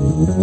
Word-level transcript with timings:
What 0.00 0.40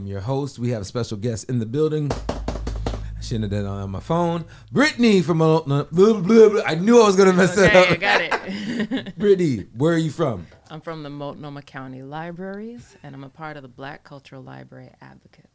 am 0.00 0.06
your 0.06 0.20
host. 0.20 0.58
We 0.58 0.70
have 0.70 0.82
a 0.82 0.84
special 0.84 1.18
guest 1.18 1.50
in 1.50 1.58
the 1.58 1.66
building. 1.66 2.10
I 2.28 3.20
shouldn't 3.20 3.44
have 3.44 3.50
done 3.50 3.66
it 3.66 3.82
on 3.82 3.90
my 3.90 4.00
phone. 4.00 4.46
Brittany 4.72 5.20
from 5.20 5.42
uh, 5.42 5.60
blah, 5.60 5.84
blah, 5.84 6.20
blah. 6.22 6.62
I 6.66 6.74
knew 6.74 7.02
I 7.02 7.06
was 7.06 7.16
gonna 7.16 7.34
mess 7.34 7.56
Okay, 7.56 7.68
I 7.68 7.72
that 7.72 7.92
up. 7.92 8.00
got 8.00 8.20
it. 8.22 9.16
Brittany, 9.18 9.66
where 9.76 9.94
are 9.94 9.98
you 9.98 10.10
from? 10.10 10.46
I'm 10.70 10.80
from 10.80 11.02
the 11.02 11.10
Multnomah 11.10 11.62
County 11.62 12.02
Libraries, 12.02 12.96
and 13.02 13.14
I'm 13.14 13.24
a 13.24 13.28
part 13.28 13.56
of 13.56 13.62
the 13.62 13.68
Black 13.68 14.04
Cultural 14.04 14.42
Library 14.42 14.90
Advocates. 15.02 15.46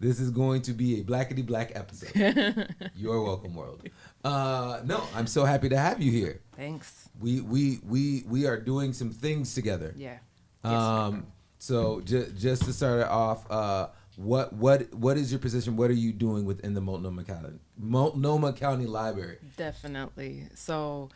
This 0.00 0.18
is 0.18 0.30
going 0.30 0.62
to 0.62 0.72
be 0.72 1.00
a 1.00 1.04
blackety 1.04 1.44
black 1.46 1.72
episode. 1.74 2.74
You're 2.96 3.22
welcome, 3.22 3.54
world. 3.54 3.86
Uh, 4.24 4.80
no, 4.84 5.04
I'm 5.14 5.26
so 5.26 5.44
happy 5.44 5.68
to 5.68 5.76
have 5.78 6.00
you 6.00 6.10
here. 6.10 6.40
Thanks. 6.56 7.08
We 7.20 7.42
we 7.42 7.78
we 7.86 8.24
we 8.26 8.46
are 8.46 8.58
doing 8.58 8.94
some 8.94 9.10
things 9.10 9.54
together. 9.54 9.94
Yeah. 9.96 10.18
Um, 10.64 11.26
so 11.60 12.00
just 12.00 12.36
just 12.36 12.64
to 12.64 12.72
start 12.72 13.00
it 13.00 13.08
off, 13.08 13.48
uh, 13.50 13.88
what 14.16 14.52
what 14.54 14.92
what 14.94 15.18
is 15.18 15.30
your 15.30 15.38
position? 15.38 15.76
What 15.76 15.90
are 15.90 15.94
you 15.94 16.10
doing 16.12 16.46
within 16.46 16.72
the 16.72 16.80
Multnomah 16.80 17.24
County 17.24 17.58
Multnomah 17.76 18.54
County 18.54 18.86
Library? 18.86 19.36
Definitely. 19.58 20.48
So 20.54 21.10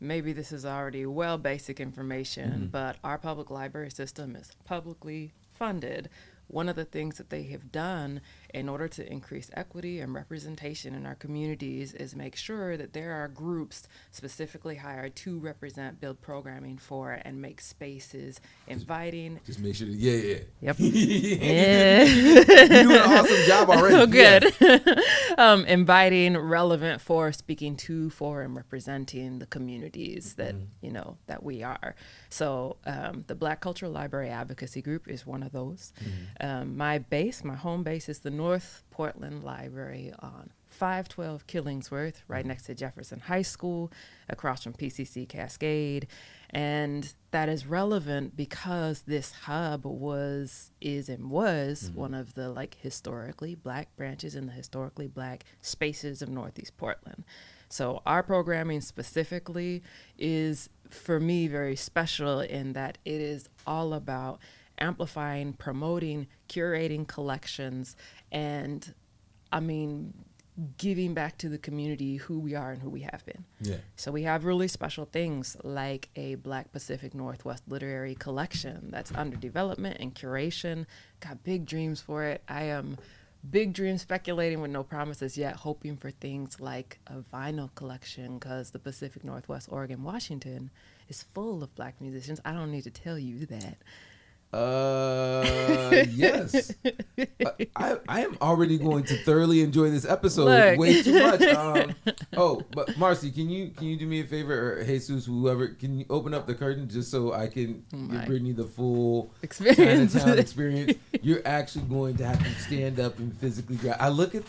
maybe 0.00 0.32
this 0.32 0.50
is 0.50 0.66
already 0.66 1.06
well 1.06 1.38
basic 1.38 1.78
information, 1.78 2.68
but 2.72 2.96
our 3.04 3.18
public 3.18 3.50
library 3.50 3.90
system 3.90 4.34
is 4.34 4.50
publicly 4.64 5.32
funded. 5.54 6.10
One 6.48 6.68
of 6.68 6.74
the 6.74 6.84
things 6.84 7.16
that 7.18 7.30
they 7.30 7.44
have 7.44 7.70
done 7.70 8.20
in 8.54 8.68
order 8.68 8.86
to 8.86 9.12
increase 9.12 9.50
equity 9.54 9.98
and 9.98 10.14
representation 10.14 10.94
in 10.94 11.04
our 11.04 11.16
communities 11.16 11.92
is 11.92 12.14
make 12.14 12.36
sure 12.36 12.76
that 12.76 12.92
there 12.92 13.12
are 13.12 13.26
groups 13.26 13.88
specifically 14.12 14.76
hired 14.76 15.16
to 15.16 15.38
represent, 15.40 16.00
build 16.00 16.20
programming 16.22 16.78
for, 16.78 17.20
and 17.24 17.42
make 17.42 17.60
spaces 17.60 18.40
inviting. 18.68 19.40
Just 19.44 19.58
make 19.58 19.74
sure. 19.74 19.88
That, 19.88 19.96
yeah, 19.96 20.12
yeah. 20.12 20.38
Yep. 20.60 20.76
yeah. 20.78 22.04
You're 22.04 22.68
doing 22.68 22.96
an 22.96 23.02
awesome 23.02 23.46
job 23.46 23.70
already. 23.70 23.94
Oh, 24.04 24.06
good. 24.06 24.54
Um, 25.36 25.64
inviting 25.64 26.36
relevant 26.36 27.00
for 27.00 27.32
speaking 27.32 27.76
to, 27.78 28.08
for, 28.10 28.42
and 28.42 28.54
representing 28.54 29.40
the 29.40 29.46
communities 29.46 30.34
that 30.34 30.54
you 30.80 30.92
know 30.92 31.16
that 31.26 31.42
we 31.42 31.64
are. 31.64 31.96
So 32.28 32.76
um, 32.86 33.24
the 33.26 33.34
Black 33.34 33.60
Cultural 33.60 33.90
Library 33.90 34.28
Advocacy 34.28 34.80
Group 34.80 35.08
is 35.08 35.26
one 35.26 35.42
of 35.42 35.50
those. 35.50 35.92
Um, 36.40 36.76
my 36.76 36.98
base, 36.98 37.42
my 37.42 37.56
home 37.56 37.82
base, 37.82 38.08
is 38.08 38.20
the 38.20 38.30
North 38.30 38.43
Portland 38.90 39.44
Library 39.44 40.12
on 40.18 40.50
512 40.68 41.46
Killingsworth, 41.46 42.22
right 42.26 42.40
mm-hmm. 42.40 42.48
next 42.48 42.64
to 42.64 42.74
Jefferson 42.74 43.20
High 43.20 43.42
School, 43.42 43.92
across 44.28 44.64
from 44.64 44.72
PCC 44.72 45.28
Cascade. 45.28 46.06
And 46.50 47.12
that 47.30 47.48
is 47.48 47.66
relevant 47.66 48.36
because 48.36 49.02
this 49.02 49.32
hub 49.32 49.84
was, 49.84 50.70
is, 50.80 51.08
and 51.08 51.30
was 51.30 51.84
mm-hmm. 51.84 52.00
one 52.00 52.14
of 52.14 52.34
the 52.34 52.48
like 52.48 52.76
historically 52.80 53.54
black 53.54 53.94
branches 53.96 54.34
in 54.34 54.46
the 54.46 54.52
historically 54.52 55.08
black 55.08 55.44
spaces 55.60 56.22
of 56.22 56.28
Northeast 56.28 56.76
Portland. 56.76 57.24
So 57.68 58.02
our 58.06 58.22
programming 58.22 58.80
specifically 58.82 59.82
is 60.18 60.68
for 60.90 61.18
me 61.18 61.48
very 61.48 61.76
special 61.76 62.40
in 62.40 62.72
that 62.74 62.98
it 63.04 63.20
is 63.20 63.48
all 63.66 63.94
about 63.94 64.38
amplifying, 64.78 65.52
promoting, 65.52 66.26
curating 66.48 67.06
collections, 67.06 67.96
and 68.34 68.92
I 69.50 69.60
mean, 69.60 70.12
giving 70.76 71.14
back 71.14 71.38
to 71.38 71.48
the 71.48 71.58
community 71.58 72.16
who 72.16 72.38
we 72.38 72.54
are 72.54 72.72
and 72.72 72.82
who 72.82 72.90
we 72.90 73.00
have 73.00 73.24
been. 73.24 73.44
Yeah. 73.60 73.76
So 73.96 74.12
we 74.12 74.24
have 74.24 74.44
really 74.44 74.68
special 74.68 75.04
things 75.04 75.56
like 75.62 76.10
a 76.16 76.34
Black 76.36 76.72
Pacific 76.72 77.14
Northwest 77.14 77.62
literary 77.66 78.14
collection 78.14 78.88
that's 78.90 79.12
under 79.14 79.36
development 79.36 79.98
and 80.00 80.14
curation. 80.14 80.86
Got 81.20 81.42
big 81.44 81.64
dreams 81.64 82.00
for 82.00 82.24
it. 82.24 82.42
I 82.48 82.64
am 82.64 82.98
big 83.50 83.72
dream 83.72 83.98
speculating 83.98 84.60
with 84.60 84.70
no 84.70 84.82
promises 84.82 85.36
yet, 85.36 85.56
hoping 85.56 85.96
for 85.96 86.10
things 86.10 86.60
like 86.60 86.98
a 87.06 87.18
vinyl 87.34 87.74
collection 87.74 88.38
because 88.38 88.70
the 88.70 88.78
Pacific 88.78 89.24
Northwest, 89.24 89.68
Oregon, 89.70 90.02
Washington 90.02 90.70
is 91.08 91.22
full 91.22 91.62
of 91.62 91.74
black 91.74 92.00
musicians. 92.00 92.40
I 92.44 92.52
don't 92.52 92.70
need 92.70 92.84
to 92.84 92.90
tell 92.90 93.18
you 93.18 93.46
that. 93.46 93.78
Uh, 94.54 96.04
yes. 96.10 96.72
I, 97.74 97.96
I 98.08 98.20
am 98.20 98.38
already 98.40 98.78
going 98.78 99.02
to 99.04 99.16
thoroughly 99.24 99.62
enjoy 99.62 99.90
this 99.90 100.04
episode 100.04 100.44
Look. 100.44 100.78
way 100.78 101.02
too 101.02 101.20
much. 101.20 101.42
Um, 101.42 101.94
oh, 102.36 102.62
but 102.72 102.96
Marcy, 102.96 103.32
can 103.32 103.50
you 103.50 103.70
can 103.70 103.86
you 103.88 103.96
do 103.96 104.06
me 104.06 104.20
a 104.20 104.24
favor, 104.24 104.78
or 104.78 104.84
Jesus, 104.84 105.26
whoever, 105.26 105.68
can 105.68 105.98
you 105.98 106.06
open 106.08 106.34
up 106.34 106.46
the 106.46 106.54
curtain 106.54 106.88
just 106.88 107.10
so 107.10 107.32
I 107.32 107.48
can 107.48 107.84
Oh 107.92 107.96
give. 107.96 108.26
Brittany 108.26 108.52
the 108.52 108.64
full 108.64 109.32
Experience. 109.42 110.12
Chinatown 110.12 110.38
experience? 110.38 110.98
You're 111.20 111.42
actually 111.44 111.86
going 111.86 112.16
to 112.18 112.26
have 112.26 112.38
to 112.38 112.50
stand 112.62 113.00
up 113.00 113.18
and 113.18 113.36
physically 113.36 113.76
grab. 113.76 113.96
I 113.98 114.08
look 114.08 114.34
at. 114.34 114.44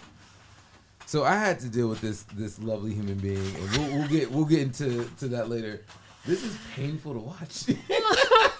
So 1.08 1.24
I 1.24 1.36
had 1.36 1.60
to 1.62 1.68
deal 1.68 1.88
with 1.88 2.02
this 2.02 2.24
this 2.34 2.60
lovely 2.60 2.94
human 2.94 3.18
being, 3.18 3.38
and 3.38 3.78
we'll, 3.78 4.00
we'll 4.00 4.08
get 4.08 4.32
we'll 4.32 4.46
get 4.46 4.62
into 4.62 5.10
to 5.20 5.28
that 5.30 5.50
later. 5.50 5.82
This 6.26 6.44
is 6.44 6.58
painful 6.76 7.14
to 7.14 7.20
watch. 7.20 7.66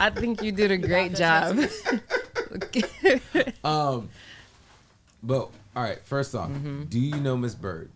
I 0.00 0.10
think 0.10 0.42
you 0.42 0.50
did 0.52 0.70
a 0.70 0.78
great 0.78 1.14
job. 1.14 1.58
Um, 3.62 4.08
but 5.22 5.50
all 5.76 5.82
right. 5.82 6.00
First 6.04 6.34
off, 6.34 6.50
Mm-hmm. 6.50 6.84
do 6.84 6.98
you 6.98 7.16
know 7.20 7.36
Miss 7.36 7.54
Bird? 7.54 7.90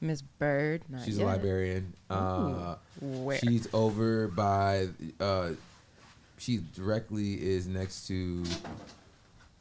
Miss 0.00 0.22
Bird. 0.22 0.82
not 0.88 1.04
She's 1.04 1.18
yet. 1.18 1.24
a 1.24 1.26
librarian. 1.26 1.92
Uh, 2.10 2.76
Where? 3.00 3.38
she's 3.38 3.68
over 3.72 4.28
by. 4.28 4.88
Uh, 5.20 5.50
she 6.38 6.60
directly 6.74 7.34
is 7.34 7.66
next 7.66 8.06
to 8.08 8.42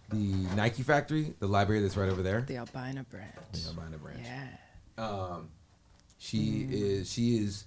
the 0.10 0.18
Nike 0.56 0.84
factory, 0.84 1.34
the 1.40 1.48
library 1.48 1.82
that's 1.82 1.96
right 1.98 2.10
over 2.10 2.24
there. 2.24 2.42
the 2.42 2.58
Albina 2.58 3.04
branch. 3.10 3.34
The 3.54 3.68
Albina 3.70 3.98
branch. 3.98 4.20
Yeah. 4.24 4.48
Um, 5.06 5.50
she 6.18 6.38
Mm. 6.38 6.72
is 6.72 7.12
she 7.12 7.38
is 7.38 7.66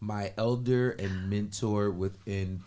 my 0.00 0.32
elder 0.36 0.90
and 0.92 1.30
mentor 1.30 1.90
within 1.90 2.62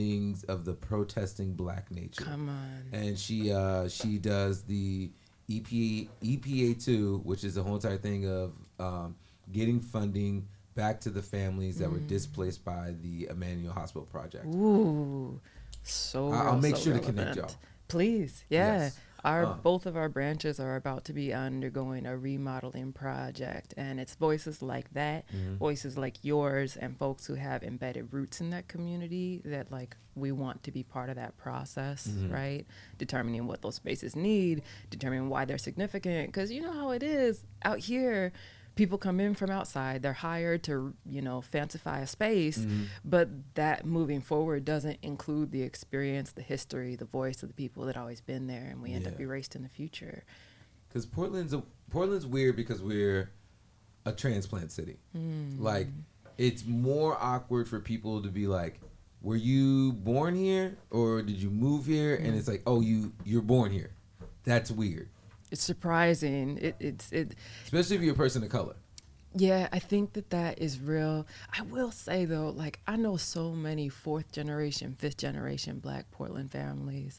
things 0.00 0.44
of 0.44 0.64
the 0.64 0.72
protesting 0.74 1.54
black 1.54 1.90
nature. 1.90 2.24
Come 2.24 2.48
on. 2.48 2.82
and 2.92 3.18
she 3.18 3.52
uh 3.52 3.88
she 3.88 4.18
does 4.18 4.62
the 4.64 5.10
EPA 5.50 6.08
EPA 6.22 6.84
two, 6.84 7.20
which 7.24 7.44
is 7.44 7.54
the 7.54 7.62
whole 7.62 7.76
entire 7.76 7.96
thing 7.96 8.28
of 8.28 8.52
um, 8.78 9.14
getting 9.52 9.80
funding 9.80 10.46
back 10.74 11.00
to 11.00 11.08
the 11.10 11.22
families 11.22 11.78
that 11.78 11.90
were 11.90 11.98
Mm. 11.98 12.08
displaced 12.08 12.64
by 12.64 12.94
the 13.02 13.28
Emanuel 13.30 13.72
Hospital 13.72 14.06
Project. 14.06 14.44
Ooh, 14.46 15.40
so. 15.82 16.30
I- 16.32 16.46
I'll 16.48 16.58
make 16.58 16.76
so 16.76 16.82
sure 16.82 16.94
to 16.94 17.00
connect 17.00 17.36
y'all. 17.36 17.50
Please, 17.88 18.44
yeah. 18.50 18.78
Yes. 18.78 18.98
Our 19.24 19.46
both 19.62 19.86
of 19.86 19.96
our 19.96 20.08
branches 20.08 20.60
are 20.60 20.76
about 20.76 21.04
to 21.06 21.12
be 21.12 21.32
undergoing 21.32 22.06
a 22.06 22.16
remodeling 22.16 22.92
project, 22.92 23.74
and 23.76 23.98
it's 23.98 24.14
voices 24.14 24.62
like 24.62 24.92
that, 24.94 25.24
Mm-hmm. 25.28 25.56
voices 25.56 25.96
like 25.98 26.16
yours, 26.22 26.76
and 26.76 26.96
folks 26.96 27.26
who 27.26 27.34
have 27.34 27.62
embedded 27.62 28.12
roots 28.12 28.40
in 28.40 28.50
that 28.50 28.68
community 28.68 29.42
that 29.44 29.72
like 29.72 29.96
we 30.14 30.32
want 30.32 30.62
to 30.62 30.70
be 30.70 30.82
part 30.82 31.08
of 31.10 31.16
that 31.16 31.36
process, 31.36 32.06
Mm-hmm. 32.06 32.32
right? 32.32 32.66
Determining 32.98 33.46
what 33.46 33.62
those 33.62 33.74
spaces 33.76 34.14
need, 34.14 34.62
determining 34.90 35.28
why 35.28 35.44
they're 35.44 35.58
significant, 35.58 36.28
because 36.28 36.52
you 36.52 36.60
know 36.62 36.72
how 36.72 36.90
it 36.90 37.02
is 37.02 37.42
out 37.64 37.78
here. 37.80 38.32
People 38.76 38.98
come 38.98 39.18
in 39.18 39.34
from 39.34 39.50
outside. 39.50 40.02
They're 40.02 40.12
hired 40.12 40.62
to, 40.64 40.94
you 41.04 41.20
know, 41.22 41.42
fancify 41.42 42.00
a 42.02 42.06
space, 42.06 42.58
Mm-hmm. 42.58 42.82
but 43.04 43.28
that 43.54 43.84
moving 43.84 44.20
forward 44.20 44.64
doesn't 44.64 44.98
include 45.02 45.50
the 45.50 45.62
experience, 45.62 46.30
the 46.32 46.42
history, 46.42 46.94
the 46.94 47.04
voice 47.06 47.42
of 47.42 47.48
the 47.48 47.54
people 47.54 47.84
that 47.86 47.96
always 47.96 48.20
been 48.20 48.46
there, 48.46 48.66
and 48.70 48.80
we 48.80 48.92
end 48.92 49.06
up 49.08 49.18
erased 49.18 49.56
in 49.56 49.62
the 49.64 49.68
future. 49.68 50.22
because 50.88 51.04
Portland's 51.06 51.52
a, 51.52 51.62
Portland's 51.90 52.26
weird 52.26 52.54
because 52.56 52.80
we're 52.80 53.30
a 54.04 54.12
transplant 54.12 54.70
city. 54.70 54.96
Hmm. 55.12 55.56
Like, 55.58 55.88
it's 56.38 56.64
more 56.66 57.16
awkward 57.20 57.68
for 57.68 57.80
people 57.80 58.22
to 58.22 58.28
be 58.28 58.46
like, 58.46 58.78
"Were 59.22 59.36
you 59.36 59.92
born 59.94 60.34
here 60.34 60.76
or 60.90 61.22
did 61.22 61.36
you 61.42 61.50
move 61.50 61.86
here?" 61.86 62.16
Hmm. 62.16 62.26
And 62.26 62.36
it's 62.38 62.46
like, 62.48 62.62
"Oh, 62.66 62.80
you 62.82 63.12
you're 63.24 63.42
born 63.42 63.72
here." 63.72 63.90
That's 64.44 64.70
weird, 64.70 65.08
It's 65.56 65.64
surprising. 65.64 66.58
It, 66.60 66.76
it's 66.80 67.10
it. 67.12 67.34
especially 67.64 67.96
if 67.96 68.02
you're 68.02 68.12
a 68.12 68.16
person 68.16 68.42
of 68.42 68.50
color. 68.50 68.76
Yeah, 69.34 69.68
I 69.72 69.78
think 69.78 70.12
that 70.12 70.28
that 70.28 70.58
is 70.58 70.78
real. 70.78 71.26
I 71.50 71.62
will 71.62 71.90
say 71.90 72.26
though, 72.26 72.50
like 72.50 72.80
I 72.86 72.96
know 72.96 73.16
so 73.16 73.52
many 73.52 73.88
fourth 73.88 74.30
generation, 74.32 74.94
fifth 74.98 75.16
generation 75.16 75.78
Black 75.78 76.10
Portland 76.10 76.50
families. 76.50 77.16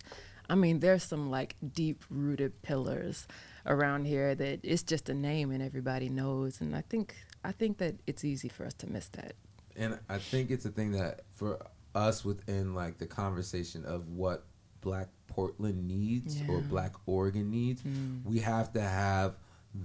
I 0.47 0.53
mean, 0.53 0.81
there's 0.81 1.01
some 1.01 1.31
like 1.31 1.55
deep 1.73 2.03
rooted 2.11 2.61
pillars 2.61 3.27
around 3.65 4.05
here 4.05 4.35
that 4.35 4.59
it's 4.61 4.83
just 4.83 5.09
a 5.09 5.15
name 5.15 5.49
and 5.49 5.63
everybody 5.63 6.07
knows. 6.07 6.61
And 6.61 6.75
I 6.75 6.81
think 6.81 7.15
I 7.43 7.51
think 7.51 7.79
that 7.79 7.95
it's 8.05 8.23
easy 8.23 8.49
for 8.49 8.67
us 8.67 8.75
to 8.75 8.87
miss 8.87 9.07
that. 9.13 9.33
And 9.75 9.97
I 10.09 10.19
think 10.19 10.51
it's 10.51 10.65
a 10.65 10.69
thing 10.69 10.91
that 10.91 11.21
for 11.31 11.57
us 11.95 12.23
within 12.23 12.75
like 12.75 12.99
the 12.99 13.07
conversation 13.07 13.83
of 13.83 14.09
what 14.09 14.45
Black 14.81 15.09
Portland 15.27 15.87
needs 15.87 16.41
or 16.49 16.61
Black 16.61 16.93
Oregon 17.05 17.49
needs, 17.51 17.81
Mm. 17.83 18.23
we 18.25 18.39
have 18.39 18.73
to 18.73 18.81
have 18.81 19.35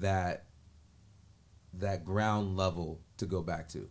that 0.00 0.44
that 1.74 2.04
ground 2.04 2.56
level 2.56 3.00
to 3.16 3.26
go 3.26 3.40
back 3.42 3.68
to 3.68 3.88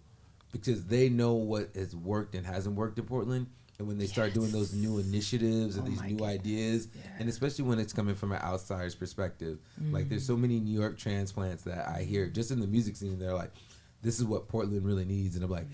because 0.52 0.86
they 0.86 1.10
know 1.10 1.34
what 1.34 1.70
has 1.76 1.96
worked 1.96 2.36
and 2.36 2.46
hasn't 2.46 2.76
worked 2.76 3.00
in 3.00 3.06
Portland. 3.06 3.48
And 3.80 3.88
when 3.88 3.98
they 3.98 4.06
start 4.06 4.36
doing 4.36 4.52
those 4.52 4.74
new 4.76 5.00
initiatives 5.00 5.76
and 5.76 5.88
Oh 5.88 5.90
these 5.90 6.02
new 6.04 6.10
goodness. 6.10 6.28
ideas, 6.30 6.88
Yeah. 6.94 7.02
and 7.20 7.28
especially 7.30 7.66
when 7.66 7.80
it's 7.80 7.94
coming 7.94 8.14
from 8.14 8.32
an 8.32 8.40
outsider's 8.44 8.94
perspective, 8.94 9.58
like 9.90 10.08
there's 10.10 10.24
Mm. 10.24 10.28
so 10.28 10.38
many 10.38 10.60
New 10.60 10.80
York 10.80 11.00
transplants 11.00 11.64
that 11.64 11.88
I 11.90 12.04
hear 12.04 12.30
just 12.30 12.52
in 12.52 12.60
the 12.60 12.68
music 12.68 12.96
scene. 12.96 13.18
They're 13.18 13.34
like, 13.34 13.52
"This 14.04 14.20
is 14.20 14.26
what 14.26 14.48
Portland 14.48 14.86
really 14.86 15.06
needs," 15.06 15.36
and 15.36 15.44
I'm 15.44 15.50
like, 15.50 15.68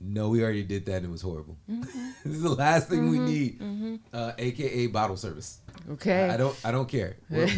"No, 0.00 0.28
we 0.30 0.42
already 0.42 0.62
did 0.64 0.86
that 0.86 0.96
and 0.96 1.06
it 1.06 1.10
was 1.10 1.22
horrible. 1.22 1.56
Mm-hmm. 1.70 2.10
this 2.24 2.36
is 2.36 2.42
the 2.42 2.50
last 2.50 2.88
thing 2.88 3.10
we 3.10 3.18
need, 3.18 4.00
uh, 4.12 4.32
aka 4.38 4.86
bottle 4.88 5.16
service." 5.16 5.60
Okay. 5.92 6.28
I, 6.28 6.34
I 6.34 6.36
don't. 6.36 6.56
I 6.64 6.70
don't 6.72 6.88
care. 6.88 7.16
What, 7.28 7.48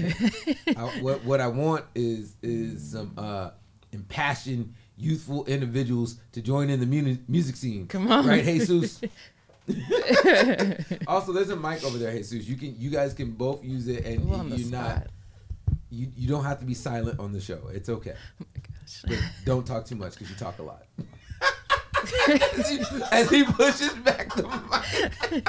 I, 0.77 1.01
what 1.01 1.25
what 1.25 1.41
I 1.41 1.49
want 1.49 1.85
is 1.95 2.35
is 2.43 2.93
some 2.93 3.13
uh, 3.17 3.51
impassioned, 3.93 4.75
youthful 4.97 5.45
individuals 5.47 6.17
to 6.33 6.41
join 6.43 6.71
in 6.71 6.81
the 6.81 6.87
muni- 6.87 7.21
music 7.29 7.57
scene. 7.57 7.87
Come 7.89 8.11
on. 8.11 8.27
right, 8.27 8.45
Jesus. 8.45 9.01
also, 11.07 11.33
there's 11.33 11.51
a 11.51 11.57
mic 11.57 11.85
over 11.85 11.99
there, 11.99 12.13
Jesus. 12.13 12.47
You 12.47 12.57
can 12.57 12.75
you 12.79 12.91
guys 12.91 13.15
can 13.15 13.33
both 13.33 13.65
use 13.65 13.89
it, 13.89 14.05
and 14.05 14.29
you're 14.59 14.71
not 14.71 15.07
you 15.91 16.11
you 16.17 16.29
don't 16.29 16.45
have 16.45 16.59
to 16.61 16.65
be 16.65 16.75
silent 16.75 17.21
on 17.21 17.33
the 17.33 17.41
show. 17.41 17.69
It's 17.73 17.89
okay, 17.89 18.15
Oh 18.41 18.45
my 18.55 18.61
gosh. 18.63 19.03
but 19.07 19.19
don't 19.45 19.67
talk 19.67 19.85
too 19.87 19.97
much 19.97 20.13
because 20.15 20.31
you 20.31 20.37
talk 20.37 20.59
a 20.59 20.63
lot. 20.63 20.83
as, 23.13 23.31
he, 23.31 23.45
pushes 23.45 23.93
back 23.95 24.35
the 24.35 24.43
mic. 25.33 25.49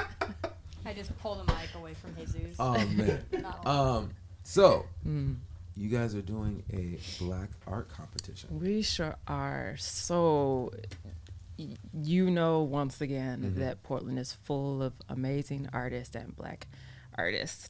I 0.85 0.93
just 0.93 1.17
pulled 1.19 1.39
the 1.39 1.53
mic 1.53 1.73
away 1.75 1.93
from 1.95 2.15
Jesus. 2.15 2.55
Oh 2.59 2.77
man. 2.87 3.23
Um. 3.65 4.11
So 4.43 4.85
Mm. 5.07 5.37
you 5.75 5.89
guys 5.89 6.13
are 6.15 6.21
doing 6.21 6.63
a 6.71 6.97
black 7.23 7.49
art 7.67 7.89
competition. 7.89 8.59
We 8.59 8.81
sure 8.81 9.15
are. 9.27 9.75
So, 9.77 10.71
y- 11.57 11.69
you 12.03 12.29
know, 12.29 12.61
once 12.61 12.99
again, 13.01 13.41
Mhm. 13.55 13.59
that 13.59 13.83
Portland 13.83 14.19
is 14.19 14.33
full 14.33 14.83
of 14.83 14.93
amazing 15.09 15.69
artists 15.73 16.15
and 16.15 16.35
black 16.35 16.67
artists. 17.17 17.69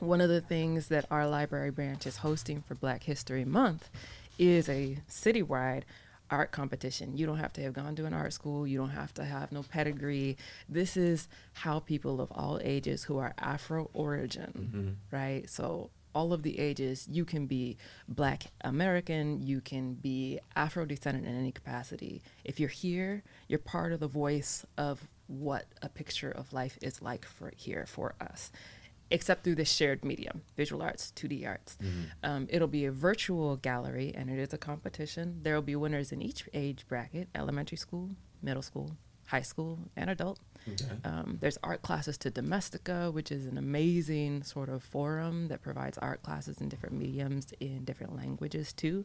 One 0.00 0.20
of 0.20 0.28
the 0.28 0.40
things 0.40 0.88
that 0.88 1.04
our 1.10 1.28
library 1.28 1.70
branch 1.70 2.06
is 2.06 2.18
hosting 2.18 2.62
for 2.62 2.74
Black 2.76 3.02
History 3.02 3.44
Month 3.44 3.90
is 4.38 4.68
a 4.68 4.98
citywide 5.10 5.82
art 6.30 6.50
competition. 6.52 7.16
You 7.16 7.26
don't 7.26 7.38
have 7.38 7.52
to 7.54 7.62
have 7.62 7.72
gone 7.72 7.96
to 7.96 8.04
an 8.04 8.14
art 8.14 8.32
school, 8.32 8.66
you 8.66 8.78
don't 8.78 8.90
have 8.90 9.14
to 9.14 9.24
have 9.24 9.52
no 9.52 9.62
pedigree. 9.62 10.36
This 10.68 10.96
is 10.96 11.28
how 11.52 11.80
people 11.80 12.20
of 12.20 12.30
all 12.32 12.60
ages 12.62 13.04
who 13.04 13.18
are 13.18 13.34
Afro 13.38 13.90
origin, 13.92 14.52
mm-hmm. 14.56 15.16
right? 15.16 15.48
So 15.48 15.90
all 16.14 16.32
of 16.32 16.42
the 16.42 16.58
ages, 16.58 17.06
you 17.10 17.24
can 17.24 17.46
be 17.46 17.76
black 18.08 18.44
American, 18.62 19.40
you 19.40 19.60
can 19.60 19.94
be 19.94 20.40
Afro 20.56 20.84
descendant 20.84 21.26
in 21.26 21.38
any 21.38 21.52
capacity. 21.52 22.22
If 22.44 22.58
you're 22.58 22.68
here, 22.68 23.22
you're 23.46 23.58
part 23.58 23.92
of 23.92 24.00
the 24.00 24.08
voice 24.08 24.64
of 24.76 25.06
what 25.26 25.66
a 25.82 25.88
picture 25.88 26.30
of 26.30 26.52
life 26.52 26.78
is 26.80 27.02
like 27.02 27.26
for 27.26 27.52
here 27.54 27.84
for 27.86 28.14
us 28.20 28.50
except 29.10 29.44
through 29.44 29.54
this 29.54 29.70
shared 29.70 30.04
medium, 30.04 30.42
visual 30.56 30.82
arts, 30.82 31.12
2D 31.16 31.46
arts. 31.46 31.76
Um, 32.22 32.46
it'll 32.50 32.68
be 32.68 32.84
a 32.84 32.92
virtual 32.92 33.56
gallery 33.56 34.12
and 34.14 34.28
it 34.30 34.38
is 34.38 34.52
a 34.52 34.58
competition. 34.58 35.40
There 35.42 35.54
will 35.54 35.62
be 35.62 35.76
winners 35.76 36.12
in 36.12 36.20
each 36.22 36.48
age 36.52 36.86
bracket 36.88 37.28
elementary 37.34 37.78
school, 37.78 38.10
middle 38.42 38.62
school, 38.62 38.96
high 39.26 39.42
school, 39.42 39.78
and 39.96 40.10
adult. 40.10 40.40
Okay. 40.68 40.84
Um, 41.04 41.38
there's 41.40 41.58
art 41.62 41.82
classes 41.82 42.18
to 42.18 42.30
Domestika, 42.30 43.12
which 43.12 43.30
is 43.30 43.46
an 43.46 43.58
amazing 43.58 44.42
sort 44.42 44.68
of 44.68 44.82
forum 44.82 45.48
that 45.48 45.62
provides 45.62 45.98
art 45.98 46.22
classes 46.22 46.60
in 46.60 46.68
different 46.68 46.96
mediums 46.96 47.52
in 47.60 47.84
different 47.84 48.16
languages 48.16 48.72
too. 48.72 49.04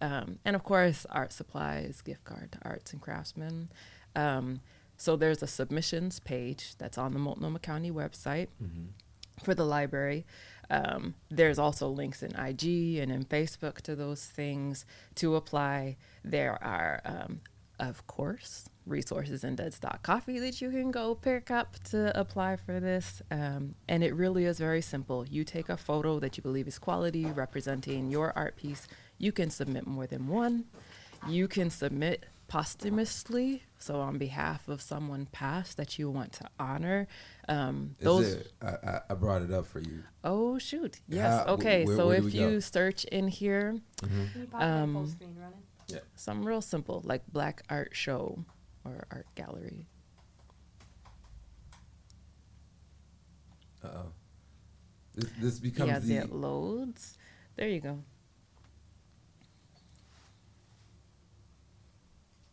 Um, 0.00 0.38
and 0.44 0.56
of 0.56 0.64
course, 0.64 1.06
art 1.10 1.32
supplies, 1.32 2.00
gift 2.02 2.24
card 2.24 2.52
to 2.52 2.58
arts 2.62 2.92
and 2.92 3.00
craftsmen. 3.00 3.70
Um, 4.16 4.60
so 4.96 5.16
there's 5.16 5.42
a 5.42 5.46
submissions 5.46 6.20
page 6.20 6.74
that's 6.78 6.98
on 6.98 7.12
the 7.12 7.18
Multnomah 7.18 7.58
County 7.58 7.90
website 7.90 8.48
for 9.42 9.54
the 9.54 9.64
library. 9.64 10.26
Um, 10.70 11.14
there's 11.30 11.58
also 11.58 11.88
links 11.88 12.22
in 12.22 12.34
IG 12.34 12.98
and 12.98 13.12
in 13.12 13.24
Facebook 13.24 13.80
to 13.82 13.94
those 13.94 14.24
things 14.24 14.86
to 15.16 15.36
apply. 15.36 15.96
There 16.24 16.62
are, 16.62 17.00
um, 17.04 17.40
of 17.78 18.06
course, 18.06 18.68
resources 18.86 19.44
in 19.44 19.56
Coffee 20.02 20.38
that 20.38 20.60
you 20.60 20.70
can 20.70 20.90
go 20.90 21.14
pick 21.14 21.50
up 21.50 21.76
to 21.90 22.18
apply 22.18 22.56
for 22.56 22.80
this. 22.80 23.22
Um, 23.30 23.74
and 23.88 24.02
it 24.02 24.14
really 24.14 24.44
is 24.44 24.58
very 24.58 24.82
simple. 24.82 25.26
You 25.26 25.44
take 25.44 25.68
a 25.68 25.76
photo 25.76 26.18
that 26.20 26.36
you 26.36 26.42
believe 26.42 26.68
is 26.68 26.78
quality 26.78 27.26
representing 27.26 28.10
your 28.10 28.32
art 28.36 28.56
piece. 28.56 28.86
You 29.18 29.32
can 29.32 29.50
submit 29.50 29.86
more 29.86 30.06
than 30.06 30.28
one. 30.28 30.64
You 31.28 31.48
can 31.48 31.70
submit 31.70 32.26
posthumously, 32.54 33.64
so 33.78 33.96
on 33.96 34.16
behalf 34.16 34.68
of 34.68 34.80
someone 34.80 35.26
past 35.32 35.76
that 35.76 35.98
you 35.98 36.08
want 36.08 36.32
to 36.32 36.44
honor. 36.60 37.08
Um, 37.48 37.96
Is 37.98 38.04
those 38.04 38.32
it, 38.34 38.52
I, 38.62 38.66
I, 38.66 39.00
I 39.10 39.14
brought 39.14 39.42
it 39.42 39.50
up 39.52 39.66
for 39.66 39.80
you. 39.80 40.04
Oh 40.22 40.58
shoot! 40.58 41.00
Yes. 41.08 41.44
How- 41.46 41.54
okay. 41.54 41.84
where- 41.84 41.96
so 41.96 42.06
where 42.08 42.20
do 42.20 42.28
if 42.28 42.34
you 42.34 42.50
go? 42.50 42.60
search 42.60 43.04
in 43.06 43.26
here, 43.26 43.76
Can 44.00 44.30
you 44.38 44.46
pop 44.46 44.60
that 44.60 44.86
full 44.88 45.00
um, 45.02 45.06
screen 45.08 45.36
running? 45.38 45.62
some 46.16 46.44
real 46.46 46.62
simple 46.62 47.02
like 47.04 47.22
Black 47.32 47.62
Art 47.68 47.90
Show 47.92 48.44
or 48.84 49.04
Art 49.10 49.26
Gallery. 49.34 49.86
Uh 53.82 53.88
oh. 53.88 54.12
This 55.14 55.30
this 55.40 55.58
becomes 55.60 55.88
yeah, 55.90 55.98
the 55.98 56.16
it 56.28 56.32
loads. 56.32 57.18
There 57.56 57.68
you 57.68 57.80
go. 57.80 58.02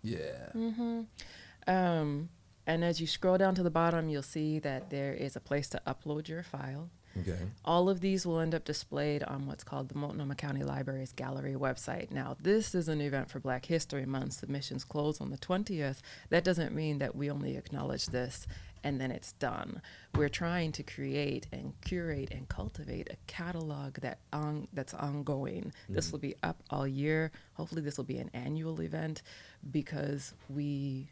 Yeah. 0.01 0.50
Mm-hmm. 0.55 1.01
Um, 1.67 2.29
and 2.67 2.84
as 2.84 3.01
you 3.01 3.08
scroll 3.08 3.38
down 3.38 3.55
to 3.55 3.63
the 3.63 3.72
bottom, 3.72 4.10
you'll 4.10 4.24
see 4.24 4.60
that 4.60 4.89
there 4.89 5.13
is 5.13 5.36
a 5.36 5.39
place 5.39 5.67
to 5.70 5.81
upload 5.86 6.27
your 6.27 6.43
file. 6.43 6.89
Okay. 7.20 7.38
All 7.65 7.89
of 7.89 8.00
these 8.00 8.25
will 8.25 8.39
end 8.39 8.55
up 8.55 8.63
displayed 8.63 9.24
on 9.24 9.46
what's 9.46 9.63
called 9.63 9.89
the 9.89 9.98
Multnomah 9.98 10.36
County 10.36 10.63
Library's 10.63 11.12
gallery 11.12 11.55
website. 11.55 12.10
Now, 12.10 12.38
this 12.39 12.74
is 12.74 12.88
an 12.88 13.01
event 13.01 13.29
for 13.29 13.39
Black 13.39 13.65
History 13.65 14.05
Month. 14.05 14.34
Submissions 14.34 14.86
close 14.86 15.20
on 15.20 15.29
the 15.29 15.38
20th. 15.38 15.98
That 16.29 16.46
doesn't 16.46 16.74
mean 16.74 17.00
that 17.00 17.15
we 17.15 17.29
only 17.29 17.58
acknowledge 17.58 18.05
this 18.08 18.48
and 18.83 19.00
then 19.00 19.11
it's 19.11 19.33
done. 19.33 19.81
We're 20.15 20.29
trying 20.29 20.71
to 20.73 20.83
create 20.83 21.47
and 21.51 21.73
curate 21.81 22.29
and 22.31 22.47
cultivate 22.50 23.09
a 23.11 23.17
catalog 23.27 23.95
that 24.01 24.19
on, 24.33 24.67
that's 24.73 24.93
ongoing. 24.93 25.71
This 25.89 26.11
will 26.11 26.19
be 26.19 26.35
up 26.43 26.61
all 26.69 26.88
year. 26.88 27.31
Hopefully, 27.53 27.81
this 27.81 27.97
will 27.97 28.05
be 28.05 28.17
an 28.17 28.31
annual 28.33 28.81
event 28.81 29.21
because 29.71 30.33
we 30.50 31.09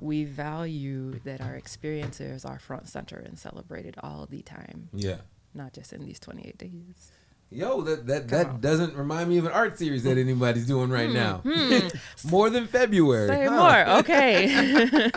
we 0.00 0.24
value 0.24 1.18
that 1.24 1.40
our 1.40 1.54
experiences 1.56 2.44
are 2.44 2.58
front 2.60 2.88
center 2.88 3.16
and 3.16 3.36
celebrated 3.38 3.96
all 4.00 4.26
the 4.30 4.42
time 4.42 4.88
Yeah. 4.92 5.16
not 5.54 5.72
just 5.72 5.92
in 5.92 6.04
these 6.04 6.20
28 6.20 6.56
days. 6.56 7.10
Yo, 7.50 7.80
that 7.80 8.06
that, 8.06 8.28
Come 8.28 8.38
that 8.38 8.46
on. 8.46 8.54
Hmm. 8.56 8.60
doesn't 8.60 8.94
remind 8.94 9.28
me 9.30 9.38
of 9.38 9.46
an 9.46 9.52
art 9.52 9.78
series 9.78 10.04
that 10.04 10.18
anybody's 10.18 10.66
doing 10.66 10.90
right 10.90 11.10
now. 11.10 11.40
more 12.30 12.50
than 12.50 12.66
February. 12.66 13.26
Say 13.28 13.46
huh? 13.46 13.50
more. 13.50 13.98
Okay. 14.00 15.10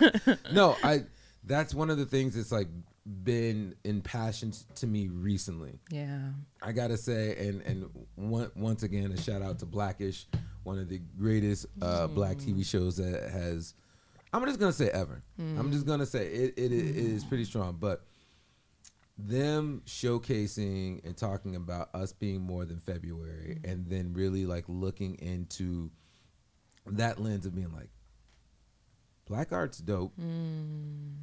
no, 0.54 0.78
I. 0.82 1.04
That's 1.44 1.74
one 1.74 1.90
of 1.90 1.98
the 1.98 2.06
things 2.06 2.36
that's 2.36 2.52
like 2.52 2.68
been 3.24 3.76
impassioned 3.84 4.64
to 4.76 4.86
me 4.88 5.08
recently. 5.08 5.80
yeah. 5.90 6.20
I 6.62 6.72
gotta 6.72 6.98
say, 6.98 7.36
and 7.48 7.62
and 7.64 7.90
one, 8.16 8.52
once 8.56 8.84
again, 8.84 9.12
a 9.12 9.18
shout 9.20 9.42
out 9.42 9.60
to 9.60 9.66
Blackish, 9.66 10.28
one 10.64 10.78
of 10.78 10.88
the 10.88 11.00
greatest 11.18 11.66
uh, 11.82 12.08
black 12.08 12.38
TV 12.38 12.66
shows 12.66 12.98
that 12.98 13.30
has. 13.32 13.74
I'm 14.34 14.46
just 14.46 14.60
gonna 14.60 14.72
say 14.72 14.90
ever. 14.90 15.24
I'm 15.40 15.72
just 15.72 15.86
gonna 15.86 16.06
say 16.06 16.28
it. 16.28 16.54
It, 16.58 16.72
it 16.72 16.96
is 16.96 17.24
pretty 17.24 17.44
strong, 17.46 17.78
but 17.80 18.06
them 19.18 19.82
showcasing 19.86 21.04
and 21.06 21.18
talking 21.18 21.56
about 21.56 21.94
us 21.94 22.14
being 22.14 22.42
more 22.42 22.66
than 22.66 22.80
February, 22.80 23.60
and 23.64 23.86
then 23.88 24.14
really 24.14 24.46
like 24.46 24.66
looking 24.68 25.16
into 25.16 25.90
that 26.86 27.20
lens 27.20 27.46
of 27.46 27.56
being 27.56 27.72
like, 27.74 27.90
black 29.32 29.54
art's 29.54 29.78
dope. 29.78 30.14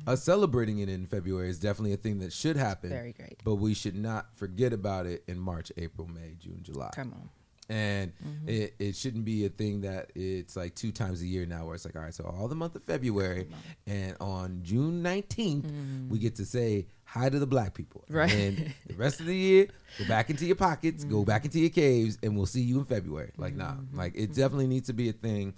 Us 0.07 0.23
celebrating 0.23 0.79
it 0.79 0.89
in 0.89 1.07
February 1.07 1.51
is 1.51 1.59
definitely 1.59 1.93
a 1.93 1.99
thing 1.99 2.21
that 2.21 2.33
should 2.33 2.57
happen. 2.57 2.89
Very 2.89 3.13
great. 3.13 3.43
But 3.45 3.57
we 3.57 3.75
should 3.75 3.97
not 3.97 4.35
forget 4.35 4.73
about 4.73 5.05
it 5.05 5.23
in 5.29 5.39
March, 5.39 5.71
April, 5.77 6.09
May, 6.09 6.35
June, 6.39 6.61
July. 6.63 6.91
Come 6.95 7.13
on. 7.13 7.29
And 7.71 8.13
mm-hmm. 8.15 8.49
it, 8.49 8.75
it 8.79 8.97
shouldn't 8.97 9.27
be 9.27 9.45
a 9.45 9.51
thing 9.51 9.83
that 9.83 10.11
it's 10.15 10.57
like 10.57 10.75
two 10.75 10.91
times 10.91 11.21
a 11.21 11.27
year 11.27 11.45
now 11.45 11.67
where 11.67 11.75
it's 11.75 11.85
like, 11.85 11.97
all 11.97 12.03
right, 12.03 12.15
so 12.15 12.25
all 12.25 12.49
the 12.49 12.55
month 12.55 12.77
of 12.77 12.83
February 12.85 13.49
and 13.87 14.17
on 14.21 14.61
June 14.63 15.03
19th, 15.03 15.65
we 16.09 16.19
mm. 16.19 16.21
get 16.23 16.37
to 16.37 16.47
say 16.47 16.87
hi 17.05 17.29
to 17.29 17.39
the 17.39 17.47
black 17.47 17.75
people. 17.75 18.07
Right. 18.09 18.33
And 18.33 18.73
the 18.87 18.95
rest 18.95 19.21
of 19.21 19.27
the 19.27 19.37
year, 19.37 19.69
go 19.99 20.07
back 20.09 20.31
into 20.31 20.47
your 20.47 20.57
pockets, 20.57 21.05
go 21.05 21.23
mm. 21.23 21.27
back 21.27 21.45
into 21.45 21.61
your 21.61 21.69
caves, 21.69 22.17
and 22.23 22.35
we'll 22.35 22.47
see 22.47 22.63
you 22.63 22.79
in 22.79 22.87
February. 22.87 23.33
Like, 23.37 23.55
nah, 23.55 23.75
like 23.93 24.15
it 24.15 24.31
mm-hmm. 24.31 24.33
definitely 24.33 24.69
needs 24.69 24.87
to 24.87 24.95
be 24.95 25.11
a 25.11 25.13
thing 25.13 25.53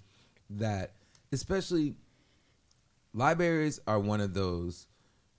that, 0.50 0.94
especially 1.30 1.94
libraries 3.12 3.80
are 3.86 3.98
one 3.98 4.20
of 4.20 4.34
those 4.34 4.86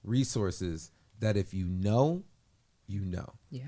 resources 0.04 0.92
that 1.20 1.38
if 1.38 1.54
you 1.54 1.66
know, 1.66 2.24
you 2.88 3.02
know. 3.02 3.34
Yeah. 3.50 3.64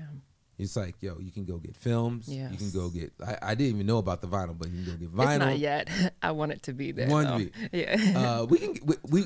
It's 0.56 0.76
like, 0.76 0.94
yo, 1.00 1.18
you 1.18 1.32
can 1.32 1.44
go 1.44 1.56
get 1.58 1.76
films. 1.76 2.28
You 2.28 2.56
can 2.56 2.70
go 2.70 2.88
get. 2.88 3.12
I, 3.24 3.38
I 3.42 3.54
didn't 3.54 3.74
even 3.74 3.86
know 3.86 3.98
about 3.98 4.20
the 4.20 4.28
vinyl, 4.28 4.56
but 4.56 4.68
you 4.70 4.84
can 4.84 4.92
go 4.92 4.98
get 4.98 5.08
It's 5.08 5.14
vinyl. 5.14 5.38
not 5.38 5.58
yet. 5.58 5.88
I 6.22 6.30
want 6.30 6.52
it 6.52 6.62
to 6.64 6.72
be 6.72 6.92
there. 6.92 7.08
Though. 7.08 7.38
to 7.38 7.50
Yeah. 7.72 7.96
Uh, 8.16 8.44
we 8.44 8.58
can. 8.58 8.78
We, 8.84 8.94
we 9.08 9.24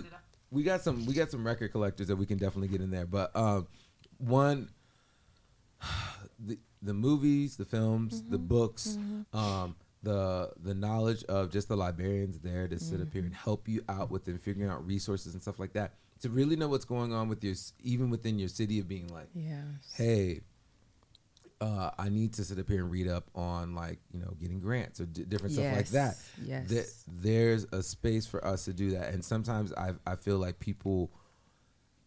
we 0.50 0.62
got 0.62 0.80
some. 0.80 1.04
We 1.04 1.12
got 1.12 1.30
some 1.30 1.46
record 1.46 1.70
collectors 1.72 2.06
that 2.08 2.16
we 2.16 2.24
can 2.24 2.38
definitely 2.38 2.68
get 2.68 2.80
in 2.80 2.90
there. 2.90 3.04
But 3.04 3.36
um, 3.36 3.66
one, 4.16 4.70
the 6.38 6.58
the 6.80 6.94
movies, 6.94 7.56
the 7.58 7.66
films, 7.66 8.22
the 8.22 8.38
books, 8.38 8.96
um, 9.34 9.76
the 10.02 10.50
the 10.62 10.74
knowledge 10.74 11.24
of 11.24 11.50
just 11.50 11.68
the 11.68 11.76
librarians 11.76 12.38
there 12.38 12.68
to 12.68 12.78
sit 12.78 13.00
up 13.00 13.12
here 13.12 13.24
and 13.24 13.34
help 13.34 13.68
you 13.68 13.82
out 13.88 14.10
with 14.10 14.26
and 14.28 14.40
figuring 14.40 14.70
out 14.70 14.86
resources 14.86 15.34
and 15.34 15.42
stuff 15.42 15.58
like 15.58 15.72
that. 15.72 15.94
To 16.20 16.30
really 16.30 16.56
know 16.56 16.68
what's 16.68 16.84
going 16.84 17.12
on 17.12 17.28
with 17.28 17.44
your, 17.44 17.54
even 17.82 18.10
within 18.10 18.40
your 18.40 18.48
city, 18.48 18.80
of 18.80 18.88
being 18.88 19.06
like, 19.06 19.28
yes. 19.34 19.62
hey, 19.96 20.40
uh, 21.60 21.90
I 21.98 22.08
need 22.08 22.32
to 22.34 22.44
sit 22.44 22.58
up 22.58 22.68
here 22.68 22.80
and 22.80 22.90
read 22.90 23.08
up 23.08 23.28
on 23.34 23.74
like 23.74 23.98
you 24.12 24.20
know 24.20 24.34
getting 24.40 24.60
grants 24.60 25.00
or 25.00 25.06
d- 25.06 25.24
different 25.24 25.54
stuff 25.54 25.76
like 25.76 25.88
that. 25.88 26.16
Yes. 26.42 26.68
Th- 26.68 26.86
there's 27.06 27.66
a 27.72 27.82
space 27.82 28.26
for 28.26 28.44
us 28.44 28.64
to 28.66 28.72
do 28.72 28.90
that, 28.92 29.12
and 29.12 29.24
sometimes 29.24 29.72
I 29.72 29.92
I 30.06 30.16
feel 30.16 30.38
like 30.38 30.58
people 30.58 31.10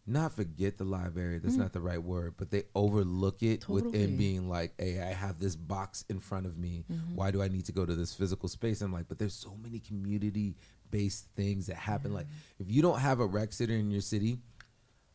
not 0.06 0.32
forget 0.32 0.78
the 0.78 0.84
library. 0.84 1.38
That's 1.38 1.54
mm-hmm. 1.54 1.62
not 1.62 1.72
the 1.72 1.80
right 1.80 2.02
word, 2.02 2.34
but 2.36 2.50
they 2.50 2.64
overlook 2.74 3.42
it 3.42 3.62
Totally. 3.62 3.82
within 3.82 4.16
being 4.16 4.48
like, 4.48 4.72
hey, 4.78 5.00
I 5.00 5.12
have 5.12 5.38
this 5.38 5.54
box 5.54 6.04
in 6.08 6.18
front 6.18 6.46
of 6.46 6.58
me. 6.58 6.84
Mm-hmm. 6.90 7.14
Why 7.14 7.30
do 7.30 7.42
I 7.42 7.48
need 7.48 7.66
to 7.66 7.72
go 7.72 7.86
to 7.86 7.94
this 7.94 8.14
physical 8.14 8.48
space? 8.48 8.80
I'm 8.80 8.92
like, 8.92 9.08
but 9.08 9.18
there's 9.18 9.34
so 9.34 9.56
many 9.62 9.78
community 9.78 10.56
based 10.90 11.28
things 11.36 11.66
that 11.68 11.76
happen. 11.76 12.12
Like 12.12 12.26
if 12.58 12.70
you 12.70 12.82
don't 12.82 12.98
have 12.98 13.20
a 13.20 13.26
rec 13.26 13.52
center 13.52 13.74
in 13.74 13.90
your 13.90 14.00
city, 14.00 14.38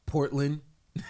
Portland. 0.06 0.62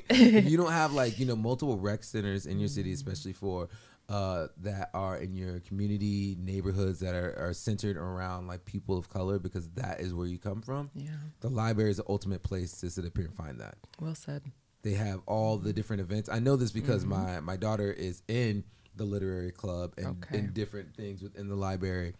you 0.10 0.56
don't 0.56 0.72
have 0.72 0.92
like 0.92 1.18
you 1.18 1.26
know 1.26 1.36
multiple 1.36 1.76
rec 1.76 2.02
centers 2.02 2.46
in 2.46 2.58
your 2.58 2.68
city, 2.68 2.90
mm-hmm. 2.90 2.94
especially 2.94 3.32
for 3.32 3.68
uh, 4.12 4.48
that 4.58 4.90
are 4.92 5.16
in 5.16 5.34
your 5.34 5.60
community 5.60 6.36
neighborhoods 6.38 7.00
that 7.00 7.14
are, 7.14 7.34
are 7.38 7.52
centered 7.54 7.96
around 7.96 8.46
like 8.46 8.64
people 8.66 8.98
of 8.98 9.08
color, 9.08 9.38
because 9.38 9.68
that 9.70 10.00
is 10.00 10.12
where 10.12 10.26
you 10.26 10.38
come 10.38 10.60
from. 10.60 10.90
Yeah. 10.94 11.10
The 11.40 11.48
library 11.48 11.90
is 11.90 11.96
the 11.96 12.04
ultimate 12.08 12.42
place 12.42 12.72
to 12.80 12.90
sit 12.90 13.06
up 13.06 13.16
here 13.16 13.26
and 13.26 13.34
find 13.34 13.58
that. 13.60 13.76
Well 14.00 14.14
said. 14.14 14.42
They 14.82 14.92
have 14.94 15.22
all 15.26 15.56
the 15.58 15.72
different 15.72 16.02
events. 16.02 16.28
I 16.28 16.40
know 16.40 16.56
this 16.56 16.72
because 16.72 17.06
my 17.06 17.40
my 17.40 17.56
daughter 17.56 17.90
is 17.90 18.22
in 18.28 18.64
the 18.96 19.04
literary 19.04 19.50
club 19.52 19.94
and 19.96 20.22
Okay. 20.24 20.38
in 20.40 20.52
different 20.52 20.94
things 20.94 21.22
within 21.22 21.48
the 21.48 21.54
library. 21.56 22.14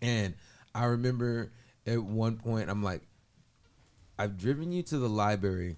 And 0.00 0.34
I 0.74 0.84
remember 0.84 1.50
at 1.86 2.00
one 2.02 2.36
point 2.36 2.70
I'm 2.70 2.82
like, 2.82 3.02
I've 4.18 4.36
driven 4.36 4.70
you 4.70 4.82
to 4.84 4.98
the 4.98 5.08
library. 5.08 5.76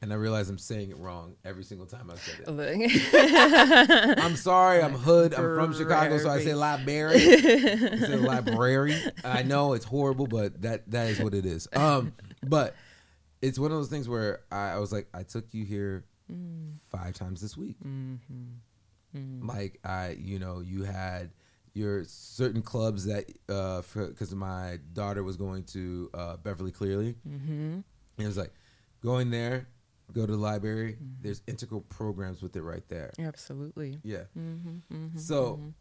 And 0.00 0.12
I 0.12 0.16
realize 0.16 0.48
I'm 0.48 0.58
saying 0.58 0.90
it 0.90 0.98
wrong 0.98 1.34
every 1.44 1.64
single 1.64 1.86
time 1.86 2.08
I 2.10 2.16
said 2.16 2.44
it. 2.46 4.18
I'm 4.18 4.36
sorry, 4.36 4.80
I'm 4.80 4.92
hood. 4.94 5.34
I'm 5.34 5.42
from 5.42 5.74
Chicago, 5.74 6.18
so 6.18 6.30
I 6.30 6.40
say 6.40 6.54
library. 6.54 7.16
I 7.16 7.96
say 7.98 8.16
library. 8.16 8.96
I 9.24 9.42
know 9.42 9.72
it's 9.72 9.84
horrible, 9.84 10.28
but 10.28 10.62
that 10.62 10.88
that 10.92 11.08
is 11.08 11.20
what 11.20 11.34
it 11.34 11.44
is. 11.44 11.66
Um, 11.74 12.12
but 12.46 12.76
it's 13.42 13.58
one 13.58 13.72
of 13.72 13.76
those 13.76 13.88
things 13.88 14.08
where 14.08 14.40
I, 14.52 14.70
I 14.72 14.78
was 14.78 14.92
like, 14.92 15.08
I 15.12 15.24
took 15.24 15.52
you 15.52 15.64
here 15.64 16.04
five 16.92 17.14
times 17.14 17.40
this 17.40 17.56
week. 17.56 17.76
Like 19.46 19.80
I, 19.84 20.16
you 20.20 20.38
know, 20.38 20.60
you 20.60 20.84
had 20.84 21.30
your 21.74 22.04
certain 22.04 22.62
clubs 22.62 23.04
that 23.06 23.24
uh 23.48 23.82
because 23.94 24.34
my 24.34 24.78
daughter 24.92 25.22
was 25.22 25.36
going 25.36 25.64
to 25.64 26.10
uh 26.14 26.36
Beverly 26.36 26.72
Cleary. 26.72 27.14
Mm-hmm. 27.28 27.50
And 27.72 27.84
it 28.16 28.26
was 28.26 28.36
like 28.36 28.52
going 29.02 29.30
there, 29.30 29.68
go 30.12 30.26
to 30.26 30.32
the 30.32 30.38
library. 30.38 30.96
There's 31.20 31.42
integral 31.46 31.82
programs 31.82 32.42
with 32.42 32.56
it 32.56 32.62
right 32.62 32.86
there. 32.88 33.12
Absolutely. 33.18 33.98
Yeah. 34.02 34.24
Mm-hmm, 34.38 35.18
So 35.18 35.72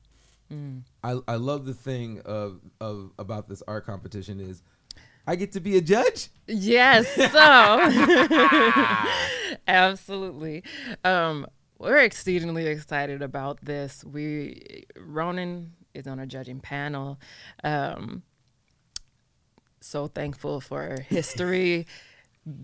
I 1.03 1.19
I 1.27 1.36
love 1.36 1.65
the 1.65 1.74
thing 1.74 2.22
of 2.25 2.62
of 2.79 3.12
about 3.19 3.48
this 3.50 3.62
art 3.67 3.86
competition 3.86 4.39
is 4.39 4.63
I 5.25 5.36
get 5.36 5.51
to 5.53 5.60
be 5.60 5.77
a 5.77 5.81
judge. 5.81 6.29
Yes. 6.48 7.05
So, 7.13 7.79
absolutely. 9.67 10.63
Um, 11.03 11.46
we're 11.79 11.98
exceedingly 11.98 12.67
excited 12.67 13.22
about 13.22 13.60
this. 13.63 14.05
We 14.05 14.86
Ronin 14.98 15.74
is 15.93 16.07
on 16.07 16.19
a 16.19 16.25
judging 16.25 16.62
panel. 16.62 17.19
Um, 17.63 18.24
so 19.81 20.07
thankful 20.07 20.60
for 20.62 21.01
history 21.10 21.88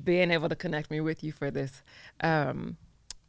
being 0.03 0.31
able 0.31 0.49
to 0.49 0.55
connect 0.55 0.89
me 0.89 1.01
with 1.01 1.23
you 1.23 1.31
for 1.31 1.51
this. 1.51 1.81
Um, 2.21 2.77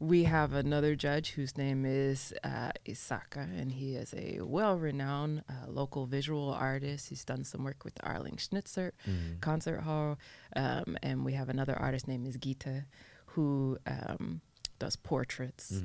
we 0.00 0.24
have 0.24 0.52
another 0.52 0.96
judge 0.96 1.30
whose 1.30 1.56
name 1.56 1.84
is 1.86 2.34
uh, 2.42 2.72
Isaka, 2.86 3.38
and 3.60 3.72
he 3.72 3.94
is 3.94 4.12
a 4.14 4.40
well-renowned 4.42 5.44
uh, 5.48 5.70
local 5.70 6.04
visual 6.06 6.50
artist. 6.52 7.08
He's 7.08 7.24
done 7.24 7.44
some 7.44 7.64
work 7.64 7.84
with 7.84 7.94
the 7.94 8.04
Arlene 8.06 8.36
Schnitzer 8.36 8.92
Concert 9.40 9.80
Hall, 9.80 10.18
um, 10.56 10.98
and 11.02 11.24
we 11.24 11.32
have 11.34 11.48
another 11.48 11.76
artist 11.78 12.08
named 12.08 12.26
is 12.26 12.36
Gita, 12.36 12.84
who 13.26 13.78
um, 13.86 14.40
does 14.78 14.96
portraits. 14.96 15.80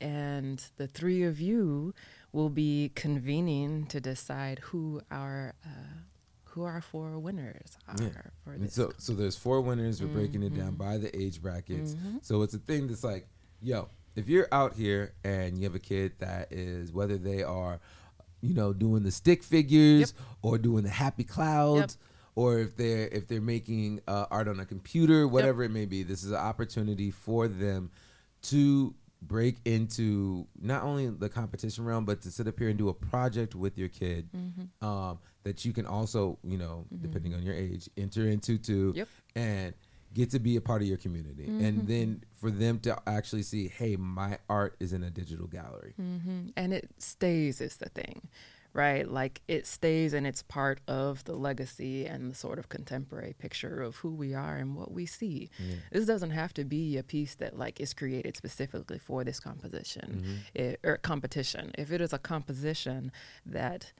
And 0.00 0.64
the 0.76 0.86
three 0.88 1.22
of 1.24 1.40
you 1.40 1.94
will 2.32 2.48
be 2.50 2.90
convening 2.94 3.86
to 3.86 4.00
decide 4.00 4.58
who 4.60 5.02
our 5.10 5.54
uh, 5.64 6.00
who 6.60 6.66
our 6.66 6.80
four 6.82 7.18
winners 7.18 7.78
are 7.88 7.96
Yeah. 8.02 8.10
for 8.44 8.58
this. 8.58 8.74
so 8.74 8.92
so 8.98 9.14
there's 9.14 9.36
four 9.36 9.60
winners. 9.62 10.02
We're 10.02 10.08
breaking 10.08 10.42
it 10.42 10.54
down 10.54 10.74
by 10.74 10.98
the 10.98 11.14
age 11.18 11.40
brackets. 11.40 11.96
So 12.22 12.42
it's 12.42 12.52
a 12.54 12.58
thing 12.58 12.86
that's 12.86 13.02
like, 13.02 13.26
yo, 13.62 13.88
if 14.14 14.28
you're 14.28 14.48
out 14.52 14.74
here 14.74 15.14
and 15.24 15.56
you 15.56 15.64
have 15.64 15.74
a 15.74 15.78
kid 15.80 16.12
that 16.18 16.52
is 16.52 16.92
whether 16.92 17.16
they 17.16 17.42
are, 17.42 17.80
you 18.42 18.52
know, 18.54 18.72
doing 18.74 19.02
the 19.04 19.10
stick 19.10 19.42
figures 19.42 20.12
or 20.42 20.58
doing 20.58 20.84
the 20.84 20.90
happy 20.90 21.24
clouds. 21.24 21.96
Or 22.36 22.58
if 22.60 22.76
they're 22.76 23.08
if 23.08 23.26
they're 23.26 23.40
making 23.40 24.00
uh, 24.06 24.26
art 24.30 24.46
on 24.46 24.60
a 24.60 24.64
computer, 24.64 25.26
whatever 25.26 25.62
it 25.64 25.70
may 25.70 25.84
be, 25.86 26.02
this 26.04 26.22
is 26.22 26.30
an 26.30 26.36
opportunity 26.36 27.10
for 27.10 27.48
them 27.48 27.90
to 28.42 28.94
break 29.22 29.56
into 29.64 30.46
not 30.60 30.82
only 30.82 31.08
the 31.08 31.28
competition 31.28 31.84
realm, 31.84 32.04
but 32.04 32.22
to 32.22 32.30
sit 32.30 32.46
up 32.48 32.58
here 32.58 32.68
and 32.68 32.78
do 32.78 32.88
a 32.88 32.94
project 32.94 33.54
with 33.54 33.76
your 33.78 33.88
kid 33.88 34.28
Mm-hmm. 34.34 34.84
um, 34.86 35.18
that 35.42 35.64
you 35.64 35.72
can 35.72 35.86
also, 35.86 36.38
you 36.44 36.58
know, 36.58 36.84
depending 37.00 37.34
on 37.34 37.42
your 37.42 37.54
age, 37.54 37.88
enter 37.96 38.26
into 38.28 38.58
too, 38.58 38.92
Yep. 38.94 39.08
and 39.36 39.74
get 40.12 40.30
to 40.30 40.38
be 40.38 40.56
a 40.56 40.60
part 40.60 40.82
of 40.82 40.88
your 40.88 40.98
community. 40.98 41.44
Mm-hmm. 41.44 41.64
And 41.64 41.86
then 41.88 42.24
for 42.34 42.50
them 42.50 42.78
to 42.80 42.98
actually 43.06 43.42
see, 43.42 43.68
hey, 43.68 43.96
my 43.96 44.38
art 44.48 44.74
is 44.80 44.92
in 44.92 45.02
a 45.04 45.10
digital 45.10 45.46
gallery. 45.46 45.94
hmm 45.96 46.48
And 46.56 46.72
it 46.74 46.90
stays 46.98 47.60
is 47.60 47.76
the 47.76 47.88
thing, 47.88 48.28
right? 48.72 49.08
Like 49.08 49.42
it 49.48 49.66
stays 49.66 50.12
and 50.12 50.26
it's 50.26 50.42
part 50.42 50.80
of 50.86 51.24
the 51.24 51.34
legacy 51.34 52.06
and 52.06 52.30
the 52.30 52.34
sort 52.34 52.58
of 52.58 52.68
contemporary 52.68 53.34
picture 53.38 53.82
of 53.82 53.96
who 53.96 54.10
we 54.14 54.34
are 54.34 54.56
and 54.56 54.76
what 54.76 54.92
we 54.92 55.06
see. 55.06 55.50
This 55.90 56.06
doesn't 56.06 56.30
have 56.30 56.54
to 56.54 56.64
be 56.64 56.96
a 56.96 57.02
piece 57.02 57.34
that 57.36 57.58
like 57.58 57.80
is 57.80 57.92
created 57.92 58.36
specifically 58.36 58.98
for 58.98 59.24
this 59.24 59.40
composition 59.40 60.40
it, 60.54 60.80
or 60.84 60.96
competition. 60.98 61.72
If 61.76 61.90
it 61.92 62.00
is 62.00 62.12
a 62.12 62.18
composition 62.18 63.12
that 63.44 63.92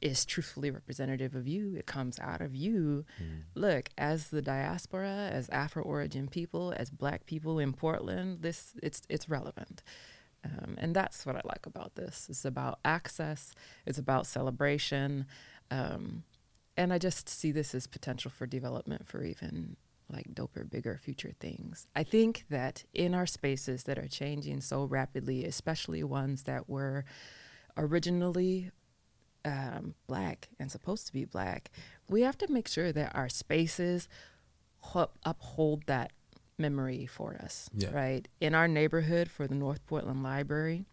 is 0.00 0.24
truthfully 0.24 0.70
representative 0.70 1.34
of 1.34 1.48
you. 1.48 1.74
It 1.76 1.86
comes 1.86 2.18
out 2.20 2.40
of 2.40 2.54
you. 2.54 3.04
Mm. 3.20 3.42
Look, 3.54 3.88
as 3.98 4.28
the 4.28 4.42
diaspora, 4.42 5.28
as 5.32 5.48
Afro 5.48 5.82
origin 5.82 6.28
people, 6.28 6.72
as 6.76 6.90
black 6.90 7.26
people 7.26 7.58
in 7.58 7.72
Portland, 7.72 8.42
this 8.42 8.74
it's 8.82 9.02
it's 9.08 9.28
relevant. 9.28 9.82
Um, 10.44 10.76
and 10.78 10.94
that's 10.94 11.26
what 11.26 11.36
I 11.36 11.40
like 11.44 11.66
about 11.66 11.94
this. 11.96 12.26
It's 12.30 12.44
about 12.44 12.78
access, 12.84 13.52
it's 13.86 13.98
about 13.98 14.26
celebration. 14.26 15.26
Um, 15.70 16.22
and 16.76 16.92
I 16.92 16.98
just 16.98 17.28
see 17.28 17.50
this 17.50 17.74
as 17.74 17.86
potential 17.86 18.30
for 18.30 18.46
development 18.46 19.06
for 19.06 19.24
even 19.24 19.76
like 20.10 20.32
doper, 20.32 20.68
bigger 20.68 20.96
future 20.96 21.32
things. 21.38 21.86
I 21.94 22.02
think 22.02 22.44
that 22.50 22.84
in 22.94 23.14
our 23.14 23.26
spaces 23.26 23.84
that 23.84 23.98
are 23.98 24.08
changing 24.08 24.60
so 24.60 24.84
rapidly, 24.84 25.44
especially 25.44 26.02
ones 26.02 26.44
that 26.44 26.68
were 26.68 27.04
originally 27.76 28.70
um, 29.44 29.94
black 30.06 30.48
and 30.58 30.70
supposed 30.70 31.06
to 31.08 31.12
be 31.12 31.24
black, 31.24 31.70
we 32.08 32.22
have 32.22 32.38
to 32.38 32.50
make 32.50 32.68
sure 32.68 32.92
that 32.92 33.14
our 33.14 33.28
spaces 33.28 34.08
uphold 35.24 35.82
that 35.86 36.12
memory 36.58 37.06
for 37.06 37.34
us, 37.36 37.68
Yeah. 37.74 37.90
right? 37.90 38.28
In 38.40 38.54
our 38.54 38.68
neighborhood 38.68 39.30
for 39.30 39.46
the 39.46 39.54
North 39.54 39.84
Portland 39.86 40.22
Library, 40.22 40.84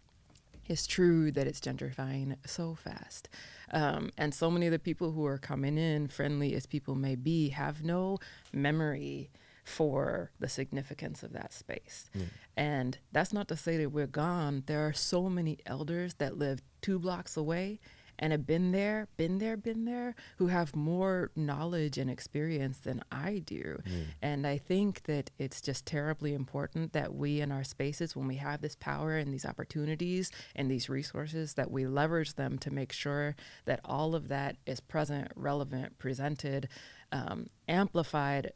it's 0.67 0.87
true 0.87 1.31
that 1.31 1.47
it's 1.47 1.59
gentrifying 1.59 2.37
so 2.45 2.75
fast. 2.75 3.29
Um, 3.71 4.11
and 4.17 4.33
so 4.33 4.49
many 4.49 4.67
of 4.67 4.71
the 4.71 4.79
people 4.79 5.11
who 5.11 5.25
are 5.25 5.37
coming 5.37 5.77
in, 5.77 6.07
friendly 6.07 6.53
as 6.55 6.65
people 6.65 6.95
may 6.95 7.15
be, 7.15 7.49
have 7.49 7.83
no 7.83 8.19
memory 8.51 9.29
for 9.63 10.31
the 10.39 10.47
significance 10.47 11.23
of 11.23 11.33
that 11.33 11.51
space. 11.51 12.09
And 12.55 12.99
that's 13.11 13.33
not 13.33 13.47
to 13.47 13.57
say 13.57 13.77
that 13.77 13.89
we're 13.91 14.05
gone. 14.07 14.63
There 14.67 14.85
are 14.87 14.93
so 14.93 15.27
many 15.29 15.57
elders 15.65 16.15
that 16.15 16.37
live 16.37 16.61
two 16.81 16.99
blocks 16.99 17.35
away 17.35 17.79
and 18.19 18.31
have 18.31 18.45
been 18.45 18.71
there, 18.71 19.07
been 19.17 19.37
there, 19.39 19.57
been 19.57 19.85
there, 19.85 20.15
who 20.37 20.47
have 20.47 20.75
more 20.75 21.31
knowledge 21.35 21.97
and 21.97 22.09
experience 22.09 22.77
than 22.79 23.01
I 23.11 23.39
do. 23.39 23.81
And 24.21 24.45
I 24.47 24.57
think 24.57 25.03
that 25.03 25.31
it's 25.37 25.61
just 25.61 25.85
terribly 25.85 26.33
important 26.33 26.93
that 26.93 27.13
we 27.15 27.41
in 27.41 27.51
our 27.51 27.63
spaces, 27.63 28.15
when 28.15 28.27
we 28.27 28.35
have 28.35 28.61
this 28.61 28.75
power 28.75 29.17
and 29.17 29.33
these 29.33 29.45
opportunities 29.45 30.31
and 30.55 30.69
these 30.69 30.89
resources, 30.89 31.53
that 31.55 31.71
we 31.71 31.85
leverage 31.85 32.35
them 32.35 32.57
to 32.59 32.71
make 32.71 32.91
sure 32.91 33.35
that 33.65 33.79
all 33.85 34.15
of 34.15 34.27
that 34.29 34.57
is 34.65 34.79
present, 34.79 35.31
relevant, 35.35 35.97
presented, 35.97 36.67
um, 37.11 37.47
amplified. 37.67 38.51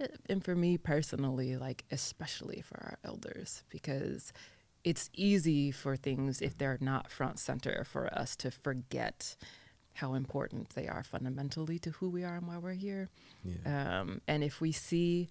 eh, 0.00 0.06
And 0.28 0.44
for 0.44 0.54
me 0.54 0.78
personally, 0.78 1.56
like 1.56 1.84
especially 1.90 2.62
for 2.62 2.78
our 2.82 2.98
elders, 3.04 3.64
because 3.68 4.32
it's 4.84 5.10
easy 5.14 5.70
for 5.70 5.96
things 5.96 6.40
if 6.40 6.56
they're 6.56 6.78
not 6.80 7.10
front 7.10 7.38
center 7.38 7.84
for 7.84 8.12
us 8.14 8.34
to 8.36 8.50
forget 8.50 9.36
how 9.94 10.14
important 10.14 10.70
they 10.70 10.88
are 10.88 11.02
fundamentally 11.02 11.78
to 11.78 11.90
who 11.90 12.08
we 12.08 12.24
are 12.24 12.36
and 12.36 12.46
why 12.46 12.56
we're 12.56 12.72
here. 12.72 13.08
Yeah. 13.44 14.00
Um, 14.00 14.20
and 14.26 14.42
if 14.42 14.60
we 14.60 14.72
see 14.72 15.28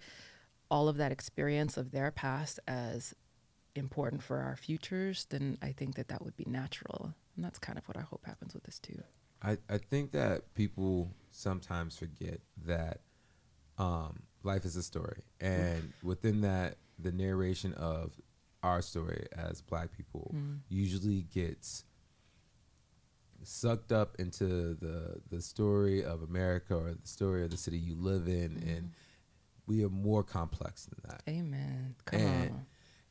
all 0.69 0.87
of 0.87 0.97
that 0.97 1.11
experience 1.11 1.77
of 1.77 1.91
their 1.91 2.11
past 2.11 2.59
as 2.67 3.13
important 3.75 4.21
for 4.21 4.39
our 4.39 4.55
futures, 4.55 5.25
then 5.29 5.57
I 5.61 5.71
think 5.71 5.95
that 5.95 6.09
that 6.09 6.23
would 6.23 6.37
be 6.37 6.45
natural. 6.45 7.13
And 7.35 7.43
that's 7.43 7.57
kind 7.57 7.77
of 7.77 7.87
what 7.87 7.97
I 7.97 8.01
hope 8.01 8.25
happens 8.25 8.53
with 8.53 8.63
this 8.63 8.79
too. 8.79 9.01
I, 9.41 9.57
I 9.69 9.77
think 9.77 10.11
that 10.11 10.53
people 10.53 11.11
sometimes 11.31 11.97
forget 11.97 12.41
that 12.65 12.99
um, 13.77 14.23
life 14.43 14.65
is 14.65 14.75
a 14.75 14.83
story. 14.83 15.23
And 15.39 15.93
within 16.03 16.41
that, 16.41 16.75
the 16.99 17.11
narration 17.11 17.73
of 17.75 18.11
our 18.63 18.81
story 18.81 19.25
as 19.31 19.61
black 19.61 19.95
people 19.95 20.31
mm. 20.35 20.59
usually 20.67 21.21
gets 21.33 21.85
sucked 23.43 23.91
up 23.91 24.15
into 24.19 24.75
the 24.75 25.21
the 25.29 25.41
story 25.41 26.03
of 26.03 26.23
America 26.23 26.75
or 26.75 26.91
the 26.91 27.07
story 27.07 27.43
of 27.43 27.51
the 27.51 27.57
city 27.57 27.77
you 27.77 27.95
live 27.95 28.27
in 28.27 28.51
mm-hmm. 28.51 28.69
and 28.69 28.91
we 29.65 29.85
are 29.85 29.89
more 29.89 30.23
complex 30.23 30.87
than 30.87 30.99
that. 31.07 31.21
Amen. 31.29 31.95
Come 32.05 32.19
And- 32.19 32.51
on. 32.51 32.65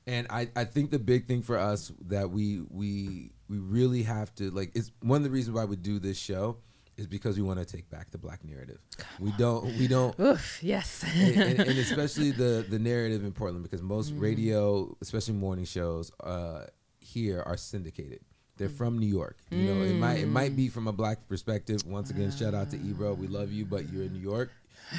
And 0.07 0.26
I, 0.31 0.49
I 0.57 0.64
think 0.64 0.90
the 0.90 0.99
big 0.99 1.28
thing 1.28 1.43
for 1.43 1.59
us 1.59 1.93
that 2.07 2.31
we 2.31 2.62
we 2.71 3.31
we 3.47 3.59
really 3.59 4.05
have 4.05 4.35
to 4.37 4.50
like 4.50 4.73
it's 4.75 4.90
one 5.02 5.19
of 5.19 5.25
the 5.25 5.31
reasons 5.31 5.55
why 5.55 5.67
we 5.67 5.76
do 5.76 5.99
this 5.99 6.19
show 6.19 6.57
is 6.99 7.07
because 7.07 7.37
we 7.37 7.43
want 7.43 7.59
to 7.61 7.64
take 7.64 7.88
back 7.88 8.11
the 8.11 8.19
black 8.19 8.45
narrative. 8.45 8.78
we 9.21 9.33
don't 9.38 9.64
we 9.78 9.87
don't 9.87 10.19
Oof, 10.21 10.59
yes. 10.62 11.05
and, 11.17 11.37
and, 11.37 11.61
and 11.61 11.78
especially 11.78 12.33
the 12.33 12.67
the 12.69 12.78
narrative 12.78 13.25
in 13.25 13.33
Portland 13.33 13.62
because 13.62 13.81
most 13.81 14.12
radio, 14.17 14.95
especially 15.00 15.35
morning 15.35 15.64
shows, 15.64 16.12
uh, 16.23 16.65
here 17.00 17.43
are 17.47 17.56
syndicated. 17.56 18.21
They're 18.56 18.69
from 18.69 18.99
New 18.99 19.06
York. 19.06 19.39
You 19.50 19.73
know, 19.73 19.82
it 19.82 19.95
might 19.95 20.19
it 20.19 20.26
might 20.26 20.56
be 20.56 20.69
from 20.69 20.89
a 20.89 20.93
black 20.93 21.28
perspective. 21.28 21.87
Once 21.87 22.11
again, 22.11 22.32
shout 22.32 22.54
out 22.54 22.71
to 22.73 22.76
Ebro. 22.76 23.15
We 23.15 23.28
love 23.28 23.52
you, 23.52 23.65
but 23.65 23.91
you're 23.93 24.02
in 24.02 24.13
New 24.13 24.21
York. 24.21 24.50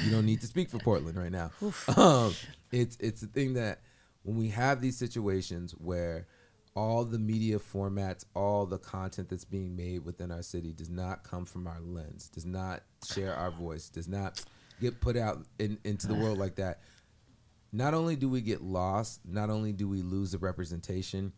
You 0.02 0.10
don't 0.10 0.24
need 0.24 0.40
to 0.40 0.46
speak 0.46 0.70
for 0.70 0.78
Portland 0.78 1.18
right 1.18 1.30
now. 1.30 1.50
Um, 1.96 2.34
it's 2.72 2.96
it's 2.98 3.20
the 3.20 3.26
thing 3.26 3.54
that 3.54 3.80
when 4.22 4.38
we 4.38 4.48
have 4.48 4.80
these 4.80 4.96
situations 4.96 5.72
where 5.72 6.26
all 6.74 7.04
the 7.04 7.18
media 7.18 7.58
formats, 7.58 8.24
all 8.34 8.66
the 8.66 8.78
content 8.78 9.28
that's 9.28 9.44
being 9.44 9.76
made 9.76 10.04
within 10.04 10.30
our 10.30 10.42
city 10.42 10.72
does 10.72 10.90
not 10.90 11.24
come 11.24 11.44
from 11.44 11.66
our 11.66 11.80
lens, 11.80 12.28
does 12.28 12.46
not 12.46 12.82
share 13.12 13.34
our 13.34 13.50
voice, 13.50 13.88
does 13.88 14.08
not 14.08 14.42
get 14.80 15.00
put 15.00 15.16
out 15.16 15.38
in, 15.58 15.78
into 15.84 16.06
the 16.06 16.14
world 16.14 16.38
like 16.38 16.56
that. 16.56 16.80
Not 17.72 17.94
only 17.94 18.16
do 18.16 18.28
we 18.28 18.40
get 18.40 18.62
lost, 18.62 19.20
not 19.24 19.50
only 19.50 19.72
do 19.72 19.88
we 19.88 20.02
lose 20.02 20.32
the 20.32 20.38
representation, 20.38 21.32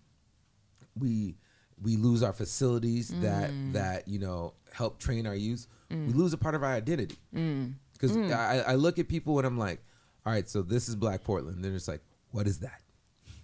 we 0.99 1.37
we 1.83 1.97
lose 1.97 2.23
our 2.23 2.33
facilities 2.33 3.09
that 3.21 3.51
mm. 3.51 3.73
that 3.73 4.07
you 4.07 4.19
know 4.19 4.55
help 4.73 4.99
train 4.99 5.27
our 5.27 5.35
youth. 5.35 5.67
Mm. 5.91 6.07
We 6.07 6.13
lose 6.13 6.33
a 6.33 6.39
part 6.39 6.55
of 6.55 6.63
our 6.63 6.73
identity 6.73 7.17
mm. 7.35 7.75
because 7.93 8.17
I, 8.17 8.65
I 8.67 8.75
look 8.77 8.99
at 8.99 9.09
people 9.09 9.39
and 9.39 9.47
I'm 9.47 9.59
like, 9.59 9.83
all 10.25 10.33
right, 10.33 10.49
so 10.49 10.63
this 10.63 10.89
is 10.89 10.97
Black 10.97 11.25
Portland. 11.25 11.65
Then 11.65 11.75
it's 11.75 11.89
like, 11.89 12.03
what 12.31 12.47
is 12.47 12.61
that? 12.61 12.81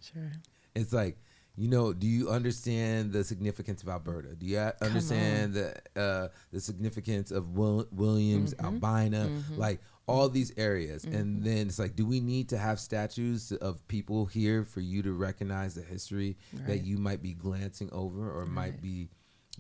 Sure. 0.01 0.33
It's 0.75 0.93
like, 0.93 1.19
you 1.59 1.69
know, 1.69 1.93
do 1.93 2.07
you 2.07 2.31
understand 2.31 3.13
the 3.13 3.25
significance 3.25 3.83
of 3.83 3.89
Alberta? 3.89 4.35
Do 4.37 4.47
you 4.47 4.59
understand 4.81 5.55
the 5.55 5.75
uh, 6.01 6.29
the 6.53 6.61
significance 6.61 7.31
of 7.33 7.51
Will- 7.57 7.89
Williams, 7.91 8.55
Albina, 8.61 9.29
like 9.57 9.81
all 10.07 10.29
these 10.29 10.53
areas? 10.57 11.03
And 11.05 11.43
then 11.43 11.67
it's 11.67 11.79
like, 11.79 11.97
do 11.97 12.07
we 12.07 12.21
need 12.21 12.49
to 12.51 12.59
have 12.59 12.79
statues 12.79 13.51
of 13.53 13.87
people 13.89 14.27
here 14.27 14.65
for 14.65 14.81
you 14.81 15.03
to 15.03 15.13
recognize 15.13 15.75
the 15.75 15.83
history 15.83 16.37
that 16.67 16.85
you 16.85 16.97
might 16.97 17.23
be 17.23 17.35
glancing 17.35 17.89
over 17.93 18.31
or 18.31 18.47
might 18.47 18.81
be 18.81 19.09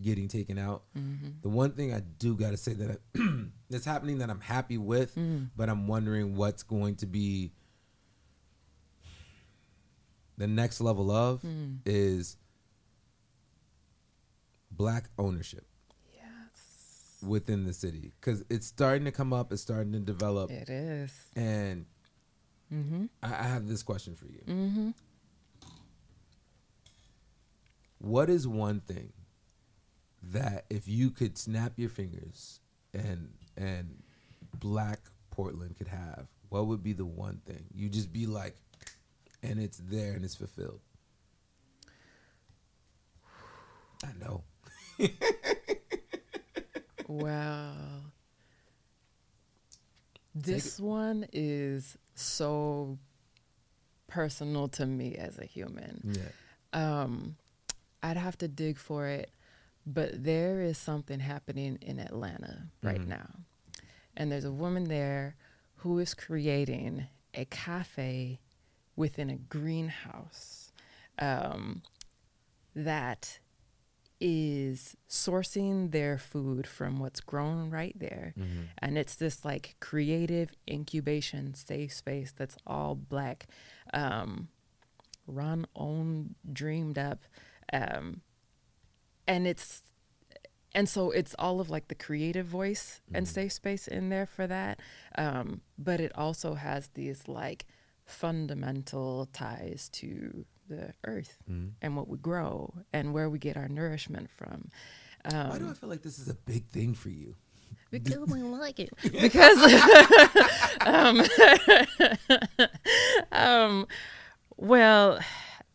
getting 0.00 0.28
taken 0.28 0.56
out? 0.56 0.84
Mm-hmm. 0.96 1.30
The 1.42 1.48
one 1.48 1.72
thing 1.72 1.92
I 1.92 2.00
do 2.20 2.36
got 2.36 2.50
to 2.50 2.56
say 2.56 2.74
that 2.74 3.00
that's 3.70 3.84
happening 3.84 4.18
that 4.18 4.30
I'm 4.30 4.40
happy 4.40 4.78
with, 4.78 5.16
Mm. 5.16 5.50
but 5.56 5.68
I'm 5.68 5.88
wondering 5.88 6.36
what's 6.36 6.62
going 6.62 6.94
to 6.96 7.06
be 7.06 7.50
the 10.38 10.46
next 10.46 10.80
level 10.80 11.10
of 11.10 11.42
Mm. 11.42 11.80
is 11.84 12.36
black 14.70 15.10
ownership 15.18 15.66
Yes. 16.14 17.18
within 17.22 17.64
the 17.64 17.72
city 17.74 18.12
because 18.20 18.44
it's 18.48 18.66
starting 18.66 19.04
to 19.04 19.10
come 19.12 19.32
up 19.32 19.52
it's 19.52 19.60
starting 19.62 19.92
to 19.92 19.98
develop 20.00 20.50
It 20.50 20.70
is. 20.70 21.12
and 21.36 21.84
Mm-hmm. 22.72 23.06
I, 23.22 23.28
I 23.28 23.42
have 23.44 23.66
this 23.66 23.82
question 23.82 24.14
for 24.14 24.26
you 24.26 24.42
Mm-hmm. 24.46 24.90
what 27.98 28.30
is 28.30 28.46
one 28.46 28.80
thing 28.80 29.12
that 30.22 30.64
if 30.70 30.86
you 30.88 31.10
could 31.10 31.36
snap 31.38 31.72
your 31.76 31.88
fingers 31.88 32.60
and 32.94 33.30
and 33.56 34.02
black 34.60 35.00
portland 35.30 35.76
could 35.76 35.88
have 35.88 36.26
what 36.48 36.66
would 36.66 36.82
be 36.82 36.92
the 36.92 37.04
one 37.06 37.40
thing 37.46 37.64
you 37.74 37.88
just 37.88 38.12
be 38.12 38.26
like 38.26 38.56
and 39.42 39.60
it's 39.60 39.78
there 39.78 40.12
and 40.14 40.24
it's 40.24 40.34
fulfilled 40.34 40.80
i 44.04 44.08
know 44.20 44.42
Wow. 47.06 48.02
This 50.34 50.78
one 50.78 51.26
is 51.32 51.96
so 52.14 52.98
personal 54.06 54.68
to 54.68 54.84
me 54.86 55.14
as 55.16 55.38
a 55.38 55.44
human. 55.44 56.02
yeah 56.04 56.28
Um, 56.72 57.36
I'd 58.02 58.16
have 58.18 58.36
to 58.38 58.48
dig 58.48 58.76
for 58.76 59.06
it, 59.06 59.30
but 59.86 60.22
there 60.22 60.60
is 60.60 60.76
something 60.76 61.18
happening 61.20 61.78
in 61.80 61.98
Atlanta 61.98 62.68
right 62.82 63.00
Mhm. 63.00 63.08
now. 63.08 63.30
And 64.16 64.30
there's 64.30 64.44
a 64.44 64.52
woman 64.52 64.84
there 64.84 65.34
who 65.76 65.98
is 65.98 66.12
creating 66.12 67.06
a 67.34 67.46
cafe 67.46 68.38
within 68.98 69.30
a 69.30 69.36
greenhouse 69.36 70.72
um, 71.20 71.82
that 72.74 73.38
is 74.20 74.96
sourcing 75.08 75.92
their 75.92 76.18
food 76.18 76.66
from 76.66 76.98
what's 76.98 77.20
grown 77.20 77.70
right 77.70 77.96
there. 77.96 78.34
Mm-hmm. 78.36 78.62
And 78.78 78.98
it's 78.98 79.14
this 79.14 79.44
like 79.44 79.76
creative 79.78 80.50
incubation 80.68 81.54
safe 81.54 81.92
space 81.92 82.34
that's 82.36 82.56
all 82.66 82.96
black, 82.96 83.46
um, 83.94 84.48
run, 85.28 85.64
owned, 85.76 86.34
dreamed 86.52 86.98
up. 86.98 87.22
Um, 87.72 88.22
and 89.28 89.46
it's, 89.46 89.84
and 90.74 90.88
so 90.88 91.12
it's 91.12 91.36
all 91.38 91.60
of 91.60 91.70
like 91.70 91.86
the 91.86 91.94
creative 91.94 92.46
voice 92.46 93.00
and 93.14 93.28
safe 93.28 93.52
space 93.52 93.86
in 93.86 94.08
there 94.08 94.26
for 94.26 94.48
that. 94.48 94.80
Um, 95.16 95.60
but 95.78 96.00
it 96.00 96.10
also 96.16 96.54
has 96.54 96.88
these 96.94 97.28
like 97.28 97.64
fundamental 98.08 99.26
ties 99.32 99.88
to 99.90 100.44
the 100.68 100.92
earth 101.04 101.38
Mhm. 101.50 101.72
and 101.82 101.96
what 101.96 102.08
we 102.08 102.18
grow 102.18 102.74
and 102.92 103.12
where 103.14 103.28
we 103.30 103.38
get 103.38 103.56
our 103.56 103.68
nourishment 103.68 104.30
from. 104.30 104.70
Um, 105.24 105.48
Why 105.50 105.58
do 105.58 105.68
I 105.70 105.74
feel 105.74 105.88
like 105.88 106.02
this 106.02 106.18
is 106.18 106.28
a 106.28 106.34
big 106.34 106.66
thing 106.68 106.94
for 106.94 107.10
you? 107.10 107.36
because 107.90 108.18
we 108.28 108.42
like 108.42 108.78
it. 108.80 108.90
Because 109.12 109.58
um, 110.86 111.22
um, 113.32 113.86
well, 114.56 115.18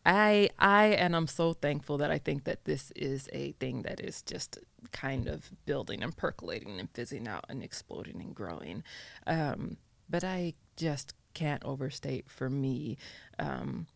I 0.06 0.50
I 0.58 0.86
and 0.88 1.16
I'm 1.16 1.26
so 1.26 1.54
thankful 1.54 1.98
that 1.98 2.10
I 2.10 2.18
think 2.18 2.44
that 2.44 2.64
this 2.64 2.92
is 2.94 3.28
a 3.32 3.52
thing 3.52 3.82
that 3.82 4.00
is 4.00 4.22
just 4.22 4.58
kind 4.92 5.28
of 5.28 5.50
building 5.66 6.02
and 6.02 6.16
percolating 6.16 6.78
and 6.78 6.90
fizzing 6.90 7.26
out 7.26 7.44
and 7.48 7.62
exploding 7.62 8.20
and 8.20 8.34
growing. 8.34 8.82
Um, 9.26 9.78
but 10.08 10.22
I 10.24 10.54
just 10.76 11.14
can't 11.34 11.64
overstate 11.64 12.30
for 12.30 12.48
me 12.48 12.96
um, 13.38 13.86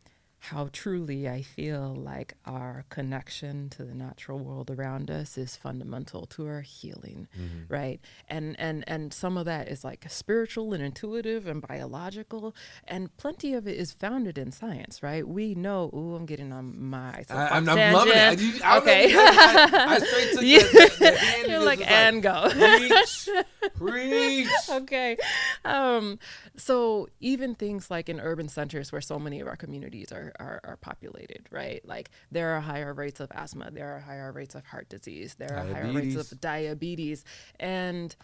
how 0.41 0.69
truly 0.73 1.29
I 1.29 1.43
feel 1.43 1.95
like 1.97 2.35
our 2.47 2.85
connection 2.91 3.69
to 3.71 3.85
the 3.85 3.95
natural 3.95 4.39
world 4.39 4.71
around 4.71 5.11
us 5.11 5.37
is 5.37 5.57
fundamental 5.57 6.27
to 6.27 6.47
our 6.47 6.61
healing, 6.61 7.27
right? 7.69 8.01
And 8.29 8.55
and 8.59 8.85
and 8.87 9.13
some 9.13 9.37
of 9.37 9.47
that 9.47 9.69
is 9.69 9.83
like 9.83 10.07
spiritual 10.09 10.73
and 10.75 10.83
intuitive 10.83 11.47
and 11.47 11.61
biological, 11.61 12.55
and 12.87 13.15
plenty 13.17 13.53
of 13.55 13.67
it 13.67 13.77
is 13.77 13.91
founded 13.93 14.39
in 14.39 14.53
science, 14.53 15.03
right? 15.03 15.27
We 15.27 15.55
know. 15.57 15.91
Ooh, 15.93 16.15
I'm 16.15 16.25
getting 16.27 16.53
on 16.53 16.81
my. 16.89 17.25
I, 17.29 17.49
I'm, 17.49 17.69
I'm 17.69 17.93
loving 17.93 18.13
it. 18.17 18.41
You, 18.41 18.59
know 18.61 18.79
okay. 18.79 19.11
you- 19.11 19.19
I, 19.19 19.71
I, 19.89 19.95
I 19.95 19.99
straight 19.99 20.33
took 20.33 20.43
You- 20.43 20.61
the, 20.61 20.69
the, 20.99 21.45
the 21.45 21.49
You're 21.49 21.57
and 21.57 21.65
like, 21.65 21.91
and 21.91 22.23
go. 22.23 22.49
preach, 22.51 23.29
preach. 23.75 24.49
okay. 24.71 25.17
Um, 25.65 26.19
so 26.57 27.09
even 27.21 27.55
things 27.55 27.91
like 27.91 28.09
in 28.09 28.21
urban 28.21 28.49
centers 28.49 28.93
where 28.93 29.01
so 29.01 29.19
many 29.19 29.41
of 29.41 29.49
our 29.49 29.57
communities 29.57 30.13
are, 30.13 30.33
are, 30.39 30.61
are 30.65 30.77
populated, 30.77 31.47
right? 31.51 31.81
Like 31.87 32.11
there 32.31 32.51
are 32.51 32.61
higher 32.61 32.95
rates 32.95 33.21
of 33.21 33.31
asthma, 33.35 33.71
there 33.71 33.95
are 33.95 34.01
higher 34.01 34.33
rates 34.33 34.55
of 34.55 34.65
heart 34.65 34.89
disease, 34.89 35.35
there 35.39 35.53
are 35.53 35.65
higher 35.65 35.93
rates 35.93 36.33
of 36.33 36.41
diabetes, 36.41 37.25
and 37.59 38.15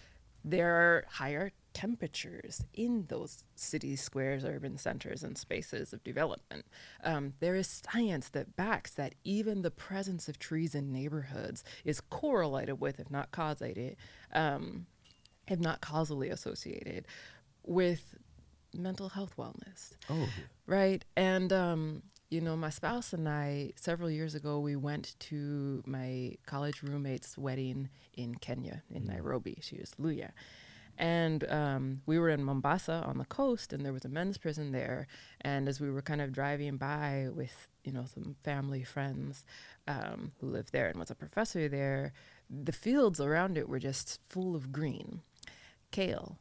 there 0.44 0.74
are 0.74 1.04
higher 1.10 1.52
temperatures 1.72 2.64
in 2.72 3.06
those 3.08 3.44
city 3.56 3.96
squares, 3.96 4.44
urban 4.44 4.78
centers, 4.78 5.24
and 5.24 5.36
spaces 5.36 5.92
of 5.92 6.04
development. 6.04 6.64
Um, 7.02 7.34
there 7.40 7.56
is 7.56 7.82
science 7.90 8.28
that 8.30 8.56
backs 8.56 8.92
that 8.92 9.14
even 9.24 9.62
the 9.62 9.70
presence 9.70 10.28
of 10.28 10.38
trees 10.38 10.74
in 10.74 10.92
neighborhoods 10.92 11.64
is 11.84 12.00
correlated 12.00 12.80
with, 12.80 13.00
if 13.00 13.10
not 13.10 13.32
causated, 13.32 13.96
um, 14.32 14.86
if 15.48 15.58
not 15.58 15.80
causally 15.80 16.30
associated, 16.30 17.06
with 17.64 18.14
mental 18.74 19.08
health 19.10 19.34
wellness 19.38 19.92
Oh, 20.10 20.28
right? 20.66 21.04
And 21.16 21.52
um 21.52 22.02
you 22.30 22.40
know 22.40 22.56
my 22.56 22.70
spouse 22.70 23.12
and 23.12 23.28
i 23.28 23.70
several 23.76 24.10
years 24.10 24.34
ago 24.34 24.58
we 24.58 24.74
went 24.74 25.14
to 25.20 25.82
my 25.86 26.34
college 26.46 26.82
roommate's 26.82 27.38
wedding 27.38 27.88
in 28.14 28.34
kenya 28.36 28.82
in 28.90 29.04
nairobi. 29.06 29.58
She 29.60 29.76
was 29.78 29.92
Luhya. 30.00 30.30
And 30.96 31.42
um, 31.50 32.02
we 32.06 32.20
were 32.20 32.28
in 32.28 32.44
mombasa 32.44 33.02
on 33.04 33.18
the 33.18 33.24
coast 33.24 33.72
and 33.72 33.84
there 33.84 33.92
was 33.92 34.04
a 34.04 34.08
men's 34.08 34.38
prison 34.38 34.70
there. 34.70 35.08
And 35.40 35.68
as 35.68 35.80
we 35.80 35.90
were 35.90 36.02
kind 36.02 36.20
of 36.20 36.32
driving 36.32 36.76
by 36.76 37.28
with 37.34 37.66
you 37.82 37.92
know 37.92 38.04
some 38.12 38.36
family 38.44 38.84
friends 38.84 39.44
um, 39.88 40.32
who 40.40 40.46
lived 40.48 40.72
there 40.72 40.88
and 40.88 40.98
was 40.98 41.10
a 41.10 41.14
professor 41.16 41.68
there 41.68 42.12
the 42.48 42.72
fields 42.72 43.20
around 43.20 43.56
it 43.58 43.68
were 43.68 43.78
just 43.78 44.20
full 44.24 44.54
of 44.54 44.72
green 44.72 45.22
kale 45.90 46.38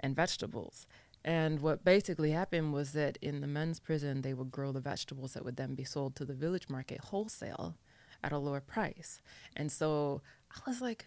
and 0.00 0.14
vegetables. 0.14 0.86
And 1.26 1.58
what 1.60 1.84
basically 1.84 2.30
happened 2.30 2.72
was 2.72 2.92
that 2.92 3.18
in 3.20 3.40
the 3.40 3.48
men's 3.48 3.80
prison, 3.80 4.22
they 4.22 4.32
would 4.32 4.52
grow 4.52 4.70
the 4.70 4.80
vegetables 4.80 5.32
that 5.32 5.44
would 5.44 5.56
then 5.56 5.74
be 5.74 5.82
sold 5.82 6.14
to 6.16 6.24
the 6.24 6.34
village 6.34 6.68
market 6.68 7.00
wholesale 7.00 7.76
at 8.22 8.30
a 8.30 8.38
lower 8.38 8.60
price. 8.60 9.20
And 9.56 9.72
so 9.72 10.22
I 10.54 10.60
was 10.70 10.80
like, 10.80 11.04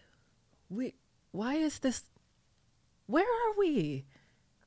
we, 0.69 0.95
why 1.31 1.55
is 1.55 1.79
this, 1.79 2.03
where 3.05 3.23
are 3.23 3.57
we? 3.57 4.05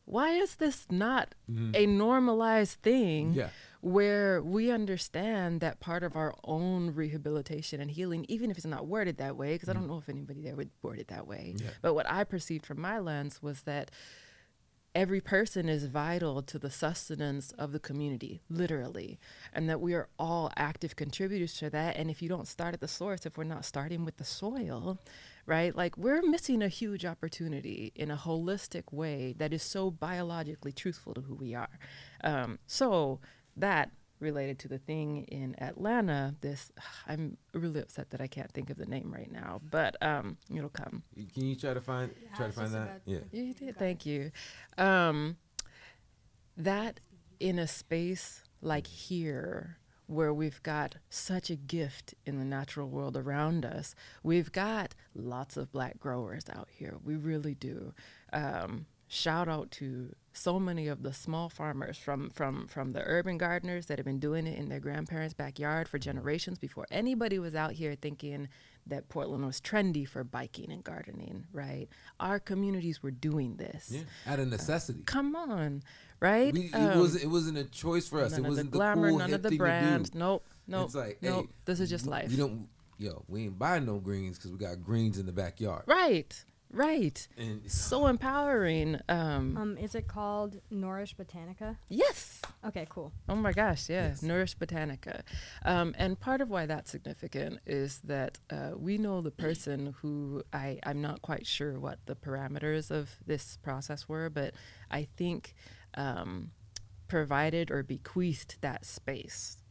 Why 0.07 0.31
is 0.31 0.57
this 0.57 0.87
not 0.91 1.35
mm-hmm. 1.51 1.73
a 1.75 1.85
normalized 1.85 2.81
thing 2.81 3.35
Yeah. 3.35 3.51
where 3.83 4.43
we 4.43 4.71
understand 4.71 5.61
that 5.61 5.81
part 5.81 6.03
of 6.03 6.17
our 6.17 6.35
own 6.45 6.95
rehabilitation 6.95 7.79
and 7.79 7.91
healing, 7.91 8.25
even 8.31 8.51
if 8.51 8.57
it's 8.57 8.67
not 8.67 8.87
worded 8.87 9.19
that 9.19 9.37
way, 9.37 9.53
because 9.53 9.69
I 9.69 9.73
mm-hmm. 9.73 9.83
don't 9.83 9.91
know 9.91 9.99
if 9.99 10.09
anybody 10.09 10.41
there 10.41 10.57
would 10.57 10.71
word 10.81 10.99
it 10.99 11.09
that 11.09 11.27
way, 11.27 11.55
Yeah. 11.59 11.71
but 11.83 11.93
what 11.93 12.11
I 12.11 12.25
perceived 12.25 12.65
from 12.65 12.81
my 12.81 12.99
lens 12.99 13.43
was 13.43 13.63
that 13.65 13.91
every 14.95 15.21
person 15.21 15.69
is 15.69 15.87
vital 15.87 16.43
to 16.43 16.59
the 16.59 16.71
sustenance 16.71 17.53
of 17.53 17.73
the 17.73 17.79
community, 17.79 18.43
literally, 18.51 19.19
and 19.53 19.69
that 19.69 19.81
we 19.81 19.95
are 19.95 20.09
all 20.19 20.51
active 20.57 20.97
contributors 20.97 21.55
to 21.55 21.71
that. 21.71 21.97
And 21.97 22.11
if 22.11 22.21
you 22.21 22.29
don't 22.29 22.49
start 22.49 22.75
at 22.75 22.81
the 22.81 22.89
source, 22.89 23.25
if 23.25 23.39
we're 23.39 23.45
not 23.45 23.65
starting 23.65 24.05
with 24.05 24.19
the 24.19 24.25
soil, 24.25 24.99
right, 25.47 25.75
like 25.75 25.97
we're 25.97 26.23
missing 26.23 26.63
a 26.63 26.69
huge 26.69 27.05
opportunity 27.05 27.93
in 27.95 28.11
a 28.11 28.17
holistic 28.17 28.93
way 28.93 29.35
that 29.39 29.53
is 29.53 29.63
so 29.63 29.91
biologically 29.91 30.73
truthful 30.73 31.15
to 31.15 31.23
who 31.23 31.35
we 31.35 31.55
are. 31.55 31.79
Um, 32.23 32.59
so 32.67 33.21
that 33.57 33.91
related 34.23 34.59
to 34.61 34.69
the 34.69 34.79
thing 34.79 35.25
in 35.25 35.55
Atlanta, 35.61 36.35
this 36.41 36.71
I'm 37.07 37.37
really 37.53 37.81
upset 37.81 38.11
that 38.11 38.21
I 38.21 38.27
can't 38.27 38.51
think 38.53 38.71
of 38.71 38.79
the 38.79 38.87
name 38.87 39.13
right 39.13 39.31
now, 39.31 39.61
but 39.71 39.97
um, 40.01 40.39
it'll 40.55 40.71
come. 40.71 41.03
Can 41.35 41.47
you 41.47 41.57
try 41.57 41.75
to 41.75 41.81
find 41.81 42.11
Yeah, 42.23 42.37
try 42.37 42.47
to 42.47 42.53
find 42.53 42.73
that? 42.73 43.03
Yeah. 43.05 43.19
You 43.33 43.53
did, 43.53 43.79
thank 43.79 44.07
you. 44.07 44.31
Um, 44.79 45.37
that 46.57 47.01
in 47.41 47.59
a 47.59 47.67
space 47.67 48.43
like 48.61 48.87
here, 48.87 49.79
where 50.07 50.33
we've 50.33 50.63
got 50.63 50.97
such 51.09 51.49
a 51.51 51.57
gift 51.57 52.15
in 52.27 52.39
the 52.39 52.45
natural 52.45 52.89
world 52.89 53.17
around 53.17 53.65
us, 53.65 53.95
we've 54.23 54.53
got 54.53 54.95
lots 55.15 55.57
of 55.57 55.73
black 55.73 55.99
growers 55.99 56.45
out 56.55 56.69
here. 56.71 56.97
We 57.03 57.17
really 57.17 57.55
do. 57.55 57.95
Um, 58.33 58.87
shout 59.09 59.49
out 59.49 59.71
to 59.73 60.15
so 60.35 60.59
many 60.59 60.89
of 60.89 61.03
the 61.03 61.13
small 61.13 61.49
farmers 61.49 61.99
from 61.99 62.31
from 62.31 62.67
from 62.67 62.93
the 62.93 63.03
urban 63.05 63.37
gardeners 63.39 63.87
that 63.87 63.99
have 63.99 64.07
been 64.07 64.19
doing 64.19 64.47
it 64.47 64.59
in 64.59 64.69
their 64.69 64.81
grandparents' 64.81 65.35
backyard 65.35 65.89
for 65.89 65.99
generations 65.99 66.59
before 66.59 66.87
anybody 66.91 67.39
was 67.39 67.55
out 67.55 67.73
here 67.73 67.95
thinking 67.95 68.49
that 68.87 69.09
Portland 69.09 69.45
was 69.47 69.61
trendy 69.61 70.09
for 70.09 70.25
biking 70.25 70.73
and 70.73 70.83
gardening, 70.83 71.45
right? 71.53 71.89
Our 72.19 72.41
communities 72.41 73.03
were 73.03 73.13
doing 73.13 73.57
this. 73.57 73.91
Yeah. 73.93 74.01
Out 74.27 74.41
of 74.41 74.49
necessity. 74.49 75.03
Come 75.07 75.37
on, 75.37 75.83
right? 76.19 76.53
We, 76.53 76.63
it 76.63 76.75
Um, 76.75 76.99
was 76.99 77.15
it 77.15 77.29
wasn't 77.29 77.59
a 77.59 77.65
choice 77.65 78.09
for 78.09 78.21
us. 78.21 78.33
none 78.33 78.41
It 78.41 78.43
of 78.45 78.49
wasn't 78.49 78.71
the, 78.73 78.77
glamour, 78.79 79.11
cool 79.11 79.19
none 79.19 79.35
of 79.35 79.43
the 79.43 79.57
brand. 79.57 80.15
Nope, 80.15 80.45
nope, 80.67 80.87
It's 80.87 80.95
like, 80.95 81.19
nope. 81.23 81.47
hey, 81.47 81.53
this 81.67 81.79
is 81.79 81.91
just 81.91 82.07
life. 82.07 82.31
We 82.31 82.37
don't, 82.37 82.67
yo, 82.99 83.23
we 83.29 83.45
ain't 83.45 83.59
buying 83.59 83.87
no 83.87 83.99
greens 83.99 84.37
because 84.39 84.51
we 84.51 84.59
got 84.59 84.83
greens 84.83 85.17
in 85.19 85.27
the 85.27 85.33
backyard. 85.33 85.85
right, 85.87 86.45
right. 86.73 87.27
And 87.37 87.71
So 87.71 88.07
empowering. 88.07 89.01
Um, 89.09 89.57
Um, 89.57 89.79
is 89.79 89.95
it 89.95 90.09
called 90.09 90.61
Nourish 90.71 91.15
Botanica? 91.17 91.77
yes. 91.89 92.41
Okay, 92.65 92.87
cool. 92.89 93.13
Oh 93.29 93.35
my 93.37 93.53
gosh, 93.53 93.89
yeah, 93.89 94.09
Yes. 94.09 94.23
Nourish 94.23 94.57
Botanica. 94.57 95.23
Um, 95.65 95.95
and 95.99 96.19
part 96.19 96.41
of 96.41 96.49
why 96.51 96.67
that's 96.67 96.91
significant 96.91 97.61
is 97.67 98.01
that 98.05 98.39
uh, 98.51 98.73
we 98.77 98.99
know 98.99 99.21
the 99.21 99.31
person 99.31 99.95
who 100.01 100.43
I, 100.53 100.79
I'm 100.85 101.01
not 101.01 101.23
quite 101.23 101.47
sure 101.47 101.79
what 101.79 101.99
the 102.07 102.15
parameters 102.17 102.91
of 102.91 103.11
this 103.27 103.57
process 103.63 104.09
were, 104.09 104.31
but 104.31 104.55
I 104.91 105.05
think 105.17 105.55
um, 105.95 106.51
provided 107.09 107.71
or 107.71 107.83
bequeathed 107.83 108.57
that 108.63 108.85
space 108.87 109.62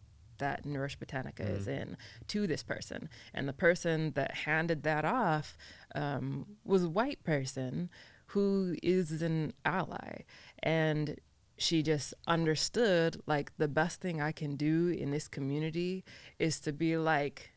that 0.41 0.65
Nourish 0.65 0.97
Botanica 0.97 1.49
is 1.57 1.67
in 1.67 1.95
to 2.27 2.45
this 2.45 2.63
person. 2.63 3.09
And 3.33 3.47
the 3.47 3.53
person 3.53 4.11
that 4.15 4.31
handed 4.31 4.83
that 4.83 5.05
off 5.05 5.57
um, 5.95 6.45
was 6.65 6.83
a 6.83 6.89
white 6.89 7.23
person 7.23 7.89
who 8.27 8.75
is 8.83 9.21
an 9.21 9.53
ally. 9.63 10.23
And 10.61 11.19
she 11.57 11.83
just 11.83 12.13
understood 12.27 13.21
like 13.27 13.51
the 13.57 13.67
best 13.67 14.01
thing 14.01 14.21
I 14.21 14.31
can 14.31 14.55
do 14.55 14.87
in 14.87 15.11
this 15.11 15.27
community 15.27 16.03
is 16.39 16.59
to 16.61 16.73
be 16.73 16.97
like, 16.97 17.51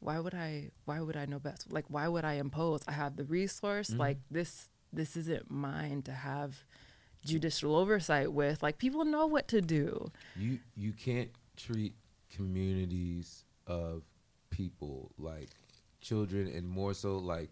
why 0.00 0.18
would 0.18 0.34
I 0.34 0.70
why 0.84 1.00
would 1.00 1.16
I 1.16 1.26
know 1.26 1.38
best? 1.38 1.70
Like 1.70 1.84
why 1.88 2.08
would 2.08 2.24
I 2.24 2.34
impose? 2.34 2.80
I 2.88 2.92
have 2.92 3.16
the 3.16 3.24
resource, 3.24 3.90
like 3.94 4.18
this 4.30 4.70
this 4.92 5.16
isn't 5.16 5.50
mine 5.50 6.02
to 6.02 6.12
have 6.12 6.64
judicial 7.24 7.76
oversight 7.76 8.32
with. 8.32 8.62
Like 8.62 8.78
people 8.78 9.04
know 9.04 9.26
what 9.26 9.48
to 9.48 9.60
do. 9.60 10.10
you 10.36 10.60
you 10.76 10.92
can't 10.92 11.30
treat 11.58 11.94
communities 12.34 13.44
of 13.66 14.02
people 14.50 15.10
like 15.18 15.50
children 16.00 16.46
and 16.54 16.66
more 16.66 16.94
so 16.94 17.18
like 17.18 17.50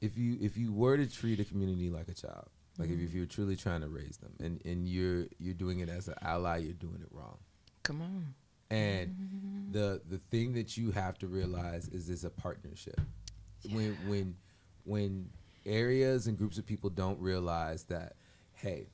if 0.00 0.16
you 0.16 0.38
if 0.40 0.56
you 0.56 0.72
were 0.72 0.96
to 0.96 1.06
treat 1.06 1.40
a 1.40 1.44
community 1.44 1.90
like 1.90 2.08
a 2.08 2.14
child 2.14 2.48
like 2.78 2.88
if, 2.88 2.96
mm-hmm. 2.96 3.04
if 3.04 3.14
you're 3.14 3.26
truly 3.26 3.56
trying 3.56 3.80
to 3.80 3.88
raise 3.88 4.18
them 4.18 4.32
and 4.40 4.60
and 4.64 4.86
you're 4.86 5.26
you're 5.38 5.54
doing 5.54 5.80
it 5.80 5.88
as 5.88 6.08
an 6.08 6.14
ally 6.22 6.58
you're 6.58 6.72
doing 6.74 7.00
it 7.00 7.08
wrong. 7.10 7.38
Come 7.82 8.02
on. 8.02 8.34
and 8.70 9.68
the 9.72 10.02
the 10.08 10.18
thing 10.30 10.52
that 10.54 10.76
you 10.76 10.90
have 10.90 11.18
to 11.18 11.26
realize 11.26 11.88
is 11.88 12.10
it's 12.10 12.24
a 12.24 12.30
partnership. 12.30 13.00
When 13.72 13.96
when 14.06 14.36
when 14.84 15.30
areas 15.64 16.26
and 16.26 16.36
groups 16.36 16.58
of 16.58 16.66
people 16.66 16.90
don't 16.90 17.18
realize 17.18 17.84
that 17.84 18.14
hey 18.54 18.86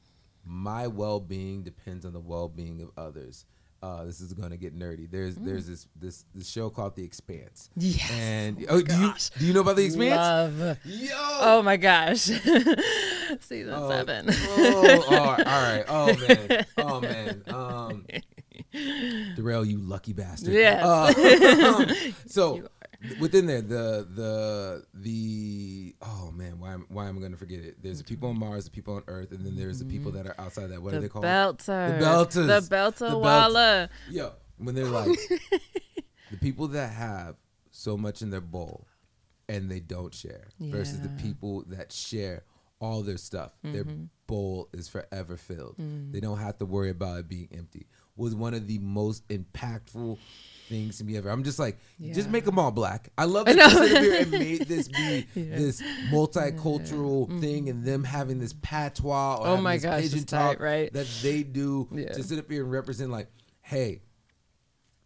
my 0.45 0.87
well-being 0.87 1.63
depends 1.63 2.05
on 2.05 2.13
the 2.13 2.21
well-being 2.21 2.81
of 2.83 2.91
others. 2.97 3.47
Uh, 3.83 4.05
this 4.05 4.21
is 4.21 4.33
gonna 4.33 4.57
get 4.57 4.79
nerdy. 4.79 5.11
There's 5.11 5.35
there's 5.35 5.67
this 5.67 5.89
this 5.97 6.25
this 6.37 6.49
show 6.49 6.71
called 6.71 6.95
The 6.95 7.03
Expanse. 7.03 7.69
Yes. 7.77 8.09
And 8.13 8.65
oh, 8.69 8.81
do 8.81 8.95
you 8.97 9.13
do 9.41 9.45
you 9.47 9.53
know 9.53 9.63
about 9.63 9.75
The 9.75 9.85
Expanse? 9.87 10.15
Love. 10.61 10.79
Yo. 10.85 11.09
Oh 11.17 11.63
my 11.65 11.77
gosh. 11.77 12.21
Season 13.41 13.75
Oh, 13.75 13.89
seven. 13.91 14.27
oh, 14.31 15.05
oh, 15.11 15.19
all 15.19 15.37
right. 15.37 15.85
Oh 15.89 16.13
man. 16.29 16.67
Oh 16.79 17.01
man. 17.01 17.43
Um, 17.49 18.07
Darrell, 19.37 19.65
you 19.65 19.79
lucky 19.79 20.13
bastard. 20.13 20.55
Yeah. 20.55 20.83
Uh, 20.87 21.85
so 22.27 22.63
within 23.21 23.47
there, 23.47 23.63
the 23.63 24.07
the 24.15 24.85
the 24.95 25.95
oh 26.03 26.31
man, 26.33 26.59
why 26.59 26.73
am 26.73 26.87
why 26.89 27.09
am 27.09 27.17
I 27.17 27.21
going 27.21 27.33
to 27.33 27.39
forget 27.39 27.61
it? 27.61 27.83
There's 27.83 27.99
the 27.99 28.05
people 28.05 28.29
on 28.29 28.39
Mars, 28.39 28.65
the 28.65 28.71
people 28.71 28.95
on 28.95 29.03
Earth, 29.09 29.33
and 29.33 29.45
then 29.45 29.57
there's 29.57 29.79
the 29.79 29.85
people 29.85 30.13
mm-hmm. 30.13 30.23
that 30.23 30.39
are 30.39 30.41
outside 30.41 30.69
that. 30.71 30.83
What 30.83 30.93
the 30.93 30.99
are 30.99 31.01
they 31.01 31.09
called? 31.09 31.25
Belters. 31.25 31.99
The 31.99 32.05
Belters. 32.05 32.69
The 32.69 32.75
Belter. 32.75 33.21
Walla. 33.21 33.89
Yo, 34.11 34.33
when 34.59 34.75
they're 34.75 34.85
like 34.87 35.09
the 36.31 36.37
people 36.41 36.69
that 36.69 36.93
have 36.93 37.37
so 37.71 37.97
much 37.97 38.23
in 38.23 38.31
their 38.31 38.41
bowl 38.41 38.87
and 39.49 39.71
they 39.71 39.81
don't 39.81 40.15
share 40.15 40.49
versus 40.61 41.01
the 41.01 41.09
people 41.23 41.65
that 41.69 41.93
share 41.93 42.45
all 42.83 43.03
their 43.03 43.17
stuff. 43.17 43.53
Their 43.63 43.85
mm-hmm. 43.85 44.05
bowl 44.27 44.69
is 44.73 44.89
forever 44.89 45.37
filled. 45.37 45.77
They 45.79 46.19
mm. 46.19 46.23
don't 46.23 46.39
have 46.39 46.59
to 46.59 46.67
worry 46.67 46.91
about 46.91 47.21
it 47.21 47.29
being 47.29 47.49
empty. 47.57 47.87
Was 48.17 48.35
one 48.35 48.55
of 48.55 48.67
the 48.67 48.79
most 48.79 49.27
impactful 49.29 50.19
things 50.73 50.99
to 50.99 51.05
me 51.05 51.17
ever. 51.19 51.29
I'm 51.29 51.45
just 51.45 51.59
like, 51.59 51.79
just 52.13 52.31
make 52.31 52.45
them 52.45 52.59
all 52.59 52.71
black. 52.71 53.11
I 53.19 53.25
love 53.27 53.47
I 53.47 53.53
that 53.53 53.73
you 53.73 53.79
know. 53.79 54.01
here 54.01 54.23
and 54.23 54.31
made 54.31 54.63
this 54.63 54.89
be 54.89 55.27
Yeah. 55.35 55.57
this 55.59 55.83
multicultural 56.11 57.41
thing 57.41 57.69
and 57.69 57.85
them 57.85 58.05
having 58.05 58.39
this 58.39 58.55
patois 58.63 59.37
or 59.37 59.47
Oh 59.49 59.57
my 59.59 59.77
this 59.77 59.83
gosh, 59.85 60.03
pidgin 60.03 60.19
it's 60.23 60.31
tight, 60.31 60.53
talk 60.55 60.61
right? 60.61 60.93
that 60.93 61.07
they 61.23 61.43
do 61.43 61.89
Yeah. 61.93 62.13
to 62.13 62.23
sit 62.23 62.39
up 62.39 62.51
here 62.51 62.63
and 62.63 62.73
represent 62.73 63.11
like, 63.11 63.29
hey, 63.61 64.01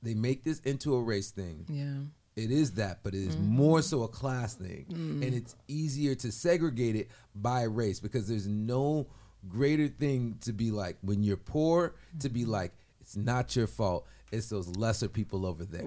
they 0.02 0.14
make 0.14 0.44
this 0.44 0.60
into 0.60 0.94
a 0.94 1.02
race 1.02 1.30
thing. 1.30 1.66
Yeah. 1.68 2.42
It 2.42 2.50
is 2.50 2.72
that, 2.72 3.00
but 3.02 3.14
it 3.14 3.20
is 3.26 3.34
Mm-hmm. 3.36 3.48
more 3.56 3.82
so 3.82 4.02
a 4.02 4.08
class 4.08 4.54
thing. 4.54 4.86
Mm. 4.90 5.22
And 5.26 5.34
it's 5.34 5.56
easier 5.68 6.14
to 6.16 6.30
segregate 6.30 6.94
it 6.96 7.10
by 7.34 7.62
race 7.62 7.98
because 7.98 8.28
there's 8.28 8.46
no 8.46 9.06
greater 9.48 9.88
thing 9.88 10.36
to 10.42 10.52
be 10.52 10.70
like 10.70 10.96
when 11.02 11.22
you're 11.22 11.36
poor 11.36 11.94
to 12.20 12.28
Mm-hmm. 12.28 12.34
be 12.34 12.44
like, 12.44 12.72
it's 13.00 13.16
not 13.16 13.54
your 13.56 13.66
fault. 13.66 14.06
It's 14.36 14.48
those 14.48 14.76
lesser 14.76 15.08
people 15.08 15.46
over 15.46 15.64
there. 15.64 15.82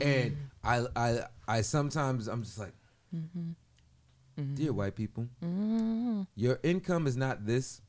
And 0.00 0.32
mm-hmm. 0.32 0.36
I 0.64 0.86
I 0.96 1.20
I 1.48 1.60
sometimes 1.62 2.28
I'm 2.28 2.42
just 2.44 2.58
like, 2.58 2.72
Mm-hmm. 3.14 4.40
mm-hmm. 4.40 4.54
dear 4.54 4.72
white 4.72 4.94
people, 4.94 5.26
mm-hmm. 5.44 6.22
your 6.36 6.60
income 6.62 7.06
is 7.08 7.16
not 7.16 7.44
this. 7.44 7.82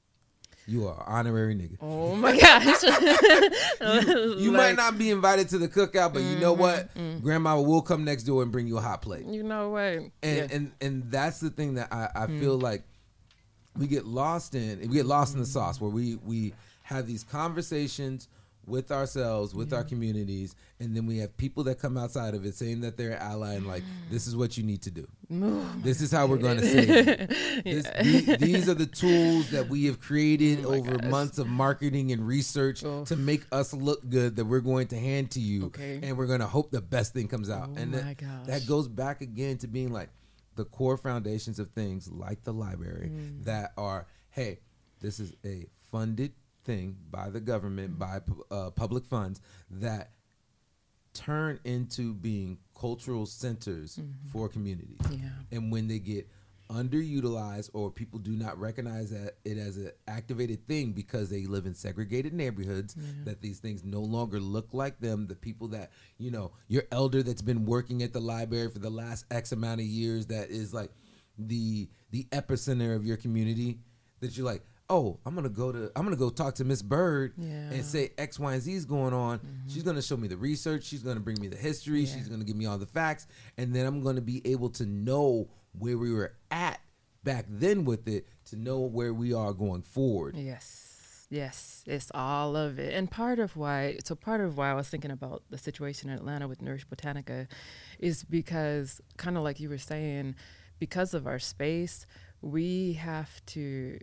You 0.68 0.88
are 0.88 0.96
an 0.96 1.04
honorary 1.08 1.56
nigga. 1.56 1.78
Oh 1.82 2.16
my 2.16 2.38
gosh. 2.38 2.84
You 4.42 4.52
might 4.52 4.70
Like, 4.70 4.78
not 4.78 4.98
be 4.98 5.10
invited 5.10 5.50
to 5.50 5.58
the 5.58 5.68
cookout, 5.68 6.14
but 6.14 6.22
you 6.22 6.38
know 6.38 6.54
what? 6.54 6.94
Mm-hmm. 6.96 7.20
Grandma 7.20 7.60
will 7.60 7.82
come 7.82 8.04
next 8.04 8.24
door 8.24 8.44
and 8.44 8.52
bring 8.52 8.68
you 8.68 8.78
a 8.78 8.82
hot 8.82 9.02
plate. 9.02 9.26
You 9.26 9.44
know 9.44 9.70
what? 9.70 9.82
And 9.82 10.12
yeah. 10.24 10.48
and 10.52 10.72
and 10.80 11.12
that's 11.12 11.40
the 11.40 11.50
thing 11.50 11.76
that 11.76 11.92
I, 11.92 12.10
I 12.16 12.28
feel 12.28 12.58
mm. 12.58 12.64
like 12.64 12.84
we 13.76 13.88
get 13.88 14.06
lost 14.06 14.56
in. 14.56 14.80
We 14.82 14.88
get 14.88 15.06
lost 15.06 15.34
in 15.34 15.40
the 15.40 15.46
sauce 15.48 15.82
where 15.82 15.92
we 15.92 16.16
we 16.16 16.54
have 16.84 17.08
these 17.08 17.24
conversations 17.24 18.28
with 18.66 18.92
ourselves, 18.92 19.54
with 19.56 19.74
our 19.74 19.84
communities, 19.84 20.56
and 20.80 20.96
then 20.96 21.06
we 21.06 21.18
have 21.18 21.36
people 21.38 21.64
that 21.66 21.80
come 21.80 21.98
outside 21.98 22.34
of 22.36 22.46
it 22.46 22.56
saying 22.56 22.82
that 22.82 22.96
they're 22.98 23.12
an 23.12 23.18
ally 23.22 23.54
and 23.56 23.68
like, 23.68 23.84
this 24.10 24.28
is 24.28 24.36
what 24.36 24.58
you 24.58 24.64
need 24.64 24.82
to 24.84 24.92
do. 24.92 25.08
This 25.84 26.02
is 26.02 26.12
how 26.12 26.28
we're 26.28 26.38
going 26.38 26.58
to 26.62 26.66
save 26.66 26.88
you. 26.90 27.64
This, 27.74 27.86
the- 28.28 28.38
these 28.40 28.70
are 28.70 28.74
the 28.74 28.86
tools 28.86 29.50
that 29.52 29.68
we 29.68 29.86
have 29.86 30.00
created 30.00 30.66
Oh 30.66 30.74
over 30.76 30.98
gosh. 30.98 31.10
months 31.10 31.38
of 31.38 31.48
marketing 31.48 32.12
and 32.12 32.26
research 32.26 32.84
Oh. 32.84 33.04
to 33.06 33.16
make 33.16 33.44
us 33.52 33.74
look 33.74 34.08
good 34.10 34.36
that 34.36 34.46
we're 34.46 34.60
going 34.60 34.88
to 34.88 34.98
hand 35.00 35.32
to 35.32 35.40
you. 35.40 35.66
Okay. 35.66 36.00
And 36.04 36.18
we're 36.18 36.28
going 36.28 36.40
to 36.42 36.48
hope 36.48 36.72
the 36.72 36.82
best 36.82 37.14
thing 37.14 37.28
comes 37.28 37.50
out. 37.50 37.70
Oh 37.74 37.78
and 37.80 37.94
that, 37.94 38.18
that 38.46 38.68
goes 38.68 38.88
back 38.88 39.22
again 39.22 39.58
to 39.60 39.68
being 39.68 39.92
like 39.92 40.10
the 40.56 40.66
core 40.66 40.98
foundations 40.98 41.60
of 41.60 41.70
things 41.72 42.10
like 42.12 42.44
the 42.44 42.54
library 42.54 43.10
Mm. 43.12 43.46
that 43.46 43.72
are, 43.78 44.06
hey, 44.30 44.60
this 45.00 45.20
is 45.20 45.34
a 45.46 45.66
funded 45.92 46.34
thing 46.64 46.98
by 47.10 47.30
the 47.30 47.40
government, 47.40 47.98
by 47.98 48.20
uh, 48.50 48.70
public 48.72 49.06
funds 49.06 49.42
that 49.70 50.12
turn 51.14 51.60
into 51.64 52.14
being 52.14 52.58
cultural 52.80 53.26
centers 53.26 54.00
for 54.32 54.48
communities. 54.48 54.98
Yeah. 55.10 55.30
And 55.52 55.72
when 55.72 55.88
they 55.88 56.00
get 56.00 56.30
underutilized 56.72 57.70
or 57.74 57.92
people 57.92 58.18
do 58.18 58.32
not 58.32 58.58
recognize 58.58 59.10
that 59.10 59.36
it 59.44 59.58
as 59.58 59.76
an 59.76 59.92
activated 60.08 60.66
thing 60.68 60.94
because 60.94 61.30
they 61.30 61.46
live 61.46 61.66
in 61.66 61.74
segregated 61.74 62.34
neighborhoods 62.34 62.96
that 63.26 63.42
these 63.42 63.60
things 63.60 63.84
no 63.84 64.00
longer 64.00 64.40
look 64.40 64.70
like 64.72 64.98
them 65.02 65.28
the 65.28 65.36
people 65.36 65.68
that 65.68 65.92
you 66.18 66.32
know 66.32 66.52
your 66.70 66.84
elder 66.94 67.22
that's 67.22 67.42
been 67.42 67.66
working 67.66 68.04
at 68.04 68.14
the 68.14 68.22
library 68.22 68.70
for 68.70 68.80
the 68.80 68.90
last 68.90 69.26
x 69.32 69.52
amount 69.52 69.82
of 69.82 69.86
years 69.86 70.28
that 70.28 70.50
is 70.50 70.74
like 70.74 70.92
the 71.38 71.90
the 72.12 72.24
epicenter 72.32 72.96
of 72.96 73.06
your 73.06 73.18
community 73.18 73.80
that 74.22 74.38
you're 74.38 74.46
like 74.46 74.64
oh 74.92 75.18
i'm 75.26 75.34
gonna 75.34 75.50
go 75.50 75.72
to 75.72 75.92
i'm 75.96 76.04
gonna 76.04 76.16
go 76.16 76.30
talk 76.30 76.54
to 76.56 76.64
miss 76.66 76.82
bird 76.82 77.34
Yeah. 77.38 77.72
and 77.72 77.84
say 77.84 78.12
x 78.18 78.38
y 78.38 78.54
and 78.54 78.62
z 78.62 78.74
is 78.74 78.86
going 78.86 79.14
on 79.14 79.40
mm-hmm. 79.40 79.70
she's 79.70 79.84
gonna 79.84 80.02
show 80.02 80.18
me 80.18 80.28
the 80.28 80.38
research 80.38 80.84
she's 80.84 81.02
gonna 81.02 81.20
bring 81.22 81.40
me 81.40 81.48
the 81.48 81.58
history 81.58 82.02
Yeah. 82.02 82.14
she's 82.16 82.28
gonna 82.28 82.44
give 82.44 82.58
me 82.58 82.66
all 82.66 82.78
the 82.78 82.86
facts 82.86 83.26
and 83.58 83.74
then 83.74 83.86
i'm 83.86 84.02
gonna 84.02 84.22
be 84.22 84.42
able 84.46 84.70
to 84.72 84.86
know 84.86 85.50
where 85.80 85.98
we 85.98 86.12
were 86.14 86.34
at 86.52 86.82
back 87.24 87.46
then 87.50 87.86
with 87.86 88.08
it 88.08 88.28
to 88.46 88.56
know 88.58 88.80
where 88.82 89.14
we 89.14 89.34
are 89.34 89.54
going 89.54 89.82
forward 89.82 90.36
Yes. 90.38 90.88
Yes. 91.34 91.82
It's 91.88 92.12
all 92.14 92.58
of 92.58 92.78
it. 92.78 92.94
And 92.94 93.10
part 93.10 93.40
of 93.40 93.56
why 93.56 94.00
so 94.04 94.16
part 94.16 94.42
of 94.42 94.58
why 94.58 94.70
I 94.70 94.74
was 94.74 94.90
thinking 94.90 95.12
about 95.12 95.44
the 95.50 95.58
situation 95.58 96.10
in 96.10 96.18
Atlanta 96.18 96.46
with 96.46 96.62
Nourish 96.62 96.86
Botanica 96.86 97.48
is 98.00 98.26
because 98.26 99.00
kind 99.16 99.38
of 99.38 99.44
like 99.44 99.62
you 99.62 99.70
were 99.70 99.78
saying, 99.78 100.36
because 100.78 101.14
of 101.14 101.28
our 101.28 101.40
space, 101.40 102.06
we 102.42 102.94
have 102.94 103.30
to 103.46 103.98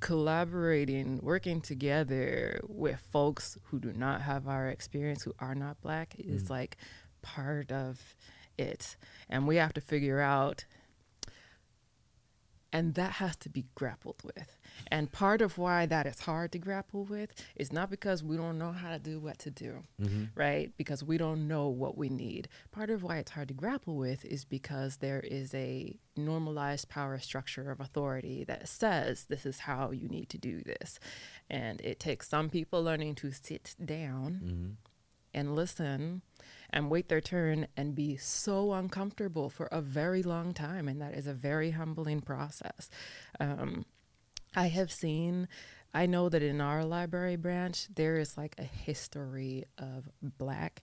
collaborating, 0.00 1.20
working 1.22 1.60
together 1.60 2.60
with 2.66 2.98
folks 3.12 3.58
who 3.64 3.78
do 3.78 3.92
not 3.92 4.22
have 4.22 4.48
our 4.48 4.68
experience, 4.68 5.22
who 5.22 5.34
are 5.38 5.54
not 5.54 5.80
black, 5.80 6.14
is 6.18 6.44
mm. 6.44 6.50
like 6.50 6.76
part 7.22 7.70
of 7.70 8.14
it. 8.58 8.96
And 9.28 9.46
we 9.46 9.56
have 9.56 9.74
to 9.74 9.80
figure 9.80 10.20
out 10.20 10.64
and 12.72 12.94
that 12.94 13.12
has 13.12 13.36
to 13.36 13.48
be 13.48 13.66
grappled 13.74 14.22
with. 14.24 14.59
And 14.88 15.10
part 15.12 15.40
of 15.42 15.58
why 15.58 15.86
that 15.86 16.06
is 16.06 16.20
hard 16.20 16.52
to 16.52 16.58
grapple 16.58 17.04
with 17.04 17.32
is 17.56 17.72
not 17.72 17.90
because 17.90 18.22
we 18.22 18.36
don't 18.36 18.58
know 18.58 18.72
how 18.72 18.90
to 18.90 18.98
do 18.98 19.18
what 19.20 19.38
to 19.40 19.50
do, 19.50 19.82
right? 20.34 20.72
Because 20.76 21.02
we 21.04 21.18
don't 21.18 21.46
know 21.48 21.68
what 21.68 21.96
we 21.96 22.08
need. 22.08 22.48
Part 22.72 22.90
of 22.90 23.02
why 23.02 23.18
it's 23.18 23.30
hard 23.32 23.48
to 23.48 23.54
grapple 23.54 23.96
with 23.96 24.24
is 24.24 24.44
because 24.44 24.96
there 24.98 25.20
is 25.20 25.54
a 25.54 25.96
normalized 26.16 26.88
power 26.88 27.18
structure 27.18 27.70
of 27.70 27.80
authority 27.80 28.44
that 28.44 28.68
says 28.68 29.24
this 29.28 29.46
is 29.46 29.60
how 29.60 29.90
you 29.92 30.08
need 30.08 30.28
to 30.30 30.38
do 30.38 30.62
this. 30.62 30.98
And 31.48 31.80
it 31.80 32.00
takes 32.00 32.28
some 32.28 32.50
people 32.50 32.82
learning 32.82 33.14
to 33.16 33.30
sit 33.32 33.74
down 33.84 34.76
and 35.32 35.54
listen 35.54 36.22
and 36.70 36.90
wait 36.90 37.08
their 37.08 37.20
turn 37.20 37.66
and 37.76 37.94
be 37.94 38.16
so 38.16 38.72
uncomfortable 38.72 39.48
for 39.50 39.66
a 39.66 39.80
very 39.80 40.22
long 40.22 40.52
time. 40.52 40.88
And 40.88 41.00
that 41.00 41.14
is 41.14 41.26
a 41.26 41.34
very 41.34 41.70
humbling 41.72 42.20
process. 42.20 42.90
Um, 43.38 43.84
I 44.54 44.66
have 44.68 44.90
seen, 44.90 45.48
I 45.94 46.06
know 46.06 46.28
that 46.28 46.42
in 46.42 46.60
our 46.60 46.84
library 46.84 47.36
branch, 47.36 47.88
there 47.94 48.16
is 48.16 48.36
like 48.36 48.54
a 48.58 48.64
history 48.64 49.64
of 49.78 50.08
black 50.22 50.82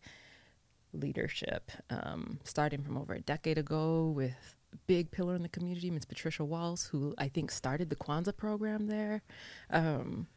leadership, 0.94 1.72
um, 1.90 2.40
starting 2.44 2.82
from 2.82 2.98
over 2.98 3.14
a 3.14 3.20
decade 3.22 3.58
ago 3.58 4.08
with 4.16 4.56
big 4.86 5.12
pillar 5.12 5.36
in 5.36 5.44
the 5.44 5.50
community, 5.50 5.90
Ms. 5.90 6.06
Patricia 6.06 6.44
Walls, 6.46 6.86
who 6.86 7.14
I 7.18 7.28
think 7.28 7.52
started 7.52 7.90
the 7.90 7.96
Kwanzaa 7.96 8.36
program 8.36 8.88
there. 8.88 9.22
Um, 9.70 10.28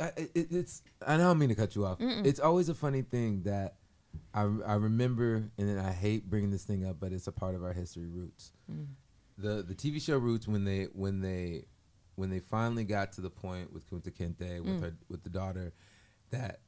I, 0.00 0.06
it, 0.16 0.48
it's 0.50 0.82
I 1.06 1.16
don't 1.16 1.38
mean 1.38 1.50
to 1.50 1.54
cut 1.54 1.74
you 1.76 1.86
off. 1.86 1.98
It's 2.00 2.40
always 2.40 2.68
a 2.68 2.74
funny 2.74 3.02
thing 3.02 3.42
that 3.44 3.76
I 4.34 4.42
I 4.42 4.74
remember, 4.74 5.50
and 5.56 5.68
then 5.68 5.78
I 5.78 5.92
hate 5.92 6.28
bringing 6.28 6.50
this 6.50 6.64
thing 6.64 6.84
up, 6.86 6.96
but 6.98 7.12
it's 7.12 7.28
a 7.28 7.32
part 7.32 7.54
of 7.54 7.62
our 7.62 7.72
history 7.72 8.06
roots. 8.06 8.52
The 9.38 9.62
the 9.62 9.74
TV 9.74 10.02
show 10.02 10.18
Roots 10.18 10.48
when 10.48 10.64
they 10.64 10.88
when 10.92 11.20
they 11.20 11.66
when 12.16 12.30
they 12.30 12.40
finally 12.40 12.84
got 12.84 13.12
to 13.12 13.20
the 13.20 13.30
point 13.30 13.72
with 13.72 13.88
Kunta 13.90 14.10
Kinte 14.10 14.60
with 14.60 14.74
mm. 14.74 14.80
her 14.82 14.96
with 15.08 15.22
the 15.22 15.30
daughter 15.30 15.72
that 16.30 16.60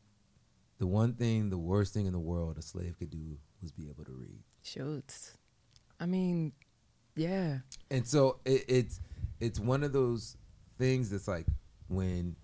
the 0.78 0.87
one 0.87 1.14
thing 1.14 1.50
the 1.50 1.59
worst 1.59 1.94
thing 1.94 2.06
in 2.06 2.12
the 2.12 2.18
world 2.18 2.59
a 2.59 2.62
slave 2.62 2.96
could 2.98 3.11
do 3.11 3.38
was 3.62 3.72
be 3.72 3.88
able 3.88 4.04
to 4.04 4.12
read. 4.12 4.42
shoots. 4.62 5.37
I 5.98 6.06
mean, 6.06 6.52
yeah. 7.14 7.59
and 7.90 8.06
so 8.06 8.40
it, 8.44 8.64
it's 8.68 9.00
it's 9.40 9.59
one 9.59 9.82
of 9.82 9.92
those 9.92 10.37
things 10.78 11.11
that's 11.11 11.28
like 11.28 11.46
when 11.88 12.37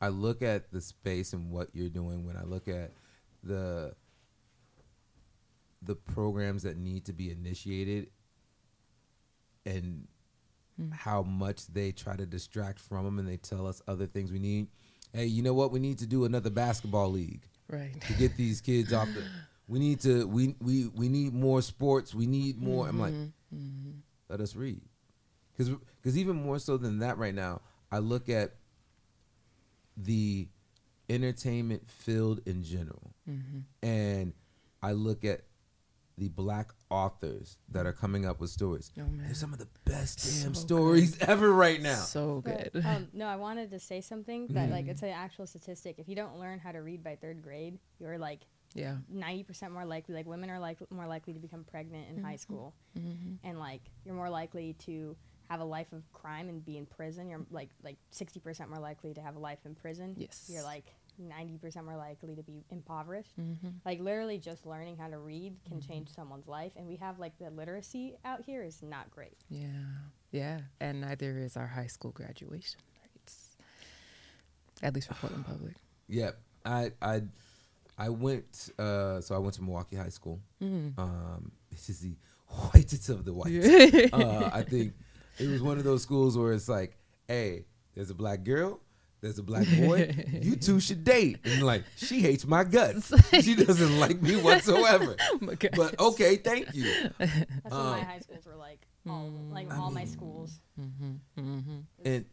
I 0.00 0.08
look 0.08 0.42
at 0.42 0.70
the 0.70 0.80
space 0.80 1.32
and 1.32 1.50
what 1.50 1.68
you're 1.72 1.88
doing, 1.88 2.26
when 2.26 2.36
I 2.36 2.44
look 2.44 2.68
at 2.68 2.92
the 3.42 3.94
the 5.82 5.94
programs 5.94 6.64
that 6.64 6.76
need 6.76 7.04
to 7.06 7.12
be 7.12 7.30
initiated 7.30 8.08
and 9.64 10.08
Mm. 10.80 10.92
how 10.92 11.22
much 11.22 11.66
they 11.66 11.90
try 11.90 12.14
to 12.14 12.24
distract 12.24 12.78
from 12.78 13.04
them 13.04 13.18
and 13.18 13.26
they 13.26 13.36
tell 13.36 13.66
us 13.66 13.82
other 13.88 14.06
things 14.06 14.30
we 14.30 14.38
need. 14.38 14.68
Hey, 15.12 15.26
you 15.26 15.42
know 15.42 15.54
what? 15.54 15.72
We 15.72 15.80
need 15.80 15.98
to 15.98 16.06
do 16.06 16.24
another 16.24 16.50
basketball 16.50 17.10
league 17.10 17.42
Right. 17.68 18.00
to 18.02 18.12
get 18.12 18.36
these 18.36 18.60
kids 18.60 18.92
off 18.92 19.08
the. 19.12 19.22
We 19.66 19.78
need 19.78 20.00
to. 20.00 20.26
We 20.26 20.54
we 20.62 20.86
we 20.94 21.10
need 21.10 21.34
more 21.34 21.60
sports. 21.60 22.14
We 22.14 22.26
need 22.26 22.56
more. 22.58 22.88
I'm 22.88 22.98
like, 22.98 23.12
mm-hmm. 23.12 23.56
Mm-hmm. 23.56 23.90
let 24.30 24.40
us 24.40 24.56
read, 24.56 24.80
because 25.52 25.74
because 26.00 26.16
even 26.16 26.36
more 26.36 26.58
so 26.58 26.78
than 26.78 27.00
that 27.00 27.18
right 27.18 27.34
now, 27.34 27.60
I 27.92 27.98
look 27.98 28.30
at 28.30 28.54
the 29.94 30.48
entertainment 31.10 31.90
field 31.90 32.40
in 32.46 32.62
general, 32.62 33.12
mm-hmm. 33.28 33.58
and 33.86 34.32
I 34.82 34.92
look 34.92 35.24
at 35.24 35.42
the 36.16 36.28
black 36.28 36.72
authors 36.90 37.58
that 37.70 37.86
are 37.86 37.92
coming 37.92 38.26
up 38.26 38.40
with 38.40 38.50
stories. 38.50 38.90
Oh, 38.98 39.02
man. 39.02 39.26
They're 39.26 39.34
some 39.34 39.52
of 39.52 39.58
the 39.58 39.68
best 39.84 40.18
damn 40.18 40.54
So 40.54 40.60
stories 40.60 41.18
ever 41.20 41.52
right 41.52 41.80
now. 41.80 41.96
So 41.96 42.42
But, 42.44 42.72
good. 42.72 42.86
um, 42.86 43.08
no, 43.12 43.26
I 43.26 43.36
wanted 43.36 43.70
to 43.70 43.78
say 43.78 44.00
something 44.00 44.46
that 44.48 44.70
like 44.70 44.84
mm-hmm. 44.84 44.90
it's 44.90 45.02
an 45.02 45.10
actual 45.10 45.46
statistic. 45.46 45.96
If 45.98 46.08
you 46.08 46.16
don't 46.16 46.38
learn 46.38 46.58
how 46.58 46.72
to 46.72 46.78
read 46.78 47.02
by 47.02 47.16
third 47.16 47.42
grade, 47.42 47.78
you're 47.98 48.18
like 48.18 48.40
yeah. 48.74 48.96
ninety 49.08 49.42
percent 49.42 49.72
more 49.72 49.84
likely. 49.84 50.14
Like 50.14 50.26
women 50.26 50.50
are 50.50 50.58
like 50.58 50.78
more 50.90 51.06
likely 51.06 51.32
to 51.32 51.38
become 51.38 51.64
pregnant 51.64 52.08
in 52.10 52.22
high 52.22 52.32
mm-hmm. 52.32 52.38
school, 52.38 52.74
mm-hmm. 52.98 53.34
and 53.46 53.58
like 53.58 53.82
you're 54.04 54.14
more 54.14 54.30
likely 54.30 54.74
to 54.84 55.16
have 55.50 55.60
a 55.60 55.64
life 55.64 55.92
of 55.92 56.10
crime 56.12 56.48
and 56.48 56.64
be 56.64 56.76
in 56.76 56.86
prison. 56.86 57.28
You're 57.28 57.46
like 57.50 57.70
like 57.82 57.96
sixty 58.10 58.40
percent 58.40 58.70
more 58.70 58.80
likely 58.80 59.14
to 59.14 59.20
have 59.20 59.36
a 59.36 59.38
life 59.38 59.60
in 59.64 59.74
prison. 59.74 60.14
Yes. 60.16 60.48
You're 60.52 60.62
like 60.64 60.94
ninety 61.18 61.58
percent 61.58 61.86
more 61.86 61.96
likely 61.96 62.34
to 62.34 62.42
be 62.42 62.64
impoverished. 62.70 63.34
Like 63.84 64.00
literally, 64.00 64.38
just 64.38 64.66
learning 64.66 64.96
how 64.96 65.08
to 65.08 65.18
read 65.18 65.56
can 65.66 65.80
change 65.80 66.08
someone's 66.14 66.46
life. 66.48 66.72
And 66.76 66.86
we 66.86 66.96
have 66.96 67.18
like 67.18 67.38
the 67.38 67.50
literacy 67.50 68.16
out 68.24 68.42
here 68.44 68.62
is 68.62 68.82
not 68.82 69.10
great. 69.10 69.38
Yeah. 69.48 69.68
Yeah. 70.30 70.60
And 70.80 71.00
neither 71.00 71.38
is 71.38 71.56
our 71.56 71.66
high 71.66 71.86
school 71.86 72.10
graduation 72.10 72.80
rates. 73.02 73.56
At 74.82 74.94
least 74.94 75.08
for 75.08 75.14
Portland 75.20 75.46
Public. 75.46 75.74
Yeah, 76.08 76.30
I 76.64 76.92
I 77.02 77.22
I 77.98 78.08
went. 78.08 78.70
Uh, 78.78 79.20
so 79.20 79.34
I 79.34 79.38
went 79.38 79.54
to 79.54 79.60
Milwaukie 79.60 80.00
High 80.00 80.08
School. 80.08 80.40
Mm-hmm. 80.62 81.00
Um, 81.00 81.52
this 81.70 81.88
is 81.90 82.00
the 82.00 82.16
whitest 82.72 83.08
of 83.08 83.24
the 83.24 83.32
whites. 83.32 83.66
uh, 84.12 84.50
I 84.52 84.62
think 84.62 84.94
it 85.38 85.48
was 85.48 85.62
one 85.62 85.78
of 85.78 85.84
those 85.84 86.02
schools 86.02 86.38
where 86.38 86.52
it's 86.52 86.68
like, 86.68 86.96
hey, 87.26 87.66
there's 87.94 88.10
a 88.10 88.14
black 88.14 88.44
girl. 88.44 88.80
There's 89.20 89.38
a 89.38 89.42
black 89.42 89.66
boy. 89.78 90.14
You 90.42 90.56
two 90.56 90.78
should 90.86 91.02
date. 91.04 91.38
And 91.44 91.62
like, 91.64 91.84
she 91.96 92.20
hates 92.20 92.46
my 92.46 92.64
guts. 92.64 93.12
She 93.42 93.54
doesn't 93.54 93.98
like 93.98 94.22
me 94.22 94.36
whatsoever. 94.36 95.16
my 95.40 95.56
But 95.74 95.98
okay, 95.98 96.36
thank 96.36 96.72
you. 96.74 96.84
That's 97.18 97.30
what 97.64 97.72
my 97.72 97.98
Um, 98.00 98.04
high 98.04 98.20
schools 98.20 98.46
were 98.46 98.56
like. 98.56 98.86
All 99.08 99.30
like 99.50 99.72
all 99.76 99.90
my 99.90 100.04
schools. 100.04 100.60
and 101.36 102.24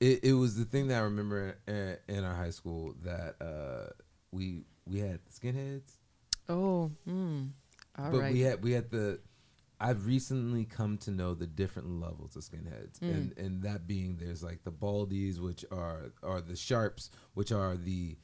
it, 0.00 0.24
it 0.24 0.32
was 0.34 0.56
the 0.56 0.64
thing 0.64 0.88
that 0.88 0.98
I 0.98 1.04
remember 1.04 1.56
in, 1.66 1.96
in 2.08 2.24
our 2.24 2.34
high 2.34 2.50
school 2.50 2.94
that 3.04 3.36
uh, 3.40 3.90
we 4.32 4.64
we 4.86 4.98
had 5.00 5.20
skinheads, 5.30 5.92
Oh, 6.48 6.90
mm. 7.08 7.50
all 7.98 8.04
right. 8.04 8.12
but 8.12 8.32
we 8.32 8.40
had 8.40 8.62
we 8.62 8.72
had 8.72 8.90
the. 8.90 9.20
I've 9.84 10.06
recently 10.06 10.64
come 10.64 10.96
to 10.98 11.10
know 11.10 11.34
the 11.34 11.46
different 11.46 12.00
levels 12.00 12.36
of 12.36 12.42
skinheads, 12.44 13.00
Mm. 13.00 13.10
and 13.14 13.38
and 13.38 13.62
that 13.64 13.86
being 13.88 14.16
there's 14.16 14.42
like 14.42 14.62
the 14.62 14.70
baldies, 14.72 15.38
which 15.40 15.64
are 15.72 16.12
are 16.22 16.40
the 16.40 16.54
sharps, 16.56 17.10
which 17.34 17.50
are 17.50 17.76
the 17.76 18.16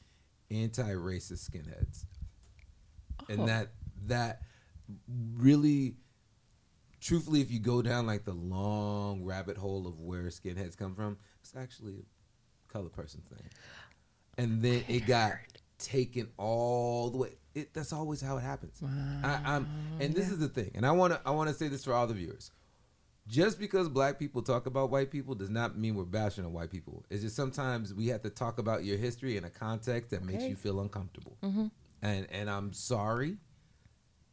anti-racist 0.49 1.49
skinheads, 1.49 2.05
Oh. 3.21 3.25
and 3.29 3.47
that 3.49 3.73
that 4.07 4.41
really 5.35 5.97
truthfully 7.01 7.41
if 7.41 7.51
you 7.51 7.59
go 7.59 7.81
down 7.81 8.07
like 8.07 8.23
the 8.25 8.33
long 8.33 9.23
rabbit 9.23 9.57
hole 9.57 9.85
of 9.87 9.99
where 9.99 10.23
skinheads 10.25 10.75
come 10.75 10.95
from 10.95 11.17
it's 11.41 11.55
actually 11.55 11.93
a 11.99 12.73
color 12.73 12.89
person 12.89 13.21
thing 13.21 13.47
and 14.37 14.61
then 14.61 14.83
it 14.87 15.05
got 15.05 15.33
taken 15.77 16.27
all 16.37 17.09
the 17.09 17.17
way 17.17 17.29
it, 17.55 17.73
that's 17.73 17.91
always 17.93 18.21
how 18.21 18.37
it 18.37 18.41
happens. 18.41 18.81
I, 19.23 19.39
I'm, 19.45 19.67
and 19.99 20.13
this 20.13 20.29
is 20.29 20.39
the 20.39 20.47
thing 20.47 20.71
and 20.75 20.85
i 20.85 20.91
want 20.91 21.13
to 21.13 21.21
i 21.25 21.31
want 21.31 21.49
to 21.49 21.55
say 21.55 21.67
this 21.67 21.83
for 21.83 21.93
all 21.93 22.07
the 22.07 22.13
viewers. 22.13 22.51
Just 23.27 23.59
because 23.59 23.87
black 23.89 24.17
people 24.17 24.41
talk 24.41 24.65
about 24.65 24.89
white 24.89 25.11
people 25.11 25.35
does 25.35 25.51
not 25.51 25.77
mean 25.77 25.93
we're 25.93 26.03
bashing 26.03 26.45
on 26.45 26.51
white 26.51 26.71
people. 26.71 27.05
It's 27.11 27.21
just 27.21 27.35
sometimes 27.35 27.93
we 27.93 28.07
have 28.07 28.23
to 28.23 28.31
talk 28.31 28.57
about 28.57 28.83
your 28.85 28.97
history 28.97 29.37
in 29.37 29.43
a 29.43 29.51
context 29.51 30.09
that 30.09 30.23
makes 30.25 30.43
you 30.45 30.55
feel 30.55 30.79
uncomfortable. 30.79 31.37
And 32.01 32.27
and 32.31 32.49
i'm 32.49 32.73
sorry 32.73 33.37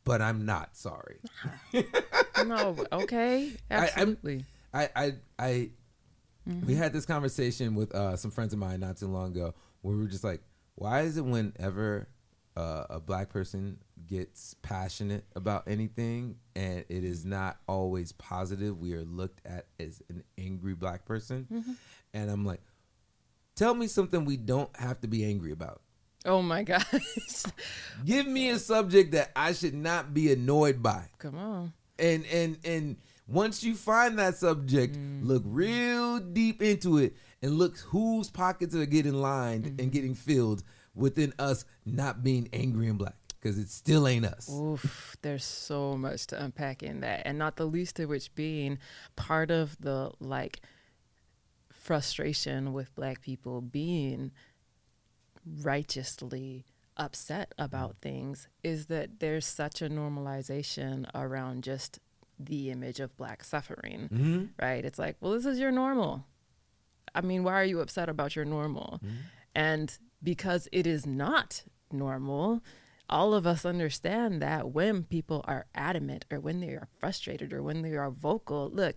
but 0.05 0.22
i'm 0.22 0.46
not 0.46 0.76
sorry. 0.76 1.18
No, 2.44 2.76
okay. 2.92 3.50
Absolutely. 3.70 4.44
I 4.72 4.88
I 4.94 5.14
I 5.38 5.70
we 6.66 6.74
had 6.74 6.92
this 6.92 7.07
conversation 7.07 7.74
with 7.74 7.94
uh, 7.94 8.16
some 8.16 8.31
friends 8.31 8.52
of 8.52 8.59
mine 8.59 8.81
not 8.81 8.98
too 8.98 9.09
long 9.09 9.33
ago 9.33 9.55
where 9.83 9.96
we 9.96 10.02
were 10.02 10.09
just 10.09 10.22
like, 10.24 10.42
why 10.74 11.00
is 11.02 11.16
it 11.16 11.24
whenever 11.24 12.09
uh, 12.57 12.85
a 12.88 13.01
black 13.01 13.29
person 13.29 13.79
gets 14.07 14.55
passionate 14.62 15.25
about 15.35 15.64
anything 15.66 16.37
and 16.55 16.85
it 16.88 17.05
is 17.05 17.25
not 17.25 17.59
always 17.69 18.12
positive, 18.12 18.79
we 18.79 18.95
are 18.95 19.05
looked 19.05 19.40
at 19.45 19.66
as 19.79 20.03
an 20.09 20.23
angry 20.38 20.75
black 20.75 21.05
person, 21.05 21.47
mm-hmm. 21.53 21.73
and 22.14 22.31
I'm 22.31 22.45
like, 22.45 22.61
tell 23.57 23.75
me 23.75 23.87
something 23.87 24.25
we 24.25 24.37
don't 24.37 24.75
have 24.79 25.01
to 25.03 25.09
be 25.09 25.25
angry 25.25 25.53
about. 25.53 25.83
oh 26.25 26.42
my 26.42 26.62
gosh. 26.62 26.85
Give 28.05 28.27
me 28.27 28.51
a 28.51 28.59
subject 28.59 29.12
that 29.12 29.33
I 29.37 29.53
should 29.53 29.75
not 29.75 30.14
be 30.14 30.33
annoyed 30.33 30.83
by. 30.83 31.09
Come 31.19 31.37
on. 31.37 31.73
and 31.99 32.25
and 32.27 32.59
and 32.64 32.97
once 33.29 33.64
you 33.64 33.75
find 33.75 34.19
that 34.19 34.37
subject 34.37 34.97
mm. 34.97 35.27
look 35.27 35.42
real 35.45 36.21
deep 36.21 36.62
into 36.62 36.99
it 36.99 37.16
and 37.42 37.59
look 37.59 37.77
whose 37.79 38.31
pockets 38.31 38.75
are 38.75 38.87
getting 38.87 39.14
lined 39.14 39.66
and 39.66 39.79
mm-hmm. 39.79 39.88
getting 39.90 40.14
filled 40.14 40.62
within 40.96 41.32
us 41.38 41.64
not 41.85 42.24
being 42.24 42.48
angry 42.52 42.88
and 42.88 42.98
black 42.98 43.14
because 43.40 43.59
it 43.59 43.68
still 43.68 44.09
ain't 44.09 44.24
us 44.26 44.50
Oof, 44.50 45.16
there's 45.22 45.44
so 45.44 45.96
much 45.96 46.26
to 46.28 46.42
unpack 46.42 46.82
in 46.82 47.00
that, 47.00 47.22
and 47.24 47.38
not 47.38 47.56
the 47.56 47.66
least 47.66 48.00
of 48.00 48.09
which 48.09 48.35
being 48.35 48.78
part 49.14 49.50
of 49.50 49.76
the 49.80 50.11
like 50.18 50.61
frustration 51.70 52.72
with 52.72 52.94
black 52.94 53.20
people 53.20 53.61
being 53.61 54.32
righteously 55.62 56.64
upset 56.96 57.52
about 57.59 57.92
mm. 57.92 58.02
things 58.02 58.48
is 58.64 58.87
that 58.87 59.20
there's 59.20 59.46
such 59.46 59.82
a 59.82 59.88
normalization 59.88 61.09
around 61.14 61.62
just 61.62 62.00
the 62.38 62.70
image 62.70 63.00
of 63.00 63.16
black 63.16 63.44
suffering, 63.44 64.09
mm-hmm. 64.12 64.44
right? 64.61 64.85
It's 64.85 64.98
like, 64.98 65.16
well, 65.20 65.32
this 65.32 65.46
is 65.46 65.59
your 65.59 65.70
normal. 65.70 66.26
I 67.14 67.20
mean, 67.22 67.44
why 67.44 67.54
are 67.54 67.64
you 67.64 67.80
upset 67.80 68.09
about 68.09 68.37
your 68.37 68.44
normal? 68.44 69.00
Mm-hmm. 69.02 69.16
And 69.54 69.98
because 70.27 70.67
it 70.73 70.89
is 70.89 71.07
not 71.07 71.62
normal, 71.93 72.61
all 73.09 73.33
of 73.33 73.47
us 73.47 73.65
understand 73.65 74.43
that 74.43 74.73
when 74.73 75.05
people 75.05 75.41
are 75.47 75.67
adamant 75.73 76.25
or 76.33 76.41
when 76.41 76.59
they 76.59 76.71
are 76.71 76.89
frustrated 76.99 77.53
or 77.53 77.62
when 77.62 77.83
they 77.83 77.95
are 77.95 78.11
vocal, 78.11 78.69
look, 78.69 78.97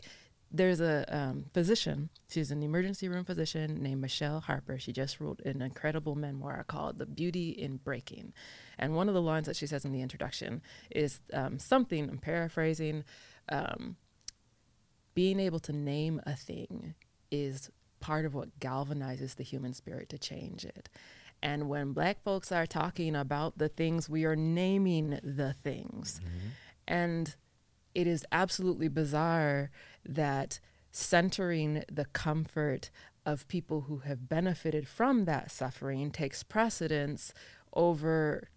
there's 0.52 0.82
a 0.82 1.06
um, 1.16 1.46
physician. 1.54 2.10
She's 2.28 2.50
an 2.50 2.64
emergency 2.64 3.08
room 3.08 3.26
physician 3.26 3.84
named 3.84 4.02
Michelle 4.02 4.40
Harper. 4.40 4.80
She 4.80 4.92
just 4.92 5.20
wrote 5.20 5.40
an 5.46 5.62
incredible 5.62 6.16
memoir 6.16 6.66
called 6.68 6.98
The 6.98 7.06
Beauty 7.06 7.52
in 7.52 7.78
Breaking. 7.78 8.34
And 8.80 8.96
one 8.96 9.08
of 9.08 9.14
the 9.14 9.22
lines 9.22 9.46
that 9.46 9.56
she 9.56 9.68
says 9.68 9.86
in 9.86 9.92
the 9.92 10.02
introduction 10.02 10.64
is 10.90 11.20
um, 11.32 11.60
something, 11.60 12.10
I'm 12.10 12.18
paraphrasing, 12.18 13.04
um, 13.50 13.98
being 15.14 15.40
able 15.40 15.60
to 15.60 15.74
name 15.74 16.22
a 16.26 16.36
thing 16.36 16.96
is 17.30 17.70
part 18.00 18.26
of 18.26 18.34
what 18.34 18.60
galvanizes 18.60 19.36
the 19.36 19.44
human 19.44 19.74
spirit 19.74 20.10
to 20.10 20.18
change 20.18 20.66
it. 20.66 20.90
And 21.42 21.70
when 21.70 21.94
black 21.94 22.22
folks 22.24 22.52
are 22.52 22.66
talking 22.66 23.16
about 23.16 23.58
the 23.58 23.70
things, 23.70 24.10
we 24.10 24.26
are 24.26 24.36
naming 24.36 25.20
the 25.24 25.54
things. 25.54 26.20
Mm-hmm. 26.24 26.48
And 26.88 27.36
it 27.96 28.08
is 28.08 28.26
absolutely 28.32 28.88
bizarre 28.88 29.72
that 30.06 30.60
centering 30.92 31.84
the 31.92 32.06
comfort 32.06 32.90
of 33.26 33.48
people 33.48 33.82
who 33.82 34.00
have 34.00 34.28
benefited 34.28 34.88
from 34.88 35.26
that 35.26 35.52
suffering 35.52 36.12
takes 36.12 36.44
precedence 36.44 37.34
over 37.74 38.50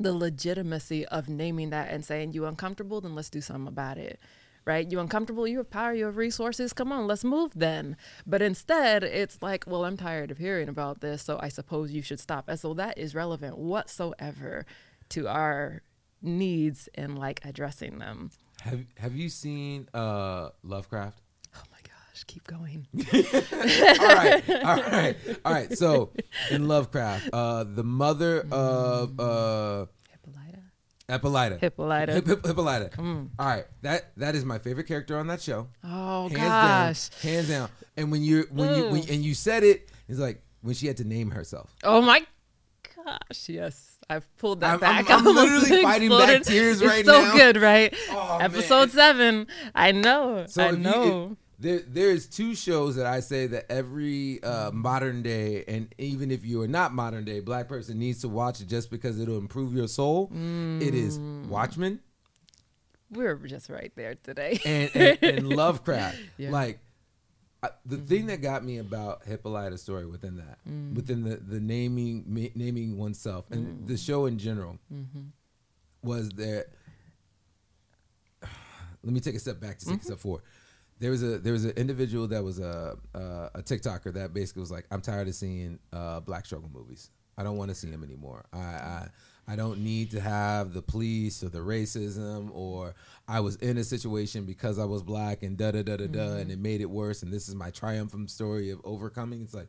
the 0.00 0.12
legitimacy 0.12 1.06
of 1.06 1.28
naming 1.28 1.70
that 1.70 1.90
and 1.90 2.04
saying 2.04 2.32
you 2.32 2.46
uncomfortable? 2.46 3.00
Then 3.00 3.14
let's 3.14 3.30
do 3.30 3.40
something 3.40 3.68
about 3.68 3.98
it 3.98 4.18
right? 4.64 4.90
You 4.90 5.00
uncomfortable 5.00 5.46
you 5.46 5.58
have 5.58 5.70
power 5.70 5.92
you 5.94 6.06
have 6.06 6.16
resources. 6.16 6.72
Come 6.72 6.92
on 6.92 7.06
let's 7.06 7.24
move 7.24 7.52
then. 7.54 7.96
But 8.26 8.42
instead 8.42 9.04
it's 9.04 9.38
like 9.42 9.64
well 9.66 9.84
i'm 9.84 9.96
tired 9.96 10.30
of 10.30 10.38
hearing 10.38 10.68
about 10.68 11.00
this 11.00 11.22
so 11.22 11.38
i 11.40 11.48
suppose 11.48 11.92
you 11.92 12.02
should 12.02 12.20
stop. 12.20 12.48
And 12.48 12.58
so 12.58 12.74
that 12.74 12.98
is 12.98 13.14
relevant 13.14 13.58
whatsoever 13.58 14.64
to 15.10 15.28
our 15.28 15.82
needs 16.22 16.88
and 16.94 17.18
like 17.18 17.40
addressing 17.44 17.98
them. 17.98 18.30
Have 18.62 18.84
have 18.98 19.14
you 19.14 19.28
seen 19.28 19.88
uh 19.92 20.50
lovecraft? 20.62 21.20
Oh 21.56 21.62
my 21.70 21.78
gosh 21.82 22.24
keep 22.26 22.46
going. 22.46 22.86
All 23.12 24.14
right 24.14 24.50
all 24.50 24.82
right 24.82 25.16
all 25.44 25.52
right. 25.52 25.76
So 25.76 26.12
in 26.50 26.68
lovecraft 26.68 27.28
uh 27.32 27.64
the 27.64 27.84
mother 27.84 28.46
of 28.50 29.18
uh 29.20 29.86
hippolyta 31.08 31.58
Hippolyta. 31.58 32.12
Hip, 32.12 32.26
Hip- 32.26 32.46
Hippolyta. 32.46 32.90
Mm. 32.96 33.30
All 33.38 33.46
right, 33.46 33.64
that 33.82 34.12
that 34.16 34.34
is 34.34 34.44
my 34.44 34.58
favorite 34.58 34.86
character 34.86 35.18
on 35.18 35.26
that 35.28 35.40
show. 35.42 35.68
Oh 35.84 36.28
hands 36.28 37.10
gosh. 37.10 37.22
down, 37.22 37.32
hands 37.32 37.48
down. 37.48 37.68
And 37.96 38.10
when 38.12 38.22
you 38.22 38.46
when 38.50 38.74
you 38.76 38.84
when, 38.90 39.00
and 39.10 39.24
you 39.24 39.34
said 39.34 39.62
it, 39.64 39.88
it's 40.08 40.18
like 40.18 40.42
when 40.62 40.74
she 40.74 40.86
had 40.86 40.96
to 40.98 41.04
name 41.04 41.30
herself. 41.30 41.74
Oh 41.84 42.00
my 42.00 42.24
gosh. 42.96 43.48
Yes. 43.48 43.90
I've 44.08 44.26
pulled 44.36 44.60
that 44.60 44.70
I'm- 44.70 44.80
back. 44.80 45.10
I'm- 45.10 45.26
I'm 45.26 45.34
literally 45.34 45.82
fighting 45.82 46.10
back 46.10 46.42
tears 46.42 46.80
it's 46.82 46.90
right 46.90 47.04
so 47.06 47.22
now. 47.22 47.32
good, 47.34 47.56
right? 47.56 47.94
Oh, 48.10 48.38
Episode 48.40 48.90
seven. 48.90 49.46
I 49.74 49.92
know. 49.92 50.44
So 50.48 50.62
I 50.64 50.70
you- 50.70 50.76
know. 50.78 51.30
if- 51.32 51.38
there, 51.58 51.80
there's 51.86 52.26
two 52.26 52.54
shows 52.54 52.96
that 52.96 53.06
I 53.06 53.20
say 53.20 53.46
that 53.48 53.70
every 53.70 54.42
uh, 54.42 54.70
modern 54.72 55.22
day, 55.22 55.64
and 55.68 55.94
even 55.98 56.30
if 56.30 56.44
you 56.44 56.60
are 56.62 56.68
not 56.68 56.92
modern 56.92 57.24
day, 57.24 57.40
black 57.40 57.68
person 57.68 57.98
needs 57.98 58.20
to 58.22 58.28
watch 58.28 58.60
it 58.60 58.66
just 58.68 58.90
because 58.90 59.18
it'll 59.20 59.38
improve 59.38 59.72
your 59.74 59.88
soul. 59.88 60.30
It 60.32 60.94
is 60.94 61.18
Mm. 61.18 61.46
Watchmen 61.48 62.00
We're 63.10 63.36
just 63.36 63.68
right 63.70 63.92
there 63.94 64.14
today. 64.16 64.60
and, 64.64 64.90
and, 64.94 65.18
and 65.22 65.48
Lovecraft. 65.56 66.18
Yeah. 66.38 66.50
Like 66.50 66.80
I, 67.62 67.68
the 67.86 67.96
thing 67.98 68.26
that 68.26 68.42
got 68.42 68.62
me 68.64 68.78
about 68.78 69.24
Hippolyta's 69.24 69.80
story 69.80 70.06
within 70.06 70.36
that, 70.36 70.58
Mm. 70.68 70.94
within 70.94 71.22
the 71.24 71.36
the 71.36 71.60
naming 71.60 72.24
ma- 72.26 72.52
naming 72.54 72.98
oneself 72.98 73.50
and 73.50 73.86
the 73.86 73.96
show 73.96 74.26
in 74.26 74.38
general, 74.38 74.78
Mm-hmm. 74.92 75.20
was 76.02 76.28
that. 76.30 76.66
Let 79.02 79.12
me 79.12 79.20
take 79.20 79.34
a 79.34 79.38
step 79.38 79.60
back 79.60 79.78
to 79.78 79.84
take 79.86 79.94
Mm-hmm. 79.96 80.00
a 80.02 80.04
step 80.04 80.18
forward. 80.18 80.42
There 81.04 81.10
was 81.10 81.22
a 81.22 81.38
there 81.38 81.52
was 81.52 81.66
an 81.66 81.72
individual 81.72 82.26
that 82.28 82.42
was 82.42 82.60
a 82.60 82.96
a, 83.12 83.18
a 83.56 83.62
TikToker 83.62 84.14
that 84.14 84.32
basically 84.32 84.60
was 84.60 84.70
like, 84.70 84.86
I'm 84.90 85.02
tired 85.02 85.28
of 85.28 85.34
seeing 85.34 85.78
uh, 85.92 86.20
black 86.20 86.46
struggle 86.46 86.70
movies. 86.72 87.10
I 87.36 87.42
don't 87.42 87.58
want 87.58 87.68
to 87.68 87.74
see 87.74 87.90
them 87.90 88.02
anymore. 88.02 88.46
I, 88.54 88.58
I 88.58 89.08
I 89.46 89.54
don't 89.54 89.80
need 89.80 90.12
to 90.12 90.20
have 90.22 90.72
the 90.72 90.80
police 90.80 91.44
or 91.44 91.50
the 91.50 91.58
racism 91.58 92.48
or 92.54 92.94
I 93.28 93.40
was 93.40 93.56
in 93.56 93.76
a 93.76 93.84
situation 93.84 94.46
because 94.46 94.78
I 94.78 94.86
was 94.86 95.02
black 95.02 95.42
and 95.42 95.58
da 95.58 95.72
da 95.72 95.82
da 95.82 95.98
da 95.98 96.06
da 96.06 96.36
and 96.36 96.50
it 96.50 96.58
made 96.58 96.80
it 96.80 96.88
worse 96.88 97.22
and 97.22 97.30
this 97.30 97.50
is 97.50 97.54
my 97.54 97.68
triumphant 97.68 98.30
story 98.30 98.70
of 98.70 98.80
overcoming. 98.82 99.42
It's 99.42 99.52
like 99.52 99.68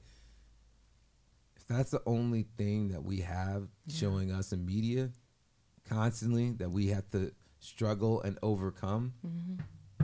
if 1.57 1.67
that's 1.67 1.91
the 1.91 2.01
only 2.05 2.45
thing 2.57 2.88
that 2.93 3.03
we 3.03 3.19
have 3.19 3.67
showing 3.89 4.31
us 4.31 4.53
in 4.53 4.65
media 4.65 5.09
constantly 5.83 6.51
that 6.59 6.71
we 6.71 6.88
have 6.88 7.09
to 7.09 7.33
struggle 7.59 8.21
and 8.21 8.39
overcome, 8.41 9.15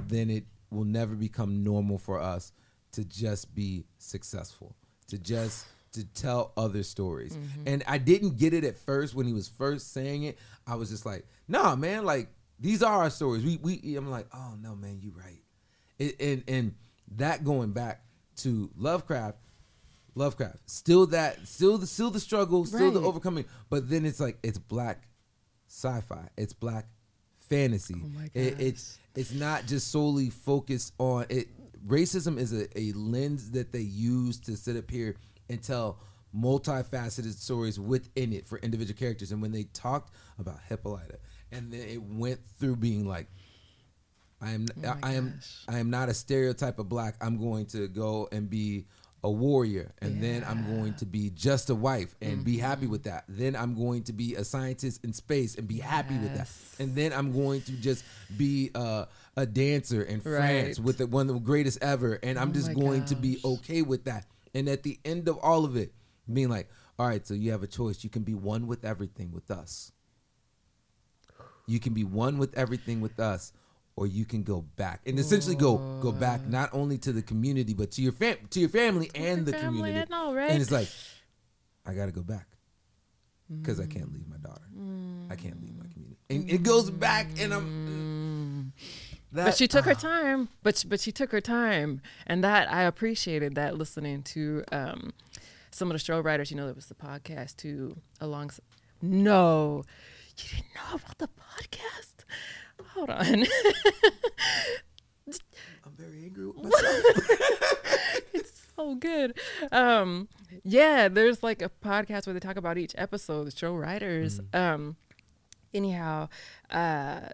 then 0.09 0.29
it 0.29 0.43
will 0.71 0.85
never 0.85 1.15
become 1.15 1.63
normal 1.63 1.97
for 1.97 2.19
us 2.19 2.53
to 2.93 3.05
just 3.05 3.53
be 3.53 3.85
successful, 3.97 4.75
to 5.07 5.17
just 5.17 5.65
to 5.93 6.05
tell 6.05 6.53
other 6.55 6.83
stories. 6.83 7.33
Mm-hmm. 7.33 7.63
And 7.67 7.83
I 7.87 7.97
didn't 7.97 8.37
get 8.37 8.53
it 8.53 8.63
at 8.63 8.77
first 8.77 9.13
when 9.13 9.25
he 9.25 9.33
was 9.33 9.47
first 9.47 9.93
saying 9.93 10.23
it. 10.23 10.37
I 10.65 10.75
was 10.75 10.89
just 10.89 11.05
like, 11.05 11.25
"Nah, 11.47 11.75
man, 11.75 12.05
like 12.05 12.29
these 12.59 12.81
are 12.81 13.03
our 13.03 13.09
stories." 13.09 13.43
We 13.43 13.57
we 13.57 13.95
I'm 13.95 14.09
like, 14.09 14.27
"Oh 14.33 14.55
no, 14.59 14.75
man, 14.75 14.99
you 15.01 15.13
right." 15.15 15.43
It, 15.99 16.19
and 16.19 16.43
and 16.47 16.75
that 17.17 17.43
going 17.43 17.71
back 17.71 18.03
to 18.37 18.71
Lovecraft, 18.77 19.37
Lovecraft, 20.15 20.69
still 20.69 21.05
that, 21.07 21.47
still 21.47 21.77
the 21.77 21.87
still 21.87 22.09
the 22.09 22.19
struggle, 22.19 22.65
still 22.65 22.91
the 22.91 23.01
overcoming, 23.01 23.45
but 23.69 23.89
then 23.89 24.05
it's 24.05 24.19
like 24.19 24.37
it's 24.43 24.57
black 24.57 25.07
sci-fi, 25.67 26.29
it's 26.37 26.53
black 26.53 26.87
fantasy. 27.51 27.95
Oh 28.03 28.07
my 28.07 28.29
It, 28.33 28.59
it's 28.59 28.99
it's 29.15 29.33
not 29.33 29.65
just 29.67 29.91
solely 29.91 30.29
focused 30.29 30.93
on 30.97 31.25
it. 31.29 31.47
Racism 31.85 32.37
is 32.37 32.53
a, 32.53 32.67
a 32.79 32.93
lens 32.93 33.51
that 33.51 33.71
they 33.71 33.79
use 33.81 34.39
to 34.41 34.55
sit 34.55 34.77
up 34.77 34.89
here 34.89 35.15
and 35.49 35.61
tell 35.61 35.99
multifaceted 36.35 37.33
stories 37.33 37.79
within 37.79 38.31
it 38.31 38.45
for 38.45 38.57
individual 38.59 38.97
characters. 38.97 39.31
And 39.31 39.41
when 39.41 39.51
they 39.51 39.63
talked 39.73 40.13
about 40.39 40.59
Hippolyta, 40.69 41.17
and 41.51 41.71
then 41.71 41.81
it 41.81 42.01
went 42.01 42.39
through 42.57 42.77
being 42.77 43.05
like, 43.05 43.27
I 44.41 44.51
am 44.51 44.67
Oh 44.77 44.81
my 44.81 44.97
I 45.03 45.13
am. 45.13 45.39
I 45.67 45.79
am 45.79 45.89
not 45.89 46.09
a 46.09 46.13
stereotype 46.13 46.79
of 46.79 46.87
black. 46.87 47.15
I'm 47.21 47.37
going 47.37 47.65
to 47.67 47.87
go 47.87 48.29
and 48.31 48.49
be 48.49 48.85
a 49.23 49.29
warrior 49.29 49.93
and 50.01 50.21
then 50.21 50.43
I'm 50.47 50.65
going 50.77 50.95
to 50.95 51.05
be 51.05 51.29
just 51.29 51.69
a 51.69 51.75
wife 51.75 52.15
and 52.21 52.43
be 52.43 52.57
happy 52.57 52.83
Mm-hmm. 52.83 52.91
with 52.91 53.03
that. 53.03 53.25
Then 53.29 53.55
I'm 53.55 53.75
going 53.75 54.03
to 54.03 54.13
be 54.13 54.33
a 54.35 54.43
scientist 54.43 55.03
in 55.03 55.13
space 55.13 55.55
and 55.55 55.67
be 55.67 55.77
happy 55.77 56.17
with 56.17 56.35
that. 56.35 56.49
And 56.79 56.95
then 56.95 57.13
I'm 57.13 57.31
going 57.31 57.61
to 57.61 57.71
just 57.73 58.03
be 58.35 58.71
uh, 58.73 59.05
a 59.37 59.45
dancer 59.45 60.01
in 60.01 60.21
France 60.21 60.79
with 60.79 60.97
the, 60.97 61.05
one 61.07 61.29
of 61.29 61.35
the 61.35 61.41
greatest 61.41 61.83
ever 61.83 62.19
and 62.23 62.39
I'm 62.39 62.49
Oh 62.49 62.53
just 62.53 62.73
going 62.73 63.05
to 63.05 63.15
be 63.15 63.39
okay 63.45 63.83
with 63.83 64.05
that. 64.05 64.25
And 64.55 64.67
at 64.67 64.81
the 64.83 64.99
end 65.05 65.27
of 65.27 65.37
all 65.37 65.65
of 65.65 65.75
it, 65.75 65.93
being 66.31 66.49
like, 66.49 66.69
all 66.97 67.07
right, 67.07 67.25
so 67.25 67.33
you 67.33 67.51
have 67.51 67.63
a 67.63 67.67
choice. 67.67 68.03
You 68.03 68.09
can 68.09 68.23
be 68.23 68.33
one 68.33 68.65
with 68.67 68.83
everything 68.85 69.31
with 69.31 69.51
us. 69.51 69.91
You 71.67 71.79
can 71.79 71.93
be 71.93 72.03
one 72.03 72.37
with 72.37 72.57
everything 72.57 73.01
with 73.01 73.19
us, 73.19 73.53
or 73.95 74.07
you 74.07 74.25
can 74.25 74.43
go 74.43 74.61
back 74.61 75.01
and 75.05 75.19
essentially 75.19 75.55
go 75.55 75.77
go 76.01 76.11
back 76.11 76.41
not 76.47 76.69
only 76.73 76.97
to 76.97 77.11
the 77.11 77.21
community 77.21 77.73
but 77.73 77.91
to 77.91 78.01
your 78.01 78.13
fam 78.13 78.37
to 78.49 78.59
your 78.59 78.69
family 78.69 79.11
and 79.15 79.37
your 79.37 79.45
the 79.45 79.51
family, 79.51 79.89
community. 79.89 80.13
I 80.13 80.17
know, 80.17 80.33
right? 80.33 80.51
And 80.51 80.61
it's 80.61 80.71
like, 80.71 80.87
I 81.85 81.93
gotta 81.93 82.11
go 82.11 82.21
back 82.21 82.47
because 83.59 83.79
I 83.79 83.85
can't 83.85 84.11
leave 84.13 84.27
my 84.27 84.37
daughter. 84.37 84.61
I 85.29 85.35
can't 85.35 85.61
leave 85.61 85.75
my 85.77 85.85
community. 85.93 86.17
And 86.29 86.49
it 86.49 86.63
goes 86.63 86.89
back, 86.89 87.27
and 87.39 87.53
I'm. 87.53 88.73
That, 89.33 89.45
but 89.45 89.57
she 89.57 89.67
took 89.67 89.85
her 89.85 89.91
ah, 89.91 89.93
time. 89.99 90.49
But 90.63 90.77
she, 90.77 90.87
but 90.87 90.99
she 90.99 91.11
took 91.11 91.31
her 91.31 91.41
time, 91.41 92.01
and 92.27 92.43
that 92.43 92.71
I 92.71 92.83
appreciated 92.83 93.55
that 93.55 93.77
listening 93.77 94.23
to 94.23 94.63
um, 94.71 95.13
some 95.71 95.89
of 95.89 95.95
the 95.95 95.99
show 95.99 96.19
writers. 96.19 96.51
You 96.51 96.57
know, 96.57 96.65
there 96.65 96.73
was 96.73 96.87
the 96.87 96.95
podcast 96.95 97.57
too. 97.57 97.97
Along, 98.19 98.51
no, 99.01 99.83
you 100.37 100.43
didn't 100.49 100.65
know 100.75 100.95
about 100.95 101.17
the 101.17 101.27
podcast. 101.27 102.25
Hold 102.93 103.09
on. 103.09 103.45
I'm 105.85 105.93
very 105.97 106.23
angry 106.25 106.47
with 106.47 106.57
myself. 106.57 107.03
it's 108.33 108.61
so 108.75 108.95
good. 108.95 109.37
Um, 109.71 110.27
yeah, 110.63 111.07
there's 111.07 111.43
like 111.43 111.61
a 111.61 111.69
podcast 111.83 112.25
where 112.25 112.33
they 112.33 112.39
talk 112.39 112.57
about 112.57 112.77
each 112.77 112.93
episode, 112.97 113.45
the 113.45 113.51
show 113.51 113.75
writers. 113.75 114.39
Um, 114.53 114.97
anyhow, 115.73 116.29
uh, 116.69 117.29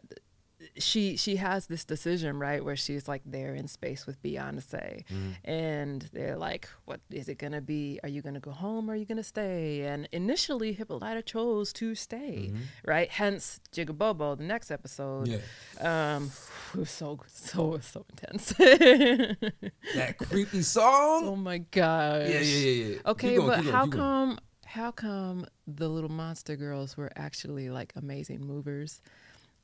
she 0.79 1.17
she 1.17 1.35
has 1.37 1.67
this 1.67 1.83
decision 1.85 2.37
right 2.39 2.63
where 2.63 2.75
she's 2.75 3.07
like 3.07 3.21
there 3.25 3.53
in 3.55 3.67
space 3.67 4.05
with 4.05 4.21
Beyonce, 4.21 5.03
and 5.43 6.09
they're 6.13 6.37
like, 6.37 6.69
"What 6.85 7.01
is 7.11 7.27
it 7.29 7.37
gonna 7.37 7.61
be? 7.61 7.99
Are 8.03 8.09
you 8.09 8.21
gonna 8.21 8.39
go 8.39 8.51
home? 8.51 8.89
or 8.89 8.93
Are 8.93 8.95
you 8.95 9.05
gonna 9.05 9.23
stay?" 9.23 9.81
And 9.81 10.07
initially, 10.11 10.73
Hippolyta 10.73 11.21
chose 11.23 11.73
to 11.73 11.95
stay, 11.95 12.51
right? 12.85 13.09
Hence, 13.09 13.59
Jigabobo, 13.71 14.37
the 14.37 14.43
next 14.43 14.71
episode. 14.71 15.27
yeah, 15.27 16.15
Um, 16.15 16.31
it 16.73 16.79
was 16.79 16.89
so 16.91 17.19
so 17.27 17.79
so 17.81 18.05
intense. 18.11 18.53
that 18.57 20.15
creepy 20.29 20.61
song. 20.61 21.27
Oh 21.27 21.35
my 21.35 21.59
gosh. 21.59 22.29
Yeah, 22.29 22.39
yeah, 22.39 22.41
yeah, 22.41 22.85
yeah. 22.95 22.95
Okay, 23.05 23.35
going, 23.35 23.47
but 23.47 23.61
going, 23.61 23.73
how 23.73 23.87
come 23.87 24.39
how 24.65 24.91
come 24.91 25.45
the 25.65 25.87
little 25.89 26.11
monster 26.11 26.55
girls 26.55 26.97
were 26.97 27.11
actually 27.15 27.69
like 27.69 27.93
amazing 27.95 28.41
movers? 28.45 29.01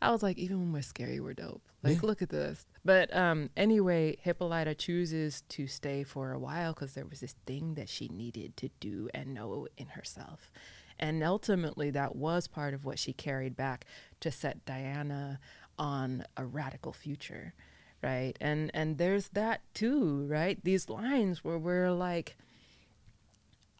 I 0.03 0.11
was 0.11 0.21
like, 0.23 0.37
even 0.37 0.59
when 0.59 0.73
we're 0.73 0.81
scary, 0.81 1.19
we're 1.19 1.33
dope. 1.33 1.61
Like, 1.81 2.01
Yeah. 2.01 2.07
look 2.07 2.21
at 2.21 2.29
this. 2.29 2.65
But 2.85 3.15
um, 3.15 3.49
anyway, 3.55 4.17
Hippolyta 4.21 4.75
chooses 4.75 5.43
to 5.49 5.67
stay 5.67 6.03
for 6.03 6.31
a 6.31 6.39
while 6.39 6.73
because 6.73 6.93
there 6.93 7.05
was 7.05 7.19
this 7.21 7.35
thing 7.45 7.75
that 7.75 7.89
she 7.89 8.07
needed 8.09 8.55
to 8.57 8.69
do 8.79 9.09
and 9.13 9.33
know 9.33 9.67
in 9.77 9.87
herself. 9.87 10.51
And 10.99 11.23
ultimately, 11.23 11.89
that 11.91 12.15
was 12.15 12.47
part 12.47 12.73
of 12.73 12.85
what 12.85 12.99
she 12.99 13.13
carried 13.13 13.55
back 13.55 13.85
to 14.19 14.31
set 14.31 14.63
Diana 14.65 15.39
on 15.79 16.23
a 16.37 16.45
radical 16.45 16.93
future, 16.93 17.53
right? 18.01 18.37
And 18.39 18.69
and 18.73 18.97
there's 18.97 19.29
that 19.29 19.61
too, 19.73 20.25
right? 20.27 20.63
These 20.63 20.89
lines 20.89 21.43
where 21.43 21.57
we're 21.57 21.91
like, 21.91 22.35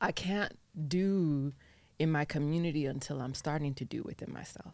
I 0.01 0.11
can't 0.11 0.57
do 0.87 1.53
in 1.99 2.11
my 2.11 2.25
community 2.25 2.85
until 2.87 3.21
I'm 3.21 3.35
starting 3.35 3.73
to 3.75 3.85
do 3.85 4.01
within 4.03 4.33
myself. 4.33 4.73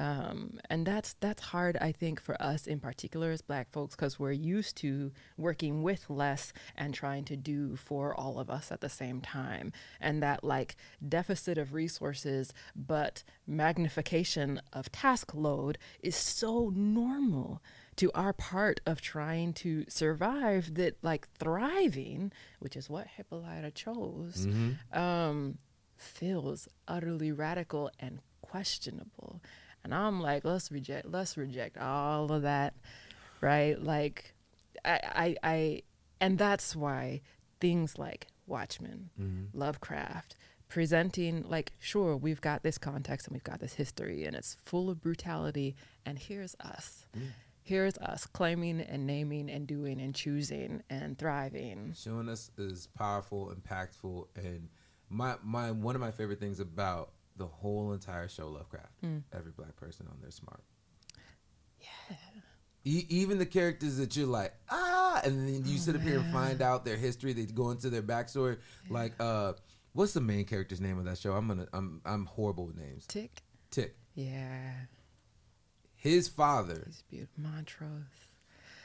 Um, 0.00 0.58
and 0.70 0.86
that's 0.86 1.14
that's 1.20 1.42
hard, 1.42 1.76
I 1.78 1.92
think, 1.92 2.22
for 2.22 2.40
us 2.40 2.66
in 2.66 2.80
particular 2.80 3.30
as 3.32 3.42
Black 3.42 3.70
folks, 3.70 3.94
because 3.94 4.18
we're 4.18 4.32
used 4.32 4.76
to 4.78 5.12
working 5.36 5.82
with 5.82 6.08
less 6.08 6.54
and 6.74 6.94
trying 6.94 7.24
to 7.26 7.36
do 7.36 7.76
for 7.76 8.14
all 8.14 8.38
of 8.38 8.48
us 8.48 8.72
at 8.72 8.80
the 8.80 8.88
same 8.88 9.20
time, 9.20 9.72
and 10.00 10.22
that 10.22 10.42
like 10.42 10.76
deficit 11.06 11.58
of 11.58 11.74
resources, 11.74 12.54
but 12.74 13.22
magnification 13.46 14.62
of 14.72 14.90
task 14.90 15.34
load 15.34 15.76
is 16.02 16.16
so 16.16 16.72
normal 16.74 17.60
to 17.96 18.10
our 18.14 18.32
part 18.32 18.80
of 18.86 19.02
trying 19.02 19.52
to 19.52 19.84
survive 19.86 20.74
that 20.76 20.96
like 21.02 21.28
thriving, 21.38 22.32
which 22.58 22.74
is 22.74 22.88
what 22.88 23.06
Hippolyta 23.06 23.70
chose, 23.70 24.48
um, 24.94 25.58
feels 25.98 26.68
utterly 26.88 27.30
radical 27.32 27.90
and 27.98 28.20
questionable. 28.40 29.42
And 29.84 29.94
I'm 29.94 30.20
like, 30.20 30.44
let's 30.44 30.70
reject, 30.70 31.06
let's 31.10 31.36
reject 31.36 31.78
all 31.78 32.30
of 32.32 32.42
that, 32.42 32.74
right? 33.40 33.82
Like, 33.82 34.34
I, 34.84 35.00
I, 35.02 35.36
I 35.42 35.82
and 36.20 36.38
that's 36.38 36.76
why 36.76 37.22
things 37.60 37.98
like 37.98 38.26
Watchmen, 38.46 39.10
mm-hmm. 39.20 39.58
Lovecraft, 39.58 40.36
presenting 40.68 41.44
like 41.48 41.72
sure 41.78 42.16
we've 42.16 42.40
got 42.40 42.62
this 42.62 42.78
context 42.78 43.26
and 43.26 43.34
we've 43.34 43.44
got 43.44 43.60
this 43.60 43.74
history 43.74 44.24
and 44.24 44.36
it's 44.36 44.56
full 44.64 44.90
of 44.90 45.00
brutality 45.00 45.76
and 46.06 46.18
here's 46.18 46.54
us. 46.60 47.06
Mm. 47.16 47.28
Here's 47.62 47.98
us 47.98 48.26
claiming 48.26 48.80
and 48.80 49.06
naming 49.06 49.50
and 49.50 49.66
doing 49.66 50.00
and 50.00 50.14
choosing 50.14 50.82
and 50.88 51.18
thriving. 51.18 51.94
Showing 51.96 52.28
us 52.28 52.50
is 52.58 52.88
powerful, 52.88 53.54
impactful, 53.54 54.26
and 54.34 54.68
my 55.08 55.36
my 55.42 55.70
one 55.70 55.94
of 55.94 56.00
my 56.00 56.10
favorite 56.10 56.40
things 56.40 56.58
about 56.58 57.12
the 57.40 57.46
whole 57.46 57.92
entire 57.92 58.28
show 58.28 58.48
Lovecraft. 58.48 58.92
Every 59.32 59.50
black 59.56 59.74
person 59.76 60.06
on 60.08 60.18
there 60.20 60.30
smart. 60.30 60.62
Yeah. 61.80 62.16
E- 62.84 63.06
even 63.08 63.38
the 63.38 63.46
characters 63.46 63.96
that 63.96 64.16
you're 64.16 64.26
like 64.26 64.54
ah, 64.70 65.20
and 65.24 65.46
then 65.48 65.62
you 65.66 65.78
sit 65.78 65.96
up 65.96 66.02
here 66.02 66.18
and 66.18 66.32
find 66.32 66.62
out 66.62 66.84
their 66.84 66.96
history. 66.96 67.32
They 67.32 67.44
go 67.46 67.70
into 67.70 67.90
their 67.90 68.02
backstory. 68.02 68.58
Like 68.88 69.14
uh, 69.20 69.54
what's 69.92 70.12
the 70.12 70.20
main 70.20 70.44
character's 70.44 70.80
name 70.80 70.98
of 70.98 71.04
that 71.06 71.18
show? 71.18 71.32
I'm 71.32 71.48
gonna 71.48 71.66
I'm 71.72 72.00
I'm 72.04 72.26
horrible 72.26 72.66
with 72.66 72.76
names. 72.76 73.06
tic 73.06 73.42
Tic. 73.70 73.96
yeah 74.14 74.72
His 75.96 76.28
father 76.28 76.82
these 76.86 77.02
beautiful 77.10 77.42
mantras 77.42 78.04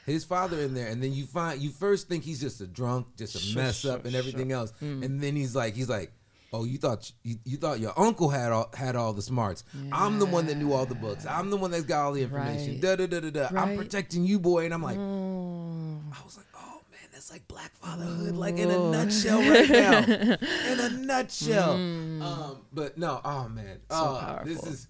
his 0.06 0.24
father 0.24 0.60
in 0.60 0.72
there, 0.72 0.86
and 0.86 1.02
then 1.02 1.12
you 1.12 1.24
find 1.26 1.60
you 1.60 1.70
first 1.70 2.08
think 2.08 2.22
he's 2.22 2.40
just 2.40 2.60
a 2.60 2.66
drunk, 2.66 3.08
just 3.18 3.34
a 3.34 3.38
Sure, 3.40 3.60
mess 3.62 3.80
sure, 3.80 3.92
up, 3.94 4.04
and 4.04 4.12
sure. 4.12 4.18
everything 4.20 4.52
else, 4.52 4.72
Mm. 4.80 5.04
and 5.04 5.20
then 5.20 5.34
he's 5.34 5.56
like, 5.56 5.74
he's 5.74 5.88
like, 5.88 6.12
oh, 6.60 6.64
you 6.64 6.78
thought 6.78 7.10
you, 7.22 7.36
you 7.44 7.56
thought 7.56 7.80
your 7.80 7.92
uncle 7.98 8.28
had 8.28 8.52
all 8.52 8.70
had 8.74 8.96
all 8.96 9.12
the 9.12 9.22
smarts. 9.22 9.64
I'm 9.92 10.18
the 10.18 10.26
one 10.26 10.46
that 10.46 10.56
knew 10.56 10.72
all 10.72 10.86
the 10.86 10.94
books. 10.94 11.26
I'm 11.26 11.50
the 11.50 11.56
one 11.56 11.70
that's 11.70 11.84
got 11.84 12.04
all 12.06 12.12
the 12.12 12.22
information. 12.22 12.72
Right. 12.72 12.80
Da 12.80 12.96
da 12.96 13.06
da 13.06 13.20
da 13.20 13.30
da. 13.30 13.48
I'm 13.60 13.76
protecting 13.76 14.24
you, 14.24 14.38
boy, 14.38 14.64
and 14.64 14.74
I'm 14.74 14.82
like, 14.82 14.96
Mm. 14.98 16.00
I 16.12 16.24
was 16.24 16.36
like, 16.36 16.46
oh 16.56 16.80
man, 16.90 17.08
that's 17.12 17.30
like 17.30 17.46
black 17.48 17.74
fatherhood, 17.76 18.36
like 18.36 18.56
in 18.58 18.70
a 18.70 18.78
nutshell 18.90 19.38
right 19.40 19.68
now, 19.68 19.98
in 20.72 20.80
a 20.80 20.90
nutshell. 20.90 21.72
Um, 21.72 22.58
but 22.72 22.96
no, 22.98 23.20
oh 23.24 23.48
man, 23.48 23.78
So 23.90 23.96
oh, 23.96 24.40
this 24.44 24.62
is. 24.66 24.88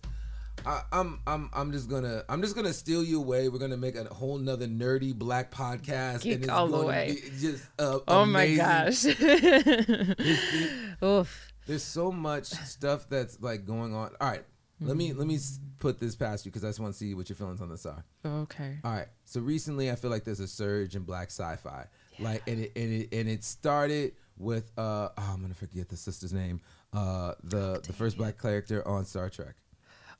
I, 0.64 0.80
I'm 0.90 1.20
I'm 1.28 1.48
I'm 1.52 1.70
just 1.70 1.88
gonna 1.88 2.24
I'm 2.28 2.42
just 2.42 2.56
gonna 2.56 2.72
steal 2.72 3.04
you 3.04 3.20
away. 3.20 3.48
We're 3.48 3.60
gonna 3.60 3.76
make 3.76 3.94
a 3.94 4.02
whole 4.04 4.36
nother 4.36 4.66
nerdy 4.66 5.14
black 5.14 5.52
podcast, 5.52 6.22
Geek 6.22 6.50
all 6.50 6.66
the 6.66 6.72
going 6.78 6.82
to 6.82 6.88
way. 6.88 7.18
just 7.38 7.62
uh, 7.78 8.00
oh 8.08 8.24
my 8.26 8.52
gosh 8.56 9.04
oof 11.04 11.52
There's 11.66 11.82
so 11.82 12.12
much 12.12 12.46
stuff 12.46 13.08
that's 13.08 13.40
like 13.40 13.66
going 13.66 13.94
on. 13.94 14.12
All 14.20 14.28
right, 14.28 14.44
let 14.80 14.96
me 14.96 15.12
let 15.12 15.26
me 15.26 15.38
put 15.78 15.98
this 15.98 16.14
past 16.14 16.44
you 16.44 16.50
because 16.50 16.64
I 16.64 16.68
just 16.68 16.80
want 16.80 16.92
to 16.92 16.98
see 16.98 17.14
what 17.14 17.28
your 17.28 17.36
feelings 17.36 17.60
on 17.60 17.68
this 17.68 17.86
are. 17.86 18.04
okay 18.24 18.78
All 18.84 18.92
right. 18.92 19.08
So 19.24 19.40
recently, 19.40 19.90
I 19.90 19.94
feel 19.94 20.10
like 20.10 20.24
there's 20.24 20.40
a 20.40 20.48
surge 20.48 20.96
in 20.96 21.02
black 21.02 21.28
sci-fi. 21.28 21.86
Like, 22.18 22.42
and 22.46 22.60
it 22.60 22.72
and 22.76 22.92
it 22.92 23.08
and 23.12 23.28
it 23.28 23.44
started 23.44 24.12
with 24.38 24.70
uh, 24.78 25.08
oh, 25.16 25.30
I'm 25.32 25.40
gonna 25.40 25.54
forget 25.54 25.88
the 25.88 25.96
sister's 25.96 26.32
name. 26.32 26.60
Uh, 26.92 27.34
the 27.42 27.82
the 27.86 27.92
first 27.92 28.16
black 28.16 28.40
character 28.40 28.86
on 28.86 29.04
Star 29.04 29.28
Trek, 29.28 29.54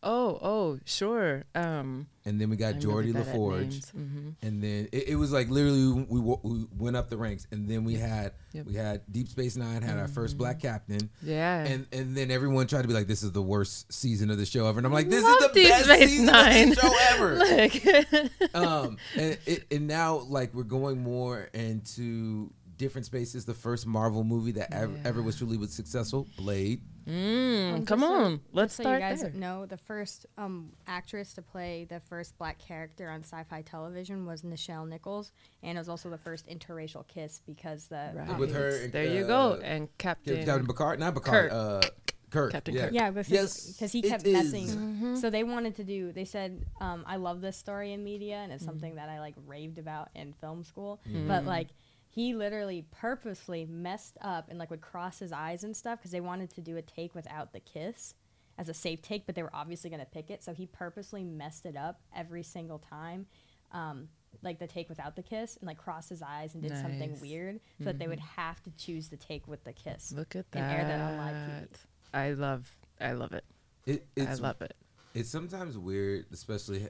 oh 0.03 0.39
oh 0.43 0.79
sure 0.85 1.45
um 1.55 2.07
and 2.25 2.41
then 2.41 2.51
we 2.51 2.57
got 2.57 2.75
I'm 2.75 2.81
Geordi 2.81 3.15
really 3.15 3.25
LaForge. 3.25 3.93
Mhm. 3.93 4.35
and 4.43 4.63
then 4.63 4.89
it, 4.93 5.09
it 5.11 5.17
was 5.17 5.33
like 5.33 5.49
literally 5.49 6.05
we, 6.09 6.21
we 6.21 6.37
we 6.43 6.67
went 6.77 6.97
up 6.97 7.09
the 7.09 7.17
ranks, 7.17 7.47
and 7.51 7.69
then 7.69 7.85
we 7.85 7.95
had 7.95 8.33
Yep. 8.53 8.67
we 8.67 8.75
had 8.75 9.03
Deep 9.11 9.29
Space 9.29 9.57
Nine 9.57 9.83
had 9.83 9.99
our 9.99 10.09
first 10.09 10.37
black 10.39 10.61
captain. 10.61 11.11
yeah 11.23 11.65
And 11.65 11.87
and 11.93 12.17
then 12.17 12.31
everyone 12.31 12.67
tried 12.67 12.83
to 12.83 12.89
be 12.89 12.95
like, 12.95 13.07
"This 13.07 13.23
is 13.23 13.33
the 13.33 13.43
worst 13.43 13.93
season 13.93 14.31
of 14.31 14.39
the 14.39 14.47
show 14.47 14.67
ever," 14.67 14.79
and 14.79 14.87
I'm 14.87 14.93
like, 14.93 15.09
"This 15.09 15.23
Love 15.23 15.37
is 15.41 15.47
the 15.49 15.53
Deep 15.55 15.69
best 15.69 15.85
Space 15.85 16.09
season 16.11 16.27
Nine. 16.27 16.71
of 16.71 16.77
the 16.77 16.81
show 16.81 16.97
ever." 17.11 17.37
like 18.51 18.55
um, 18.55 18.97
and, 19.17 19.39
it, 19.47 19.65
and 19.71 19.87
now 19.87 20.17
like 20.19 20.53
we're 20.55 20.63
going 20.65 21.03
more 21.03 21.49
into 21.55 22.51
different 22.79 23.07
spaces. 23.07 23.45
The 23.45 23.55
first 23.55 23.87
Marvel 23.87 24.25
movie 24.25 24.53
that 24.53 24.73
ever, 24.73 24.93
Yeah. 24.93 25.03
ever 25.05 25.23
was 25.23 25.37
truly 25.37 25.57
was 25.57 25.73
successful, 25.73 26.27
Blade. 26.37 26.81
Mm, 27.07 27.75
Um, 27.75 27.87
come 27.87 28.01
so- 28.01 28.13
on, 28.13 28.41
let's 28.53 28.75
so 28.75 28.83
start 28.83 29.01
you 29.01 29.09
guys 29.09 29.23
there. 29.23 29.31
know 29.33 29.65
the 29.67 29.77
first 29.77 30.27
um, 30.37 30.73
actress 30.87 31.35
to 31.35 31.43
play 31.43 31.87
the 31.89 32.01
first 32.01 32.37
black 32.37 32.59
character 32.59 33.09
on 33.11 33.21
sci-fi 33.23 33.63
television 33.63 34.27
was 34.27 34.43
Nichelle 34.43 34.89
Nichols, 34.89 35.31
and 35.63 35.79
it 35.79 35.81
was 35.81 35.89
also 35.89 36.11
the 36.11 36.19
first 36.19 36.47
interracial 36.49 37.07
kiss 37.07 37.41
because 37.47 37.87
the 37.87 38.11
Right. 38.15 38.39
With 38.39 38.53
her 38.55 38.71
and, 38.85 38.93
there 38.93 39.05
you 39.05 39.25
uh, 39.25 39.27
go, 39.55 39.61
and 39.63 39.89
Captain. 39.99 40.45
Captain 40.45 40.67
Picard, 40.67 40.99
not 40.99 41.15
Picard, 41.15 41.51
Kirk. 41.51 41.85
uh, 41.85 41.89
Kirk. 42.31 42.51
Captain 42.53 42.75
yeah. 42.75 42.83
Kirk. 42.87 42.93
Yeah, 42.93 43.11
because 43.13 43.79
Yes, 43.81 43.93
he 43.93 44.03
kept 44.03 44.27
messing. 44.27 44.67
Mm-hmm. 44.67 45.17
So 45.17 45.31
they 45.31 45.45
wanted 45.45 45.77
to 45.77 45.85
do. 45.85 46.11
They 46.13 46.25
said, 46.25 46.67
um, 46.81 47.05
"I 47.07 47.17
love 47.17 47.41
this 47.41 47.57
story 47.57 47.93
in 47.93 48.03
media, 48.03 48.39
and 48.39 48.53
it's 48.53 48.65
Mm-hmm. 48.65 48.71
something 48.73 48.95
that 48.97 49.09
I 49.09 49.21
like 49.21 49.35
raved 49.47 49.79
about 49.79 50.09
in 50.17 50.33
film 50.33 50.65
school." 50.65 51.01
Mm-hmm. 51.09 51.29
But 51.29 51.45
like, 51.45 51.69
he 52.17 52.35
literally 52.35 52.87
purposely 52.91 53.67
messed 53.67 54.17
up 54.23 54.49
and 54.49 54.59
like 54.59 54.71
would 54.71 54.81
cross 54.81 55.19
his 55.19 55.33
eyes 55.33 55.65
and 55.65 55.77
stuff 55.77 55.99
because 55.99 56.13
they 56.13 56.21
wanted 56.21 56.49
to 56.49 56.63
do 56.63 56.79
a 56.79 56.83
take 56.83 57.15
without 57.15 57.53
the 57.53 57.61
kiss 57.61 58.15
as 58.57 58.71
a 58.71 58.75
safe 58.75 59.03
take, 59.03 59.27
but 59.27 59.35
they 59.35 59.43
were 59.43 59.55
obviously 59.55 59.91
gonna 59.91 60.07
pick 60.07 60.31
it. 60.31 60.43
So 60.43 60.55
he 60.55 60.65
purposely 60.65 61.23
messed 61.23 61.67
it 61.67 61.77
up 61.77 62.01
every 62.17 62.43
single 62.43 62.79
time. 62.79 63.27
Um, 63.71 64.09
like 64.41 64.59
the 64.59 64.67
take 64.67 64.89
without 64.89 65.15
the 65.15 65.23
kiss 65.23 65.59
and 65.59 65.67
like 65.67 65.77
crossed 65.77 66.09
his 66.09 66.23
eyes 66.23 66.55
and 66.55 66.63
did 66.63 66.73
something 66.79 67.21
weird 67.21 67.61
so 67.79 67.85
that 67.85 67.99
they 67.99 68.09
would 68.09 68.21
have 68.21 68.63
to 68.63 68.71
choose 68.79 69.09
the 69.09 69.19
take 69.19 69.47
with 69.47 69.63
the 69.65 69.75
kiss. 69.75 70.15
Look 70.17 70.37
at 70.37 70.47
and 70.55 70.65
that. 70.65 70.79
air 70.79 70.85
that 70.87 71.01
on 71.01 71.17
live 71.19 71.35
TV. 71.35 71.69
I 72.15 72.33
love, 72.33 72.75
I 72.99 73.13
love 73.13 73.33
it. 73.33 73.45
It, 73.85 74.07
I 74.19 74.35
love 74.35 74.63
it. 74.63 74.75
it's 75.15 75.29
sometimes 75.29 75.77
weird, 75.77 76.25
especially 76.33 76.89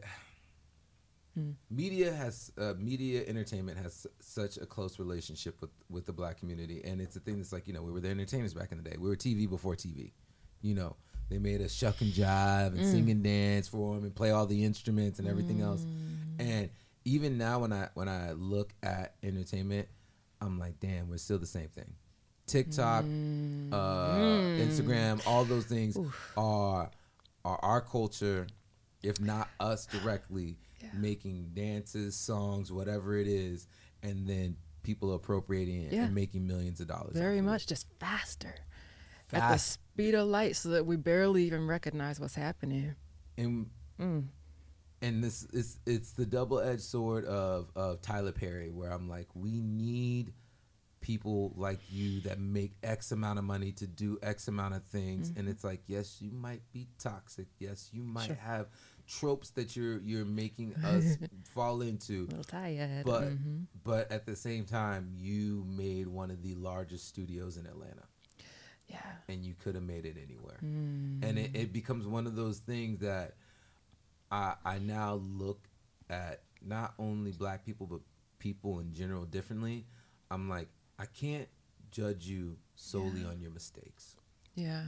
Hmm. 1.37 1.51
media 1.70 2.12
has 2.12 2.51
uh, 2.57 2.72
media 2.78 3.22
entertainment 3.26 3.76
has 3.76 4.07
such 4.20 4.57
a 4.57 4.64
close 4.64 4.99
relationship 4.99 5.61
with 5.61 5.68
with 5.91 6.07
the 6.07 6.12
black 6.12 6.39
community, 6.39 6.80
and 6.82 6.99
it's 6.99 7.14
a 7.16 7.20
thing 7.20 7.37
that's 7.37 7.53
like 7.53 7.66
you 7.66 7.74
know 7.74 7.82
we 7.82 7.93
were 7.93 8.01
the 8.01 8.09
entertainers 8.09 8.55
back 8.55 8.72
in 8.72 8.82
the 8.82 8.89
day. 8.89 8.97
We 8.99 9.09
were 9.11 9.16
TV 9.16 9.49
before 9.49 9.76
TV. 9.76 10.12
You 10.62 10.74
know, 10.74 10.97
they 11.28 11.39
made 11.39 11.61
us 11.61 11.74
shuck 11.74 12.01
and 12.01 12.11
jive 12.11 12.68
and 12.68 12.84
sing 12.84 13.11
and 13.11 13.22
dance 13.22 13.68
for 13.68 13.95
them 13.95 14.05
and 14.05 14.14
play 14.14 14.30
all 14.30 14.47
the 14.47 14.64
instruments 14.64 15.18
and 15.18 15.28
everything 15.28 15.61
else. 15.61 15.84
And 16.39 16.70
even 17.05 17.37
now, 17.37 17.59
when 17.59 17.72
I 17.72 17.89
when 17.95 18.09
I 18.09 18.32
look 18.32 18.72
at 18.82 19.16
entertainment, 19.22 19.89
I'm 20.41 20.59
like, 20.59 20.80
damn, 20.80 21.11
we're 21.11 21.18
still 21.18 21.39
the 21.39 21.47
same 21.47 21.68
thing. 21.68 21.93
TikTok, 22.47 23.05
uh, 23.72 24.16
Instagram, 24.59 25.20
all 25.26 25.45
those 25.45 25.66
things 25.66 25.99
are 26.37 26.91
are 27.45 27.59
our 27.62 27.80
culture, 27.82 28.47
if 29.03 29.20
not 29.20 29.49
us 29.61 29.87
directly, 29.87 30.57
Yeah. 30.81 30.89
making 30.95 31.51
dances, 31.55 32.16
songs, 32.16 32.70
whatever 32.72 33.16
it 33.16 33.27
is, 33.27 33.66
and 34.03 34.27
then 34.29 34.57
people 34.83 35.14
appropriating 35.14 35.83
it 35.83 35.93
Yeah. 35.93 36.05
and 36.05 36.14
making 36.14 36.47
millions 36.47 36.81
of 36.81 36.87
dollars. 36.89 37.14
Very 37.16 37.39
of 37.39 37.45
it. 37.45 37.49
much, 37.49 37.66
just 37.66 37.89
faster. 37.99 38.55
At 39.33 39.53
the 39.53 39.59
speed 39.59 40.14
of 40.14 40.29
light, 40.29 40.55
so 40.55 40.68
that 40.70 40.87
we 40.87 40.97
barely 40.97 41.45
even 41.45 41.66
recognize 41.66 42.20
what's 42.20 42.35
happening. 42.37 42.95
and 43.39 43.68
Mm. 43.99 44.29
and 45.03 45.24
this 45.24 45.47
it's 45.53 45.79
it's 45.87 46.12
the 46.12 46.24
double 46.27 46.61
edged 46.61 46.83
sword 46.83 47.24
of 47.24 47.70
of 47.74 48.01
Tyler 48.03 48.33
Perry, 48.33 48.70
where 48.70 48.91
I'm 48.93 49.09
like, 49.09 49.27
we 49.35 49.61
need 49.61 50.33
people 51.01 51.53
like 51.57 51.81
you 51.91 52.20
that 52.22 52.39
make 52.41 52.72
X 52.83 53.12
amount 53.12 53.39
of 53.39 53.45
money 53.45 53.72
to 53.72 53.87
do 53.87 54.18
X 54.22 54.49
amount 54.49 54.74
of 54.74 54.85
things, 54.85 55.33
and 55.37 55.49
it's 55.49 55.64
like, 55.64 55.83
yes, 55.87 56.20
you 56.20 56.31
might 56.33 56.62
be 56.72 56.89
toxic, 56.99 57.47
yes, 57.59 57.91
you 57.93 58.03
might 58.03 58.27
Sure. 58.27 58.35
have 58.37 58.68
tropes 59.07 59.50
that 59.50 59.76
you're 59.76 59.98
you're 60.00 60.24
making 60.24 60.74
us 60.84 61.16
fall 61.44 61.80
into, 61.82 62.24
A 62.24 62.28
little 62.30 62.44
tired. 62.44 63.04
but 63.07 63.24
Mhm. 63.24 63.66
but 63.84 64.11
at 64.11 64.26
the 64.26 64.36
same 64.36 64.64
time, 64.64 65.12
you 65.16 65.64
made 65.68 66.07
one 66.09 66.30
of 66.30 66.42
the 66.42 66.54
largest 66.57 67.07
studios 67.09 67.57
in 67.57 67.66
Atlanta 67.66 68.02
yeah. 68.88 69.00
and 69.28 69.44
you 69.44 69.54
could 69.54 69.74
have 69.74 69.84
made 69.84 70.07
it 70.07 70.16
anywhere. 70.22 70.59
Mm. 70.64 71.22
And 71.22 71.38
it, 71.38 71.50
it 71.54 71.72
becomes 71.72 72.07
one 72.07 72.26
of 72.26 72.34
those 72.36 72.59
things 72.59 73.00
that 73.00 73.34
I 74.30 74.54
I 74.64 74.78
now 74.78 75.14
look 75.14 75.68
at 76.11 76.42
not 76.62 76.94
only 76.98 77.32
black 77.32 77.64
people 77.64 77.86
but 77.86 78.00
people 78.38 78.80
in 78.80 78.92
general 78.92 79.24
differently. 79.24 79.86
I'm 80.30 80.48
like, 80.48 80.68
I 80.98 81.07
can't 81.07 81.48
judge 81.90 82.26
you 82.26 82.57
solely 82.74 83.20
Yeah. 83.22 83.28
on 83.28 83.40
your 83.40 83.50
mistakes. 83.52 84.16
Yeah. 84.57 84.84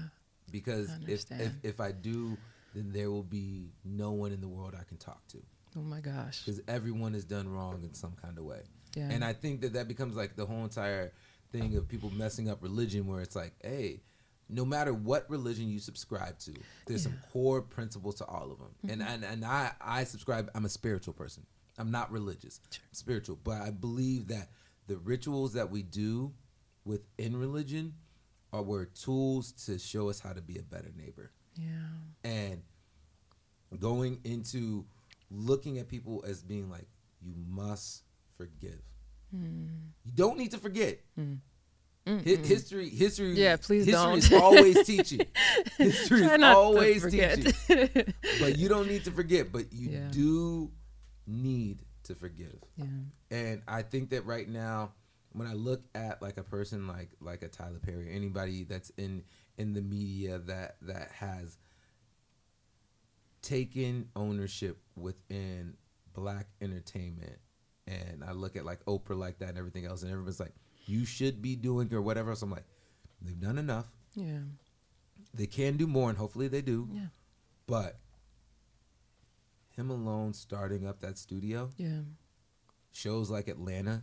Because 0.50 0.90
if, 1.06 1.30
if 1.30 1.52
if 1.62 1.80
I 1.80 1.92
do, 1.92 2.36
then 2.74 2.92
there 2.92 3.10
will 3.10 3.22
be 3.22 3.72
no 3.84 4.12
one 4.12 4.32
in 4.32 4.40
the 4.40 4.48
world 4.48 4.74
I 4.78 4.84
can 4.84 4.96
talk 4.96 5.26
to. 5.28 5.38
Oh 5.76 5.82
my 5.82 6.00
gosh. 6.00 6.44
Because 6.44 6.60
everyone 6.68 7.14
has 7.14 7.24
done 7.24 7.48
wrong 7.48 7.82
in 7.82 7.94
some 7.94 8.14
kind 8.20 8.38
of 8.38 8.44
way. 8.44 8.62
Yeah. 8.96 9.08
And 9.10 9.24
I 9.24 9.32
think 9.32 9.60
that 9.60 9.74
that 9.74 9.88
becomes 9.88 10.16
like 10.16 10.36
the 10.36 10.46
whole 10.46 10.64
entire 10.64 11.12
thing 11.52 11.76
of 11.76 11.88
people 11.88 12.10
messing 12.10 12.48
up 12.48 12.62
religion, 12.62 13.06
where 13.06 13.20
it's 13.20 13.36
like, 13.36 13.54
hey, 13.62 14.00
no 14.48 14.64
matter 14.64 14.94
what 14.94 15.28
religion 15.28 15.68
you 15.68 15.78
subscribe 15.78 16.38
to, 16.40 16.54
there's 16.86 17.02
some 17.02 17.18
core 17.32 17.60
principles 17.60 18.16
to 18.16 18.24
all 18.24 18.50
of 18.50 18.58
them. 18.58 18.74
Mm-hmm. 18.84 18.90
And 18.90 19.02
and 19.02 19.24
and 19.24 19.44
I 19.44 19.72
I 19.80 20.04
subscribe. 20.04 20.50
I'm 20.54 20.64
a 20.64 20.70
spiritual 20.70 21.14
person. 21.14 21.44
I'm 21.78 21.90
not 21.90 22.10
religious, 22.10 22.60
I'm 22.74 22.94
spiritual, 22.94 23.38
but 23.42 23.62
I 23.62 23.70
believe 23.70 24.28
that 24.28 24.48
the 24.88 24.96
rituals 24.96 25.52
that 25.52 25.70
we 25.70 25.82
do 25.82 26.32
within 26.84 27.36
religion 27.36 27.94
are 28.52 28.62
were 28.62 28.86
tools 28.86 29.52
to 29.66 29.78
show 29.78 30.08
us 30.08 30.18
how 30.18 30.32
to 30.32 30.40
be 30.40 30.58
a 30.58 30.62
better 30.62 30.90
neighbor 30.96 31.30
yeah. 31.58 32.30
and 32.30 32.62
going 33.78 34.20
into 34.24 34.84
looking 35.30 35.78
at 35.78 35.88
people 35.88 36.24
as 36.26 36.42
being 36.42 36.70
like 36.70 36.86
you 37.20 37.34
must 37.48 38.02
forgive 38.36 38.80
you 39.32 40.12
don't 40.14 40.38
need 40.38 40.52
to 40.52 40.58
forget 40.58 41.00
Hi- 42.06 42.22
history, 42.24 42.88
history. 42.88 43.32
Yeah, 43.34 43.56
please 43.56 43.84
history 43.84 43.92
don't. 43.92 44.14
History 44.14 44.36
is 44.38 44.42
always 44.42 44.86
teaching. 44.86 45.20
History 45.76 46.22
is 46.22 46.42
always 46.42 47.02
teaching. 47.04 47.52
But 48.40 48.56
you 48.56 48.70
don't 48.70 48.88
need 48.88 49.04
to 49.04 49.10
forget. 49.10 49.52
But 49.52 49.70
you 49.74 49.90
Yeah. 49.90 50.08
do 50.10 50.70
need 51.26 51.80
to 52.04 52.14
forgive. 52.14 52.56
yeah. 52.78 52.84
And 53.30 53.60
I 53.68 53.82
think 53.82 54.08
that 54.10 54.24
right 54.24 54.48
now, 54.48 54.92
when 55.32 55.46
I 55.46 55.52
look 55.52 55.82
at 55.94 56.22
like 56.22 56.38
a 56.38 56.42
person 56.42 56.86
like 56.86 57.10
like 57.20 57.42
a 57.42 57.48
Tyler 57.48 57.78
Perry, 57.78 58.10
anybody 58.10 58.64
that's 58.64 58.88
in 58.96 59.24
in 59.58 59.74
the 59.74 59.82
media 59.82 60.38
that 60.38 60.76
that 60.82 61.10
has 61.12 61.58
taken 63.42 64.08
ownership 64.16 64.78
within 64.96 65.74
black 66.14 66.46
entertainment, 66.60 67.38
and 67.86 68.24
I 68.26 68.32
look 68.32 68.56
at 68.56 68.64
like 68.64 68.84
Oprah 68.86 69.18
like 69.18 69.38
that 69.40 69.50
and 69.50 69.58
everything 69.58 69.84
else, 69.86 70.02
and 70.02 70.10
everyone's 70.10 70.40
like, 70.40 70.54
you 70.86 71.04
should 71.04 71.42
be 71.42 71.56
doing 71.56 71.92
or 71.92 72.00
whatever. 72.02 72.34
So 72.34 72.44
I'm 72.46 72.50
like, 72.50 72.64
they've 73.22 73.38
done 73.38 73.58
enough. 73.58 73.86
Yeah. 74.14 74.40
They 75.34 75.46
can 75.46 75.76
do 75.76 75.86
more, 75.86 76.08
and 76.08 76.18
hopefully 76.18 76.48
they 76.48 76.62
do. 76.62 76.88
Yeah. 76.92 77.06
But 77.66 77.98
him 79.76 79.90
alone 79.90 80.32
starting 80.34 80.86
up 80.86 81.00
that 81.00 81.18
studio 81.18 81.70
Yeah. 81.76 82.00
shows 82.92 83.30
like 83.30 83.46
Atlanta 83.48 84.02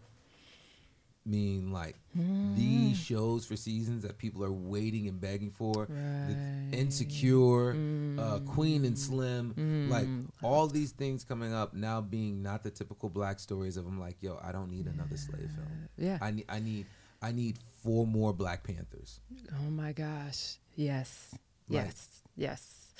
mean 1.26 1.71
like 1.71 1.95
Mm. 2.17 2.55
these 2.55 2.97
shows 2.97 3.45
for 3.45 3.55
seasons 3.57 4.03
that 4.03 4.17
people 4.17 4.43
are 4.43 4.51
waiting 4.51 5.07
and 5.07 5.19
begging 5.19 5.51
for. 5.51 5.86
The 5.88 5.93
Right. 5.93 6.69
Insecure, 6.73 7.76
uh, 8.19 8.39
Queen 8.45 8.86
and 8.86 8.97
Slim, 8.97 9.53
Mm. 9.53 9.89
like 9.89 10.07
all 10.43 10.67
these 10.67 10.91
things 10.91 11.23
coming 11.23 11.53
up 11.53 11.73
now 11.73 11.99
being 12.01 12.41
not 12.41 12.63
the 12.63 12.71
typical 12.71 13.09
black 13.09 13.39
stories 13.39 13.76
of 13.76 13.86
I'm 13.86 13.99
like, 13.99 14.17
yo, 14.21 14.39
I 14.41 14.51
don't 14.51 14.69
need 14.71 14.88
another 14.88 15.17
slave 15.17 15.51
film. 15.51 15.89
Yeah. 15.97 16.17
I 16.21 16.32
need, 16.32 16.45
I 16.47 16.59
need, 16.59 16.86
I 17.21 17.32
need 17.32 17.57
four 17.84 18.05
more 18.07 18.32
Black 18.34 18.63
Panthers. 18.63 19.19
oh 19.59 19.69
my 19.69 19.91
gosh. 19.91 20.57
Yes. 20.76 21.30
Like- 21.67 21.86
Yes. 21.86 22.07
Yes. 22.38 22.93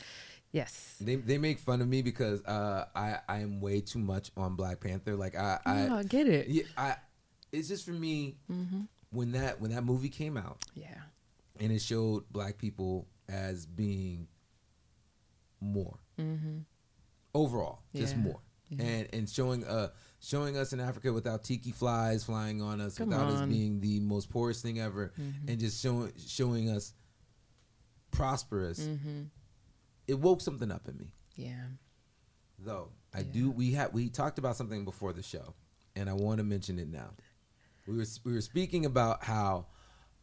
Yes. 0.52 0.96
They, 1.02 1.16
they 1.16 1.38
make 1.38 1.60
fun 1.60 1.82
of 1.82 1.88
me 1.88 2.02
because 2.02 2.42
uh, 2.46 2.86
I 2.96 3.20
I 3.28 3.40
am 3.40 3.60
way 3.60 3.82
too 3.82 4.00
much 4.00 4.32
on 4.38 4.56
Black 4.56 4.80
Panther. 4.80 5.16
Like 5.16 5.36
I 5.36 5.60
I, 5.66 5.90
I 6.00 6.04
get 6.04 6.28
it. 6.28 6.48
Yeah, 6.48 6.64
I. 6.78 6.96
It's 7.56 7.68
just 7.68 7.86
for 7.86 7.92
me 7.92 8.36
mm-hmm. 8.52 8.82
when 9.12 9.32
that 9.32 9.62
when 9.62 9.72
that 9.72 9.84
movie 9.84 10.10
came 10.10 10.38
out 10.38 10.64
Yeah. 10.74 11.02
and 11.60 11.72
it 11.72 11.82
showed 11.82 12.24
black 12.32 12.58
people 12.58 13.08
as 13.30 13.66
being 13.66 14.28
more 15.62 15.98
mm-hmm. 16.20 16.60
overall, 17.34 17.80
just 17.96 18.16
Yeah, 18.16 18.22
more, 18.22 18.40
and 18.78 19.08
and 19.14 19.30
showing 19.30 19.64
uh 19.64 19.90
showing 20.20 20.58
us 20.58 20.74
in 20.74 20.80
Africa 20.80 21.14
without 21.14 21.44
tiki 21.44 21.72
flies 21.72 22.24
flying 22.24 22.62
on 22.62 22.82
us, 22.82 22.98
Come 22.98 23.10
without 23.10 23.28
us 23.28 23.42
being 23.48 23.80
the 23.80 24.00
most 24.02 24.30
poorest 24.30 24.62
thing 24.62 24.80
ever, 24.80 25.14
mm-hmm. 25.20 25.50
and 25.50 25.60
just 25.60 25.82
showing 25.82 26.12
showing 26.28 26.70
us 26.70 26.94
prosperous. 28.12 28.88
It 30.08 30.20
woke 30.20 30.42
something 30.42 30.72
up 30.72 30.88
in 30.88 30.98
me 30.98 31.12
Yeah. 31.36 31.66
though 32.60 32.90
I 33.14 33.20
Yeah. 33.20 33.32
do 33.32 33.52
we 33.52 33.72
had 33.72 33.94
we 33.94 34.10
talked 34.10 34.38
about 34.40 34.56
something 34.56 34.86
before 34.86 35.14
the 35.14 35.24
show 35.24 35.56
and 35.96 36.10
I 36.10 36.14
want 36.14 36.38
to 36.40 36.44
mention 36.44 36.78
it 36.80 36.90
now. 36.90 37.12
We 37.88 37.98
were 37.98 38.06
we 38.24 38.34
were 38.34 38.42
speaking 38.42 38.86
about 38.86 39.24
how 39.24 39.68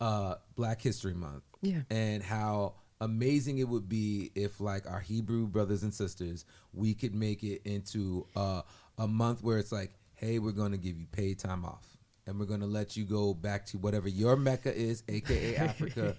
uh 0.00 0.34
Black 0.56 0.82
History 0.82 1.14
Month 1.14 1.44
Yeah. 1.62 1.82
and 1.90 2.22
how 2.22 2.74
amazing 3.00 3.58
it 3.58 3.68
would 3.68 3.88
be 3.88 4.30
if 4.34 4.60
like 4.60 4.88
our 4.88 5.00
Hebrew 5.00 5.46
brothers 5.46 5.82
and 5.82 5.92
sisters 5.92 6.44
we 6.72 6.94
could 6.94 7.14
make 7.14 7.42
it 7.42 7.62
into 7.64 8.26
uh, 8.36 8.62
a 8.98 9.08
month 9.08 9.42
where 9.42 9.58
it's 9.58 9.72
like 9.72 9.92
hey 10.14 10.38
we're 10.38 10.52
going 10.52 10.70
to 10.72 10.78
give 10.78 10.96
you 10.98 11.06
paid 11.10 11.38
time 11.38 11.64
off 11.64 11.84
and 12.28 12.38
we're 12.38 12.46
going 12.46 12.60
to 12.60 12.66
let 12.66 12.96
you 12.96 13.04
go 13.04 13.34
back 13.34 13.66
to 13.66 13.78
whatever 13.78 14.08
your 14.08 14.36
mecca 14.36 14.72
is 14.76 15.02
aka 15.08 15.56
africa 15.68 16.14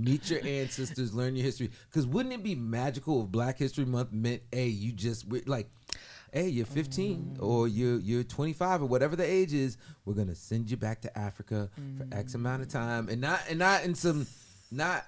meet 0.00 0.28
your 0.28 0.44
ancestors 0.44 1.14
learn 1.14 1.36
your 1.36 1.44
history 1.44 1.70
because 1.88 2.04
wouldn't 2.04 2.34
it 2.34 2.42
be 2.42 2.56
magical 2.56 3.22
if 3.22 3.28
black 3.30 3.56
history 3.58 3.84
month 3.84 4.12
meant 4.12 4.42
hey 4.50 4.66
you 4.66 4.90
just 4.90 5.24
like 5.46 5.68
hey 6.34 6.48
you're 6.48 6.66
15 6.66 7.36
or 7.38 7.68
you're 7.68 8.00
you're 8.00 8.24
25 8.24 8.82
or 8.82 8.86
whatever 8.86 9.14
the 9.14 9.24
age 9.24 9.54
is 9.54 9.78
we're 10.04 10.14
going 10.14 10.26
to 10.26 10.34
send 10.34 10.68
you 10.68 10.76
back 10.76 11.00
to 11.00 11.18
africa 11.18 11.70
for 11.96 12.06
x 12.12 12.34
amount 12.34 12.60
of 12.60 12.68
time 12.68 13.08
and 13.08 13.20
not 13.20 13.40
and 13.48 13.58
not 13.60 13.84
in 13.84 13.94
some 13.94 14.26
not 14.72 15.06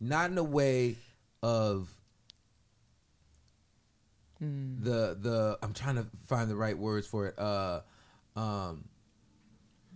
not 0.00 0.30
in 0.30 0.38
a 0.38 0.42
way 0.42 0.96
of 1.42 1.88
the 4.40 5.16
the 5.20 5.58
I'm 5.62 5.72
trying 5.72 5.94
to 5.96 6.06
find 6.26 6.50
the 6.50 6.56
right 6.56 6.76
words 6.76 7.06
for 7.06 7.28
it. 7.28 7.38
Uh, 7.38 7.80
um, 8.36 8.84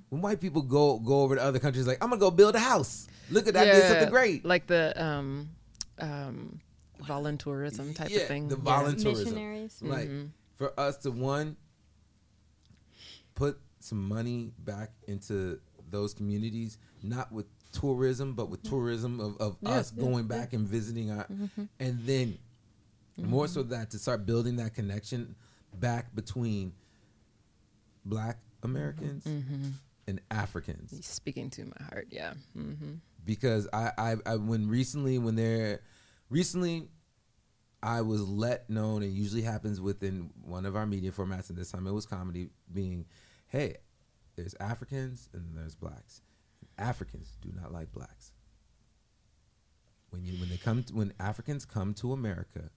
when 0.08 0.22
white 0.22 0.40
people 0.40 0.62
go 0.62 0.98
go 0.98 1.22
over 1.22 1.34
to 1.34 1.42
other 1.42 1.58
countries, 1.58 1.86
like 1.86 2.02
I'm 2.02 2.08
gonna 2.08 2.20
go 2.20 2.30
build 2.30 2.54
a 2.54 2.58
house. 2.58 3.08
Look 3.28 3.46
at 3.46 3.54
that, 3.54 3.68
I 3.68 3.72
did 3.72 3.84
something 3.88 4.08
great. 4.08 4.46
Like 4.46 4.66
the 4.66 4.94
um, 5.02 5.50
um, 5.98 6.60
voluntourism 7.02 7.94
type 7.94 8.08
Yeah, 8.10 8.20
of 8.20 8.28
thing. 8.28 8.48
the 8.48 8.56
Yeah. 8.56 8.62
volunteerism. 8.62 9.18
Missionaries. 9.18 9.78
Like 9.82 10.08
for 10.58 10.78
us 10.78 10.98
to 10.98 11.10
one 11.10 11.56
put 13.34 13.58
some 13.80 14.06
money 14.06 14.52
back 14.58 14.90
into 15.06 15.60
those 15.90 16.12
communities, 16.12 16.78
not 17.02 17.32
with 17.32 17.46
tourism, 17.72 18.34
but 18.34 18.50
with 18.50 18.62
tourism 18.62 19.20
of, 19.20 19.36
of 19.38 19.56
Yeah, 19.62 19.70
us 19.70 19.92
yeah, 19.96 20.02
going 20.02 20.26
back 20.26 20.52
and 20.52 20.66
visiting 20.68 21.10
our, 21.10 21.24
mm-hmm. 21.24 21.64
and 21.80 22.00
then 22.04 22.38
more 23.16 23.48
so 23.48 23.62
mm-hmm. 23.62 23.70
that 23.70 23.90
to 23.92 23.98
start 23.98 24.26
building 24.26 24.56
that 24.56 24.74
connection 24.74 25.34
back 25.74 26.14
between 26.14 26.72
Black 28.04 28.38
Americans 28.62 29.24
mm-hmm. 29.24 29.70
and 30.06 30.20
Africans. 30.30 31.06
Speaking 31.06 31.48
to 31.50 31.64
my 31.64 31.86
heart. 31.86 32.08
Yeah. 32.10 32.34
hmm 32.54 32.94
because 33.28 33.68
I, 33.74 33.92
I, 33.98 34.16
I 34.24 34.36
when 34.36 34.68
recently 34.68 35.18
when 35.18 35.36
they're 35.36 35.80
recently 36.30 36.88
I 37.82 38.00
was 38.00 38.28
let 38.28 38.68
known 38.68 39.02
and 39.02 39.12
usually 39.12 39.42
happens 39.42 39.80
within 39.80 40.30
one 40.42 40.66
of 40.66 40.74
our 40.74 40.86
media 40.86 41.12
formats 41.12 41.48
and 41.48 41.58
this 41.58 41.70
time 41.70 41.86
it 41.86 41.92
was 41.92 42.06
comedy 42.06 42.48
being 42.72 43.06
hey 43.48 43.76
there's 44.36 44.54
Africans 44.60 45.28
and 45.32 45.56
there's 45.56 45.74
blacks. 45.74 46.22
Africans 46.78 47.36
do 47.42 47.50
not 47.60 47.72
like 47.72 47.92
blacks. 47.92 48.32
When 50.10 50.24
you 50.24 50.34
when 50.40 50.48
they 50.48 50.56
come 50.56 50.82
to, 50.84 50.94
when 50.94 51.12
Africans 51.20 51.64
come 51.64 51.94
to 51.94 52.12
America 52.12 52.70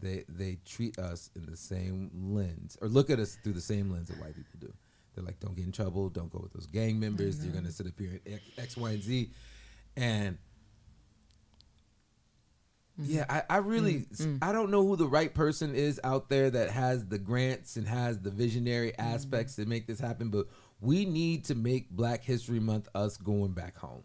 they 0.00 0.24
they 0.28 0.58
treat 0.64 0.98
us 0.98 1.30
in 1.36 1.46
the 1.46 1.56
same 1.56 2.10
lens 2.14 2.76
or 2.80 2.88
look 2.88 3.10
at 3.10 3.18
us 3.18 3.36
through 3.42 3.52
the 3.52 3.60
same 3.60 3.90
lens 3.90 4.08
that 4.08 4.20
white 4.20 4.34
people 4.34 4.58
do. 4.58 4.72
They're 5.14 5.24
like 5.24 5.40
don't 5.40 5.56
get 5.56 5.66
in 5.66 5.72
trouble. 5.72 6.08
Don't 6.08 6.30
go 6.30 6.40
with 6.42 6.52
those 6.52 6.66
gang 6.66 6.98
members. 6.98 7.38
You're 7.38 7.52
mm-hmm. 7.52 7.62
gonna 7.62 7.72
sit 7.72 7.86
up 7.86 7.98
here 7.98 8.20
and 8.24 8.34
X, 8.34 8.42
X 8.58 8.76
Y 8.76 8.90
and 8.90 9.02
Z. 9.02 9.30
And 9.96 10.38
Mm-hmm. 13.00 13.12
yeah 13.12 13.24
I, 13.28 13.42
I 13.48 13.56
really 13.58 14.06
mm, 14.12 14.16
mm. 14.16 14.38
I 14.42 14.52
don't 14.52 14.70
know 14.70 14.86
who 14.86 14.96
the 14.96 15.06
right 15.06 15.32
person 15.32 15.74
is 15.74 16.00
out 16.04 16.28
there 16.28 16.50
that 16.50 16.70
has 16.70 17.06
the 17.06 17.18
grants 17.18 17.76
and 17.76 17.86
has 17.86 18.18
the 18.20 18.30
visionary 18.30 18.92
mm-hmm. 18.92 19.14
aspects 19.14 19.56
to 19.56 19.66
make 19.66 19.86
this 19.86 20.00
happen 20.00 20.28
but 20.28 20.46
we 20.80 21.04
need 21.04 21.44
to 21.46 21.54
make 21.54 21.90
Black 21.90 22.24
History 22.24 22.58
Month 22.58 22.88
us 22.94 23.18
going 23.18 23.52
back 23.52 23.76
home. 23.76 24.02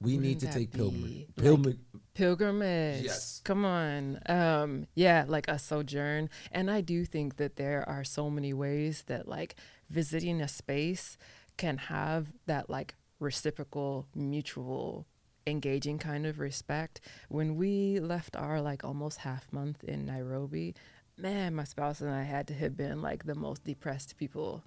We 0.00 0.16
need 0.16 0.36
Wouldn't 0.36 0.52
to 0.52 0.58
take 0.58 0.76
like, 0.76 1.36
pilgrimage 1.36 1.78
pilgrimage? 2.14 3.04
Yes. 3.04 3.40
come 3.44 3.64
on. 3.64 4.18
Um 4.26 4.86
yeah 4.94 5.24
like 5.28 5.48
a 5.48 5.58
sojourn. 5.58 6.28
And 6.50 6.70
i 6.70 6.80
do 6.80 7.04
think 7.04 7.36
that 7.36 7.56
there 7.56 7.88
are 7.88 8.04
so 8.04 8.28
many 8.28 8.52
ways 8.52 9.04
that 9.06 9.28
like 9.28 9.54
visiting 9.88 10.40
a 10.40 10.48
space 10.48 11.16
can 11.56 11.76
have 11.76 12.32
that 12.46 12.68
like 12.68 12.94
reciprocal 13.20 14.08
mutual 14.14 15.06
engaging 15.46 15.98
kind 15.98 16.26
of 16.26 16.38
respect 16.38 17.00
when 17.28 17.56
we 17.56 18.00
left 18.00 18.36
our 18.36 18.60
like 18.60 18.84
almost 18.84 19.18
half 19.18 19.52
month 19.52 19.82
in 19.84 20.06
nairobi 20.06 20.74
man 21.16 21.54
my 21.54 21.64
spouse 21.64 22.00
and 22.00 22.10
i 22.10 22.22
had 22.22 22.46
to 22.46 22.54
have 22.54 22.76
been 22.76 23.02
like 23.02 23.24
the 23.24 23.34
most 23.34 23.64
depressed 23.64 24.16
people 24.16 24.62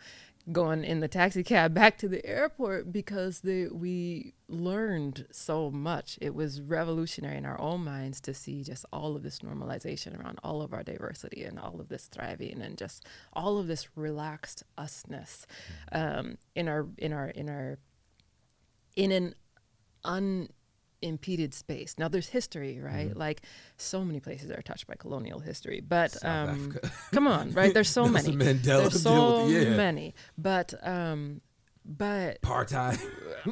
going 0.51 0.83
in 0.83 0.99
the 0.99 1.07
taxi 1.07 1.43
cab 1.43 1.73
back 1.73 1.97
to 1.97 2.07
the 2.07 2.23
airport 2.25 2.91
because 2.91 3.39
the, 3.39 3.67
we 3.69 4.33
learned 4.47 5.25
so 5.31 5.71
much. 5.71 6.17
It 6.21 6.35
was 6.35 6.61
revolutionary 6.61 7.37
in 7.37 7.45
our 7.45 7.59
own 7.59 7.83
minds 7.83 8.21
to 8.21 8.33
see 8.33 8.63
just 8.63 8.85
all 8.93 9.15
of 9.15 9.23
this 9.23 9.39
normalization 9.39 10.19
around 10.19 10.39
all 10.43 10.61
of 10.61 10.73
our 10.73 10.83
diversity 10.83 11.43
and 11.43 11.59
all 11.59 11.79
of 11.79 11.89
this 11.89 12.05
thriving 12.05 12.61
and 12.61 12.77
just 12.77 13.05
all 13.33 13.57
of 13.57 13.67
this 13.67 13.87
relaxed 13.95 14.63
usness 14.77 15.45
um, 15.91 16.37
in 16.53 16.67
our 16.67 16.87
in 16.97 17.11
our 17.11 17.29
in 17.29 17.49
our 17.49 17.79
in 18.95 19.11
an 19.11 19.35
unimpeded 21.05 21.53
space. 21.53 21.95
Now 21.97 22.07
there's 22.07 22.29
history, 22.29 22.79
right? 22.79 23.15
Like 23.15 23.41
so 23.77 24.03
many 24.03 24.19
places 24.19 24.51
are 24.51 24.61
touched 24.61 24.87
by 24.87 24.95
colonial 24.95 25.39
history, 25.39 25.81
but 25.87 26.23
um, 26.25 26.77
come 27.11 27.27
on, 27.27 27.51
right? 27.51 27.73
There's 27.73 27.89
so 27.89 28.07
many. 28.09 28.31
Mandela 28.33 28.81
There's 28.81 29.01
so 29.01 29.47
yeah. 29.47 29.75
many, 29.75 30.15
but 30.37 30.73
um, 30.85 31.41
but 31.85 32.41
apartheid 32.41 32.99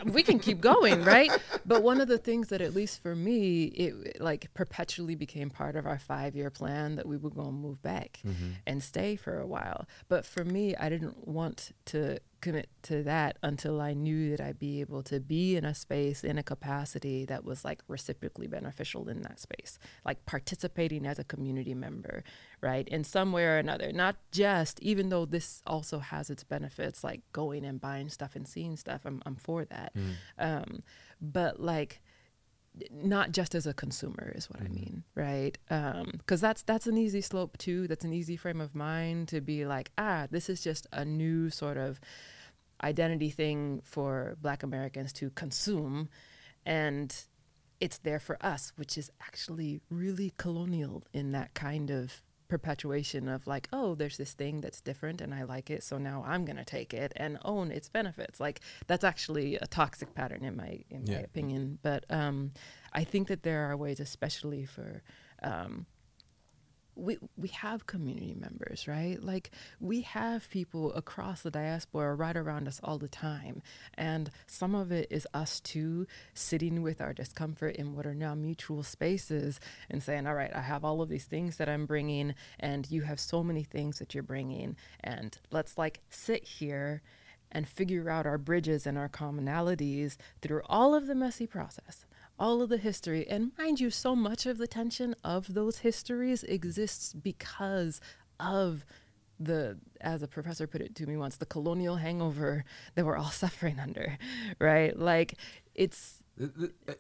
we 0.06 0.24
can 0.24 0.40
keep 0.40 0.60
going, 0.60 1.04
right? 1.16 1.32
But 1.66 1.84
one 1.84 2.02
of 2.02 2.08
the 2.08 2.18
things 2.18 2.48
that, 2.50 2.62
at 2.62 2.74
least 2.74 3.02
for 3.02 3.16
me, 3.16 3.66
it 3.66 4.22
like 4.22 4.52
perpetually 4.54 5.16
became 5.16 5.50
part 5.50 5.76
of 5.76 5.86
our 5.86 6.00
five 6.00 6.36
year 6.36 6.50
plan 6.50 6.96
that 6.96 7.06
we 7.06 7.18
were 7.18 7.30
going 7.30 7.48
to 7.48 7.54
move 7.54 7.82
back 7.82 8.22
and 8.66 8.82
stay 8.82 9.16
for 9.16 9.40
a 9.40 9.46
while. 9.46 9.86
But 10.08 10.26
for 10.26 10.44
me, 10.44 10.76
I 10.76 10.90
didn't 10.90 11.28
want 11.28 11.74
to 11.86 12.20
commit 12.44 12.68
to 12.84 13.02
that 13.04 13.38
until 13.42 13.80
I 13.80 13.94
knew 13.94 14.30
that 14.32 14.42
I'd 14.42 14.60
be 14.60 14.82
able 14.82 15.02
to 15.04 15.22
be 15.22 15.56
in 15.56 15.64
a 15.64 15.74
space 15.74 16.24
in 16.24 16.38
a 16.38 16.44
capacity 16.44 17.26
that 17.26 17.46
was 17.46 17.64
like 17.64 17.82
reciprocally 17.88 18.48
beneficial 18.48 19.08
in 19.08 19.22
that 19.22 19.40
space, 19.40 19.80
like 20.06 20.26
participating 20.26 21.06
as 21.08 21.18
a 21.18 21.24
community 21.24 21.74
member, 21.74 22.24
right? 22.62 22.86
In 22.90 23.06
some 23.06 23.32
way 23.32 23.46
or 23.46 23.58
another. 23.58 23.94
Not 23.94 24.18
just, 24.32 24.80
even 24.82 25.08
though 25.08 25.26
this 25.26 25.64
also 25.66 26.00
has 26.00 26.30
its 26.30 26.44
benefits, 26.44 27.02
like 27.04 27.22
going 27.32 27.64
and 27.64 27.80
buying 27.80 28.10
stuff 28.10 28.36
and 28.36 28.46
seeing 28.46 28.76
stuff, 28.76 29.02
I'm, 29.06 29.22
I'm 29.26 29.38
for 29.38 29.64
that. 29.66 29.94
Mm. 29.96 30.14
Um, 30.38 30.84
but 31.22 31.62
like, 31.62 32.02
not 32.92 33.32
just 33.32 33.56
as 33.56 33.68
a 33.68 33.74
consumer 33.74 34.32
is 34.36 34.50
what 34.50 34.60
Mm-hmm. 34.64 34.72
I 34.72 34.76
mean, 34.76 35.04
right? 35.16 35.58
Because 36.18 36.42
that's 36.42 36.64
that's 36.64 36.88
an 36.88 36.98
easy 36.98 37.22
slope 37.22 37.58
too. 37.58 37.88
That's 37.88 38.06
an 38.06 38.14
easy 38.14 38.38
frame 38.38 38.62
of 38.62 38.76
mind 38.76 39.28
to 39.30 39.42
be 39.42 39.66
like, 39.66 39.92
ah, 39.98 40.28
this 40.30 40.50
is 40.50 40.62
just 40.62 40.88
a 40.92 41.06
new 41.06 41.50
sort 41.50 41.78
of 41.78 42.00
identity 42.84 43.30
thing 43.30 43.82
for 43.84 44.36
Black 44.42 44.64
Americans 44.64 45.14
to 45.14 45.30
consume, 45.32 46.10
and 46.66 47.16
it's 47.80 47.98
there 48.00 48.20
for 48.20 48.38
us, 48.46 48.72
which 48.76 48.98
is 48.98 49.12
actually 49.22 49.82
really 49.90 50.34
colonial 50.38 51.04
in 51.14 51.32
that 51.34 51.54
kind 51.54 51.90
of 51.92 52.22
perpetuation 52.48 53.28
of 53.28 53.48
like, 53.48 53.68
oh, 53.74 53.96
there's 53.96 54.18
this 54.18 54.34
thing 54.34 54.62
that's 54.62 54.82
different 54.82 55.22
and 55.22 55.34
I 55.34 55.44
like 55.44 55.70
it, 55.70 55.84
so 55.84 55.98
now 55.98 56.24
I'm 56.26 56.46
gonna 56.46 56.66
take 56.66 56.94
it 56.94 57.14
and 57.16 57.38
own 57.44 57.72
its 57.72 57.90
benefits. 57.90 58.40
Like 58.40 58.62
that's 58.88 59.04
actually 59.04 59.56
a 59.56 59.68
toxic 59.68 60.14
pattern 60.14 60.44
in 60.44 60.56
my 60.56 60.84
in 60.90 61.06
my 61.08 61.20
opinion. 61.20 61.80
But 61.82 62.06
um, 62.10 62.52
I 62.94 63.04
think 63.04 63.28
that 63.28 63.44
there 63.44 63.70
are 63.70 63.78
ways, 63.78 64.00
especially 64.00 64.66
for 64.66 65.04
um, 65.42 65.86
we 66.96 67.18
we 67.38 67.48
have 67.50 67.88
community 67.88 68.36
members, 68.40 68.88
right? 68.88 69.22
Like 69.22 69.52
we 69.80 70.02
have 70.02 70.50
people 70.50 70.94
across 70.94 71.42
the 71.42 71.52
diaspora 71.52 72.14
right 72.16 72.36
around 72.36 72.68
us 72.68 72.80
all 72.84 72.98
the 72.98 73.08
time, 73.08 73.62
and 73.96 74.30
some 74.48 74.76
of 74.76 74.92
it 74.92 75.08
is 75.10 75.28
us 75.34 75.60
too 75.60 76.08
sitting 76.34 76.82
with 76.82 77.02
our 77.02 77.14
discomfort 77.14 77.76
in 77.76 77.96
what 77.96 78.06
are 78.06 78.16
now 78.16 78.36
mutual 78.36 78.84
spaces 78.84 79.60
and 79.90 80.04
saying, 80.04 80.28
"All 80.28 80.36
right, 80.36 80.56
I 80.56 80.62
have 80.62 80.86
all 80.86 81.02
of 81.02 81.10
these 81.10 81.26
things 81.26 81.58
that 81.58 81.70
I'm 81.70 81.86
bringing, 81.86 82.36
and 82.60 82.90
you 82.90 83.02
have 83.04 83.20
so 83.20 83.44
many 83.44 83.64
things 83.64 84.00
that 84.00 84.14
you're 84.14 84.24
bringing, 84.24 84.76
and 85.00 85.38
let's 85.52 85.78
like 85.78 86.02
sit 86.10 86.44
here." 86.44 87.02
And 87.56 87.68
figure 87.68 88.10
out 88.10 88.26
our 88.26 88.40
bridges 88.40 88.88
and 88.88 88.98
our 88.98 89.08
commonalities 89.08 90.18
through 90.42 90.64
all 90.66 90.96
of 90.96 91.06
the 91.06 91.14
messy 91.14 91.46
process 91.46 92.04
all 92.44 92.62
of 92.62 92.68
the 92.68 92.78
history. 92.78 93.26
And 93.26 93.54
mind 93.58 93.80
you, 93.80 93.90
so 93.90 94.18
much 94.18 94.46
of 94.46 94.58
the 94.58 94.68
tension 94.68 95.16
of 95.24 95.54
those 95.54 95.78
histories 95.78 96.44
exists 96.44 97.14
because 97.14 98.02
of 98.38 98.86
the, 99.40 99.78
as 100.02 100.22
a 100.22 100.28
professor 100.28 100.68
put 100.68 100.82
it 100.82 100.94
to 100.96 101.08
me 101.08 101.16
once, 101.16 101.38
the 101.38 101.46
colonial 101.46 101.96
hangover 101.96 102.66
that 102.96 103.06
we're 103.06 103.16
all 103.16 103.32
suffering 103.44 103.80
under, 103.80 104.18
right? 104.60 104.98
Like 105.00 105.36
it's. 105.74 106.20
Uh, 106.42 106.48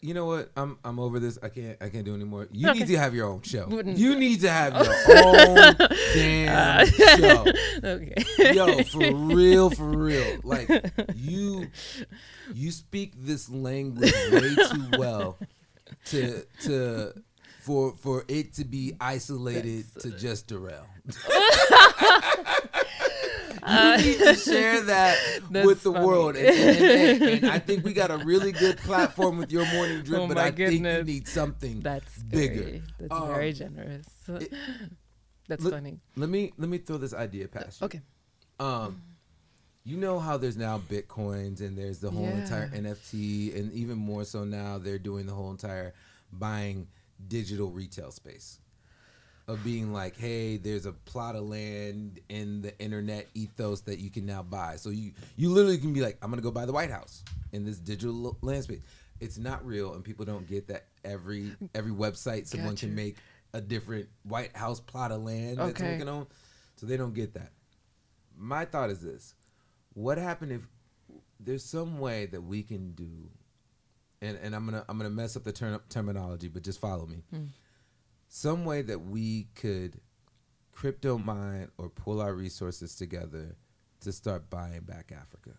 You 0.01 0.13
know 0.13 0.25
what? 0.25 0.51
I'm 0.55 0.77
I'm 0.85 0.99
over 0.99 1.19
this. 1.19 1.39
I 1.41 1.49
can't 1.49 1.77
I 1.81 1.89
can't 1.89 2.05
do 2.05 2.13
anymore. 2.13 2.47
You 2.51 2.69
Okay. 2.69 2.79
need 2.79 2.87
to 2.89 2.97
have 2.99 3.15
your 3.15 3.27
own 3.27 3.41
show. 3.41 3.65
Wouldn't- 3.67 3.97
You 3.97 4.15
need 4.15 4.41
to 4.41 4.49
have 4.49 4.73
your 4.73 4.93
own 5.25 5.75
damn 6.13 6.85
show. 6.87 7.45
Okay. 7.83 8.53
Yo, 8.53 8.83
for 8.83 9.13
real, 9.15 9.69
for 9.71 9.89
real. 9.89 10.39
Like 10.43 10.69
you 11.15 11.67
you 12.53 12.71
speak 12.71 13.13
this 13.17 13.49
language 13.49 14.13
way 14.31 14.55
too 14.55 14.85
well 14.99 15.37
to 16.05 16.43
to 16.65 17.13
for 17.61 17.95
for 17.97 18.25
it 18.27 18.53
to 18.55 18.65
be 18.65 18.93
isolated 19.01 19.85
to 20.01 20.11
just 20.11 20.47
Darrell. 20.47 20.85
You 23.67 23.97
need 24.11 24.17
to 24.19 24.35
share 24.35 24.81
that 24.83 25.17
with 25.51 25.83
the 25.83 25.91
funny. 25.93 26.05
world. 26.05 26.35
And, 26.35 26.47
and- 26.47 27.21
and- 27.43 27.45
I 27.49 27.59
think 27.59 27.83
we 27.83 27.93
got 27.93 28.11
a 28.11 28.17
really 28.17 28.51
good 28.51 28.77
platform 28.77 29.37
with 29.37 29.51
your 29.51 29.65
morning 29.73 30.01
drip, 30.03 30.21
Oh 30.21 30.27
but 30.27 30.37
I 30.37 30.51
think 30.51 30.71
you 30.73 31.03
need 31.03 31.27
something 31.27 31.79
That's 31.81 32.17
bigger. 32.23 32.61
Very, 32.63 32.83
that's 32.99 33.11
Um, 33.13 33.27
very 33.27 33.53
generous. 33.53 34.05
that's 35.47 35.61
look- 35.63 35.73
funny. 35.73 35.99
Let 36.15 36.29
me 36.29 36.53
let 36.57 36.69
me 36.69 36.77
throw 36.77 36.97
this 36.97 37.13
idea 37.13 37.47
past 37.47 37.81
you. 37.81 37.85
Okay. 37.85 38.01
Um, 38.59 39.01
you 39.85 39.97
know 39.97 40.19
how 40.19 40.37
there's 40.37 40.55
now 40.55 40.79
bitcoins 40.79 41.59
and 41.59 41.77
there's 41.77 41.99
the 41.99 42.09
whole 42.09 42.23
Yeah. 42.23 42.41
entire 42.41 42.69
NFT, 42.69 43.57
and 43.57 43.71
even 43.73 43.97
more 43.97 44.23
so 44.23 44.45
now 44.45 44.77
they're 44.77 44.97
doing 44.99 45.25
the 45.25 45.33
whole 45.33 45.51
entire 45.51 45.93
buying 46.31 46.87
digital 47.27 47.71
retail 47.71 48.11
space 48.11 48.59
of 49.47 49.63
being 49.63 49.91
like, 49.91 50.17
hey, 50.17 50.57
there's 50.57 50.85
a 50.85 50.93
plot 50.93 51.35
of 51.35 51.43
land 51.43 52.19
in 52.29 52.61
the 52.61 52.77
internet 52.79 53.27
ethos 53.33 53.81
that 53.81 53.99
you 53.99 54.09
can 54.09 54.25
now 54.25 54.41
buy. 54.43 54.75
So 54.77 54.89
you 54.89 55.11
you 55.35 55.49
literally 55.49 55.77
can 55.77 55.93
be 55.93 56.01
like, 56.01 56.17
I'm 56.21 56.29
gonna 56.29 56.41
go 56.41 56.51
buy 56.51 56.65
the 56.65 56.73
White 56.73 56.91
House 56.91 57.23
in 57.51 57.65
this 57.65 57.77
digital 57.79 58.37
landscape. 58.41 58.81
It's 59.19 59.37
not 59.37 59.65
real, 59.65 59.93
and 59.93 60.03
people 60.03 60.25
don't 60.25 60.47
get 60.47 60.67
that 60.67 60.85
every 61.03 61.51
every 61.75 61.91
website 61.91 62.47
someone 62.47 62.71
Gotcha. 62.75 62.85
can 62.87 62.95
make 62.95 63.17
a 63.53 63.61
different 63.61 64.07
White 64.23 64.55
House 64.55 64.79
plot 64.79 65.11
of 65.11 65.23
land 65.23 65.57
that's 65.57 65.79
Okay. 65.81 65.91
working 65.91 66.09
on. 66.09 66.27
So 66.77 66.85
they 66.87 66.97
don't 66.97 67.13
get 67.13 67.33
that 67.35 67.51
my 68.37 68.65
thought 68.65 68.89
is 68.89 68.99
this 69.01 69.35
what 69.93 70.17
happened 70.17 70.51
if 70.51 70.61
there's 71.39 71.63
some 71.63 71.99
way 71.99 72.25
that 72.25 72.41
we 72.41 72.63
can 72.63 72.91
do 72.93 73.29
and, 74.21 74.37
and 74.41 74.55
i'm 74.55 74.65
gonna 74.65 74.83
i'm 74.89 74.97
gonna 74.97 75.09
mess 75.09 75.35
up 75.37 75.43
the 75.43 75.51
term, 75.51 75.79
terminology 75.89 76.47
but 76.47 76.63
just 76.63 76.79
follow 76.81 77.05
me 77.05 77.17
hmm. 77.29 77.43
Some 78.33 78.65
way 78.65 78.81
that 78.81 78.99
we 78.99 79.47
could 79.55 79.99
crypto 80.71 81.17
mine 81.17 81.69
or 81.77 81.89
pull 81.89 82.19
our 82.19 82.33
resources 82.33 82.95
together 82.95 83.55
to 84.01 84.11
start 84.11 84.49
buying 84.49 84.81
back 84.81 85.11
africa 85.11 85.51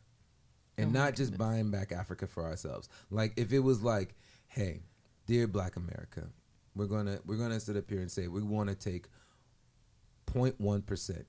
and 0.76 0.88
Oh 0.88 1.00
not 1.00 1.14
just 1.14 1.38
buying 1.38 1.70
back 1.70 1.92
africa 1.92 2.26
for 2.26 2.44
ourselves 2.44 2.88
like 3.10 3.32
if 3.36 3.52
it 3.52 3.60
was 3.60 3.82
like 3.82 4.16
hey 4.48 4.82
dear 5.26 5.46
black 5.46 5.76
america 5.76 6.26
we're 6.74 6.86
gonna 6.86 7.20
we're 7.24 7.36
gonna 7.36 7.60
sit 7.60 7.76
up 7.76 7.88
here 7.88 8.00
and 8.00 8.10
say 8.10 8.26
we 8.26 8.42
want 8.42 8.68
to 8.68 8.74
take 8.74 9.06
0.1% 10.34 11.24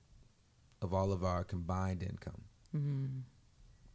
of 0.82 0.92
all 0.92 1.12
of 1.12 1.24
our 1.24 1.44
combined 1.44 2.02
income. 2.02 2.42
Mm-hmm. 2.76 3.20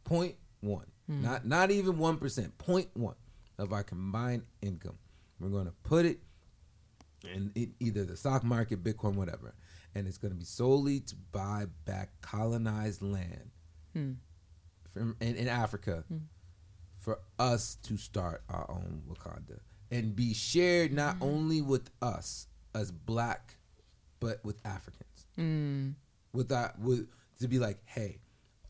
Point 0.04 0.36
one, 0.60 0.86
hmm. 1.06 1.22
not 1.22 1.46
not 1.46 1.70
even 1.70 1.98
one 1.98 2.16
percent. 2.16 2.56
Point 2.58 2.88
one 2.94 3.14
of 3.58 3.72
our 3.72 3.82
combined 3.82 4.42
income. 4.60 4.98
We're 5.38 5.48
to 5.66 5.72
put 5.82 6.06
it 6.06 6.20
in 7.24 7.52
e- 7.54 7.74
either 7.80 8.04
the 8.04 8.16
stock 8.16 8.44
market, 8.44 8.82
Bitcoin, 8.82 9.14
whatever, 9.14 9.54
and 9.94 10.06
it's 10.06 10.18
going 10.18 10.32
to 10.32 10.38
be 10.38 10.44
solely 10.44 11.00
to 11.00 11.14
buy 11.32 11.66
back 11.84 12.10
colonized 12.20 13.02
land 13.02 13.50
hmm. 13.92 14.12
from 14.90 15.16
in, 15.20 15.36
in 15.36 15.48
Africa 15.48 16.04
hmm. 16.08 16.18
for 16.98 17.20
us 17.38 17.76
to 17.82 17.96
start 17.96 18.42
our 18.48 18.70
own 18.70 19.02
Wakanda 19.08 19.60
and 19.90 20.16
be 20.16 20.34
shared 20.34 20.92
not 20.92 21.16
hmm. 21.16 21.24
only 21.24 21.62
with 21.62 21.90
us 22.00 22.46
as 22.74 22.90
black, 22.90 23.56
but 24.20 24.44
with 24.44 24.60
Africans. 24.64 25.26
With 26.32 26.48
that 26.48 26.78
with 26.78 27.08
to 27.40 27.48
be 27.48 27.58
like, 27.58 27.78
hey, 27.84 28.18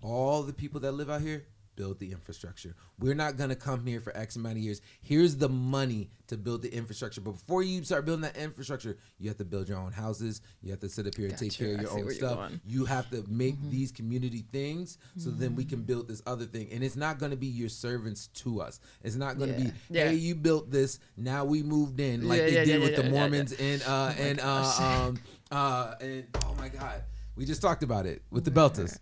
all 0.03 0.43
the 0.43 0.53
people 0.53 0.81
that 0.81 0.93
live 0.93 1.11
out 1.11 1.21
here 1.21 1.45
build 1.77 1.99
the 1.99 2.13
infrastructure. 2.13 2.75
We're 2.99 3.15
not 3.15 3.37
gonna 3.37 3.57
come 3.57 3.87
here 3.87 4.01
for 4.01 4.17
X 4.17 4.37
amount 4.37 4.57
of 4.57 4.63
years. 4.63 4.81
Here's 5.01 5.37
the 5.37 5.49
money 5.49 6.11
to 6.29 6.37
build 6.37 6.63
the 6.63 6.73
infrastructure. 6.75 7.21
But 7.21 7.33
before 7.33 7.63
you 7.63 7.83
start 7.85 8.05
building 8.05 8.23
that 8.23 8.37
infrastructure, 8.37 8.97
you 9.19 9.29
have 9.29 9.39
to 9.39 9.45
build 9.45 9.69
your 9.69 9.79
own 9.79 9.93
houses. 9.93 10.41
You 10.63 10.71
have 10.71 10.81
to 10.81 10.89
sit 10.89 11.07
up 11.07 11.15
here 11.17 11.29
and 11.29 11.37
take 11.39 11.53
care 11.53 11.75
of 11.75 11.81
your 11.81 11.91
own 11.91 12.11
stuff. 12.11 12.53
You 12.67 12.85
have 12.85 13.11
to 13.11 13.25
make 13.29 13.57
these 13.71 13.93
community 13.93 14.45
things 14.53 14.99
so 15.17 15.31
then 15.31 15.55
we 15.57 15.65
can 15.65 15.83
build 15.83 16.09
this 16.09 16.23
other 16.27 16.45
thing. 16.47 16.69
And 16.73 16.83
it's 16.83 16.97
not 16.97 17.19
gonna 17.19 17.37
be 17.37 17.47
your 17.49 17.69
servants 17.69 18.29
to 18.29 18.61
us. 18.61 18.81
It's 19.03 19.17
not 19.17 19.39
gonna 19.39 19.53
Yeah. 19.53 19.59
be, 19.65 19.73
Yeah. 19.91 20.09
hey, 20.09 20.15
you 20.15 20.35
built 20.35 20.71
this, 20.71 20.99
now 21.17 21.45
we 21.45 21.63
moved 21.63 22.01
in, 22.01 22.29
like 22.29 22.39
Yeah, 22.41 22.47
they 22.47 22.65
did 22.65 22.83
with 22.83 22.97
the. 22.97 23.03
Mormons 23.13 23.53
and 23.53 23.83
uh 23.83 24.15
and 24.17 24.41
uh 24.41 24.75
um 24.81 25.19
uh 25.51 25.95
and 26.01 26.25
oh 26.45 26.55
my 26.57 26.69
god. 26.69 27.03
We 27.37 27.45
just 27.45 27.61
talked 27.63 27.83
about 27.83 28.07
it 28.07 28.23
with 28.31 28.45
the 28.45 28.51
Belters. 28.51 28.99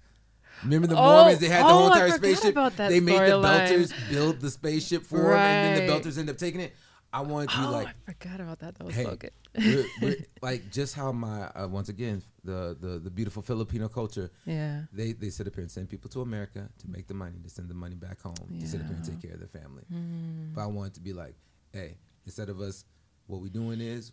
Remember 0.65 0.87
the 0.87 0.97
Oh, 0.97 1.03
Mormons? 1.03 1.39
They 1.41 1.49
had 1.49 1.63
the 1.63 1.69
oh, 1.69 1.73
whole 1.73 1.87
entire 1.93 2.11
spaceship. 2.11 2.55
they 2.77 3.01
made 3.01 3.19
the. 3.19 3.41
Belters 3.41 3.93
build 4.11 4.41
the 4.41 4.51
spaceship 4.51 5.05
for 5.05 5.19
them, 5.19 5.37
and 5.39 5.79
then 5.79 5.87
the 5.87 5.93
Belters 5.93 6.19
end 6.19 6.31
up 6.31 6.39
taking 6.39 6.61
it. 6.61 6.75
I 7.13 7.23
wanted 7.23 7.51
to 7.51 7.59
be 7.59 7.65
Oh, 7.65 7.71
like, 7.71 7.89
I 7.89 8.13
forgot 8.13 8.41
about 8.41 8.59
that. 8.61 8.77
That 8.77 8.85
was 8.85 8.95
hey, 8.95 9.05
so 9.05 9.17
good. 9.17 9.33
we're, 9.59 9.85
we're, 10.03 10.17
like 10.43 10.71
just 10.71 10.95
how 10.95 11.11
my 11.11 11.49
uh, 11.49 11.67
once 11.69 11.89
again 11.89 12.23
the, 12.45 12.77
the 12.81 13.01
the 13.01 13.11
beautiful 13.11 13.43
Filipino 13.43 13.89
culture. 13.89 14.31
Yeah. 14.47 14.83
They 14.93 15.13
they 15.13 15.31
sit 15.31 15.47
up 15.49 15.55
here 15.55 15.63
and 15.63 15.71
send 15.71 15.89
people 15.89 16.09
to 16.11 16.21
America 16.21 16.69
to 16.79 16.89
make 16.89 17.09
the 17.09 17.15
money 17.15 17.39
to 17.43 17.51
send 17.51 17.69
the 17.69 17.75
money 17.75 17.97
back 17.97 18.21
home 18.21 18.37
to 18.61 18.67
sit 18.67 18.81
up 18.81 18.87
here 18.87 18.97
and 18.97 19.05
take 19.05 19.21
care 19.21 19.33
of 19.33 19.41
their 19.41 19.49
family. 19.49 19.83
Hmm. 19.91 20.53
But 20.55 20.63
I 20.63 20.67
wanted 20.67 20.95
to 20.95 21.01
be 21.01 21.13
like, 21.13 21.35
hey, 21.73 21.97
instead 22.27 22.49
of 22.49 22.61
us, 22.61 22.85
what 23.27 23.41
we 23.41 23.49
doing 23.51 23.81
is 23.81 24.13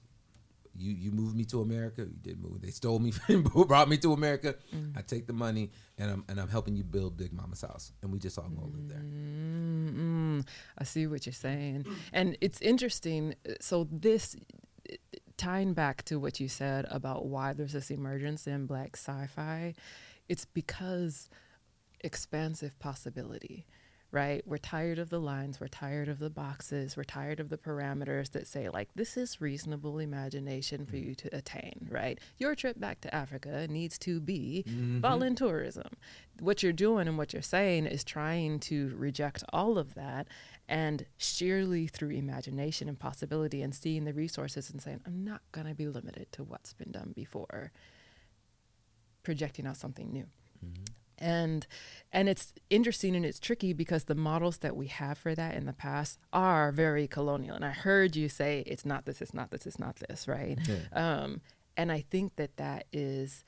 you 0.78 0.92
you 0.92 1.12
moved 1.12 1.36
me 1.36 1.44
to 1.46 1.62
America. 1.62 2.02
You 2.02 2.20
did 2.22 2.42
move. 2.42 2.62
They 2.62 2.70
stole 2.72 3.00
me, 3.00 3.12
from 3.12 3.44
brought 3.44 3.90
me 3.90 3.98
to 3.98 4.14
America. 4.14 4.56
Mm. 4.74 4.98
I 4.98 5.02
take 5.02 5.28
the 5.28 5.34
money 5.34 5.72
and 5.98 6.12
I'm 6.12 6.26
and 6.30 6.40
I'm 6.40 6.50
helping 6.50 6.76
you 6.76 6.84
build 6.84 7.18
Big 7.18 7.34
Mama's 7.34 7.62
house, 7.62 7.92
and 8.02 8.12
we 8.12 8.20
just 8.20 8.38
all 8.38 8.50
gonna 8.50 8.68
live 8.68 8.90
there. 8.90 9.00
Mm-mm. 9.00 10.46
I 10.78 10.84
see 10.84 11.08
what 11.08 11.26
you're 11.26 11.34
saying. 11.34 11.86
And 12.14 12.38
it's 12.42 12.62
interesting. 12.62 13.36
So, 13.60 13.88
this 13.92 14.36
tying 15.38 15.74
back 15.74 16.04
to 16.06 16.20
what 16.20 16.40
you 16.40 16.48
said 16.48 16.86
about 16.90 17.26
why 17.26 17.54
there's 17.54 17.74
this 17.74 17.92
emergence 17.92 18.48
in 18.48 18.66
black 18.66 18.96
sci 18.96 19.28
fi, 19.28 19.74
it's 20.28 20.46
because 20.46 21.30
expansive 22.02 22.78
possibility 22.80 23.66
right? 24.12 24.42
We're 24.46 24.58
tired 24.58 25.00
of 25.00 25.10
the 25.10 25.20
lines, 25.20 25.60
we're 25.60 25.68
tired 25.68 26.08
of 26.08 26.20
the 26.20 26.30
boxes, 26.30 26.96
we're 26.96 27.04
tired 27.04 27.40
of 27.40 27.50
the 27.50 27.58
parameters 27.58 28.32
that 28.32 28.48
say, 28.48 28.70
like, 28.70 28.90
this 28.96 29.18
is 29.18 29.42
reasonable 29.42 30.00
imagination 30.00 30.86
for 30.86 30.96
you 30.96 31.14
to 31.16 31.36
attain, 31.36 31.88
right? 31.92 32.18
Your 32.38 32.56
trip 32.56 32.80
back 32.80 33.02
to 33.02 33.14
Africa 33.14 33.68
needs 33.70 33.98
to 34.00 34.22
be 34.22 34.64
mm-hmm. 34.68 35.02
voluntourism. 35.02 35.92
What 36.40 36.64
you're 36.64 36.72
doing 36.72 37.08
and 37.08 37.18
what 37.18 37.34
you're 37.34 37.42
saying 37.42 37.86
is 37.88 38.04
trying 38.04 38.60
to 38.62 38.96
reject 38.96 39.44
all 39.52 39.78
of 39.78 39.96
that 39.96 40.28
and 40.70 41.06
sheerly 41.18 41.88
through 41.88 42.12
imagination 42.12 42.88
and 42.88 42.98
possibility 42.98 43.62
and 43.62 43.76
seeing 43.76 44.06
the 44.06 44.14
resources 44.14 44.70
and 44.70 44.82
saying, 44.82 45.02
I'm 45.06 45.26
not 45.26 45.42
going 45.52 45.68
to 45.68 45.74
be 45.74 45.88
limited 45.88 46.32
to 46.34 46.44
what's 46.44 46.74
been 46.74 46.92
done 46.92 47.12
before, 47.14 47.72
projecting 49.24 49.68
out 49.68 49.78
something 49.78 50.12
new. 50.12 50.28
Mm-hmm 50.66 50.97
and 51.18 51.68
and 52.12 52.30
it's 52.30 52.54
interesting 52.70 53.16
and 53.16 53.26
it's 53.26 53.40
tricky 53.40 53.74
because 53.74 54.06
the 54.06 54.16
models 54.16 54.58
that 54.60 54.76
we 54.76 54.88
have 54.88 55.18
for 55.18 55.36
that 55.36 55.56
in 55.56 55.66
the 55.66 55.74
past 55.74 56.20
are 56.32 56.72
very 56.72 57.08
colonial. 57.08 57.56
And 57.56 57.66
i 57.66 57.72
heard 57.72 58.16
you 58.16 58.30
say 58.30 58.64
it's 58.66 58.86
not 58.86 59.06
this 59.06 59.22
it's 59.22 59.34
not 59.34 59.52
this 59.52 59.66
it's 59.66 59.80
not 59.80 59.98
this 59.98 60.28
right? 60.28 60.58
Yeah. 60.68 60.78
um, 60.94 61.42
and 61.76 61.92
i 61.92 62.02
think 62.02 62.36
that 62.38 62.58
that 62.58 62.86
is 62.92 63.44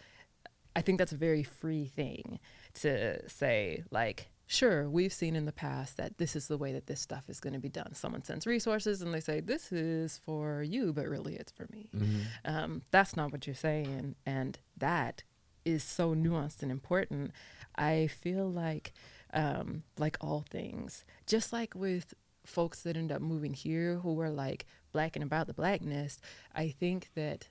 i 0.76 0.82
think 0.82 0.98
that's 1.00 1.12
a 1.12 1.18
very 1.18 1.44
free 1.44 1.86
thing 1.86 2.40
to 2.76 3.28
say 3.30 3.84
like 3.92 4.30
sure 4.50 4.90
we've 4.90 5.14
seen 5.14 5.36
in 5.36 5.46
the 5.46 5.52
past 5.52 5.98
that 5.98 6.18
this 6.18 6.36
is 6.36 6.48
the 6.48 6.58
way 6.58 6.74
that 6.74 6.88
this 6.88 7.00
stuff 7.00 7.30
is 7.30 7.40
going 7.40 7.54
to 7.54 7.60
be 7.60 7.70
done. 7.70 7.94
Someone 7.94 8.24
sends 8.24 8.48
resources 8.48 9.02
and 9.02 9.14
they 9.14 9.20
say 9.20 9.42
this 9.42 9.72
is 9.72 10.18
for 10.18 10.64
you 10.64 10.92
but 10.92 11.08
really 11.08 11.36
it's 11.36 11.52
for 11.52 11.68
me 11.72 11.88
mm-hmm. 11.96 12.22
um, 12.46 12.82
that's 12.90 13.16
not 13.16 13.32
what 13.32 13.46
you're 13.46 13.56
saying. 13.56 14.16
And 14.26 14.58
that 14.78 15.24
is 15.70 15.84
so 15.84 16.14
nuanced 16.14 16.62
and 16.62 16.72
important 16.72 17.32
I 17.80 18.08
feel 18.08 18.52
like, 18.52 18.94
um, 19.34 19.84
like 19.98 20.18
all 20.22 20.44
things, 20.50 21.06
just 21.26 21.54
like 21.54 21.74
with 21.74 22.14
folks 22.46 22.82
that 22.82 22.98
end 22.98 23.12
up 23.12 23.22
moving 23.22 23.54
here 23.54 23.96
who 23.96 24.20
are 24.20 24.30
like 24.30 24.66
black 24.92 25.16
and 25.16 25.24
about 25.24 25.48
the 25.48 25.54
blackness, 25.54 26.20
I 26.54 26.70
think 26.70 27.10
that 27.16 27.48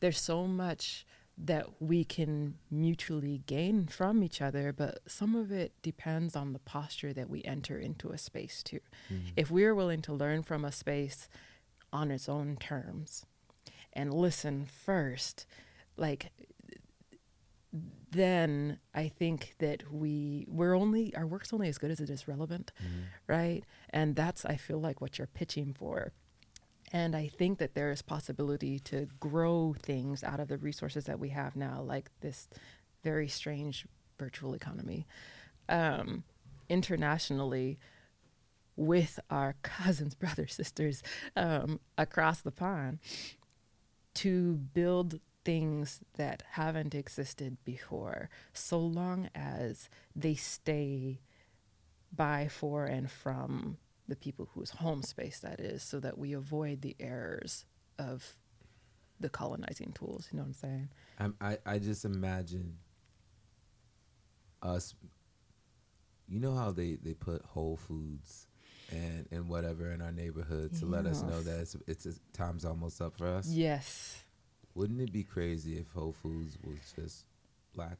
there's 0.00 0.20
so 0.20 0.46
much 0.46 1.04
that 1.38 1.66
we 1.80 2.04
can 2.04 2.54
mutually 2.70 3.42
gain 3.46 3.86
from 3.86 4.22
each 4.22 4.40
other, 4.40 4.72
but 4.72 5.00
some 5.08 5.34
of 5.34 5.50
it 5.50 5.72
depends 5.82 6.36
on 6.36 6.52
the 6.52 6.58
posture 6.60 7.12
that 7.12 7.30
we 7.30 7.42
enter 7.44 7.78
into 7.78 8.10
a 8.10 8.18
space 8.18 8.62
too. 8.62 8.80
Mm-hmm. 9.12 9.28
If 9.36 9.50
we're 9.50 9.74
willing 9.74 10.02
to 10.02 10.12
learn 10.12 10.42
from 10.42 10.64
a 10.64 10.70
space 10.70 11.28
on 11.92 12.10
its 12.10 12.28
own 12.28 12.56
terms 12.56 13.24
and 13.92 14.12
listen 14.12 14.66
first, 14.66 15.46
like 15.96 16.30
then 18.12 18.78
I 18.94 19.08
think 19.08 19.54
that 19.58 19.90
we 19.92 20.46
we're 20.48 20.76
only 20.76 21.14
our 21.16 21.26
work's 21.26 21.52
only 21.52 21.68
as 21.68 21.78
good 21.78 21.90
as 21.90 21.98
it 22.00 22.10
is 22.10 22.28
relevant, 22.28 22.72
mm-hmm. 22.82 23.02
right? 23.26 23.64
And 23.90 24.14
that's 24.14 24.44
I 24.44 24.56
feel 24.56 24.78
like 24.78 25.00
what 25.00 25.18
you're 25.18 25.26
pitching 25.26 25.74
for. 25.76 26.12
And 26.92 27.16
I 27.16 27.28
think 27.28 27.58
that 27.58 27.74
there 27.74 27.90
is 27.90 28.02
possibility 28.02 28.78
to 28.80 29.08
grow 29.18 29.74
things 29.78 30.22
out 30.22 30.40
of 30.40 30.48
the 30.48 30.58
resources 30.58 31.06
that 31.06 31.18
we 31.18 31.30
have 31.30 31.56
now, 31.56 31.80
like 31.80 32.10
this 32.20 32.48
very 33.02 33.28
strange 33.28 33.86
virtual 34.18 34.52
economy. 34.52 35.06
Um, 35.70 36.24
internationally, 36.68 37.78
with 38.76 39.18
our 39.30 39.56
cousins, 39.62 40.14
brothers, 40.14 40.54
sisters 40.54 41.02
um, 41.34 41.80
across 41.96 42.42
the 42.42 42.50
pond, 42.50 42.98
to 44.14 44.54
build 44.54 45.18
things 45.44 46.00
that 46.16 46.42
haven't 46.52 46.94
existed 46.94 47.56
before, 47.64 48.30
so 48.52 48.78
long 48.78 49.28
as 49.34 49.88
they 50.14 50.34
stay 50.34 51.20
by, 52.14 52.48
for, 52.48 52.84
and 52.84 53.10
from 53.10 53.78
the 54.08 54.16
people 54.16 54.48
whose 54.54 54.70
home 54.70 55.02
space 55.02 55.40
that 55.40 55.60
is, 55.60 55.82
so 55.82 55.98
that 56.00 56.18
we 56.18 56.32
avoid 56.32 56.82
the 56.82 56.94
errors 57.00 57.64
of 57.98 58.36
the 59.20 59.28
colonizing 59.28 59.92
tools. 59.92 60.28
You 60.30 60.36
know 60.36 60.42
what 60.42 60.48
I'm 60.48 60.54
saying? 60.54 60.88
I'm, 61.18 61.34
I, 61.40 61.58
I 61.64 61.78
just 61.78 62.04
imagine 62.04 62.78
us. 64.62 64.94
You 66.28 66.40
know 66.40 66.54
how 66.54 66.70
they, 66.70 66.96
they 67.02 67.14
put 67.14 67.44
Whole 67.44 67.76
Foods 67.76 68.46
and, 68.90 69.26
and 69.30 69.48
whatever 69.48 69.90
in 69.92 70.02
our 70.02 70.12
neighborhood 70.12 70.72
to 70.74 70.80
yes. 70.80 70.88
let 70.88 71.06
us 71.06 71.22
know 71.22 71.40
that 71.42 71.60
it's, 71.60 71.76
it's 71.86 72.20
time's 72.32 72.64
almost 72.64 73.00
up 73.00 73.16
for 73.16 73.26
us. 73.26 73.48
Yes. 73.48 74.22
Wouldn't 74.74 75.00
it 75.00 75.12
be 75.12 75.24
crazy 75.24 75.78
if 75.78 75.90
Whole 75.92 76.12
Foods 76.12 76.56
was 76.62 76.78
just 76.96 77.26
black? 77.74 77.98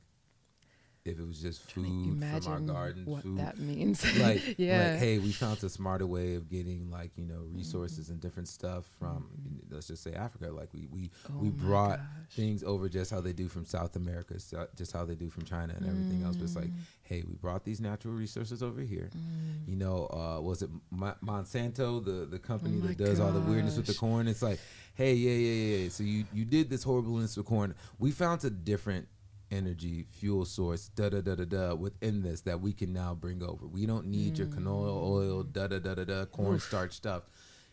If 1.04 1.18
it 1.18 1.26
was 1.26 1.42
just 1.42 1.62
food 1.68 2.22
from 2.22 2.52
our 2.52 2.60
garden, 2.60 3.04
what 3.06 3.22
food. 3.24 3.38
that 3.38 3.58
means. 3.58 4.04
like, 4.20 4.56
yeah. 4.56 4.90
like, 4.90 4.98
hey, 5.00 5.18
we 5.18 5.32
found 5.32 5.62
a 5.64 5.68
smarter 5.68 6.06
way 6.06 6.36
of 6.36 6.48
getting 6.48 6.90
like 6.90 7.10
you 7.16 7.24
know 7.24 7.42
resources 7.50 8.04
mm-hmm. 8.04 8.12
and 8.12 8.20
different 8.20 8.48
stuff 8.48 8.84
from 8.98 9.28
mm-hmm. 9.36 9.74
let's 9.74 9.88
just 9.88 10.04
say 10.04 10.12
Africa. 10.12 10.52
Like 10.52 10.68
we 10.72 10.86
we 10.92 11.10
oh 11.28 11.38
we 11.38 11.48
brought 11.50 11.98
gosh. 11.98 12.36
things 12.36 12.62
over 12.62 12.88
just 12.88 13.10
how 13.10 13.20
they 13.20 13.32
do 13.32 13.48
from 13.48 13.64
South 13.64 13.96
America, 13.96 14.34
just 14.76 14.92
how 14.92 15.04
they 15.04 15.16
do 15.16 15.28
from 15.28 15.44
China 15.44 15.74
and 15.76 15.86
everything 15.86 16.20
mm. 16.20 16.26
else. 16.26 16.36
But 16.36 16.44
it's 16.44 16.56
like, 16.56 16.66
mm. 16.66 16.78
hey, 17.02 17.24
we 17.26 17.34
brought 17.34 17.64
these 17.64 17.80
natural 17.80 18.14
resources 18.14 18.62
over 18.62 18.80
here. 18.80 19.10
Mm. 19.16 19.68
You 19.68 19.76
know, 19.76 20.06
uh, 20.06 20.40
was 20.40 20.62
it 20.62 20.70
Monsanto, 20.94 22.04
the 22.04 22.26
the 22.26 22.38
company 22.38 22.80
oh 22.80 22.86
that 22.86 22.96
does 22.96 23.18
gosh. 23.18 23.26
all 23.26 23.32
the 23.32 23.40
weirdness 23.40 23.76
with 23.76 23.86
the 23.86 23.94
corn? 23.94 24.28
It's 24.28 24.42
like 24.42 24.60
hey, 24.94 25.14
yeah, 25.14 25.30
yeah, 25.30 25.76
yeah. 25.76 25.88
So 25.88 26.04
you 26.04 26.24
you 26.32 26.44
did 26.44 26.70
this 26.70 26.82
horribleness 26.82 27.36
with 27.36 27.46
corn. 27.46 27.74
We 27.98 28.10
found 28.10 28.44
a 28.44 28.50
different 28.50 29.08
energy 29.52 30.04
fuel 30.08 30.44
source 30.44 30.88
da 30.88 31.08
da 31.10 31.20
da 31.20 31.34
da 31.34 31.44
da 31.44 31.74
within 31.74 32.22
this 32.22 32.40
that 32.40 32.60
we 32.60 32.72
can 32.72 32.92
now 32.92 33.14
bring 33.14 33.42
over. 33.42 33.66
We 33.66 33.86
don't 33.86 34.06
need 34.06 34.34
mm. 34.34 34.38
your 34.38 34.46
canola 34.48 35.02
oil 35.02 35.42
da 35.42 35.66
da 35.66 35.78
da 35.78 35.94
da 35.94 36.04
da 36.04 36.24
cornstarch 36.24 36.92
stuff 36.92 37.24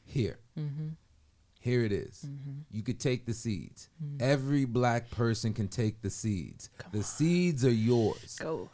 here. 0.05 0.39
Mm-hmm. 0.59 0.89
Here 1.61 1.83
it 1.83 1.91
is. 1.91 2.25
Mm-hmm. 2.25 2.61
You 2.71 2.83
could 2.83 2.99
take 2.99 3.25
the 3.25 3.33
seeds. 3.33 3.89
Mm. 4.03 4.21
Every 4.21 4.65
black 4.65 5.09
person 5.11 5.53
can 5.53 5.67
take 5.67 6.01
the 6.01 6.09
seeds. 6.09 6.69
Come 6.77 6.91
the 6.91 6.99
on. 6.99 7.03
seeds 7.03 7.65
are 7.65 7.71
yours. 7.71 8.37
Go. 8.39 8.69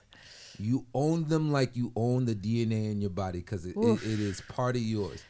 You 0.59 0.85
own 0.93 1.27
them 1.27 1.51
like 1.51 1.75
you 1.75 1.91
own 1.95 2.25
the 2.25 2.35
DNA 2.35 2.91
in 2.91 3.01
your 3.01 3.09
body 3.09 3.39
because 3.39 3.65
it, 3.65 3.75
it, 3.75 4.03
it 4.03 4.19
is 4.19 4.41
part 4.41 4.75
of 4.75 4.81
yours. 4.81 5.23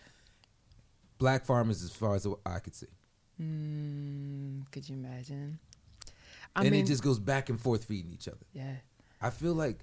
Black 1.18 1.46
farmers, 1.46 1.82
as 1.82 1.92
far 1.92 2.16
as 2.16 2.28
I 2.46 2.60
could 2.60 2.76
see. 2.76 2.88
Mm, 3.42 4.70
could 4.72 4.88
you 4.88 4.96
imagine? 4.96 5.60
I 6.56 6.62
and 6.62 6.72
mean, 6.72 6.84
it 6.84 6.88
just 6.88 7.04
goes 7.04 7.20
back 7.20 7.50
and 7.50 7.60
forth 7.60 7.86
feeding 7.86 8.12
each 8.12 8.28
other. 8.28 8.46
Yeah. 8.54 8.76
I 9.22 9.30
feel 9.30 9.54
like 9.54 9.80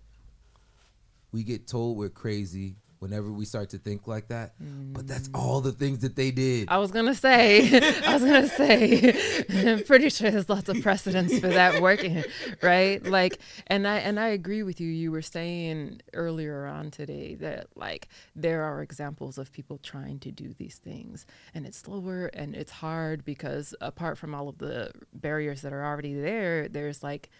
we 1.32 1.42
get 1.42 1.66
told 1.66 1.96
we're 1.96 2.08
crazy 2.08 2.76
whenever 3.02 3.32
we 3.32 3.44
start 3.44 3.68
to 3.70 3.78
think 3.78 4.06
like 4.06 4.28
that. 4.28 4.54
Mm. 4.62 4.92
But 4.92 5.08
that's 5.08 5.28
mm. 5.28 5.38
all 5.38 5.60
the 5.60 5.72
things 5.72 5.98
that 5.98 6.14
they 6.14 6.30
did. 6.30 6.68
I 6.68 6.78
was 6.78 6.92
gonna 6.92 7.16
say, 7.16 7.66
I 8.06 8.14
was 8.14 8.22
gonna 8.22 8.48
say, 8.48 9.44
I'm 9.66 9.82
pretty 9.82 10.08
sure 10.08 10.30
there's 10.30 10.48
lots 10.48 10.68
of 10.68 10.80
precedents 10.80 11.36
for 11.40 11.48
that 11.48 11.82
working, 11.82 12.22
right? 12.62 13.04
Like, 13.04 13.40
and 13.66 13.86
I 13.88 13.98
and 13.98 14.20
I 14.20 14.28
agree 14.28 14.62
with 14.62 14.80
you. 14.80 14.88
You 14.88 15.10
were 15.10 15.20
saying 15.20 16.00
earlier 16.14 16.64
on 16.64 16.92
today 16.92 17.34
that 17.34 17.66
like 17.74 18.08
there 18.36 18.62
are 18.62 18.80
examples 18.82 19.36
of 19.36 19.52
people 19.52 19.78
trying 19.78 20.20
to 20.20 20.30
do 20.30 20.54
these 20.54 20.76
things, 20.76 21.26
and 21.54 21.66
it's 21.66 21.78
slower 21.78 22.26
and 22.26 22.54
it's 22.54 22.70
hard 22.70 23.24
because 23.24 23.74
apart 23.80 24.16
from 24.16 24.32
all 24.32 24.48
of 24.48 24.58
the 24.58 24.92
barriers 25.12 25.62
that 25.62 25.72
are 25.72 25.84
already 25.84 26.14
there, 26.14 26.68
there's 26.68 27.02
like 27.02 27.30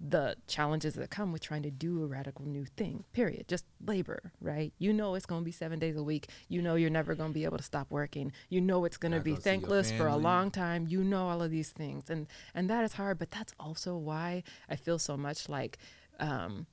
the 0.00 0.34
challenges 0.46 0.94
that 0.94 1.10
come 1.10 1.30
with 1.30 1.42
trying 1.42 1.62
to 1.62 1.70
do 1.70 2.02
a 2.02 2.06
radical 2.06 2.46
new 2.46 2.64
thing, 2.64 3.04
period. 3.12 3.46
Just 3.48 3.66
labor, 3.84 4.32
right? 4.40 4.72
You 4.78 4.94
know 4.94 5.14
it's 5.14 5.26
going 5.26 5.42
to 5.42 5.44
be 5.44 5.52
seven 5.52 5.78
days 5.78 5.96
a 5.96 6.02
week. 6.02 6.28
You 6.48 6.62
know 6.62 6.74
you're 6.74 6.88
never 6.88 7.14
going 7.14 7.30
to 7.30 7.34
be 7.34 7.44
able 7.44 7.58
to 7.58 7.62
stop 7.62 7.90
working. 7.90 8.32
You 8.48 8.62
know 8.62 8.86
it's 8.86 8.96
going 8.96 9.12
to 9.12 9.20
be 9.20 9.34
thankless 9.34 9.92
for 9.92 10.06
a 10.06 10.16
long 10.16 10.50
time. 10.50 10.86
You 10.88 11.04
know 11.04 11.28
all 11.28 11.42
of 11.42 11.50
these 11.50 11.70
things. 11.70 12.08
And, 12.08 12.28
and 12.54 12.70
that 12.70 12.82
is 12.84 12.94
hard, 12.94 13.18
but 13.18 13.30
that's 13.30 13.52
also 13.60 13.96
why 13.96 14.42
I 14.70 14.76
feel 14.76 14.98
so 14.98 15.18
much 15.18 15.48
like 15.50 15.76
um, 16.18 16.66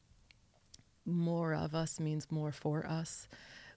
more 1.06 1.54
of 1.54 1.76
us 1.76 2.00
means 2.00 2.32
more 2.32 2.54
for 2.54 2.86
us. 2.88 3.28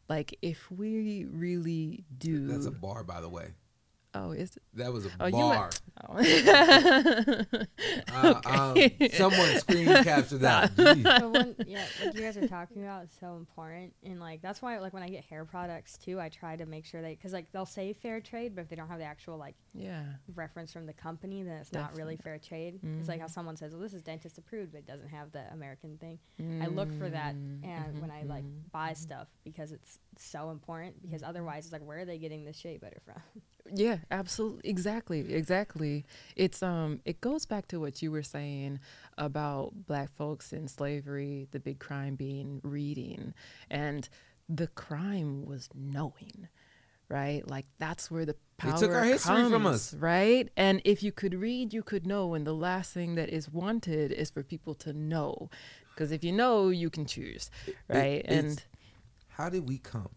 Like 0.09 0.36
if 0.42 0.70
we 0.70 1.26
really 1.30 2.05
do. 2.16 2.46
That's 2.46 2.66
a 2.66 2.70
bar, 2.70 3.03
by 3.03 3.20
the 3.20 3.28
way. 3.28 3.48
Oh, 4.13 4.33
is 4.33 4.57
it? 4.57 4.63
That 4.75 4.93
was 4.93 5.07
a 5.07 5.11
oh, 5.21 5.31
bar. 5.31 5.71
Oh. 6.09 6.17
uh, 8.15 8.73
okay. 8.73 8.97
um, 9.01 9.09
someone 9.13 9.59
screen 9.59 9.87
captured 9.87 10.39
that. 10.39 10.71
when, 10.77 11.55
yeah, 11.67 11.85
like 12.03 12.15
you 12.15 12.23
guys 12.23 12.39
are 12.39 12.49
talking 12.49 12.83
about 12.83 13.05
is 13.05 13.11
so 13.21 13.37
important, 13.37 13.93
and 14.03 14.19
like 14.19 14.41
that's 14.41 14.63
why 14.63 14.79
like 14.79 14.95
when 14.95 15.03
I 15.03 15.11
get 15.11 15.25
hair 15.25 15.45
products 15.45 15.99
too, 15.99 16.19
I 16.19 16.31
try 16.31 16.57
to 16.57 16.65
make 16.65 16.87
sure 16.87 17.03
they 17.03 17.15
because 17.15 17.35
like 17.35 17.53
they'll 17.53 17.67
say 17.67 17.93
fair 17.93 18.21
trade, 18.21 18.55
but 18.55 18.63
if 18.63 18.69
they 18.69 18.77
don't 18.77 18.89
have 18.89 18.99
the 18.99 19.05
actual 19.05 19.37
like 19.37 19.57
yeah 19.75 20.05
reference 20.35 20.73
from 20.73 20.87
the 20.87 20.95
company, 20.95 21.43
then 21.43 21.59
it's 21.59 21.69
Definitely. 21.69 21.99
not 21.99 22.03
really 22.03 22.17
fair 22.17 22.39
trade. 22.39 22.77
Mm-hmm. 22.77 23.01
It's 23.01 23.09
like 23.09 23.21
how 23.21 23.27
mm-hmm. 23.27 23.33
someone 23.33 23.57
says, 23.57 23.73
"Well, 23.73 23.83
this 23.83 23.93
is 23.93 24.03
dentist 24.03 24.39
approved," 24.39 24.73
but 24.73 24.79
it 24.79 24.87
doesn't 24.87 25.11
have 25.11 25.33
the 25.33 25.43
American 25.53 25.99
thing. 25.99 26.19
Mm-hmm. 26.41 26.63
I 26.63 26.67
look 26.69 26.93
for 26.99 27.11
that, 27.11 27.35
and 27.35 27.63
mm-hmm. 27.63 28.01
when 28.01 28.11
I 28.11 28.23
like 28.23 28.45
buy 28.73 28.93
mm-hmm. 28.93 28.95
stuff 28.95 29.29
because 29.45 29.71
it's 29.71 29.99
so 30.17 30.51
important 30.51 31.01
because 31.03 31.23
otherwise 31.23 31.65
it's 31.65 31.73
like 31.73 31.87
where 31.87 31.99
are 31.99 32.05
they 32.07 32.19
getting 32.19 32.45
this 32.47 32.57
shea 32.57 32.79
butter 32.79 33.03
from? 33.05 33.21
Yeah, 33.75 33.99
absolutely. 34.11 34.68
Exactly. 34.71 35.33
Exactly. 35.35 36.05
It's 36.37 36.62
um 36.62 37.01
it 37.05 37.21
goes 37.21 37.47
back 37.47 37.68
to 37.68 37.81
what 37.81 38.03
you 38.03 38.11
were 38.11 38.23
saying 38.23 38.81
about 39.18 39.73
black 39.87 40.11
folks 40.12 40.53
in 40.53 40.68
slavery, 40.68 41.49
the 41.51 41.61
big 41.61 41.79
crime 41.79 42.14
being 42.16 42.61
reading. 42.62 43.35
And 43.71 44.09
the 44.49 44.66
crime 44.68 45.45
was 45.45 45.68
knowing. 45.75 46.49
Right? 47.09 47.49
Like 47.49 47.66
that's 47.79 48.11
where 48.11 48.25
the 48.25 48.37
power 48.57 48.73
They 48.73 48.87
took 48.87 48.95
our 48.95 49.05
history 49.05 49.49
from 49.51 49.66
us. 49.66 49.95
Right? 49.95 50.49
And 50.57 50.81
if 50.85 51.03
you 51.03 51.11
could 51.12 51.35
read, 51.35 51.73
you 51.73 51.83
could 51.83 52.07
know 52.07 52.35
and 52.35 52.47
the 52.47 52.55
last 52.55 52.93
thing 52.93 53.16
that 53.16 53.29
is 53.31 53.49
wanted 53.51 54.12
is 54.12 54.31
for 54.31 54.43
people 54.43 54.75
to 54.77 54.93
know. 54.93 55.51
Because 55.95 56.12
if 56.12 56.23
you 56.23 56.33
know, 56.33 56.68
you 56.68 56.89
can 56.89 57.05
choose. 57.07 57.51
Right? 57.89 58.25
it's- 58.25 58.45
and 58.45 58.62
How 59.29 59.49
did 59.49 59.68
we 59.68 59.79
come 59.79 60.11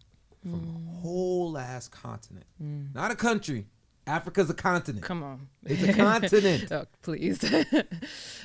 from 0.50 0.60
Mm. 0.60 0.88
a 0.88 0.90
whole 1.00 1.56
ass 1.58 1.88
continent, 1.88 2.46
not 2.94 3.10
a 3.10 3.16
country? 3.16 3.66
Africa's 4.06 4.50
a 4.50 4.54
continent. 4.54 5.02
come 5.02 5.22
on. 5.22 5.48
It's 5.64 5.82
a 5.82 5.94
continent. 5.94 6.68
oh, 6.72 6.84
please. 7.02 7.40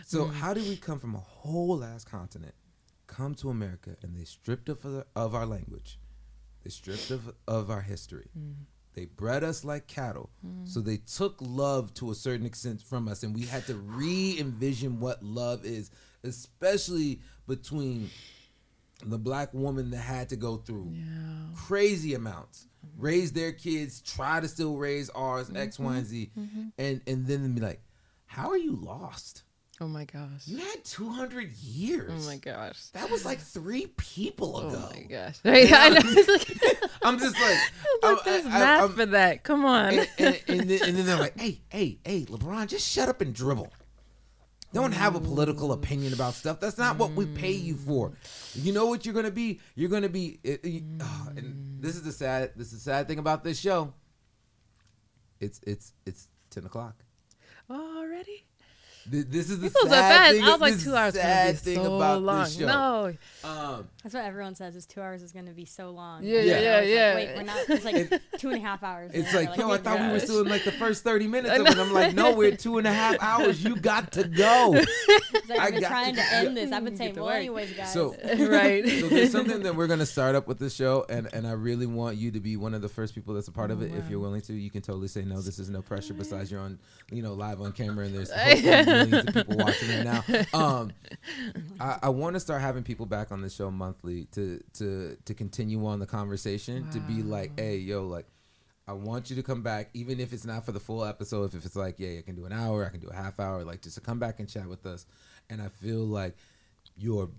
So 0.06 0.26
Mm. 0.26 0.34
how 0.34 0.54
did 0.54 0.64
we 0.68 0.78
come 0.78 1.00
from 1.00 1.16
a 1.16 1.20
whole 1.20 1.84
ass 1.84 2.06
continent, 2.06 2.56
come 3.08 3.36
to 3.36 3.50
America, 3.50 3.98
and 4.02 4.16
they 4.16 4.24
stripped 4.24 4.70
us 4.70 4.78
of, 4.86 5.04
of 5.16 5.36
our 5.36 5.46
language, 5.46 6.00
they 6.64 6.70
stripped 6.70 7.12
of 7.12 7.34
of 7.48 7.70
our 7.70 7.82
history, 7.82 8.30
Mm. 8.38 8.54
they 8.94 9.06
bred 9.06 9.44
us 9.44 9.66
like 9.66 9.88
cattle. 9.88 10.30
So 10.64 10.80
they 10.80 10.98
took 10.98 11.36
love 11.42 11.94
to 11.96 12.10
a 12.12 12.16
certain 12.16 12.46
extent 12.46 12.82
from 12.82 13.08
us, 13.10 13.24
and 13.24 13.36
we 13.36 13.44
had 13.46 13.66
to 13.68 13.76
re-envision 13.76 15.00
what 15.02 15.22
love 15.24 15.66
is, 15.66 15.92
especially 16.24 17.20
between 17.48 18.10
the 19.06 19.18
black 19.18 19.54
woman 19.54 19.92
that 19.92 19.98
had 19.98 20.30
to 20.30 20.36
go 20.36 20.58
through 20.58 20.92
yeah. 20.92 21.04
crazy 21.56 22.14
amounts, 22.14 22.68
mm-hmm. 22.86 23.02
raise 23.02 23.32
their 23.32 23.52
kids, 23.52 24.02
try 24.02 24.40
to 24.40 24.48
still 24.48 24.78
raise 24.78 25.10
ours, 25.12 25.52
X, 25.54 25.80
Y, 25.80 25.96
and 25.96 26.06
Z, 26.06 26.32
mm-hmm. 26.38 26.68
and 26.78 27.02
and 27.08 27.28
then 27.28 27.54
be 27.54 27.62
like, 27.62 27.82
how 28.26 28.50
are 28.50 28.58
you 28.58 28.76
lost? 28.76 29.44
Oh 29.82 29.88
my 29.88 30.04
gosh. 30.04 30.46
You 30.46 30.58
had 30.58 30.84
200 30.84 31.54
years. 31.54 32.12
Oh 32.14 32.30
my 32.30 32.36
gosh. 32.36 32.88
That 32.88 33.10
was 33.10 33.24
like 33.26 33.40
three 33.40 33.88
people 33.98 34.60
ago 34.60 34.90
Oh 34.90 34.94
my 34.94 35.04
gosh. 35.04 35.40
Right? 35.46 35.72
I, 35.72 35.90
know. 35.90 36.00
i'm 37.04 37.18
just 37.18 37.40
like, 37.42 37.58
I'm- 38.04 38.18
there's 38.26 38.46
I- 38.46 38.50
I- 38.50 38.60
math 38.60 38.96
for 38.96 39.06
that. 39.06 39.44
Come 39.44 39.64
on. 39.64 39.94
and, 39.94 40.10
and, 40.18 40.42
and, 40.48 40.70
then, 40.70 40.80
and 40.84 40.98
then 40.98 41.06
they're 41.06 41.18
like, 41.18 41.40
hey, 41.40 41.62
hey, 41.70 42.00
hey, 42.04 42.26
LeBron, 42.26 42.68
just 42.68 42.90
shut 42.90 43.08
up 43.08 43.22
and 43.22 43.34
dribble. 43.34 43.72
Don't 44.72 44.92
have 44.92 45.16
a 45.16 45.20
political 45.20 45.72
opinion 45.72 46.14
about 46.14 46.36
stuff. 46.36 46.60
That's 46.60 46.78
not 46.78 46.98
what 46.98 47.12
we 47.14 47.26
pay 47.26 47.52
you 47.54 47.76
for. 47.76 48.14
You 48.54 48.72
know 48.72 48.86
what 48.86 49.06
you're 49.06 49.16
gonna 49.16 49.32
be? 49.32 49.60
You're 49.76 49.90
gonna 49.90 50.10
be. 50.10 50.40
It, 50.44 50.64
it- 50.64 50.84
ah, 51.02 51.30
and 51.36 51.82
this 51.82 51.96
is 51.96 52.04
the 52.04 52.12
sad. 52.12 52.52
This 52.56 52.68
is 52.68 52.74
the 52.84 52.92
sad 52.92 53.08
thing 53.08 53.18
about 53.20 53.44
this 53.44 53.60
show. 53.60 53.94
It's 55.40 55.60
it's 55.66 55.94
it's 56.06 56.28
ten 56.52 56.66
o'clock. 56.66 57.04
Already? 57.70 58.46
Th- 59.12 59.26
This 59.28 59.50
is 59.50 59.60
the 59.60 59.68
It 59.68 59.74
goes 59.74 59.82
so 59.84 59.88
sad 59.90 60.12
fast. 60.12 60.32
thing. 60.36 60.44
I 60.44 60.52
was 60.52 60.62
like, 60.62 60.74
this 60.74 60.84
two 60.84 60.90
is 60.90 60.96
hours 60.96 61.14
the 61.14 61.20
is 61.20 61.24
sad 61.26 61.52
be 61.54 61.58
thing 61.60 61.76
so 61.84 61.96
about 61.96 62.22
long. 62.22 62.44
this 62.44 62.58
show. 62.58 62.66
No. 62.68 63.14
Um, 63.44 63.88
That's 64.04 64.14
what 64.16 64.24
everyone 64.26 64.56
says 64.56 64.76
is 64.76 64.86
two 64.86 65.02
hours 65.02 65.24
is 65.24 65.32
going 65.32 65.46
to 65.46 65.54
be 65.54 65.66
so 65.66 65.90
long. 65.92 66.24
Yeah, 66.24 66.40
And 66.40 66.48
yeah, 66.48 66.60
yeah, 66.60 66.78
like, 66.80 66.88
yeah. 66.90 67.16
Wait, 67.16 67.36
we're 67.36 67.44
not. 67.44 67.58
It's 67.70 67.86
like 67.86 68.22
two 68.38 68.50
and 68.50 68.58
a 68.58 68.62
half 68.62 68.84
hours. 68.84 69.12
It's 69.14 69.34
now. 69.34 69.40
like, 69.40 69.58
yo, 69.58 69.68
I 69.68 69.72
wait, 69.72 69.84
thought 69.84 70.00
we 70.00 70.08
were 70.08 70.14
gosh. 70.14 70.24
still 70.24 70.42
in 70.42 70.48
like 70.50 70.64
the 70.64 70.72
first 70.72 71.04
30 71.04 71.28
minutes 71.28 71.56
of 71.60 71.66
it. 71.66 71.72
And 71.72 71.82
I'm 71.82 71.94
like, 71.94 72.14
no, 72.14 72.34
we're 72.36 72.56
two 72.56 72.78
and 72.78 72.88
a 72.88 72.92
half 72.94 73.18
hours. 73.22 73.64
You 73.64 73.76
got 73.76 74.12
to 74.14 74.24
go. 74.28 74.80
It's 75.32 75.50
like, 75.50 75.60
I 75.60 75.66
I've 75.68 75.74
been 75.74 75.84
trying 75.84 76.16
to- 76.16 76.22
to 76.22 76.34
end 76.34 76.58
this. 76.58 76.72
I've 76.72 76.84
been 76.84 76.96
saying, 76.96 77.14
to 77.16 77.22
well, 77.22 77.28
work. 77.30 77.38
anyways, 77.38 77.74
guys. 77.74 77.94
So, 77.94 78.16
right. 78.40 78.88
so 78.88 79.08
there's 79.08 79.32
something 79.32 79.64
that 79.64 79.76
we're 79.76 79.88
gonna 79.88 80.06
start 80.06 80.36
up 80.36 80.48
with 80.48 80.60
this 80.60 80.76
show, 80.76 81.06
and 81.10 81.28
and 81.34 81.48
I 81.48 81.52
really 81.54 81.86
want 81.86 82.18
you 82.18 82.32
to 82.32 82.40
be 82.40 82.58
one 82.58 82.74
of 82.74 82.82
the 82.82 82.90
first 82.90 83.16
people 83.16 83.34
that's 83.34 83.48
a 83.48 83.52
part 83.52 83.72
of 83.72 83.82
Oh, 83.82 83.86
it. 83.86 83.94
If 83.96 84.10
you're 84.10 84.20
willing 84.20 84.42
to, 84.42 84.54
you 84.54 84.70
can 84.70 84.82
totally 84.82 85.08
say 85.08 85.24
no. 85.24 85.42
This 85.42 85.58
is 85.60 85.70
no 85.70 85.82
pressure. 85.82 86.14
Besides, 86.14 86.52
you're 86.52 86.60
on, 86.62 86.78
you 87.12 87.22
know, 87.24 87.34
live 87.34 87.62
on 87.62 87.72
camera, 87.72 88.06
and 88.06 88.16
there's 88.16 88.32
hopefully 88.32 88.99
millions 89.06 89.28
of 89.28 89.34
people 89.34 89.58
watching 89.58 89.90
right 89.90 90.04
now. 90.04 90.24
Um, 90.54 90.92
I, 91.80 92.00
I 92.04 92.10
want 92.10 92.36
to 92.36 92.40
start 92.40 92.62
having 92.62 92.84
people 92.84 93.06
back 93.06 93.32
on 93.32 93.42
the 93.42 93.50
show 93.50 93.72
monthly 93.72 94.26
to 94.34 94.62
to 94.76 95.18
to 95.26 95.34
continue 95.34 95.86
on 95.86 96.00
the 96.00 96.06
conversation. 96.06 96.90
To 96.92 97.00
be 97.00 97.22
like, 97.22 97.60
hey, 97.60 97.78
yo, 97.78 98.06
like. 98.06 98.26
I 98.88 98.94
want 98.94 99.30
you 99.30 99.36
to 99.36 99.44
come 99.44 99.62
back, 99.62 99.92
even 99.94 100.20
if 100.20 100.34
it's 100.34 100.48
not 100.48 100.66
for 100.66 100.72
the 100.72 100.80
full 100.80 101.06
episode. 101.06 101.54
If 101.54 101.64
it's 101.64 101.76
like, 101.76 102.00
yeah, 102.00 102.18
I 102.18 102.24
can 102.24 102.36
do 102.36 102.46
an 102.46 102.52
hour, 102.52 102.84
I 102.84 102.90
can 102.90 103.00
do 103.00 103.10
a 103.10 103.14
half 103.14 103.40
hour, 103.40 103.64
like 103.64 103.84
just 103.84 103.94
to 103.98 104.02
come 104.02 104.18
back 104.18 104.40
and 104.40 104.50
chat 104.50 104.68
with 104.68 104.84
us. 104.88 105.06
And 105.48 105.62
I 105.62 105.68
feel 105.68 106.00
like 106.00 106.36
your 106.98 107.30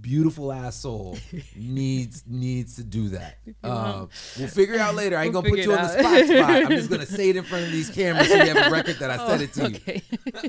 beautiful 0.00 0.52
ass 0.52 0.76
soul 0.76 1.18
needs 1.56 2.24
needs 2.26 2.76
to 2.76 2.84
do 2.84 3.10
that. 3.10 3.38
Um, 3.62 4.08
we'll 4.38 4.48
figure 4.48 4.74
it 4.74 4.80
out 4.80 4.94
later. 4.94 5.16
I 5.16 5.24
ain't 5.24 5.32
We'll 5.32 5.42
gonna 5.42 5.54
put 5.54 5.64
you 5.64 5.72
on 5.72 5.82
the 5.82 5.88
spot 5.88 6.24
spot. 6.26 6.50
I'm 6.50 6.68
just 6.70 6.90
gonna 6.90 7.06
say 7.18 7.30
it 7.30 7.36
in 7.36 7.44
front 7.44 7.64
of 7.64 7.70
these 7.72 7.90
cameras 7.90 8.28
so 8.28 8.34
you 8.34 8.54
have 8.54 8.66
a 8.68 8.70
record 8.70 8.96
that 8.96 9.10
I 9.10 9.26
said 9.26 9.40
it 9.42 9.52
to 9.54 9.70
you. 9.70 10.00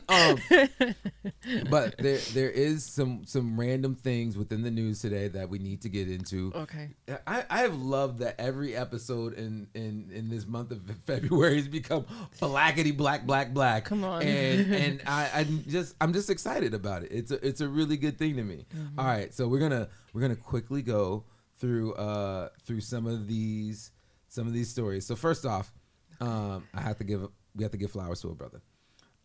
Um, 0.09 1.65
but 1.69 1.97
there 1.97 2.17
there 2.33 2.49
is 2.49 2.85
some 2.85 3.23
some 3.25 3.59
random 3.59 3.95
things 3.95 4.37
within 4.37 4.61
the 4.63 4.71
news 4.71 5.01
today 5.01 5.27
that 5.29 5.49
we 5.49 5.59
need 5.59 5.81
to 5.81 5.89
get 5.89 6.09
into. 6.09 6.51
Okay. 6.55 6.89
I, 7.27 7.43
I 7.49 7.59
have 7.59 7.75
loved 7.75 8.19
that 8.19 8.35
every 8.39 8.75
episode 8.75 9.33
in, 9.33 9.67
in, 9.73 10.09
in 10.13 10.29
this 10.29 10.45
month 10.47 10.71
of 10.71 10.81
February 11.05 11.55
has 11.57 11.67
become 11.67 12.05
blackety 12.39 12.95
black 12.95 13.25
black 13.25 13.53
black. 13.53 13.85
Come 13.85 14.03
on. 14.03 14.21
and 14.21 14.73
and 14.73 15.01
I 15.05 15.29
I'm 15.33 15.63
just 15.67 15.95
I'm 16.01 16.13
just 16.13 16.29
excited 16.29 16.73
about 16.73 17.03
it. 17.03 17.11
It's 17.11 17.31
a 17.31 17.45
it's 17.45 17.61
a 17.61 17.67
really 17.67 17.97
good 17.97 18.17
thing 18.17 18.35
to 18.37 18.43
me. 18.43 18.65
Mm-hmm. 18.75 18.99
All 18.99 19.05
right, 19.05 19.20
so 19.29 19.47
we're 19.47 19.59
gonna 19.59 19.87
we're 20.13 20.21
gonna 20.21 20.35
quickly 20.35 20.81
go 20.81 21.23
through 21.57 21.93
uh 21.93 22.49
through 22.65 22.81
some 22.81 23.05
of 23.05 23.27
these 23.27 23.91
some 24.27 24.47
of 24.47 24.53
these 24.53 24.69
stories. 24.69 25.05
So 25.05 25.15
first 25.15 25.45
off, 25.45 25.71
um, 26.19 26.67
I 26.73 26.81
have 26.81 26.97
to 26.97 27.03
give 27.03 27.27
we 27.55 27.63
have 27.63 27.71
to 27.71 27.77
give 27.77 27.91
flowers 27.91 28.21
to 28.21 28.29
a 28.29 28.35
brother, 28.35 28.61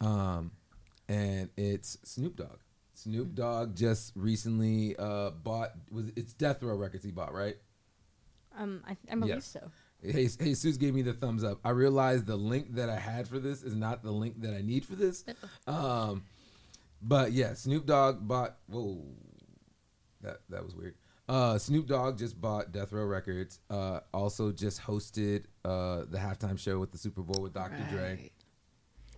um, 0.01 0.51
and 1.09 1.49
it's 1.57 1.97
Snoop 2.05 2.37
Dogg. 2.37 2.59
Snoop 2.95 3.35
Dogg 3.35 3.77
just 3.77 4.13
recently 4.17 4.97
uh 4.99 5.31
bought 5.31 5.73
was 5.91 6.11
it's 6.17 6.33
Death 6.33 6.63
Row 6.63 6.75
Records 6.77 7.05
he 7.05 7.11
bought 7.11 7.33
right. 7.35 7.57
um, 8.59 8.83
I, 8.87 8.97
I 9.11 9.15
believe 9.15 9.37
Yes. 9.37 9.47
so. 9.47 9.71
Hey, 10.03 10.29
Jesus 10.29 10.77
gave 10.77 10.95
me 10.95 11.03
the 11.03 11.15
thumbs 11.15 11.43
up. 11.43 11.59
I 11.65 11.71
realized 11.71 12.27
the 12.27 12.37
link 12.37 12.75
that 12.75 12.89
I 12.91 12.99
had 12.99 13.27
for 13.27 13.39
this 13.39 13.63
is 13.63 13.75
not 13.75 14.03
the 14.03 14.11
link 14.13 14.41
that 14.43 14.55
I 14.55 14.61
need 14.63 14.85
for 14.85 14.95
this. 14.95 15.25
Um, 15.67 16.23
but 17.03 17.33
yeah, 17.33 17.55
Snoop 17.55 17.87
Dogg 17.87 18.27
bought. 18.27 18.57
Whoa, 18.69 19.05
that 20.27 20.41
that 20.51 20.63
was 20.65 20.75
weird. 20.77 20.95
Uh, 21.29 21.59
Snoop 21.59 21.87
Dogg 21.89 22.19
just 22.19 22.41
bought 22.41 22.71
Death 22.71 22.93
Row 22.93 23.05
Records. 23.05 23.59
Uh, 23.69 24.01
also 24.15 24.53
just 24.53 24.81
hosted 24.83 25.45
uh 25.65 26.03
the 26.11 26.19
halftime 26.19 26.59
show 26.59 26.79
with 26.79 26.93
the 26.93 26.99
Super 26.99 27.23
Bowl 27.23 27.43
with 27.43 27.55
Dr. 27.55 27.85
Dre 27.91 28.31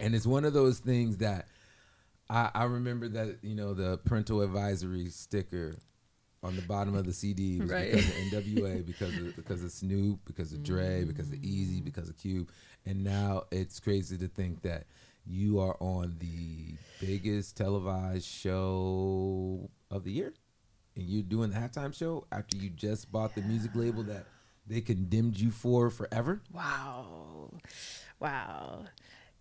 and 0.01 0.15
it's 0.15 0.27
one 0.27 0.45
of 0.45 0.53
those 0.53 0.79
things 0.79 1.17
that 1.19 1.49
I, 2.31 2.51
I 2.55 2.65
remember 2.65 3.09
that 3.09 3.39
you 3.43 3.55
know 3.57 3.75
the 3.75 3.99
parental 3.99 4.43
advisory 4.43 5.07
sticker 5.11 5.77
on 6.45 6.55
the 6.55 6.63
bottom 6.63 6.95
of 6.95 7.05
the 7.05 7.13
CD 7.13 7.59
was 7.59 7.69
Right. 7.69 7.91
because 7.91 8.09
of 8.09 8.15
NWA, 8.15 8.87
because 8.87 9.17
of 9.19 9.35
because 9.37 9.65
of 9.65 9.73
Snoop, 9.73 10.21
because 10.25 10.53
of 10.53 10.63
Dre, 10.63 11.03
because 11.05 11.29
of 11.33 11.39
Eazy, 11.41 11.85
because 11.85 12.09
of 12.09 12.17
Cube, 12.17 12.49
and 12.87 13.03
now 13.03 13.43
it's 13.51 13.81
crazy 13.81 14.17
to 14.19 14.29
think 14.29 14.63
that 14.63 14.87
you 15.27 15.59
are 15.59 15.77
on 15.81 16.17
the 16.21 16.77
biggest 17.05 17.57
televised 17.57 18.25
show 18.25 19.69
of 19.91 20.05
the 20.05 20.13
year, 20.13 20.33
and 20.99 21.07
you're 21.09 21.23
doing 21.23 21.51
the 21.51 21.57
halftime 21.57 21.95
show 21.95 22.27
after 22.33 22.57
you 22.57 22.69
just 22.71 23.11
bought 23.11 23.35
the 23.35 23.43
music 23.43 23.71
label 23.75 24.03
that 24.03 24.27
they 24.67 24.81
condemned 24.83 25.39
you 25.39 25.51
for 25.51 25.89
forever. 25.91 26.43
Wow. 26.53 27.51
Wow. 28.21 28.85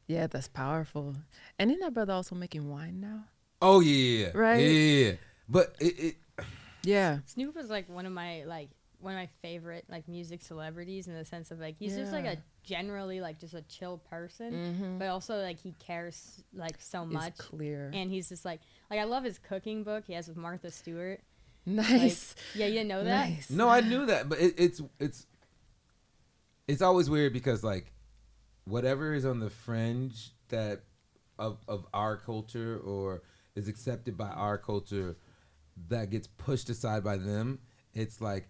Yeah, 0.07 0.27
that's 0.27 0.47
powerful. 0.47 1.15
And 1.59 1.69
isn't 1.71 1.81
that 1.81 1.93
brother 1.93 2.13
also 2.13 2.35
making 2.35 2.69
wine 2.69 3.01
now? 3.01 3.25
Oh 3.61 3.79
yeah, 3.81 4.29
Right? 4.33 4.59
Yeah, 4.61 4.67
yeah, 4.69 5.05
yeah. 5.09 5.15
but 5.49 5.75
it, 5.79 5.99
it 5.99 6.15
Yeah. 6.83 7.19
Snoop 7.25 7.57
is 7.57 7.69
like 7.69 7.89
one 7.89 8.05
of 8.05 8.13
my 8.13 8.43
like 8.45 8.69
one 8.99 9.13
of 9.13 9.19
my 9.19 9.29
favorite 9.41 9.85
like 9.89 10.07
music 10.07 10.41
celebrities 10.41 11.07
in 11.07 11.13
the 11.13 11.25
sense 11.25 11.51
of 11.51 11.59
like 11.59 11.75
he's 11.77 11.95
just 11.95 12.11
like 12.11 12.25
a 12.25 12.37
generally 12.63 13.19
like 13.19 13.39
just 13.39 13.53
a 13.53 13.61
chill 13.63 13.97
person, 14.09 14.53
Mm-hmm. 14.53 14.97
but 14.99 15.07
also 15.09 15.41
like 15.41 15.59
he 15.59 15.73
cares 15.79 16.43
like 16.53 16.75
so 16.79 17.03
It's 17.03 17.11
much. 17.13 17.37
clear. 17.37 17.91
And 17.93 18.09
he's 18.11 18.29
just 18.29 18.45
like 18.45 18.61
like 18.89 18.99
I 18.99 19.03
love 19.03 19.23
his 19.23 19.39
cooking 19.39 19.83
book 19.83 20.05
he 20.07 20.13
has 20.13 20.27
with 20.27 20.37
Martha 20.37 20.71
Stewart. 20.71 21.19
Nice. 21.67 22.35
Yeah, 22.55 22.65
you 22.67 22.73
didn't 22.73 22.89
know 22.89 23.03
that? 23.03 23.29
nice. 23.29 23.49
No, 23.49 23.69
I 23.69 23.81
knew 23.81 24.05
that, 24.07 24.29
but 24.29 24.39
it, 24.39 24.55
it's 24.57 24.81
it's 24.99 25.25
it's 26.67 26.81
always 26.81 27.09
weird 27.09 27.33
because 27.33 27.63
like 27.63 27.91
whatever 28.65 29.13
is 29.13 29.25
on 29.25 29.39
the 29.39 29.49
fringe 29.49 30.31
that 30.49 30.81
of 31.37 31.59
of 31.67 31.85
our 31.93 32.17
culture 32.17 32.79
or 32.83 33.21
is 33.55 33.67
accepted 33.67 34.17
by 34.17 34.29
our 34.29 34.57
culture 34.57 35.17
that 35.89 36.09
gets 36.09 36.27
pushed 36.27 36.69
aside 36.69 37.03
by 37.03 37.17
them. 37.17 37.59
It's 37.93 38.21
like, 38.21 38.49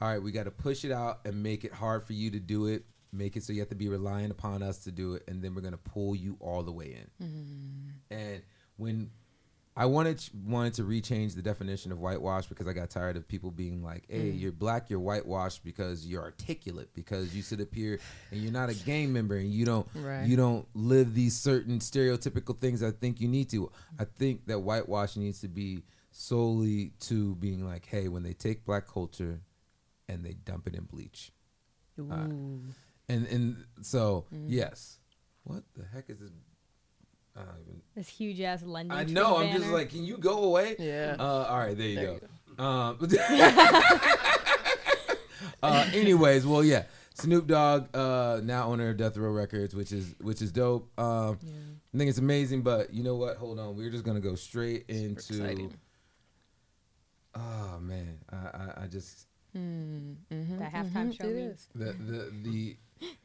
all 0.00 0.08
right, 0.08 0.22
we 0.22 0.32
got 0.32 0.44
to 0.44 0.50
push 0.50 0.84
it 0.84 0.92
out 0.92 1.20
and 1.24 1.42
make 1.42 1.64
it 1.64 1.72
hard 1.72 2.04
for 2.04 2.12
you 2.12 2.30
to 2.30 2.40
do 2.40 2.66
it. 2.66 2.84
Make 3.12 3.36
it 3.36 3.44
so 3.44 3.52
you 3.52 3.60
have 3.60 3.68
to 3.68 3.76
be 3.76 3.88
relying 3.88 4.30
upon 4.30 4.62
us 4.62 4.78
to 4.84 4.90
do 4.90 5.14
it, 5.14 5.22
and 5.28 5.40
then 5.40 5.54
we're 5.54 5.62
gonna 5.62 5.76
pull 5.76 6.16
you 6.16 6.36
all 6.40 6.62
the 6.64 6.72
way 6.72 6.96
in. 7.20 7.26
Mm-hmm. 7.26 8.16
And 8.16 8.42
when 8.76 9.10
I 9.76 9.86
wanted 9.86 10.22
wanted 10.46 10.74
to 10.74 10.84
rechange 10.84 11.34
the 11.34 11.42
definition 11.42 11.90
of 11.90 11.98
whitewash 11.98 12.46
because 12.46 12.68
I 12.68 12.72
got 12.72 12.90
tired 12.90 13.16
of 13.16 13.26
people 13.26 13.50
being 13.50 13.82
like, 13.82 14.04
"Hey, 14.08 14.30
Mm. 14.32 14.40
you're 14.40 14.52
black, 14.52 14.88
you're 14.88 15.00
whitewashed 15.00 15.64
because 15.64 16.06
you're 16.06 16.22
articulate, 16.22 16.94
because 16.94 17.34
you 17.34 17.42
sit 17.42 17.60
up 17.60 17.74
here 17.74 17.98
and 18.30 18.40
you're 18.40 18.52
not 18.52 18.70
a 18.70 18.74
gang 18.74 19.12
member 19.12 19.36
and 19.36 19.52
you 19.52 19.64
don't 19.64 19.88
Right. 19.96 20.26
you 20.28 20.36
don't 20.36 20.66
live 20.74 21.12
these 21.14 21.36
certain 21.36 21.80
stereotypical 21.80 22.56
things 22.56 22.82
I 22.84 22.92
think 22.92 23.20
you 23.20 23.26
need 23.26 23.48
to." 23.50 23.70
I 23.98 24.04
think 24.04 24.46
that 24.46 24.60
whitewash 24.60 25.16
needs 25.16 25.40
to 25.40 25.48
be 25.48 25.82
solely 26.12 26.90
to 27.00 27.34
being 27.36 27.64
like, 27.64 27.84
"Hey, 27.86 28.06
when 28.06 28.22
they 28.22 28.34
take 28.34 28.64
black 28.64 28.86
culture 28.86 29.40
and 30.08 30.24
they 30.24 30.34
dump 30.34 30.68
it 30.68 30.76
in 30.76 30.84
bleach." 30.84 31.32
Ooh. 31.98 32.62
And 33.08 33.26
and 33.26 33.64
so, 33.82 34.26
Mm. 34.32 34.44
yes. 34.48 35.00
What 35.42 35.64
the 35.74 35.84
heck 35.84 36.08
is 36.10 36.20
this? 36.20 36.30
I 37.36 37.40
This 37.96 38.08
huge 38.08 38.40
ass 38.40 38.62
London. 38.62 38.96
I 38.96 39.04
Tree 39.04 39.12
know. 39.14 39.38
I'm 39.38 39.56
just 39.56 39.70
like, 39.70 39.90
can 39.90 40.04
you 40.04 40.18
go 40.18 40.44
away? 40.44 40.76
Yeah. 40.78 41.16
Uh, 41.18 41.46
all 41.48 41.58
right, 41.58 41.76
there 41.76 41.88
you 41.88 41.94
There 41.96 42.20
go. 42.56 42.64
Um, 42.64 42.98
uh, 45.62 45.86
anyways, 45.92 46.46
well, 46.46 46.64
yeah. 46.64 46.84
Snoop 47.16 47.46
Dogg, 47.46 47.96
uh, 47.96 48.40
now 48.42 48.66
owner 48.72 48.90
of 48.90 48.96
Death 48.96 49.16
Row 49.16 49.30
Records, 49.30 49.72
which 49.74 49.92
is 49.92 50.16
which 50.20 50.42
is 50.42 50.50
dope. 50.50 50.90
Um, 50.98 51.38
Yeah. 51.42 51.52
I 51.94 51.98
think 51.98 52.08
it's 52.10 52.18
amazing, 52.18 52.62
but 52.62 52.92
you 52.92 53.04
know 53.04 53.14
what? 53.14 53.36
Hold 53.36 53.60
on, 53.60 53.76
we're 53.76 53.90
just 53.90 54.02
gonna 54.04 54.18
go 54.20 54.34
straight 54.34 54.86
Super 54.90 55.04
into. 55.04 55.20
exciting. 55.44 55.74
Oh 57.36 57.78
man, 57.80 58.18
I, 58.30 58.36
I, 58.36 58.82
I 58.82 58.86
just 58.88 59.26
Mm, 59.56 60.16
mhm, 60.32 60.58
That 60.58 60.72
halftime 60.72 61.12
mhm, 61.12 61.16
show 61.16 61.28
it 61.28 61.34
me. 61.36 61.42
is. 61.42 61.68
the 61.76 61.84
the 61.92 62.32
the. 62.42 62.76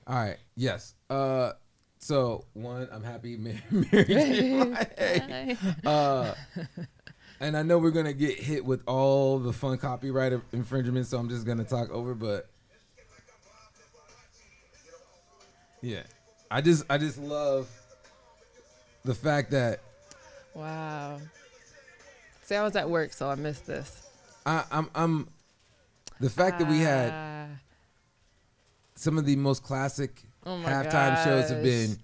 All 0.06 0.16
right, 0.16 0.38
yes. 0.56 0.94
Uh, 1.10 1.54
so 2.00 2.46
one, 2.54 2.88
I'm 2.92 3.04
happy 3.04 3.36
Mary, 3.38 3.62
Mary 3.72 4.06
J. 4.06 5.58
Uh, 5.86 6.34
and 7.40 7.56
I 7.58 7.62
know 7.64 7.78
we're 7.78 7.92
gonna 7.92 8.14
get 8.14 8.40
hit 8.40 8.64
with 8.66 8.82
all 8.88 9.40
the 9.40 9.54
fun 9.54 9.78
copyright 9.78 10.34
infringements, 10.54 11.10
so 11.10 11.18
I'm 11.18 11.30
just 11.30 11.46
gonna 11.46 11.64
talk 11.64 11.90
over. 11.92 12.14
But 12.16 12.50
yeah, 15.82 16.04
I 16.52 16.62
just 16.62 16.84
I 16.90 16.98
just 16.98 17.18
love 17.18 17.70
the 19.06 19.16
fact 19.16 19.52
that 19.52 19.82
Wow. 20.54 21.20
See, 22.44 22.56
I 22.56 22.64
was 22.64 22.76
at 22.76 22.90
work, 22.90 23.14
so 23.14 23.30
I 23.30 23.36
missed 23.36 23.66
this. 23.68 24.08
I, 24.46 24.64
I'm 24.72 24.90
I'm 24.96 25.28
the 26.20 26.30
fact 26.30 26.60
that 26.60 26.68
we 26.68 26.80
had 26.80 27.12
Ah, 27.14 27.46
some 28.96 29.18
of 29.18 29.26
the 29.26 29.36
most 29.36 29.64
classic 29.64 30.24
Oh 30.46 30.58
my 30.58 30.70
halftime 30.70 31.24
shows 31.24 31.50
have 31.50 31.62
been 31.64 31.98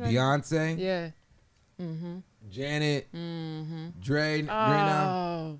Beyonce, 0.00 0.78
Yeah. 0.78 1.10
Mm-hmm. 1.80 2.18
Janet, 2.50 3.08
Mm-hmm. 3.14 3.86
Dre. 4.00 4.46
Oh. 4.48 5.58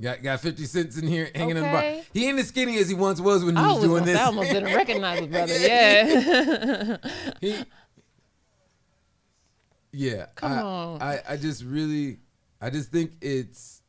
Got 0.00 0.22
got 0.22 0.40
50 0.40 0.64
cents 0.66 0.98
in 0.98 1.06
here 1.08 1.30
hanging 1.34 1.56
in 1.56 1.62
the 1.62 1.68
Okay. 1.68 1.94
bar. 1.96 2.04
He 2.12 2.28
ain't 2.28 2.38
as 2.38 2.48
skinny 2.48 2.76
as 2.78 2.88
he 2.88 2.94
once 2.94 3.18
was 3.20 3.42
when 3.44 3.56
he 3.56 3.62
was, 3.62 3.76
was 3.76 3.84
doing 3.84 4.04
this. 4.04 4.18
I 4.18 4.24
almost 4.24 4.50
didn't 4.50 4.74
recognize 4.74 5.20
the 5.20 5.26
brother. 5.26 5.54
Yeah. 5.58 6.96
He, 7.40 7.64
yeah. 9.92 10.26
Come 10.34 10.52
I, 10.52 10.60
on. 10.62 11.02
I, 11.02 11.20
I 11.30 11.36
just 11.38 11.64
really, 11.64 12.18
I 12.60 12.68
just 12.68 12.90
think 12.92 13.12
it's, 13.22 13.80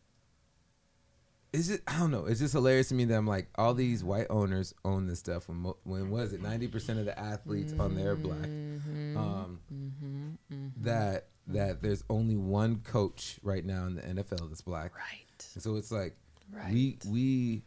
it's 1.58 1.68
just, 1.70 1.82
I 1.88 1.97
don't 1.97 2.12
know. 2.12 2.26
It's 2.26 2.39
just 2.39 2.53
hilarious 2.53 2.89
to 2.89 2.95
me 2.95 3.05
that 3.05 3.16
I'm 3.16 3.26
like, 3.28 3.47
all 3.55 3.74
these 3.74 4.03
white 4.03 4.28
owners 4.30 4.74
own 4.86 5.08
this 5.08 5.20
stuff. 5.20 5.49
When, 5.49 5.64
when 5.84 6.10
was 6.12 6.34
it? 6.34 6.41
90% 6.43 6.99
of 6.99 7.05
the 7.05 7.18
athletes 7.18 7.74
on 7.80 7.95
there 7.95 8.12
are 8.12 8.16
black. 8.16 8.38
Mm-hmm. 8.39 9.18
Um, 9.18 9.60
mm-hmm. 9.74 10.68
that, 10.84 11.28
that 11.47 11.82
there's 11.82 12.03
only 12.10 12.36
one 12.38 12.78
coach 12.84 13.39
right 13.41 13.66
now 13.66 13.86
in 13.88 13.95
the 13.95 14.01
NFL 14.01 14.49
that's 14.49 14.62
black. 14.62 14.95
Right. 14.95 15.45
And 15.55 15.64
so 15.64 15.76
it's 15.78 15.91
like, 15.91 16.16
Right. 16.51 16.72
we, 16.74 16.97
we, 17.10 17.64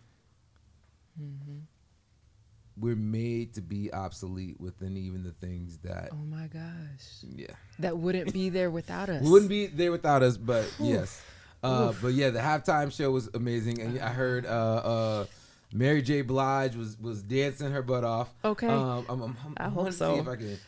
Mm-hmm. 1.21 1.59
we're 2.79 2.97
made 2.97 3.55
to 3.55 3.61
be 3.61 3.93
obsolete 3.93 4.59
within 4.61 4.97
even 4.97 5.23
the 5.25 5.33
things 5.33 5.79
that, 5.79 6.11
Oh 6.13 6.17
my 6.17 6.47
gosh. 6.47 6.63
yeah. 7.35 7.49
That 7.81 7.99
wouldn't 7.99 8.33
be 8.33 8.49
there 8.49 8.71
without 8.71 9.09
us. 9.11 9.23
We 9.23 9.31
wouldn't 9.31 9.51
be 9.51 9.67
there 9.67 9.91
without 9.91 10.23
us, 10.23 10.37
but 10.37 10.73
yes. 10.79 11.21
Uh, 11.63 11.93
but 12.01 12.15
yeah, 12.15 12.31
the 12.31 12.39
halftime 12.41 12.91
show 12.93 13.11
was 13.11 13.29
amazing, 13.35 13.81
and 13.81 14.01
I 14.01 14.09
heard 14.09 14.47
uh, 14.47 14.49
uh, 14.49 15.27
Mary 15.73 16.01
J. 16.03 16.23
Blige 16.23 16.75
was 16.75 16.99
was 16.99 17.23
dancing 17.23 17.71
her 17.71 17.83
butt 17.83 18.05
off. 18.05 18.31
Okay. 18.45 18.67
Um, 18.67 19.05
I'm, 19.09 19.23
I'm, 19.23 19.37
I'm, 19.45 19.55
I 19.59 19.65
hope 19.65 19.75
want 19.75 19.91
to 19.93 19.93
so. 19.97 20.15
see 20.15 20.21
if 20.21 20.29
I 20.29 20.37
can. 20.37 20.59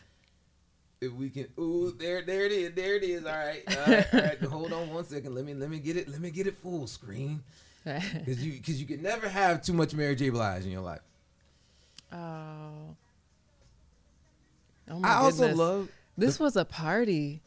If 1.01 1.11
we 1.13 1.29
can, 1.29 1.47
ooh, 1.59 1.93
there, 1.99 2.21
there 2.21 2.45
it 2.45 2.53
is, 2.53 2.73
there 2.75 2.95
it 2.95 3.03
is. 3.03 3.25
All 3.25 3.33
right, 3.33 3.61
all 3.67 3.93
right, 3.93 4.13
all 4.13 4.19
right. 4.21 4.41
Hold 4.43 4.71
on 4.71 4.93
one 4.93 5.03
second. 5.03 5.35
Let 5.35 5.43
me, 5.43 5.53
let 5.53 5.69
me 5.69 5.79
get 5.79 5.97
it, 5.97 6.07
let 6.07 6.21
me 6.21 6.31
get 6.31 6.47
it 6.47 6.55
full 6.55 6.87
screen, 6.87 7.43
because 7.83 8.41
you, 8.45 8.53
because 8.53 8.79
you 8.79 8.85
can 8.87 9.01
never 9.01 9.27
have 9.27 9.61
too 9.61 9.73
much 9.73 9.93
Mary 9.93 10.15
J. 10.15 10.29
Blige 10.29 10.63
in 10.63 10.71
your 10.71 10.81
life. 10.81 11.01
oh. 12.13 12.95
Oh 14.91 14.99
my 14.99 15.07
I 15.07 15.13
also 15.15 15.39
goodness. 15.39 15.57
love 15.57 15.89
This 16.17 16.39
was 16.39 16.55
a 16.55 16.65
party. 16.65 17.41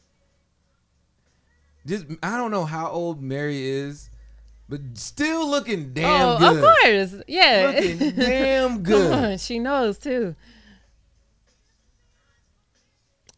Just. 1.87 2.05
I 2.21 2.37
don't 2.37 2.51
know 2.51 2.65
how 2.65 2.89
old 2.89 3.21
Mary 3.23 3.65
is, 3.65 4.09
but 4.69 4.81
still 4.95 5.49
looking 5.49 5.93
damn 5.93 6.27
oh, 6.29 6.37
good. 6.37 6.57
of 6.57 6.61
course. 6.63 7.23
Yeah. 7.27 7.73
Looking 7.75 8.11
damn 8.15 8.69
Come 8.75 8.83
good. 8.83 9.13
on, 9.13 9.37
she 9.39 9.57
knows 9.59 9.97
too. 9.97 10.35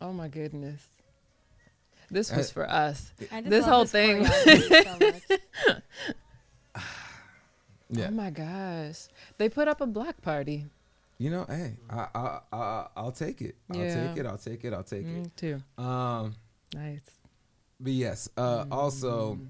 Oh 0.01 0.11
my 0.13 0.27
goodness. 0.27 0.81
This 2.11 2.31
was 2.35 2.49
I- 2.49 2.53
for 2.53 2.69
us. 2.69 3.11
I 3.31 3.41
just 3.41 3.49
this 3.49 3.65
love 3.65 3.71
whole 3.71 3.83
this 3.83 3.91
thing. 3.91 4.25
so. 4.25 5.75
Yeah. 7.91 8.09
Oh 8.09 8.11
my 8.11 8.29
gosh. 8.29 9.07
They 9.39 9.49
put 9.49 9.67
up 9.67 9.81
a 9.81 9.87
block 9.87 10.21
party. 10.21 10.67
You 11.17 11.31
know, 11.31 11.45
hey, 11.49 11.73
I, 11.89 12.07
I, 12.13 12.39
I, 12.53 12.85
I'll 12.95 13.11
take 13.11 13.41
it. 13.41 13.55
I'll 13.71 13.77
Yeah. 13.79 14.07
take 14.13 14.17
it. 14.17 14.25
I'll 14.27 14.37
take 14.37 14.63
it. 14.63 14.73
I'll 14.73 14.83
take 14.83 15.05
Me 15.05 15.23
too. 15.35 15.59
it. 15.77 15.83
Um, 15.83 16.35
Nice. 16.75 17.01
But 17.79 17.91
yes. 17.91 18.29
Uh, 18.37 18.65
also, 18.71 19.35
Mm. 19.35 19.47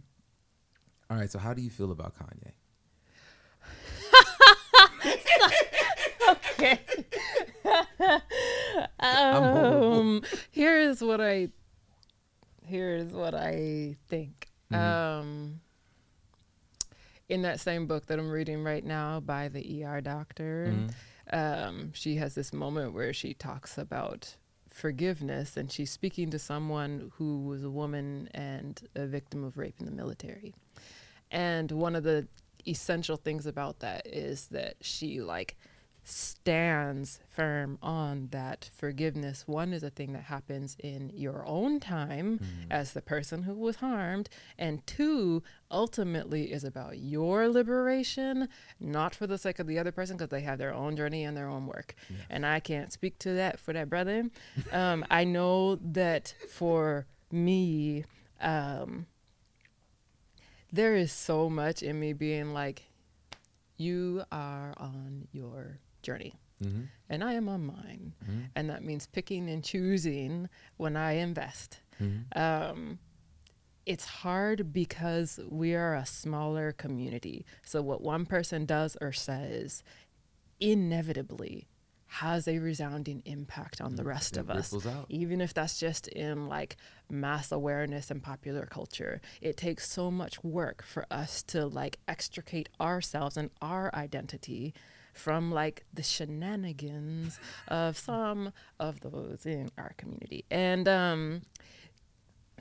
all 1.09 1.17
right. 1.17 1.29
So, 1.31 1.39
how 1.39 1.53
do 1.53 1.61
you 1.61 1.69
feel 1.69 1.91
about 1.91 2.15
Kanye? 2.17 2.51
Okay. 6.29 6.79
um, 8.99 10.21
here's 10.51 11.01
what 11.01 11.21
I 11.21 11.49
here's 12.65 13.11
what 13.11 13.33
I 13.33 13.95
think. 14.09 14.47
Mhm. 14.71 14.77
Um, 14.77 15.61
in 17.29 17.41
that 17.43 17.59
same 17.59 17.87
book 17.87 18.05
that 18.07 18.19
I'm 18.19 18.29
reading 18.29 18.63
right 18.63 18.83
now 18.83 19.19
by 19.21 19.47
the 19.47 19.83
ER 19.83 20.01
doctor, 20.01 20.67
Mhm. 20.71 20.91
um, 21.33 21.93
she 21.93 22.15
has 22.17 22.35
this 22.35 22.53
moment 22.53 22.93
where 22.93 23.13
she 23.13 23.33
talks 23.33 23.77
about 23.77 24.35
forgiveness 24.79 25.57
and 25.57 25.71
she's 25.71 25.91
speaking 25.91 26.29
to 26.31 26.39
someone 26.39 27.11
who 27.17 27.43
was 27.43 27.63
a 27.63 27.69
woman 27.69 28.29
and 28.33 28.81
a 28.95 29.05
victim 29.05 29.43
of 29.43 29.57
rape 29.57 29.75
in 29.79 29.85
the 29.85 29.91
military. 29.91 30.53
And 31.29 31.71
one 31.71 31.95
of 31.95 32.03
the 32.03 32.27
essential 32.67 33.17
things 33.17 33.45
about 33.45 33.79
that 33.79 34.07
is 34.07 34.47
that 34.47 34.75
she 34.81 35.21
like 35.21 35.57
stands 36.09 37.19
firm 37.29 37.77
on 37.81 38.29
that 38.31 38.69
forgiveness. 38.75 39.47
One 39.47 39.73
is 39.73 39.83
a 39.83 39.89
thing 39.89 40.13
that 40.13 40.23
happens 40.23 40.75
in 40.79 41.11
your 41.13 41.45
own 41.45 41.79
time 41.79 42.39
as 42.71 42.93
the 42.93 43.01
person 43.01 43.43
who 43.43 43.53
was 43.53 43.77
harmed, 43.77 44.29
and 44.57 44.85
two 44.87 45.43
ultimately 45.71 46.51
is 46.51 46.63
about 46.63 46.97
your 46.97 47.47
liberation, 47.49 48.49
not 48.79 49.13
for 49.13 49.27
the 49.27 49.37
sake 49.37 49.59
of 49.59 49.67
the 49.67 49.77
other 49.77 49.91
person 49.91 50.17
because 50.17 50.29
they 50.29 50.41
have 50.41 50.57
their 50.57 50.73
own 50.73 50.95
journey 50.95 51.23
and 51.23 51.37
their 51.37 51.47
own 51.49 51.67
work. 51.67 51.95
And 52.29 52.45
I 52.45 52.59
can't 52.59 52.91
speak 52.91 53.19
to 53.19 53.33
that 53.33 53.59
for 53.59 53.73
that 53.73 53.89
brother. 53.89 54.29
um, 54.71 55.05
I 55.09 55.23
know 55.23 55.75
that 55.75 56.33
for 56.49 57.05
me, 57.31 58.05
um, 58.41 59.05
there 60.71 60.95
is 60.95 61.11
so 61.11 61.49
much 61.49 61.81
in 61.83 61.99
me 61.99 62.13
being 62.13 62.53
like, 62.53 62.83
you 63.77 64.23
are 64.31 64.73
on 64.77 65.27
your 65.31 65.79
journey 66.01 66.33
Mhm. 66.61 66.87
and 67.07 67.23
I 67.23 67.33
am 67.33 67.47
on 67.49 67.65
mine. 67.65 68.13
Mhm. 68.25 68.49
And 68.55 68.69
that 68.69 68.83
means 68.83 69.07
picking 69.07 69.49
and 69.49 69.63
choosing 69.63 70.49
when 70.77 70.97
I 70.97 71.13
invest. 71.13 71.79
Mhm. 71.99 72.35
Um, 72.37 72.99
it's 73.85 74.05
hard 74.05 74.71
because 74.73 75.39
we 75.49 75.73
are 75.73 75.95
a 75.95 76.05
smaller 76.05 76.71
community. 76.73 77.45
So, 77.63 77.81
what 77.81 78.01
one 78.01 78.25
person 78.25 78.65
does 78.65 78.97
or 79.01 79.11
says 79.13 79.83
inevitably 80.59 81.67
has 82.13 82.47
a 82.47 82.57
resounding 82.57 83.21
impact 83.25 83.79
on 83.79 83.95
the 83.95 84.03
rest 84.03 84.35
It 84.35 84.39
of 84.39 84.49
us 84.49 84.73
even 85.09 85.41
if 85.41 85.53
that's 85.53 85.79
just 85.79 86.07
in 86.07 86.47
like 86.47 86.75
mass 87.07 87.51
awareness 87.51 88.09
and 88.09 88.21
popular 88.21 88.65
culture 88.65 89.21
it 89.41 89.55
takes 89.57 89.87
so 89.89 90.09
much 90.09 90.43
work 90.43 90.81
for 90.81 91.05
us 91.11 91.43
to 91.43 91.67
like 91.67 91.99
extricate 92.07 92.67
ourselves 92.81 93.37
and 93.37 93.51
our 93.61 93.93
identity 93.93 94.73
from 95.19 95.51
like 95.51 95.83
the 95.93 96.03
shenanigans 96.03 97.39
of 97.67 97.97
some 97.97 98.51
of 98.79 99.01
those 99.01 99.45
in 99.45 99.69
our 99.77 99.93
community 99.97 100.45
and 100.49 100.87
um 100.87 101.41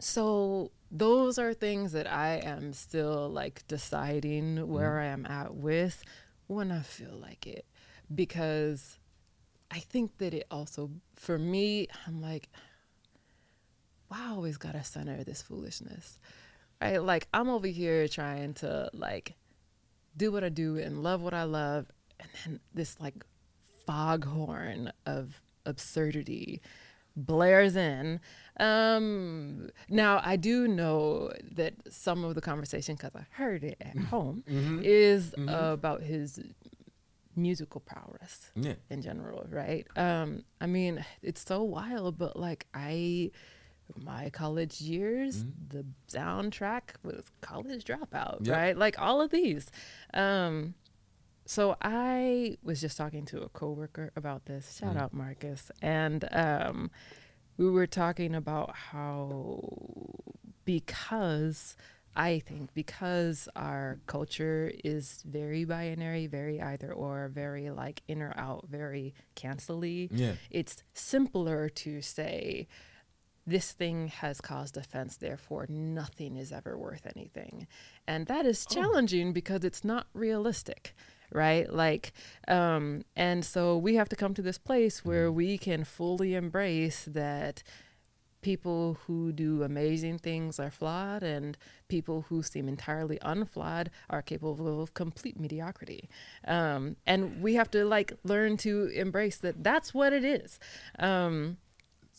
so 0.01 0.70
those 0.90 1.39
are 1.39 1.52
things 1.55 1.93
that 1.93 2.10
I 2.10 2.36
am 2.36 2.72
still 2.72 3.28
like 3.28 3.66
deciding 3.68 4.68
where 4.68 4.93
Mm-hmm. 4.93 5.01
I 5.01 5.06
am 5.06 5.26
at 5.26 5.55
with 5.55 6.02
when 6.47 6.72
I 6.72 6.80
feel 6.80 7.16
like 7.20 7.47
it. 7.47 7.66
Because 8.14 8.98
I 9.70 9.80
think 9.80 10.16
that 10.18 10.32
it 10.32 10.47
also, 10.51 10.90
for 11.14 11.39
me, 11.39 11.89
I'm 12.06 12.22
like, 12.22 12.48
why 14.09 14.18
I 14.24 14.30
always 14.30 14.56
gotta 14.56 14.82
center 14.82 15.22
this 15.24 15.43
foolishness? 15.43 16.18
Right? 16.80 17.02
Like, 17.02 17.28
I'm 17.35 17.51
over 17.51 17.66
here 17.66 18.09
trying 18.09 18.55
to 18.55 18.89
like 18.94 19.35
do 20.16 20.32
what 20.32 20.43
I 20.43 20.48
do 20.48 20.78
and 20.78 21.02
love 21.02 21.20
what 21.20 21.35
I 21.35 21.44
love. 21.44 21.86
And 22.20 22.28
then 22.45 22.61
this 22.74 22.99
like 23.01 23.24
foghorn 23.86 24.93
of 25.07 25.40
absurdity 25.66 26.61
blares 27.16 27.74
in. 27.77 28.20
Um, 28.61 29.70
now, 29.89 30.20
I 30.24 30.36
do 30.36 30.69
know 30.69 31.32
that 31.53 31.74
some 31.90 32.24
of 32.24 32.35
the 32.35 32.40
conversation, 32.40 32.95
because 32.97 33.15
I 33.16 33.27
heard 33.31 33.65
it 33.65 33.77
at 33.81 33.97
home, 33.97 34.45
is 34.49 35.35
about 35.49 36.03
his 36.03 36.39
musical 37.35 37.81
prowess 37.81 38.51
Yeah. 38.57 38.74
in 38.90 39.01
general, 39.03 39.47
right? 39.49 39.86
Um, 39.97 40.45
I 40.61 40.66
mean, 40.66 41.05
it's 41.23 41.45
so 41.45 41.62
wild, 41.62 42.19
but 42.19 42.36
like 42.39 42.66
I, 42.74 43.31
my 43.97 44.28
college 44.31 44.81
years, 44.81 45.45
the 45.69 45.85
soundtrack 46.09 46.90
was 47.03 47.24
College 47.40 47.85
Dropout, 47.85 48.45
Yep. 48.47 48.57
right? 48.57 48.77
Like 48.77 48.99
all 49.01 49.20
of 49.20 49.31
these. 49.31 49.70
Um, 50.15 50.74
so 51.49 51.77
I 51.81 52.59
was 52.62 52.83
just 52.83 52.99
talking 52.99 53.25
to 53.27 53.41
a 53.41 53.49
coworker 53.49 54.12
about 54.16 54.45
this. 54.45 54.77
Shout 54.79 54.99
out 54.99 55.15
Marcus, 55.15 55.70
and 55.81 56.29
um, 56.31 56.91
we 57.57 57.70
were 57.70 57.87
talking 57.87 58.35
about 58.35 58.77
how 58.77 59.62
because 60.66 61.75
I 62.15 62.41
think 62.41 62.75
because 62.75 63.49
our 63.57 63.99
culture 64.07 64.70
is 64.85 65.23
very 65.25 65.65
binary, 65.65 66.27
very 66.27 66.61
either 66.61 66.93
or, 66.93 67.31
very 67.33 67.70
like 67.70 68.03
in 68.09 68.20
or 68.20 68.35
out, 68.37 68.66
very 68.69 69.15
cancelly. 69.35 70.09
Yeah. 70.12 70.33
It's 70.51 70.83
simpler 70.93 71.70
to 71.70 72.03
say 72.03 72.69
this 73.47 73.73
thing 73.73 74.09
has 74.09 74.43
caused 74.43 74.77
offense, 74.77 75.16
therefore 75.16 75.65
nothing 75.70 76.37
is 76.37 76.53
ever 76.53 76.77
worth 76.77 77.07
anything. 77.16 77.66
And 78.07 78.27
that 78.27 78.45
is 78.45 78.66
challenging 78.66 79.33
because 79.33 79.65
it's 79.65 79.83
not 79.83 80.09
realistic, 80.12 80.95
right? 81.32 81.72
Like, 81.72 82.12
um, 82.46 83.02
and 83.16 83.44
so 83.44 83.76
we 83.76 83.94
have 83.96 84.09
to 84.10 84.16
come 84.16 84.34
to 84.34 84.42
this 84.42 84.59
place 84.59 85.05
where 85.05 85.30
we 85.30 85.59
can 85.59 85.84
fully 85.84 86.34
embrace 86.34 87.05
that 87.06 87.62
people 88.40 88.98
who 89.06 89.32
do 89.32 89.62
amazing 89.62 90.18
things 90.18 90.60
are 90.60 90.70
flawed 90.70 91.22
and 91.22 91.59
people 91.88 92.26
who 92.28 92.42
seem 92.42 92.68
entirely 92.68 93.18
unflawed 93.22 93.90
are 94.09 94.22
capable 94.22 94.80
of 94.80 94.94
complete 94.94 95.38
mediocrity. 95.38 96.09
Um, 96.46 96.96
and 97.06 97.42
we 97.42 97.55
have 97.55 97.70
to 97.72 97.84
like 97.84 98.12
learn 98.22 98.56
to 98.59 98.86
embrace 98.94 99.38
that 99.38 99.64
that's 99.64 99.92
what 99.92 100.12
it 100.12 100.24
is. 100.24 100.59
Um, 100.98 101.59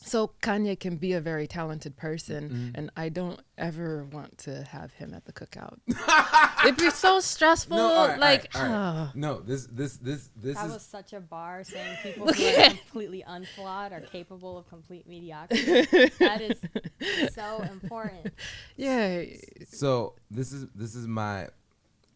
so 0.02 0.32
Kanye 0.42 0.80
can 0.80 0.96
be 0.96 1.14
a 1.14 1.22
very 1.22 1.46
talented 1.46 1.98
person, 1.98 2.72
and 2.76 2.90
I 2.96 3.10
don't 3.10 3.40
ever 3.58 4.06
want 4.06 4.38
to 4.40 4.64
have 4.64 4.94
him 4.94 5.14
at 5.14 5.26
the 5.26 5.34
cookout. 5.34 5.78
It'd 6.66 6.78
be 6.78 6.90
so 6.90 7.20
stressful. 7.20 7.76
No, 7.76 7.88
all 7.88 8.08
right, 8.08 8.20
like, 8.20 8.50
all 8.56 8.62
right, 8.62 8.70
all 8.70 8.76
right. 8.76 9.10
oh. 9.10 9.12
no, 9.16 9.40
this 9.42 9.68
this 9.68 9.98
this 9.98 10.30
this 10.36 10.56
That 10.56 10.68
is 10.68 10.74
was 10.74 10.86
such 10.86 11.14
a 11.14 11.20
bar 11.20 11.64
saying 11.64 11.98
people 12.02 12.32
who 12.32 12.46
are 12.46 12.70
completely 12.70 13.24
unflawed 13.28 13.92
are 13.92 14.02
capable 14.02 14.58
of 14.58 14.70
complete 14.70 15.08
mediocrity. 15.08 15.64
that 16.20 16.42
is 16.42 17.34
so 17.36 17.62
important. 17.64 18.34
yeah, 18.78 19.24
so 19.70 20.16
this 20.32 20.54
is 20.54 20.68
this 20.74 20.96
is 20.96 21.08
my 21.08 21.48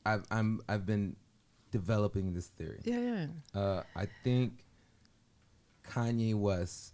I've 0.05 0.23
I'm 0.31 0.61
I've 0.69 0.85
been 0.85 1.15
developing 1.71 2.33
this 2.33 2.47
theory. 2.47 2.79
yeah, 2.83 2.99
yeah. 2.99 3.59
Uh, 3.59 3.83
I 3.95 4.07
think 4.23 4.63
Kanye 5.89 6.35
West, 6.35 6.92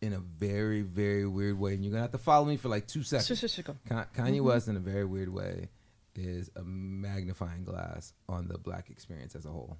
in 0.00 0.12
a 0.12 0.18
very 0.18 0.82
very 0.82 1.26
weird 1.26 1.58
way, 1.58 1.74
and 1.74 1.84
you're 1.84 1.92
gonna 1.92 2.02
have 2.02 2.12
to 2.12 2.18
follow 2.18 2.44
me 2.44 2.56
for 2.56 2.68
like 2.68 2.86
two 2.86 3.02
seconds. 3.02 3.38
sure, 3.38 3.48
sure. 3.48 3.64
Ka- 3.64 4.06
Kanye 4.16 4.36
mm-hmm. 4.36 4.44
West, 4.44 4.68
in 4.68 4.76
a 4.76 4.80
very 4.80 5.04
weird 5.04 5.32
way, 5.32 5.68
is 6.14 6.50
a 6.56 6.62
magnifying 6.62 7.64
glass 7.64 8.12
on 8.28 8.48
the 8.48 8.58
black 8.58 8.90
experience 8.90 9.34
as 9.34 9.46
a 9.46 9.50
whole. 9.50 9.78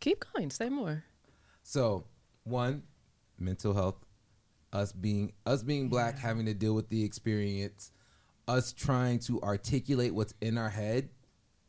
Keep 0.00 0.24
going. 0.34 0.50
Say 0.50 0.68
more. 0.68 1.04
So, 1.62 2.04
one, 2.44 2.82
mental 3.38 3.74
health, 3.74 4.04
us 4.72 4.92
being 4.92 5.32
us 5.46 5.62
being 5.62 5.88
black, 5.88 6.18
having 6.18 6.46
to 6.46 6.54
deal 6.54 6.74
with 6.74 6.88
the 6.88 7.04
experience, 7.04 7.92
us 8.48 8.72
trying 8.72 9.18
to 9.20 9.40
articulate 9.42 10.14
what's 10.14 10.34
in 10.40 10.58
our 10.58 10.70
head 10.70 11.10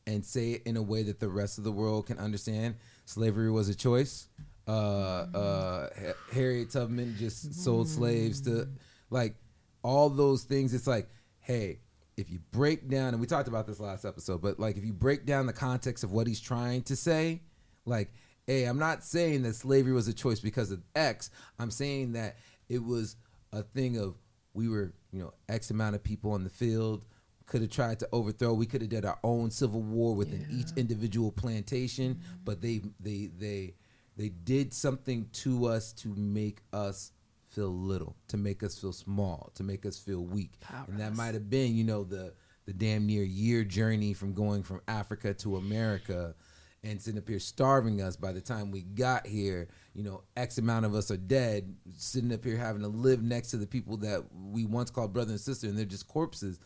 and 0.05 0.25
say 0.25 0.53
it 0.53 0.63
in 0.65 0.77
a 0.77 0.81
way 0.81 1.03
that 1.03 1.19
the 1.19 1.29
rest 1.29 1.57
of 1.57 1.63
the 1.63 1.71
world 1.71 2.07
can 2.07 2.17
understand. 2.17 2.75
Slavery 3.05 3.51
was 3.51 3.69
a 3.69 3.75
choice. 3.75 4.27
Uh, 4.67 4.71
uh, 4.71 5.89
Harriet 6.31 6.71
Tubman 6.71 7.15
just 7.17 7.53
sold 7.53 7.87
slaves 7.89 8.41
to, 8.41 8.67
like, 9.09 9.35
all 9.83 10.09
those 10.09 10.43
things. 10.43 10.73
It's 10.73 10.87
like, 10.87 11.09
hey, 11.39 11.79
if 12.15 12.29
you 12.29 12.39
break 12.51 12.87
down, 12.87 13.09
and 13.09 13.19
we 13.19 13.27
talked 13.27 13.47
about 13.47 13.67
this 13.67 13.79
last 13.79 14.05
episode, 14.05 14.41
but 14.41 14.59
like, 14.59 14.77
if 14.77 14.85
you 14.85 14.93
break 14.93 15.25
down 15.25 15.45
the 15.45 15.53
context 15.53 16.03
of 16.03 16.11
what 16.11 16.27
he's 16.27 16.39
trying 16.39 16.83
to 16.83 16.95
say, 16.95 17.41
like, 17.85 18.13
hey, 18.47 18.65
I'm 18.65 18.79
not 18.79 19.03
saying 19.03 19.43
that 19.43 19.55
slavery 19.55 19.93
was 19.93 20.07
a 20.07 20.13
choice 20.13 20.39
because 20.39 20.71
of 20.71 20.81
X. 20.95 21.29
I'm 21.59 21.71
saying 21.71 22.13
that 22.13 22.37
it 22.69 22.83
was 22.83 23.15
a 23.51 23.63
thing 23.63 23.97
of 23.97 24.15
we 24.53 24.69
were, 24.69 24.93
you 25.11 25.19
know, 25.19 25.33
X 25.49 25.71
amount 25.71 25.95
of 25.95 26.03
people 26.03 26.31
on 26.31 26.43
the 26.43 26.49
field. 26.49 27.05
Could 27.45 27.61
have 27.61 27.71
tried 27.71 27.99
to 27.99 28.07
overthrow. 28.13 28.53
We 28.53 28.65
could 28.65 28.81
have 28.81 28.89
did 28.89 29.03
our 29.03 29.19
own 29.21 29.51
civil 29.51 29.81
war 29.81 30.15
within 30.15 30.47
each 30.49 30.69
individual 30.77 31.29
plantation, 31.29 32.21
but 32.45 32.61
they 32.61 32.81
they 33.01 33.31
they 33.37 33.73
they 34.17 34.29
did 34.29 34.73
something 34.73 35.27
to 35.33 35.65
us 35.65 35.91
to 35.93 36.09
make 36.15 36.61
us 36.71 37.11
feel 37.49 37.73
little, 37.73 38.15
to 38.27 38.37
make 38.37 38.63
us 38.63 38.77
feel 38.77 38.93
small, 38.93 39.51
to 39.55 39.63
make 39.63 39.85
us 39.85 39.97
feel 39.97 40.25
weak. 40.25 40.53
And 40.87 40.99
that 40.99 41.15
might 41.15 41.33
have 41.33 41.49
been, 41.49 41.75
you 41.75 41.83
know, 41.83 42.03
the 42.03 42.33
the 42.65 42.73
damn 42.73 43.05
near 43.05 43.23
year 43.23 43.63
journey 43.65 44.13
from 44.13 44.33
going 44.33 44.63
from 44.63 44.79
Africa 44.87 45.33
to 45.33 45.57
America 45.57 46.33
and 46.81 47.01
sitting 47.01 47.17
up 47.17 47.27
here 47.27 47.39
starving 47.39 48.01
us. 48.01 48.15
By 48.15 48.31
the 48.31 48.41
time 48.41 48.71
we 48.71 48.81
got 48.81 49.27
here 49.27 49.67
you 49.93 50.03
know 50.03 50.23
x 50.35 50.57
amount 50.57 50.85
of 50.85 50.95
us 50.95 51.11
are 51.11 51.17
dead 51.17 51.75
sitting 51.95 52.33
up 52.33 52.43
here 52.43 52.57
having 52.57 52.81
to 52.81 52.87
live 52.87 53.21
next 53.21 53.51
to 53.51 53.57
the 53.57 53.67
people 53.67 53.97
that 53.97 54.23
we 54.51 54.65
once 54.65 54.89
called 54.89 55.13
brother 55.13 55.31
and 55.31 55.39
sister 55.39 55.67
and 55.67 55.77
they're 55.77 55.85
just 55.85 56.07
corpses. 56.07 56.59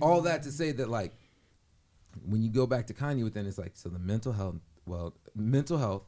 All 0.00 0.20
that 0.22 0.42
to 0.44 0.52
say 0.52 0.72
that 0.72 0.88
like 0.88 1.12
when 2.24 2.42
you 2.42 2.50
go 2.50 2.66
back 2.66 2.86
to 2.86 2.94
kanye 2.94 3.16
with 3.16 3.24
within 3.24 3.46
it's 3.46 3.58
like 3.58 3.72
so 3.74 3.88
the 3.88 3.98
mental 3.98 4.32
health 4.32 4.56
well 4.86 5.14
mental 5.34 5.78
health 5.78 6.02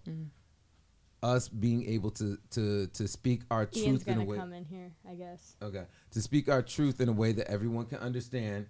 us 1.25 1.49
being 1.49 1.89
able 1.89 2.11
to 2.11 2.39
to 2.51 2.87
to 2.89 3.09
speak 3.09 3.43
our 3.51 3.67
Ian's 3.75 4.05
truth 4.05 4.09
in 4.09 4.13
a 4.13 4.17
gonna 4.17 4.29
way 4.29 4.37
come 4.37 4.53
in 4.53 4.65
here, 4.67 4.93
I 5.09 5.15
guess. 5.15 5.57
Okay. 5.63 5.85
To 6.11 6.21
speak 6.21 6.51
our 6.51 6.61
truth 6.61 7.01
in 7.01 7.09
a 7.09 7.13
way 7.13 7.33
that 7.33 7.51
everyone 7.51 7.87
can 7.87 7.99
understand. 7.99 8.67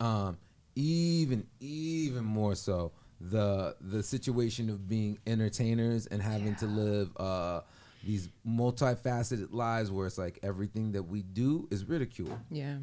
Um, 0.00 0.38
even 0.74 1.46
even 1.60 2.24
more 2.24 2.54
so 2.54 2.92
the 3.20 3.76
the 3.82 4.02
situation 4.02 4.70
of 4.70 4.88
being 4.88 5.18
entertainers 5.26 6.06
and 6.06 6.22
having 6.22 6.54
to 6.56 6.66
live 6.66 7.14
uh 7.18 7.60
these 8.02 8.30
multifaceted 8.44 9.52
lives 9.52 9.90
where 9.90 10.06
it's 10.06 10.18
like 10.18 10.38
everything 10.42 10.92
that 10.92 11.02
we 11.02 11.22
do 11.22 11.68
is 11.70 11.84
ridicule. 11.84 12.36
Yeah. 12.50 12.78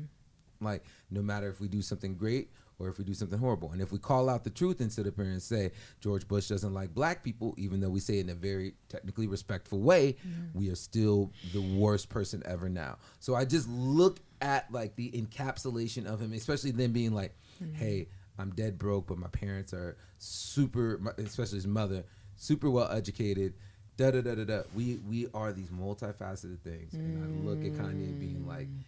Like 0.62 0.86
no 1.10 1.22
matter 1.22 1.50
if 1.50 1.60
we 1.60 1.68
do 1.68 1.82
something 1.82 2.16
great 2.16 2.52
or 2.80 2.88
if 2.88 2.98
we 2.98 3.04
do 3.04 3.14
something 3.14 3.38
horrible. 3.38 3.72
And 3.72 3.82
if 3.82 3.92
we 3.92 4.00
call 4.00 4.30
out 4.30 4.44
the 4.44 4.50
truth 4.50 4.82
up 4.82 5.16
here 5.16 5.26
and 5.26 5.42
say 5.42 5.72
George 6.00 6.28
Bush 6.28 6.48
doesn't 6.48 6.74
like 6.74 6.94
black 6.94 7.24
people, 7.24 7.54
even 7.58 7.82
though 7.82 7.90
we 7.90 8.00
say 8.00 8.18
it 8.18 8.22
in 8.22 8.30
a 8.30 8.36
very 8.36 8.74
technically 8.88 9.28
respectful 9.28 9.82
way, 9.82 10.16
we 10.54 10.70
are 10.70 10.76
still 10.76 11.32
the 11.54 11.62
worst 11.62 12.10
person 12.10 12.42
ever 12.46 12.70
now. 12.70 12.98
So 13.20 13.36
I 13.36 13.46
just 13.46 13.68
look 13.68 14.20
at 14.42 14.72
like 14.72 14.96
the 14.96 15.12
encapsulation 15.12 16.06
of 16.06 16.22
him, 16.22 16.34
especially 16.34 16.72
then 16.72 16.92
being 16.92 17.14
like, 17.14 17.36
mm-hmm. 17.62 17.74
hey, 17.76 18.08
I'm 18.38 18.52
dead 18.52 18.78
broke, 18.78 19.08
but 19.08 19.18
my 19.18 19.28
parents 19.28 19.74
are 19.74 19.98
super, 20.18 21.14
especially 21.18 21.58
his 21.58 21.68
mother, 21.68 22.06
super 22.38 22.70
well 22.70 22.90
educated. 22.90 23.54
Da 23.98 24.12
da 24.12 24.22
da 24.22 24.36
da 24.36 24.46
da. 24.46 24.62
We 24.74 25.02
we 25.10 25.28
are 25.34 25.52
these 25.52 25.68
multifaceted 25.68 26.62
things, 26.62 26.94
and 26.94 27.22
I 27.22 27.50
look 27.50 27.66
at 27.66 27.74
Kanye 27.74 28.18
being 28.18 28.48
like, 28.48 28.70
mm. 28.70 28.84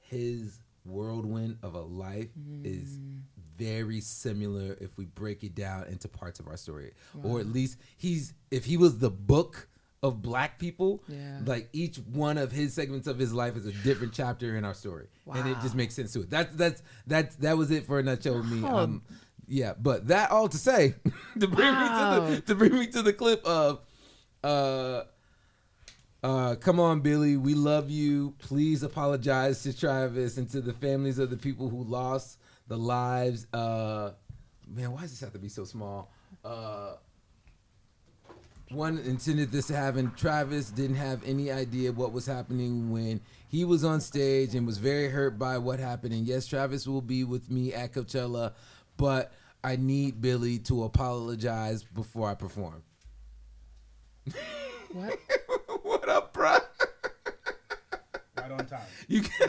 his 0.00 0.58
whirlwind 0.84 1.58
of 1.62 1.74
a 1.74 1.80
life 1.80 2.28
is 2.64 2.98
very 3.56 4.00
similar 4.00 4.76
if 4.80 4.96
we 4.98 5.04
break 5.04 5.44
it 5.44 5.54
down 5.54 5.86
into 5.86 6.08
parts 6.08 6.40
of 6.40 6.48
our 6.48 6.56
story. 6.56 6.92
Or 7.22 7.38
at 7.40 7.46
least 7.46 7.78
he's 7.96 8.34
if 8.50 8.64
he 8.64 8.76
was 8.76 8.98
the 8.98 9.10
book 9.10 9.68
of 10.02 10.20
black 10.20 10.58
people 10.58 11.00
Yeah. 11.06 11.38
like 11.46 11.68
each 11.72 11.96
one 11.98 12.36
of 12.36 12.50
his 12.50 12.74
segments 12.74 13.06
of 13.06 13.18
his 13.20 13.32
life 13.32 13.56
is 13.56 13.66
a 13.66 13.72
different 13.84 14.12
chapter 14.12 14.56
in 14.56 14.64
our 14.64 14.74
story. 14.74 15.06
And 15.32 15.48
it 15.48 15.56
just 15.62 15.76
makes 15.76 15.94
sense 15.94 16.12
to 16.14 16.22
it. 16.22 16.30
That's 16.30 16.54
that's 16.56 16.82
that's 17.06 17.36
that 17.36 17.56
was 17.56 17.70
it 17.70 17.86
for 17.86 17.98
a 18.00 18.02
nutshell 18.02 18.36
with 18.36 18.46
me. 18.46 18.66
Um 18.66 19.02
yeah 19.48 19.74
but 19.80 20.06
that 20.08 20.30
all 20.30 20.48
to 20.48 20.56
say 20.56 20.94
to 21.40 21.46
bring 21.46 21.72
me 21.74 21.88
to 21.88 22.26
the 22.36 22.42
to 22.46 22.54
bring 22.54 22.72
me 22.78 22.86
to 22.88 23.02
the 23.02 23.12
clip 23.12 23.44
of 23.44 23.80
uh 24.42 25.02
Uh, 26.22 26.54
come 26.54 26.78
on, 26.78 27.00
Billie. 27.00 27.36
We 27.36 27.54
love 27.54 27.90
you. 27.90 28.34
Please 28.38 28.82
apologize 28.82 29.62
to 29.64 29.76
Travis 29.76 30.36
and 30.36 30.48
to 30.50 30.60
the 30.60 30.72
families 30.72 31.18
of 31.18 31.30
the 31.30 31.36
people 31.36 31.68
who 31.68 31.82
lost 31.82 32.38
the 32.68 32.76
lives. 32.76 33.46
Uh, 33.52 34.12
man, 34.68 34.92
why 34.92 35.00
does 35.00 35.10
this 35.10 35.20
have 35.20 35.32
to 35.32 35.38
be 35.38 35.48
so 35.48 35.64
small? 35.64 36.12
Uh, 36.44 36.94
one 38.68 38.98
intended 38.98 39.50
this 39.50 39.66
to 39.66 39.76
happen. 39.76 40.12
Travis 40.16 40.70
didn't 40.70 40.96
have 40.96 41.22
any 41.26 41.50
idea 41.50 41.90
what 41.90 42.12
was 42.12 42.24
happening 42.24 42.90
when 42.90 43.20
he 43.48 43.64
was 43.64 43.84
on 43.84 44.00
stage 44.00 44.54
and 44.54 44.64
was 44.64 44.78
very 44.78 45.08
hurt 45.08 45.38
by 45.38 45.58
what 45.58 45.80
happened. 45.80 46.14
And 46.14 46.24
yes, 46.24 46.46
Travis 46.46 46.86
will 46.86 47.02
be 47.02 47.24
with 47.24 47.50
me 47.50 47.74
at 47.74 47.92
Coachella, 47.92 48.52
but 48.96 49.32
I 49.64 49.74
need 49.76 50.22
Billie 50.22 50.58
to 50.60 50.84
apologize 50.84 51.82
before 51.82 52.30
I 52.30 52.34
perform. 52.34 52.82
What? 54.92 55.18
what 56.02 56.08
up, 56.10 56.32
bro? 56.32 56.56
Right 58.36 58.50
on 58.50 58.66
time. 58.66 58.80
You 59.06 59.22
can, 59.22 59.48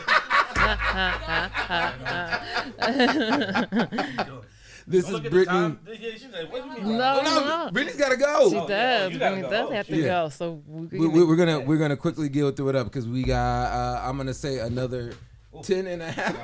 this 4.86 5.04
Don't 5.04 5.08
is 5.08 5.10
look 5.10 5.24
at 5.24 5.24
the 5.24 5.30
Brittany. 5.30 5.76
Yeah, 5.98 6.10
she's 6.12 6.26
like, 6.32 6.52
what 6.52 6.62
do 6.62 6.68
you 6.80 6.86
mean? 6.86 6.98
No, 6.98 7.22
no. 7.22 7.44
no, 7.64 7.70
Brittany's 7.72 7.98
gotta 7.98 8.16
go. 8.16 8.50
She 8.50 8.56
Oh, 8.56 8.68
does. 8.68 9.12
yeah, 9.12 9.18
Brittany 9.18 9.42
go. 9.42 9.50
does 9.50 9.72
have 9.72 9.86
to 9.88 9.94
shit. 9.96 10.04
go. 10.04 10.28
So 10.28 10.62
we're 10.68 10.82
we, 10.86 10.98
gonna, 10.98 11.08
we, 11.10 11.24
we're 11.24 11.36
gonna 11.36 11.60
we're 11.60 11.78
gonna 11.78 11.96
quickly 11.96 12.28
go 12.28 12.52
through 12.52 12.68
it 12.68 12.76
up 12.76 12.86
because 12.86 13.08
we 13.08 13.24
got 13.24 13.72
uh, 13.72 14.02
I'm 14.08 14.16
gonna 14.16 14.34
say 14.34 14.58
another 14.60 15.14
Oh. 15.56 15.62
10 15.62 15.86
and 15.86 16.02
a 16.02 16.10
half. 16.10 16.36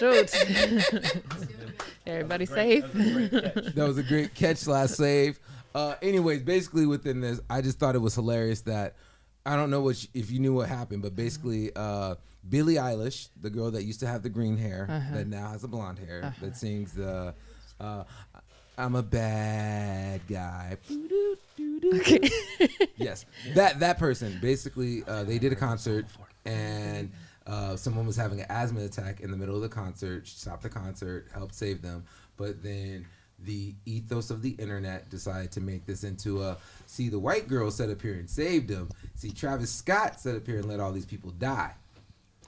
shoot. 0.00 0.34
Everybody 2.06 2.46
Great. 2.46 2.82
safe. 2.82 2.92
That 2.92 2.94
was 2.96 3.06
a 3.06 3.22
great 3.22 3.54
catch. 3.54 3.74
that 3.74 3.86
was 3.88 3.98
a 3.98 4.02
great 4.02 4.34
catch 4.34 4.56
slash 4.56 4.90
save. 4.90 5.38
Uh, 5.72 5.94
anyways, 6.02 6.42
basically 6.42 6.84
within 6.84 7.20
this, 7.20 7.40
I 7.48 7.60
just 7.60 7.78
thought 7.78 7.94
it 7.94 8.00
was 8.00 8.16
hilarious 8.16 8.62
that 8.62 8.96
I 9.46 9.56
don't 9.56 9.70
know 9.70 9.80
what 9.80 9.96
sh- 9.96 10.06
if 10.12 10.30
you 10.30 10.40
knew 10.40 10.52
what 10.54 10.68
happened, 10.68 11.02
but 11.02 11.14
basically, 11.16 11.70
uh, 11.76 12.16
Billie 12.48 12.74
Eilish, 12.74 13.28
the 13.40 13.48
girl 13.50 13.70
that 13.70 13.84
used 13.84 14.00
to 14.00 14.06
have 14.06 14.22
the 14.22 14.28
green 14.28 14.56
hair, 14.56 14.86
that 15.14 15.26
now 15.28 15.48
has 15.50 15.62
the 15.62 15.68
blonde 15.68 15.98
hair, 16.00 16.34
that 16.40 16.56
sings 16.56 16.92
the 16.92 17.32
uh, 17.80 18.04
"I'm 18.76 18.94
a 18.96 19.02
bad 19.02 20.20
guy." 20.28 20.76
Okay. 21.94 22.28
yes, 22.96 23.24
that 23.54 23.80
that 23.80 23.98
person 23.98 24.38
basically 24.42 25.02
uh, 25.06 25.22
they 25.24 25.38
did 25.38 25.52
a 25.52 25.56
concert 25.56 26.06
and 26.44 27.10
uh, 27.46 27.76
someone 27.76 28.06
was 28.06 28.16
having 28.16 28.40
an 28.40 28.46
asthma 28.48 28.80
attack 28.84 29.20
in 29.20 29.30
the 29.30 29.36
middle 29.36 29.54
of 29.56 29.62
the 29.62 29.68
concert. 29.68 30.26
She 30.26 30.36
stopped 30.36 30.62
the 30.62 30.68
concert, 30.68 31.28
helped 31.32 31.54
save 31.54 31.82
them, 31.82 32.04
but 32.36 32.62
then 32.62 33.06
the 33.44 33.74
ethos 33.84 34.30
of 34.30 34.40
the 34.42 34.50
internet 34.50 35.10
decided 35.10 35.52
to 35.52 35.60
make 35.60 35.84
this 35.84 36.04
into 36.04 36.42
a 36.42 36.56
see 36.86 37.08
the 37.08 37.18
white 37.18 37.48
girl 37.48 37.70
set 37.70 37.90
up 37.90 38.00
here 38.00 38.14
and 38.14 38.28
saved 38.28 38.68
them. 38.68 38.88
See 39.14 39.30
Travis 39.30 39.70
Scott 39.70 40.20
set 40.20 40.36
up 40.36 40.46
here 40.46 40.58
and 40.58 40.68
let 40.68 40.80
all 40.80 40.92
these 40.92 41.06
people 41.06 41.30
die. 41.30 41.74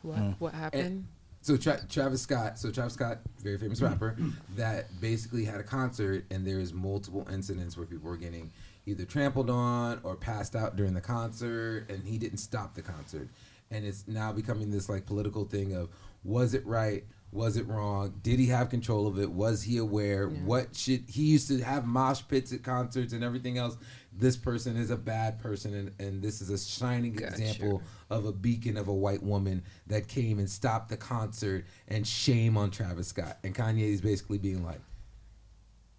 What, 0.02 0.18
mm. 0.18 0.34
what 0.38 0.54
happened? 0.54 1.06
So 1.40 1.56
Tra- 1.56 1.80
Travis 1.88 2.22
Scott, 2.22 2.58
so 2.58 2.70
Travis 2.70 2.94
Scott, 2.94 3.18
very 3.42 3.58
famous 3.58 3.80
mm-hmm. 3.80 3.92
rapper, 3.92 4.16
that 4.56 5.00
basically 5.00 5.44
had 5.44 5.60
a 5.60 5.62
concert, 5.62 6.24
and 6.30 6.46
there's 6.46 6.72
multiple 6.72 7.26
incidents 7.32 7.76
where 7.76 7.86
people 7.86 8.10
were 8.10 8.16
getting 8.16 8.50
either 8.86 9.04
trampled 9.04 9.48
on 9.50 10.00
or 10.02 10.16
passed 10.16 10.56
out 10.56 10.76
during 10.76 10.94
the 10.94 11.00
concert, 11.00 11.86
and 11.88 12.04
he 12.04 12.18
didn't 12.18 12.38
stop 12.38 12.74
the 12.74 12.82
concert, 12.82 13.28
and 13.70 13.84
it's 13.84 14.06
now 14.08 14.32
becoming 14.32 14.70
this 14.70 14.88
like 14.88 15.06
political 15.06 15.44
thing 15.44 15.74
of 15.74 15.88
was 16.24 16.54
it 16.54 16.66
right, 16.66 17.04
was 17.30 17.56
it 17.56 17.66
wrong, 17.66 18.14
did 18.22 18.38
he 18.38 18.46
have 18.46 18.70
control 18.70 19.06
of 19.06 19.18
it, 19.18 19.30
was 19.30 19.62
he 19.62 19.76
aware, 19.76 20.28
what 20.28 20.74
should 20.74 21.04
he 21.08 21.22
used 21.22 21.48
to 21.48 21.60
have 21.60 21.86
mosh 21.86 22.22
pits 22.26 22.52
at 22.52 22.62
concerts 22.62 23.12
and 23.12 23.22
everything 23.22 23.58
else. 23.58 23.76
This 24.12 24.36
person 24.36 24.76
is 24.76 24.90
a 24.90 24.96
bad 24.96 25.38
person, 25.38 25.74
and, 25.74 25.92
and 26.00 26.22
this 26.22 26.40
is 26.40 26.50
a 26.50 26.58
shining 26.58 27.12
Gotcha. 27.12 27.34
example 27.34 27.82
of 28.10 28.24
a 28.24 28.32
beacon 28.32 28.76
of 28.76 28.88
a 28.88 28.94
white 28.94 29.22
woman 29.22 29.62
that 29.86 30.08
came 30.08 30.38
and 30.38 30.50
stopped 30.50 30.88
the 30.88 30.96
concert 30.96 31.66
and 31.86 32.04
shame 32.04 32.56
on 32.56 32.70
Travis 32.70 33.08
Scott. 33.08 33.38
And 33.44 33.54
Kanye 33.54 33.92
is 33.92 34.00
basically 34.00 34.38
being 34.38 34.64
like, 34.64 34.80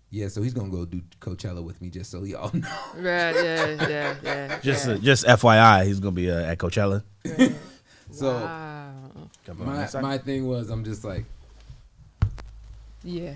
yeah, 0.10 0.28
so 0.28 0.42
he's 0.42 0.54
gonna 0.54 0.70
go 0.70 0.86
do 0.86 1.02
Coachella 1.22 1.64
with 1.64 1.82
me 1.82 1.90
just 1.90 2.10
so 2.12 2.24
y'all 2.24 2.52
know. 2.54 2.68
Right, 2.96 3.36
yeah, 3.36 3.88
yeah, 3.88 4.16
yeah. 4.24 4.60
Just 4.60 4.88
yeah. 4.88 4.94
uh, 4.96 4.98
just 4.98 5.26
FYI, 5.26 5.86
he's 5.86 6.00
gonna 6.00 6.12
be 6.12 6.30
uh, 6.32 6.42
at 6.42 6.58
Coachella. 6.58 7.04
So 8.12 8.34
wow. 8.34 8.89
Come 9.46 9.66
my 9.66 9.78
next 9.78 9.94
time. 9.94 10.02
my 10.04 10.18
thing 10.18 10.48
was 10.48 10.70
I'm 10.70 10.84
just 10.84 11.04
like, 11.04 11.26
Yeah. 13.04 13.36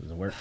Does 0.00 0.10
it 0.10 0.16
work? 0.16 0.34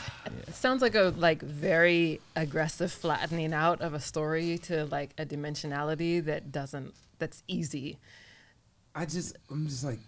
It 0.48 0.56
sounds 0.56 0.82
like 0.82 0.96
a 0.96 1.14
like 1.16 1.42
very 1.42 2.20
aggressive 2.36 2.92
flattening 2.92 3.54
out 3.54 3.82
of 3.82 3.94
a 3.94 4.00
story 4.00 4.58
to 4.64 4.86
like 4.86 5.12
a 5.18 5.26
dimensionality 5.26 6.24
that 6.26 6.52
doesn't 6.52 6.94
that's 7.20 7.44
easy. 7.48 8.00
I 8.96 9.06
just 9.06 9.38
I'm 9.52 9.68
just 9.68 9.84
like, 9.84 10.00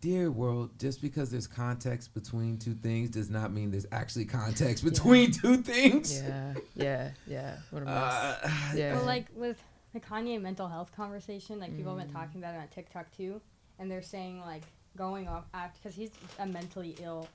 dear 0.00 0.30
world, 0.30 0.70
just 0.78 1.02
because 1.02 1.30
there's 1.30 1.46
context 1.48 2.14
between 2.14 2.58
two 2.58 2.74
things 2.74 3.10
does 3.10 3.28
not 3.28 3.52
mean 3.52 3.70
there's 3.72 3.86
actually 3.90 4.24
context 4.24 4.84
between 4.84 5.32
two 5.32 5.56
things. 5.58 6.22
Yeah, 6.22 6.54
yeah, 6.76 7.10
yeah. 7.26 7.56
What 7.70 7.82
a 7.82 7.84
mess. 7.86 7.94
Uh, 7.94 8.50
yeah. 8.76 8.94
Well, 8.94 9.04
like 9.04 9.26
with 9.34 9.60
the 9.92 10.00
Kanye 10.00 10.40
mental 10.40 10.68
health 10.68 10.92
conversation, 10.94 11.58
like 11.58 11.76
people 11.76 11.96
have 11.96 12.06
been 12.06 12.14
talking 12.14 12.40
about 12.40 12.54
it 12.54 12.58
on 12.58 12.68
TikTok 12.68 13.10
too, 13.16 13.40
and 13.80 13.90
they're 13.90 14.02
saying 14.02 14.40
like 14.40 14.62
going 14.96 15.26
off 15.26 15.46
act 15.54 15.78
because 15.82 15.96
he's 15.96 16.10
a 16.38 16.46
mentally 16.46 16.94
ill 17.02 17.26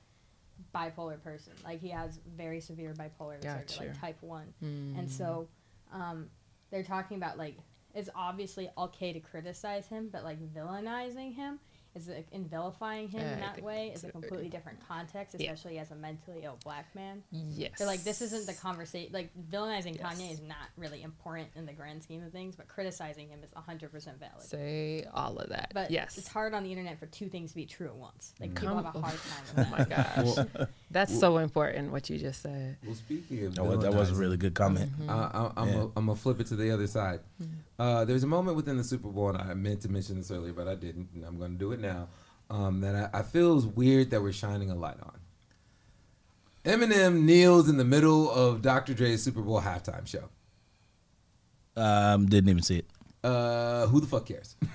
bipolar 0.73 1.21
person. 1.21 1.51
Like 1.65 1.81
he 1.81 1.89
has 1.89 2.19
very 2.37 2.61
severe 2.61 2.93
bipolar 2.93 3.41
disorder, 3.41 3.65
Gotcha. 3.67 3.79
like 3.81 3.99
type 3.99 4.17
one, 4.21 4.53
and 4.61 5.11
so 5.11 5.49
um, 5.91 6.29
they're 6.71 6.83
talking 6.83 7.17
about 7.17 7.37
like 7.37 7.57
it's 7.93 8.09
obviously 8.15 8.69
okay 8.77 9.11
to 9.11 9.19
criticize 9.19 9.87
him, 9.87 10.09
but 10.11 10.23
like 10.23 10.37
villainizing 10.53 11.33
him 11.35 11.59
is 11.95 12.07
like, 12.07 12.27
and 12.33 12.49
vilifying 12.49 13.07
him 13.07 13.21
Yeah, 13.21 13.27
in 13.33 13.37
I 13.37 13.45
that 13.45 13.55
think 13.55 13.67
way 13.67 13.91
is 13.95 14.03
a 14.03 14.11
completely 14.11 14.49
different 14.49 14.79
context, 14.87 15.35
Yeah. 15.39 15.51
especially 15.51 15.79
as 15.79 15.91
a 15.91 15.95
mentally 15.95 16.41
ill 16.43 16.57
black 16.63 16.93
man. 16.95 17.23
yes. 17.31 17.71
They're 17.77 17.87
like, 17.87 18.03
this 18.03 18.21
isn't 18.21 18.45
the 18.45 18.53
conversation. 18.53 19.13
Like, 19.13 19.29
villainizing 19.51 19.97
Yes. 19.97 20.03
Kanye 20.19 20.31
is 20.33 20.41
not 20.41 20.67
really 20.77 21.03
important 21.03 21.49
in 21.55 21.65
the 21.65 21.73
grand 21.73 22.03
scheme 22.03 22.23
of 22.23 22.31
things, 22.31 22.55
but 22.55 22.67
criticizing 22.67 23.29
him 23.29 23.39
is 23.43 23.49
100% 23.51 23.91
valid. 24.19 24.41
Say 24.41 25.05
all 25.13 25.37
of 25.37 25.49
that. 25.49 25.71
but 25.73 25.89
yes. 25.91 26.17
it's 26.17 26.27
hard 26.27 26.53
on 26.53 26.63
the 26.63 26.71
internet 26.71 26.99
for 26.99 27.05
two 27.07 27.29
things 27.29 27.51
to 27.51 27.55
be 27.55 27.65
true 27.65 27.87
at 27.87 27.95
once. 27.95 28.33
Like, 28.39 28.51
Mm. 28.51 28.55
people 28.55 28.75
Come- 28.75 28.85
have 28.85 28.95
a 28.95 29.01
hard 29.01 29.19
time 29.19 29.45
Oh 29.57 29.59
with 29.61 29.69
my 29.71 29.95
gosh. 29.95 30.35
Well, 30.57 30.67
That's 30.91 31.17
so 31.19 31.37
important 31.37 31.91
what 31.91 32.09
you 32.09 32.17
just 32.17 32.41
said. 32.41 32.77
well, 32.85 32.95
speaking 32.95 33.45
of 33.45 33.55
That 33.55 33.63
was, 33.65 33.79
that 33.79 33.93
was 33.93 34.09
a 34.09 34.13
villainizing, 34.13 34.19
really 34.19 34.37
good 34.37 34.53
comment. 34.53 34.91
Mm-hmm. 34.91 35.09
Uh, 35.09 35.13
I, 35.33 35.51
I'm 35.61 35.67
Yeah. 35.67 35.73
gonna 35.73 35.85
I'm 35.95 36.05
gonna 36.07 36.15
flip 36.15 36.39
it 36.39 36.47
to 36.47 36.55
the 36.55 36.71
other 36.71 36.87
side. 36.87 37.19
Uh, 37.77 38.05
there's 38.05 38.23
a 38.23 38.27
moment 38.27 38.55
within 38.55 38.77
the 38.77 38.83
Super 38.83 39.09
Bowl, 39.09 39.29
and 39.29 39.37
I 39.37 39.53
meant 39.53 39.81
to 39.81 39.89
mention 39.89 40.17
this 40.17 40.31
earlier, 40.31 40.53
but 40.53 40.67
I 40.67 40.75
didn't, 40.75 41.09
and 41.13 41.25
I'm 41.25 41.37
gonna 41.37 41.55
do 41.55 41.71
it 41.73 41.79
now. 41.79 42.07
Um, 42.49 42.81
that 42.81 43.09
I, 43.13 43.19
I 43.19 43.23
feel 43.23 43.57
is 43.57 43.65
weird 43.65 44.11
that 44.11 44.21
we're 44.21 44.31
shining 44.31 44.69
a 44.71 44.75
light 44.75 44.97
on. 45.01 45.19
Eminem 46.63 47.21
kneels 47.23 47.67
in 47.69 47.77
the 47.77 47.83
middle 47.85 48.29
of 48.31 48.61
Dr. 48.61 48.93
Dre's 48.93 49.21
Super 49.21 49.41
Bowl 49.41 49.61
halftime 49.61 50.07
show. 50.07 50.29
Um, 51.75 52.27
didn't 52.27 52.49
even 52.49 52.63
see 52.63 52.77
it. 52.79 52.87
Uh, 53.23 53.87
who 53.87 53.99
the 53.99 54.07
fuck 54.07 54.25
cares? 54.25 54.55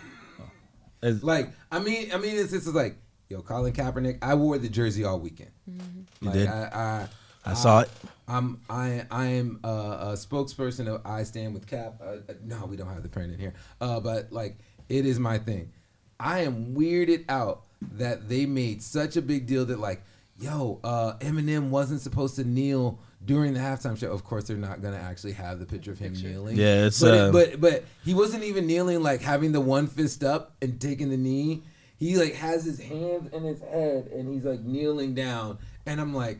Like, 1.02 1.50
I 1.72 1.78
mean, 1.78 2.12
I 2.12 2.18
mean, 2.18 2.36
it's 2.36 2.52
it's 2.52 2.66
like, 2.66 2.98
yo, 3.30 3.40
Colin 3.40 3.72
Kaepernick. 3.72 4.18
I 4.20 4.34
wore 4.34 4.58
the 4.58 4.68
jersey 4.68 5.02
all 5.02 5.18
weekend. 5.18 5.50
You 5.66 5.80
Like, 6.20 6.32
did? 6.34 6.46
I, 6.46 6.52
I, 6.74 7.08
I 7.44 7.54
saw 7.54 7.80
it. 7.80 7.90
I'm 8.28 8.60
I 8.70 9.04
I 9.10 9.26
am 9.26 9.60
a, 9.64 9.68
a 9.68 10.12
spokesperson 10.14 10.86
of 10.86 11.00
I 11.04 11.22
stand 11.24 11.54
with 11.54 11.66
Cap. 11.66 12.00
Uh, 12.00 12.04
uh, 12.28 12.34
no, 12.44 12.66
we 12.66 12.76
don't 12.76 12.88
have 12.88 13.02
the 13.02 13.08
parent 13.08 13.32
in 13.34 13.40
here. 13.40 13.54
Uh, 13.80 13.98
but 14.00 14.30
like 14.32 14.58
it 14.88 15.06
is 15.06 15.18
my 15.18 15.38
thing. 15.38 15.72
I 16.18 16.40
am 16.40 16.74
weirded 16.74 17.24
out 17.28 17.62
that 17.92 18.28
they 18.28 18.44
made 18.46 18.82
such 18.82 19.16
a 19.16 19.22
big 19.22 19.46
deal 19.46 19.64
that 19.64 19.80
like, 19.80 20.02
yo, 20.38 20.78
uh, 20.84 21.14
Eminem 21.20 21.70
wasn't 21.70 22.02
supposed 22.02 22.36
to 22.36 22.44
kneel 22.44 22.98
during 23.24 23.54
the 23.54 23.60
halftime 23.60 23.98
show. 23.98 24.12
Of 24.12 24.22
course, 24.22 24.44
they're 24.44 24.56
not 24.56 24.80
gonna 24.82 24.98
actually 24.98 25.32
have 25.32 25.58
the 25.58 25.66
picture 25.66 25.90
of 25.92 25.98
him 25.98 26.12
kneeling. 26.12 26.56
Yeah, 26.56 26.86
it's, 26.86 27.00
but, 27.00 27.14
it- 27.14 27.20
um, 27.20 27.32
but 27.32 27.60
but 27.60 27.84
he 28.04 28.14
wasn't 28.14 28.44
even 28.44 28.66
kneeling 28.66 29.02
like 29.02 29.22
having 29.22 29.52
the 29.52 29.60
one 29.60 29.86
fist 29.86 30.22
up 30.22 30.52
and 30.62 30.80
taking 30.80 31.08
the 31.10 31.16
knee. 31.16 31.62
He 31.98 32.16
like 32.16 32.34
has 32.34 32.64
his 32.64 32.78
hands 32.80 33.32
in 33.32 33.42
his 33.42 33.60
head 33.60 34.06
and 34.14 34.32
he's 34.32 34.44
like 34.44 34.60
kneeling 34.60 35.14
down, 35.14 35.58
and 35.86 36.00
I'm 36.00 36.14
like. 36.14 36.38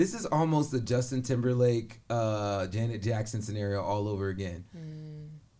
This 0.00 0.14
is 0.14 0.24
almost 0.24 0.70
the 0.70 0.80
Justin 0.80 1.20
Timberlake, 1.20 2.00
uh, 2.08 2.68
Janet 2.68 3.02
Jackson 3.02 3.42
scenario 3.42 3.82
all 3.82 4.08
over 4.08 4.30
again. 4.30 4.64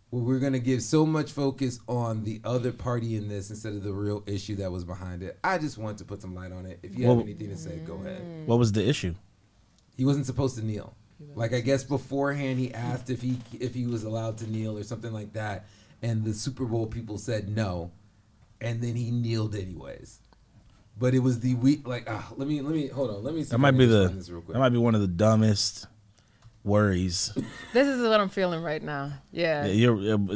Where 0.08 0.22
we're 0.22 0.38
gonna 0.38 0.58
give 0.58 0.82
so 0.82 1.04
much 1.04 1.30
focus 1.30 1.78
on 1.86 2.24
the 2.24 2.40
other 2.42 2.72
party 2.72 3.16
in 3.16 3.28
this 3.28 3.50
instead 3.50 3.74
of 3.74 3.82
the 3.82 3.92
real 3.92 4.22
issue 4.24 4.56
that 4.56 4.72
was 4.72 4.82
behind 4.82 5.22
it. 5.22 5.38
I 5.44 5.58
just 5.58 5.76
want 5.76 5.98
to 5.98 6.06
put 6.06 6.22
some 6.22 6.34
light 6.34 6.52
on 6.52 6.64
it. 6.64 6.78
If 6.82 6.98
you 6.98 7.06
have 7.06 7.20
anything 7.20 7.50
to 7.50 7.56
say, 7.58 7.80
go 7.86 7.96
ahead. 7.96 8.46
What 8.46 8.58
was 8.58 8.72
the 8.72 8.82
issue? 8.82 9.14
He 9.98 10.06
wasn't 10.06 10.24
supposed 10.24 10.56
to 10.56 10.64
kneel. 10.64 10.96
Like 11.34 11.52
I 11.52 11.60
guess 11.60 11.84
beforehand 11.84 12.58
he 12.58 12.72
asked 12.72 13.10
if 13.10 13.20
he 13.20 13.36
if 13.60 13.74
he 13.74 13.86
was 13.86 14.04
allowed 14.04 14.38
to 14.38 14.50
kneel 14.50 14.78
or 14.78 14.84
something 14.84 15.12
like 15.12 15.34
that, 15.34 15.66
and 16.00 16.24
the 16.24 16.32
Super 16.32 16.64
Bowl 16.64 16.86
people 16.86 17.18
said 17.18 17.50
no, 17.54 17.90
and 18.58 18.80
then 18.80 18.96
he 18.96 19.10
kneeled 19.10 19.54
anyways. 19.54 20.18
But 21.00 21.14
it 21.14 21.20
was 21.20 21.40
the 21.40 21.54
week 21.56 21.88
like 21.88 22.04
ah 22.08 22.30
let 22.36 22.46
me 22.46 22.60
let 22.60 22.74
me 22.74 22.86
hold 22.88 23.10
on 23.10 23.24
let 23.24 23.34
me 23.34 23.42
see 23.42 23.48
That 23.50 23.54
I 23.56 23.58
might 23.58 23.70
be 23.78 23.86
the 23.86 24.08
this 24.08 24.28
real 24.30 24.42
quick. 24.42 24.52
that 24.52 24.60
might 24.60 24.68
be 24.68 24.78
one 24.78 24.94
of 24.94 25.00
the 25.00 25.08
dumbest 25.08 25.86
worries. 26.62 27.32
This 27.72 27.88
is 27.88 28.02
what 28.06 28.20
I'm 28.20 28.28
feeling 28.28 28.62
right 28.62 28.82
now. 28.82 29.12
Yeah. 29.32 29.64
Yeah, 29.64 29.72
you're, 29.72 30.14
and 30.14 30.28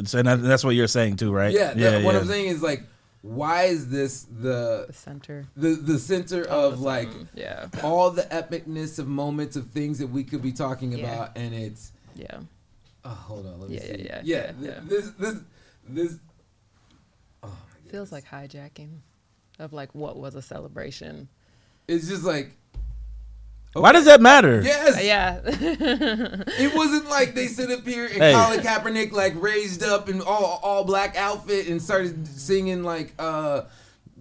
that's 0.43 0.63
what 0.63 0.71
you're 0.75 0.87
saying 0.87 1.17
too, 1.17 1.31
right? 1.31 1.53
Yeah, 1.53 1.73
that- 1.75 2.03
what 2.03 2.15
I'm 2.15 2.25
saying 2.25 2.47
is 2.47 2.63
like, 2.63 2.81
why 3.21 3.63
is 3.65 3.89
this 3.89 4.23
the 4.23 4.85
The 4.87 4.93
center. 4.93 5.45
the 5.55 5.69
the 5.75 5.99
center 5.99 6.43
of 6.47 6.79
like 6.79 7.09
Yeah. 7.35 7.67
all 7.83 8.09
the 8.11 8.23
epicness 8.23 8.97
of 8.99 9.07
moments 9.07 9.55
of 9.55 9.69
things 9.71 9.99
that 9.99 10.07
we 10.07 10.23
could 10.23 10.41
be 10.41 10.51
talking 10.51 10.91
Yeah. 10.93 10.97
about, 11.13 11.37
and 11.37 11.53
it's 11.53 11.91
Yeah. 12.15 12.39
oh, 13.03 13.09
hold 13.09 13.45
on, 13.45 13.59
let 13.61 13.69
me 13.69 13.75
Yeah, 13.75 13.81
see. 13.81 13.87
yeah, 13.87 13.95
yeah, 14.03 14.21
yeah, 14.23 14.51
yeah, 14.61 14.67
yeah. 14.71 14.79
This 14.87 15.09
this 15.19 15.35
this. 15.87 16.17
Oh 17.43 17.47
my 17.47 17.91
Feels 17.91 18.11
like 18.11 18.25
hijacking 18.25 18.99
of 19.59 19.73
like 19.73 19.93
what 19.95 20.17
was 20.17 20.35
a 20.35 20.41
celebration. 20.41 21.27
it's 21.87 22.07
just 22.07 22.23
like 22.23 22.51
Why 23.73 23.91
does 23.91 24.05
that 24.05 24.21
matter? 24.21 24.61
yes, 24.61 24.97
Uh, 24.97 25.01
yeah. 25.01 25.39
It 26.57 26.73
wasn't 26.75 27.09
like 27.09 27.35
they 27.35 27.47
sit 27.47 27.69
up 27.71 27.85
here 27.85 28.05
and 28.05 28.15
Hey. 28.15 28.33
Colin 28.33 28.59
Kaepernick 28.61 29.11
like 29.11 29.33
raised 29.41 29.83
up 29.83 30.09
in 30.09 30.21
all 30.21 30.59
all 30.63 30.83
black 30.83 31.15
outfit 31.17 31.67
and 31.67 31.81
started 31.81 32.27
singing 32.27 32.83
like 32.83 33.13
uh 33.19 33.63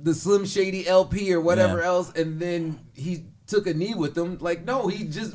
the 0.02 0.12
Slim 0.14 0.44
Shady 0.44 0.86
LP 0.88 1.32
or 1.32 1.40
whatever 1.40 1.78
Yeah. 1.78 1.86
else, 1.86 2.12
and 2.14 2.40
then 2.40 2.78
he 2.94 3.24
took 3.46 3.66
a 3.68 3.72
knee 3.74 3.94
with 3.94 4.14
them. 4.14 4.38
Like 4.40 4.64
no, 4.64 4.88
he 4.88 5.04
just 5.04 5.34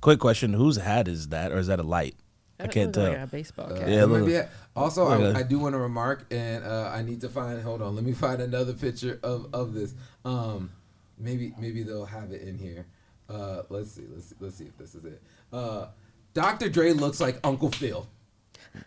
Quick 0.00 0.18
question: 0.18 0.52
Whose 0.52 0.76
hat 0.78 1.06
is 1.08 1.28
that, 1.28 1.52
or 1.52 1.58
is 1.58 1.68
that 1.68 1.78
a 1.78 1.84
light? 1.84 2.16
I 2.60 2.66
can't 2.68 2.90
It 2.90 3.00
tell. 3.00 3.10
Like 3.10 3.18
a 3.20 3.26
baseball 3.26 3.72
uh, 3.72 3.78
cap. 3.78 3.88
Yeah, 3.88 4.06
maybe 4.06 4.20
look- 4.22 4.30
that- 4.32 4.50
Also, 4.76 5.08
look 5.08 5.20
I, 5.20 5.24
at- 5.30 5.36
I 5.36 5.42
do 5.42 5.58
want 5.58 5.74
to 5.74 5.78
remark, 5.78 6.26
and 6.30 6.64
uh, 6.64 6.90
I 6.94 7.02
need 7.02 7.20
to 7.22 7.28
find. 7.28 7.60
Hold 7.62 7.82
on, 7.82 7.94
let 7.96 8.04
me 8.04 8.12
find 8.26 8.40
another 8.40 8.72
picture 8.72 9.18
of 9.22 9.48
of 9.52 9.74
this. 9.74 9.94
Um, 10.24 10.70
maybe 11.18 11.52
maybe 11.58 11.82
they'll 11.82 12.04
have 12.06 12.30
it 12.32 12.42
in 12.42 12.58
here. 12.58 12.86
Uh, 13.28 13.62
let's 13.70 13.92
see. 13.92 14.02
Let's 14.12 14.26
see, 14.26 14.34
let's 14.40 14.56
see 14.56 14.64
if 14.64 14.76
this 14.78 14.94
is 14.94 15.04
it. 15.04 15.22
Uh, 15.52 15.86
Dr. 16.34 16.68
Dre 16.68 16.92
looks 16.92 17.20
like 17.20 17.38
Uncle 17.44 17.70
Phil. 17.70 18.06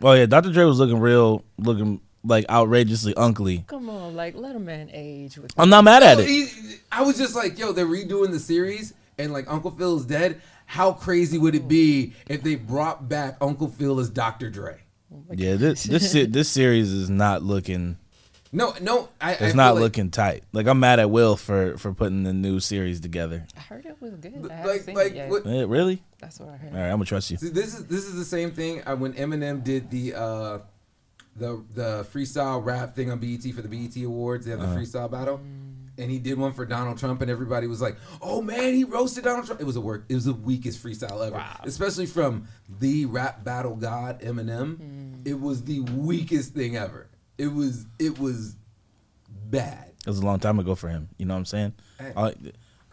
Oh 0.02 0.12
yeah, 0.12 0.26
Dr. 0.26 0.52
Dre 0.52 0.64
was 0.64 0.78
looking 0.78 0.98
real, 1.00 1.44
looking 1.58 2.00
like 2.24 2.44
outrageously 2.50 3.14
uncly. 3.16 3.64
Come 3.66 3.88
on, 3.88 4.14
like 4.16 4.34
let 4.34 4.54
a 4.56 4.58
man 4.60 4.90
age 4.92 5.38
with. 5.38 5.52
I'm 5.58 5.70
not 5.70 5.84
mad 5.84 6.02
at 6.02 6.18
No, 6.18 6.24
it. 6.24 6.28
he- 6.28 6.76
I 6.92 7.02
was 7.02 7.16
just 7.18 7.34
like, 7.34 7.58
yo, 7.58 7.72
they're 7.72 7.86
redoing 7.86 8.30
the 8.30 8.40
series, 8.40 8.94
and 9.18 9.32
like 9.32 9.50
Uncle 9.50 9.70
Phil 9.70 9.96
is 9.98 10.04
dead. 10.06 10.40
How 10.70 10.92
crazy 10.92 11.38
would 11.38 11.54
it 11.54 11.66
be 11.66 12.12
if 12.28 12.42
they 12.42 12.54
brought 12.54 13.08
back 13.08 13.38
Uncle 13.40 13.68
Phil 13.68 13.98
as 14.00 14.10
Dr. 14.10 14.50
Dre? 14.50 14.80
Yeah, 15.34 15.54
this 15.56 15.84
this 15.84 16.12
this 16.28 16.48
series 16.50 16.92
is 16.92 17.08
not 17.08 17.42
looking. 17.42 17.96
No, 18.52 18.74
no, 18.80 19.08
I, 19.20 19.30
I 19.30 19.32
It's 19.32 19.40
feel 19.40 19.54
not 19.56 19.74
like, 19.74 19.80
looking 19.82 20.10
tight. 20.10 20.44
Like 20.52 20.66
I'm 20.66 20.78
mad 20.80 20.98
at 21.00 21.10
Will 21.10 21.36
for 21.36 21.78
for 21.78 21.94
putting 21.94 22.22
the 22.24 22.34
new 22.34 22.60
series 22.60 23.00
together. 23.00 23.46
I 23.56 23.60
heard 23.60 23.86
it 23.86 23.96
was 24.00 24.12
good. 24.16 24.50
I 24.50 24.54
haven't 24.54 24.70
like 24.72 24.80
seen 24.82 24.94
like 24.94 25.06
it 25.12 25.16
yet. 25.16 25.30
what, 25.30 25.44
really? 25.46 26.02
That's 26.18 26.38
what 26.38 26.50
I 26.50 26.56
heard. 26.58 26.72
All 26.74 26.78
right, 26.78 26.86
I'm 26.90 26.96
gonna 26.96 27.04
trust 27.06 27.30
you. 27.30 27.38
See, 27.38 27.48
this 27.48 27.74
is 27.74 27.86
this 27.86 28.04
is 28.04 28.16
the 28.16 28.24
same 28.24 28.50
thing 28.52 28.82
uh, 28.86 28.94
when 28.94 29.14
Eminem 29.14 29.64
did 29.64 29.90
the 29.90 30.14
uh, 30.14 30.58
the 31.36 31.64
the 31.74 32.06
freestyle 32.12 32.62
rap 32.64 32.94
thing 32.94 33.10
on 33.10 33.18
BET 33.18 33.42
for 33.54 33.62
the 33.62 33.68
BET 33.68 33.96
Awards. 34.04 34.44
They 34.44 34.50
have 34.52 34.60
the 34.60 34.66
Uh-huh. 34.66 34.76
freestyle 34.78 35.10
battle, 35.10 35.40
and 35.98 36.10
he 36.10 36.18
did 36.18 36.38
one 36.38 36.52
for 36.52 36.64
Donald 36.64 36.96
Trump, 36.98 37.20
and 37.20 37.30
everybody 37.30 37.66
was 37.66 37.80
like, 37.82 37.96
"Oh 38.22 38.40
man, 38.40 38.74
he 38.74 38.84
roasted 38.84 39.24
Donald 39.24 39.46
Trump." 39.46 39.60
It 39.60 39.64
was 39.64 39.76
a 39.76 39.80
work. 39.80 40.04
It 40.08 40.14
was 40.14 40.24
the 40.24 40.32
weakest 40.32 40.82
freestyle 40.82 41.26
ever, 41.26 41.36
Wow. 41.36 41.60
especially 41.64 42.06
from 42.06 42.46
the 42.80 43.04
rap 43.06 43.44
battle 43.44 43.74
god 43.76 44.20
Eminem. 44.22 44.76
Hmm. 44.76 45.14
It 45.24 45.38
was 45.40 45.64
the 45.64 45.80
weakest 45.80 46.54
thing 46.54 46.76
ever. 46.76 47.08
It 47.36 47.48
was 47.48 47.86
it 47.98 48.18
was 48.18 48.56
bad. 49.50 49.92
It 50.00 50.06
was 50.06 50.18
a 50.18 50.24
long 50.24 50.38
time 50.38 50.58
ago 50.58 50.74
for 50.74 50.88
him. 50.88 51.08
You 51.18 51.26
know 51.26 51.34
what 51.34 51.38
I'm 51.38 51.44
saying? 51.46 51.74
Hey. 51.98 52.12
All, 52.16 52.32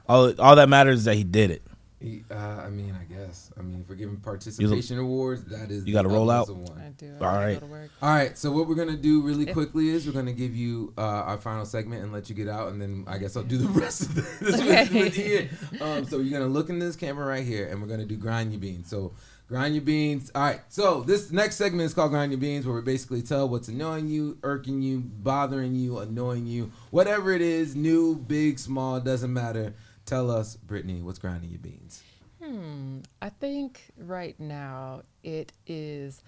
all, 0.10 0.42
all 0.42 0.56
that 0.56 0.70
matters 0.70 1.00
is 1.00 1.06
that 1.06 1.16
he 1.16 1.24
did 1.24 1.52
it. 1.52 1.62
He, 2.00 2.24
uh, 2.30 2.36
I 2.36 2.70
mean, 2.70 2.94
I 3.00 3.06
guess. 3.12 3.52
I 3.58 3.62
mean, 3.62 3.84
for 3.86 3.96
giving 3.96 4.18
participation 4.18 5.00
awards, 5.00 5.46
that 5.46 5.72
is 5.72 5.88
You 5.88 5.94
gotta 5.94 6.10
roll 6.10 6.30
out? 6.30 6.50
of 6.50 6.58
one. 6.58 6.78
I 6.80 6.90
do. 6.90 7.08
All 7.22 7.26
I 7.28 7.32
gotta 7.34 7.46
right. 7.46 7.54
Go 7.62 7.66
to 7.68 7.72
work. 7.72 7.90
All 8.02 8.10
right, 8.10 8.38
so 8.38 8.52
what 8.52 8.68
we're 8.68 8.76
gonna 8.76 8.98
do 8.98 9.22
really 9.22 9.46
quickly 9.46 9.90
is 9.90 10.06
we're 10.06 10.12
gonna 10.12 10.34
give 10.34 10.56
you 10.56 10.94
uh, 10.98 11.02
our 11.02 11.38
final 11.38 11.66
segment 11.66 12.04
and 12.04 12.12
let 12.12 12.28
you 12.30 12.36
get 12.36 12.50
out, 12.50 12.68
and 12.74 12.82
then 12.82 13.06
I 13.08 13.18
guess 13.18 13.38
I'll 13.38 13.44
do 13.44 13.58
the 13.58 13.68
rest 13.80 14.02
of 14.02 14.16
this 14.16 14.40
with, 14.42 14.60
Okay. 14.60 14.88
with 15.04 15.18
Ian. 15.18 15.50
Um, 15.82 16.06
so 16.06 16.20
you're 16.20 16.38
gonna 16.38 16.52
look 16.52 16.70
in 16.70 16.80
this 16.80 16.96
camera 16.98 17.26
right 17.26 17.46
here, 17.46 17.68
and 17.68 17.82
we're 17.82 17.88
gonna 17.88 18.06
do 18.06 18.18
grind 18.18 18.52
your 18.52 18.60
beans. 18.60 18.90
So 18.90 19.14
grind 19.48 19.74
your 19.74 19.84
beans. 19.84 20.32
All 20.36 20.42
right. 20.42 20.60
So 20.68 21.02
this 21.02 21.32
next 21.32 21.56
segment 21.56 21.84
is 21.86 21.94
called 21.94 22.12
grind 22.12 22.32
your 22.34 22.42
beans, 22.42 22.66
where 22.68 22.76
we 22.76 22.82
basically 22.82 23.22
tell 23.22 23.48
what's 23.48 23.70
annoying 23.70 24.10
you, 24.10 24.38
irking 24.44 24.82
you, 24.82 25.00
bothering 25.00 25.76
you, 25.76 26.00
annoying 26.00 26.46
you, 26.46 26.72
whatever 26.92 27.32
it 27.32 27.42
is, 27.42 27.74
new, 27.76 28.16
big, 28.16 28.60
small, 28.60 29.00
doesn't 29.00 29.32
matter. 29.32 29.74
Tell 30.06 30.30
us, 30.30 30.56
Brittany, 30.56 31.02
what's 31.02 31.20
grinding 31.20 31.50
your 31.50 31.60
beans? 31.60 32.04
Hmm. 32.44 33.00
I 33.22 33.30
think 33.30 33.82
right 33.98 34.40
now 34.40 35.02
it 35.24 35.52
is 35.66 36.22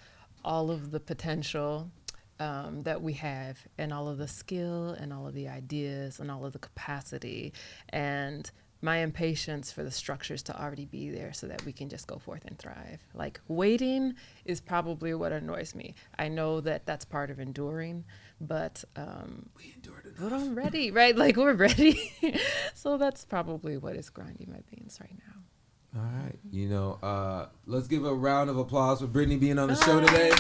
all 0.43 0.71
of 0.71 0.91
the 0.91 0.99
potential 0.99 1.91
um, 2.39 2.83
that 2.83 3.01
we 3.01 3.13
have, 3.13 3.57
and 3.77 3.91
all 3.91 4.07
of 4.07 4.17
the 4.17 4.27
skill, 4.27 4.89
and 4.89 5.11
all 5.11 5.27
of 5.27 5.33
the 5.33 5.47
ideas, 5.47 6.19
and 6.19 6.29
all 6.29 6.45
of 6.45 6.53
the 6.53 6.59
capacity, 6.59 7.53
and 7.89 8.49
my 8.81 8.97
impatience 8.97 9.71
for 9.71 9.83
the 9.83 9.89
structures 9.91 10.43
to 10.43 10.61
already 10.61 10.85
be 10.85 11.09
there 11.09 11.33
so 11.33 11.47
that 11.47 11.65
we 11.65 11.73
can 11.73 11.89
just 11.89 12.05
go 12.05 12.19
forth 12.19 12.45
and 12.45 12.57
thrive. 12.59 13.01
Like 13.15 13.39
waiting 13.47 14.13
is 14.45 14.61
probably 14.61 15.15
what 15.15 15.31
annoys 15.31 15.73
me. 15.73 15.95
I 16.19 16.27
know 16.27 16.61
that 16.61 16.85
that's 16.85 17.03
part 17.03 17.31
of 17.31 17.39
enduring, 17.39 18.05
but 18.39 18.83
um, 18.95 19.49
We 19.55 19.73
endured 19.75 20.05
it. 20.05 20.06
But 20.19 20.33
I'm 20.33 20.55
ready, 20.55 20.91
right? 20.91 21.15
Like 21.27 21.35
we're 21.35 21.53
ready. 21.53 22.13
so 22.73 22.97
that's 22.97 23.25
probably 23.25 23.77
what 23.77 23.95
is 23.95 24.09
grinding 24.09 24.49
my 24.51 24.59
beans 24.69 24.99
right 25.01 25.15
now. 25.25 25.99
All 25.99 26.23
right. 26.23 26.37
You 26.51 26.69
know, 26.69 26.99
uh, 27.01 27.47
let's 27.65 27.87
give 27.87 28.05
a 28.05 28.13
round 28.13 28.49
of 28.49 28.57
applause 28.57 29.01
for 29.01 29.07
Brittany 29.07 29.37
being 29.37 29.57
on 29.57 29.69
the 29.69 29.75
show 29.75 29.99
today. 29.99 30.31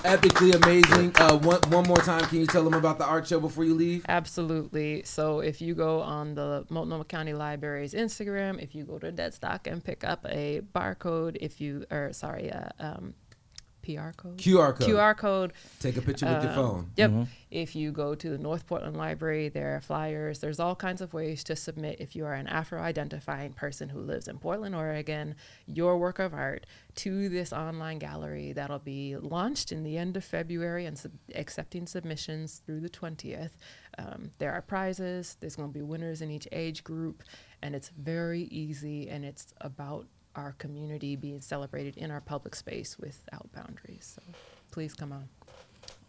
Epically 0.00 0.54
amazing. 0.54 1.12
Uh, 1.16 1.36
one, 1.38 1.60
one 1.68 1.86
more 1.86 1.98
time, 1.98 2.24
can 2.24 2.38
you 2.40 2.46
tell 2.46 2.64
them 2.64 2.74
about 2.74 2.98
the 2.98 3.04
art 3.04 3.26
show 3.26 3.38
before 3.38 3.64
you 3.64 3.74
leave? 3.74 4.04
Absolutely. 4.08 5.02
So 5.04 5.40
if 5.40 5.60
you 5.60 5.74
go 5.74 6.00
on 6.00 6.34
the 6.34 6.64
Multnomah 6.70 7.04
County 7.04 7.34
Library's 7.34 7.92
Instagram, 7.92 8.60
if 8.62 8.74
you 8.74 8.84
go 8.84 8.98
to 8.98 9.12
Deadstock 9.12 9.66
and 9.70 9.84
pick 9.84 10.02
up 10.04 10.24
a 10.28 10.62
barcode, 10.74 11.36
if 11.40 11.60
you, 11.60 11.84
or 11.90 12.12
sorry, 12.12 12.50
uh, 12.50 12.70
um, 12.80 13.14
PR 13.82 14.10
code? 14.16 14.38
QR 14.38 14.72
code. 14.74 14.88
QR 14.88 15.16
code. 15.16 15.52
Take 15.80 15.96
a 15.96 16.02
picture 16.02 16.26
with 16.26 16.42
your 16.42 16.52
Um, 16.52 16.56
phone. 16.56 16.90
Yep. 16.96 17.10
Mhm. 17.10 17.26
If 17.50 17.76
you 17.76 17.92
go 17.92 18.14
to 18.14 18.30
the 18.30 18.38
North 18.38 18.66
Portland 18.66 18.96
Library, 18.96 19.48
there 19.50 19.76
are 19.76 19.80
flyers. 19.80 20.38
There's 20.38 20.58
all 20.58 20.74
kinds 20.74 21.00
of 21.02 21.12
ways 21.12 21.44
to 21.44 21.56
submit 21.56 22.00
if 22.00 22.16
you 22.16 22.24
are 22.24 22.32
an 22.34 22.46
Afro 22.46 22.80
identifying 22.80 23.52
person 23.52 23.90
who 23.90 24.00
lives 24.00 24.26
in 24.28 24.38
Portland, 24.38 24.74
Oregon, 24.74 25.34
your 25.66 25.98
work 25.98 26.18
of 26.18 26.32
art 26.32 26.64
to 26.94 27.28
this 27.28 27.52
online 27.52 27.98
gallery 27.98 28.52
that'll 28.52 28.78
be 28.78 29.16
launched 29.16 29.72
in 29.72 29.82
the 29.82 29.98
end 29.98 30.16
of 30.16 30.24
February 30.24 30.86
and 30.86 30.96
sub- 30.98 31.12
accepting 31.34 31.86
submissions 31.86 32.62
through 32.64 32.80
the 32.80 32.88
20th. 32.90 33.56
Um, 33.98 34.30
there 34.38 34.52
are 34.52 34.62
prizes, 34.62 35.36
there's 35.40 35.56
going 35.56 35.68
to 35.68 35.74
be 35.78 35.82
winners 35.82 36.22
in 36.22 36.30
each 36.30 36.48
age 36.52 36.82
group, 36.84 37.22
and 37.60 37.74
it's 37.74 37.90
very 37.90 38.44
easy 38.44 39.08
and 39.10 39.24
it's 39.24 39.52
about 39.60 40.06
our 40.36 40.52
community 40.58 41.16
being 41.16 41.40
celebrated 41.40 41.96
in 41.96 42.10
our 42.10 42.20
public 42.20 42.54
space 42.54 42.96
without 42.98 43.50
boundaries. 43.52 44.16
So 44.16 44.22
please 44.70 44.94
come 44.94 45.12
on. 45.12 45.28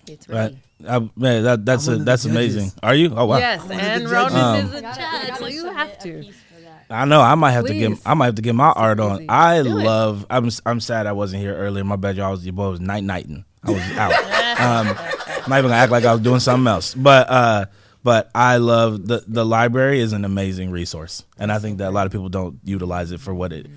It's 0.08 0.28
Right. 0.28 0.56
ready. 0.82 0.88
I, 0.88 1.10
man, 1.16 1.44
that 1.44 1.66
that's 1.66 1.88
a, 1.88 1.94
of 1.94 2.00
the 2.00 2.06
that's 2.06 2.24
judges. 2.24 2.56
amazing. 2.56 2.72
Are 2.84 2.94
you? 2.95 3.14
Oh 3.16 3.26
wow. 3.26 3.38
Yes, 3.38 3.62
I'm 3.62 3.70
one 3.70 3.80
and 3.80 4.06
the 4.06 4.10
Ronin 4.10 4.32
judges. 4.34 4.70
is 4.70 4.76
I 4.76 4.78
a 4.78 4.82
gotta- 4.82 5.02
I 5.02 5.12
judge, 5.20 5.28
gotta 5.30 5.40
so 5.44 5.48
you 5.48 5.66
have 5.66 6.00
to. 6.00 6.22
piece 6.22 6.36
for 6.36 6.62
that. 6.62 6.86
I 6.90 7.06
know. 7.06 7.22
I 7.22 7.36
might 7.36 7.52
have 7.52 7.66
to 7.68 7.74
get. 7.74 8.00
I 8.06 8.14
might 8.14 8.26
have 8.26 8.36
to 8.36 8.41
get 8.41 8.54
my 8.56 8.72
art 8.72 9.00
on. 9.00 9.16
easy. 9.20 9.30
I 9.30 9.64
Do 9.64 9.80
it. 9.80 9.84
love. 9.84 10.26
I'm. 10.30 10.50
I'm 10.66 10.80
sad 10.82 11.08
I 11.08 11.14
wasn't 11.14 11.41
here 11.41 11.56
earlier. 11.56 11.84
My 11.86 11.95
bad, 11.95 12.18
y'all. 12.18 12.28
I 12.28 12.32
was 12.32 12.45
your 12.45 12.52
boy 12.54 12.70
was 12.72 12.82
night 12.82 13.04
nighting. 13.06 13.45
I 13.64 13.72
was 13.72 13.82
out. 13.94 14.12
um, 14.60 14.88
I'm 14.98 15.50
not 15.50 15.60
even 15.60 15.70
gonna 15.72 15.76
act 15.82 15.91
like 15.91 16.04
I 16.04 16.12
was 16.12 16.22
doing 16.22 16.41
something 16.41 16.68
else. 16.68 16.94
But 16.94 17.30
uh, 17.30 17.66
but 18.04 18.30
I 18.36 18.58
love 18.58 19.08
the 19.08 19.24
the 19.26 19.45
library 19.45 20.02
is 20.02 20.12
an 20.12 20.26
amazing 20.26 20.70
resource, 20.70 21.24
and 21.40 21.50
I 21.50 21.60
think 21.60 21.78
that 21.78 21.88
a 21.88 21.91
lot 21.91 22.06
of 22.08 22.12
people 22.12 22.28
don't 22.28 22.60
utilize 22.66 23.12
it 23.14 23.22
for 23.22 23.34
what 23.34 23.54
it. 23.54 23.68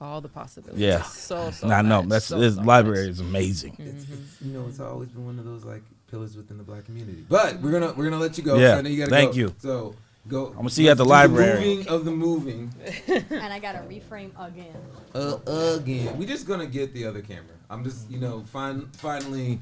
All 0.00 0.20
the 0.20 0.28
possibilities. 0.28 0.80
Yeah. 0.80 1.02
So 1.02 1.50
so. 1.50 1.68
I 1.68 1.82
know 1.82 2.00
much, 2.02 2.08
that's 2.08 2.24
so, 2.26 2.38
this 2.38 2.54
so 2.54 2.62
library 2.62 3.04
much. 3.06 3.10
is 3.10 3.20
amazing. 3.20 3.76
It's, 3.78 4.04
it's, 4.04 4.40
you 4.40 4.52
know, 4.52 4.66
it's 4.66 4.80
always 4.80 5.10
been 5.10 5.26
one 5.26 5.38
of 5.38 5.44
those 5.44 5.64
like 5.64 5.82
pillars 6.10 6.36
within 6.36 6.56
the 6.56 6.64
black 6.64 6.86
community. 6.86 7.24
But 7.28 7.60
we're 7.60 7.70
gonna 7.70 7.92
we're 7.92 8.04
gonna 8.04 8.18
let 8.18 8.38
you 8.38 8.44
go. 8.44 8.56
Yeah, 8.58 8.76
I 8.76 8.80
know 8.80 8.88
you 8.88 8.98
gotta 8.98 9.10
thank 9.10 9.32
go. 9.32 9.36
you. 9.38 9.54
So 9.58 9.94
go. 10.26 10.46
I'm 10.48 10.54
gonna 10.56 10.70
see 10.70 10.84
you 10.84 10.90
at 10.90 10.96
the 10.96 11.04
library. 11.04 11.60
moving 11.76 11.88
of 11.88 12.04
the 12.06 12.10
moving. 12.10 12.72
and 13.08 13.52
I 13.52 13.58
gotta 13.58 13.80
reframe 13.80 14.30
again. 14.42 14.74
Uh, 15.14 15.36
again, 15.78 16.16
we're 16.18 16.26
just 16.28 16.46
gonna 16.46 16.66
get 16.66 16.94
the 16.94 17.04
other 17.06 17.20
camera. 17.20 17.44
I'm 17.68 17.84
just, 17.84 18.10
you 18.10 18.18
know, 18.18 18.40
fin- 18.44 18.88
finally, 18.94 19.60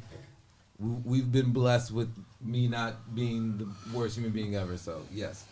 we've 1.04 1.30
been 1.32 1.50
blessed 1.50 1.90
with 1.90 2.08
me 2.40 2.68
not 2.68 3.12
being 3.14 3.58
the 3.58 3.68
worst 3.92 4.16
human 4.16 4.30
being 4.30 4.54
ever. 4.54 4.76
So 4.76 5.02
yes. 5.12 5.44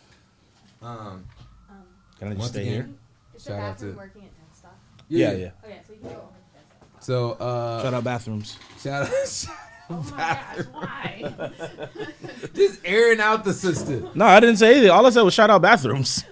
Um. 0.81 1.25
Um, 1.69 1.77
Can 2.21 2.29
I 2.29 2.35
just 2.35 2.49
stay 2.51 2.63
again, 2.63 2.73
here? 2.73 2.89
is 3.35 3.43
Shout 3.43 3.49
the 3.49 3.55
out 3.63 3.73
bathroom 3.73 3.95
to- 3.95 3.99
working 5.11 5.23
at 5.25 5.35
Deadstock? 5.35 5.39
Yeah, 5.39 5.45
yeah. 5.45 5.51
Okay, 5.65 5.81
so 5.87 5.93
you 5.93 5.99
can 6.01 6.09
go 6.09 6.15
over 6.15 6.23
to 6.23 6.97
Deadstock. 6.99 7.03
So 7.05 7.31
uh, 7.33 7.83
Shout 7.83 7.95
out 7.95 8.05
bathrooms. 8.05 8.59
shout 8.81 9.03
out. 9.03 9.09
shout 9.29 9.51
out 9.51 9.57
Oh 9.89 10.05
my 10.11 10.19
gosh, 10.19 10.67
why? 10.73 11.51
just 12.55 12.81
airing 12.85 13.21
out 13.21 13.45
the 13.45 13.53
system. 13.53 14.11
No, 14.17 14.25
I 14.27 14.41
didn't 14.41 14.57
say 14.57 14.73
anything. 14.73 14.91
All 14.91 15.07
I 15.07 15.11
said 15.11 15.23
was 15.23 15.33
shout 15.33 15.49
out 15.49 15.63
bathrooms. 15.63 16.25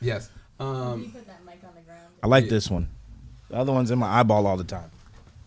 Yes. 0.00 0.28
you 0.60 0.66
Um. 0.66 1.10
put 1.10 1.26
that 1.26 1.42
mic 1.46 1.54
on 1.66 1.74
the 1.74 1.80
ground. 1.82 2.00
I 2.22 2.26
like 2.26 2.44
Yeah. 2.44 2.50
this 2.50 2.68
one. 2.70 2.88
The 3.48 3.56
other 3.56 3.72
one's 3.72 3.90
in 3.90 3.98
my 3.98 4.08
eyeball 4.20 4.46
all 4.46 4.56
the 4.58 4.64
time. 4.64 4.90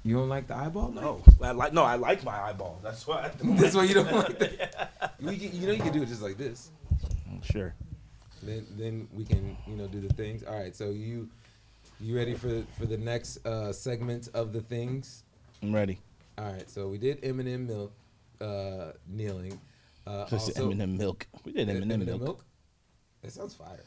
You 0.04 0.16
don't 0.16 0.30
like 0.30 0.48
the 0.48 0.56
eyeball? 0.56 0.90
No, 0.92 1.22
I 1.42 1.52
like 1.52 1.74
no, 1.74 1.84
I 1.84 1.96
like 1.96 2.24
my 2.24 2.40
eyeball. 2.40 2.80
That's 2.84 3.06
why. 3.06 3.30
That's 3.44 3.76
why 3.76 3.84
you 3.84 3.94
don't 3.96 4.12
like 4.12 4.40
that. 4.40 5.14
You, 5.20 5.38
can- 5.38 5.60
you 5.62 5.68
know 5.68 5.74
you 5.74 5.82
can 5.84 5.94
do 5.94 6.02
it 6.04 6.08
just 6.08 6.22
like 6.24 6.38
this. 6.38 6.72
Sure. 7.44 7.74
Then 8.42 8.66
then 8.76 9.08
we 9.14 9.24
can 9.24 9.56
you 9.68 9.76
know 9.76 9.88
do 9.88 10.00
the 10.02 10.12
things. 10.16 10.44
All 10.44 10.58
right. 10.60 10.76
So 10.76 10.90
you 10.90 11.28
you 12.00 12.16
ready 12.16 12.34
for 12.34 12.64
for 12.78 12.86
the 12.86 12.98
next 12.98 13.46
uh, 13.46 13.72
segment 13.72 14.30
of 14.34 14.54
the 14.54 14.62
things? 14.62 15.24
I'm 15.64 15.74
ready. 15.74 16.00
All 16.38 16.46
right. 16.52 16.70
So 16.70 16.88
we 16.88 16.98
did 16.98 17.22
Eminem 17.22 17.68
milk 17.68 17.94
uh, 18.42 18.92
kneeling. 19.08 19.60
Uh, 20.06 20.26
also- 20.32 20.70
Eminem 20.70 20.98
milk. 20.98 21.26
We 21.44 21.52
did 21.52 21.68
Eminem, 21.70 22.06
milk. 22.20 22.44
That 23.22 23.32
sounds 23.32 23.56
fire. 23.56 23.84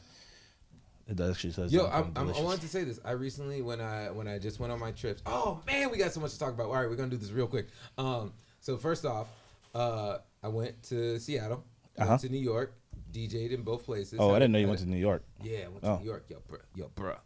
It 1.07 1.15
does 1.15 1.31
actually 1.35 1.53
says. 1.53 1.73
Yo, 1.73 1.87
I'm, 1.87 2.11
I'm, 2.15 2.29
I 2.33 2.41
wanted 2.41 2.61
to 2.61 2.67
say 2.67 2.83
this. 2.83 2.99
I 3.03 3.11
recently, 3.11 3.61
when 3.63 3.81
I 3.81 4.11
when 4.11 4.27
I 4.27 4.37
just 4.37 4.59
went 4.59 4.71
on 4.71 4.79
my 4.79 4.91
trips. 4.91 5.21
Oh 5.25 5.59
man, 5.65 5.89
we 5.89 5.97
got 5.97 6.11
so 6.11 6.19
much 6.19 6.33
to 6.33 6.39
talk 6.39 6.49
about. 6.53 6.67
All 6.67 6.73
right, 6.73 6.87
we're 6.89 6.95
gonna 6.95 7.09
do 7.09 7.17
this 7.17 7.31
real 7.31 7.47
quick. 7.47 7.67
Um, 7.97 8.31
so 8.59 8.77
first 8.77 9.05
off, 9.05 9.27
uh, 9.73 10.17
I 10.43 10.47
went 10.49 10.81
to 10.83 11.19
Seattle, 11.19 11.63
went 11.97 12.09
Uh-huh. 12.09 12.17
to 12.19 12.29
New 12.29 12.37
York, 12.39 12.73
DJ'd 13.11 13.51
in 13.53 13.63
both 13.63 13.85
places. 13.85 14.19
Oh, 14.19 14.29
I 14.29 14.33
Had 14.33 14.39
didn't 14.39 14.51
know 14.51 14.59
you 14.59 14.65
had 14.65 14.69
went 14.69 14.81
to 14.81 14.89
New 14.89 14.97
York. 14.97 15.23
Yeah, 15.41 15.59
I 15.65 15.67
went 15.69 15.81
to 15.83 15.89
Oh. 15.89 15.97
New 15.99 16.05
York. 16.05 16.25
Yo, 16.29 16.37
bro, 16.47 16.59
yo, 16.75 16.91
bruh, 16.95 17.17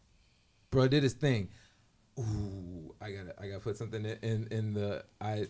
bro 0.74 0.88
did 0.88 1.04
his 1.04 1.14
thing. 1.14 1.50
Ooh, 2.20 2.94
I 3.00 3.12
gotta, 3.12 3.34
I 3.40 3.48
gotta 3.48 3.60
put 3.60 3.78
something 3.78 4.04
in, 4.04 4.18
in, 4.22 4.48
in 4.52 4.74
the. 4.74 5.06
I, 5.22 5.48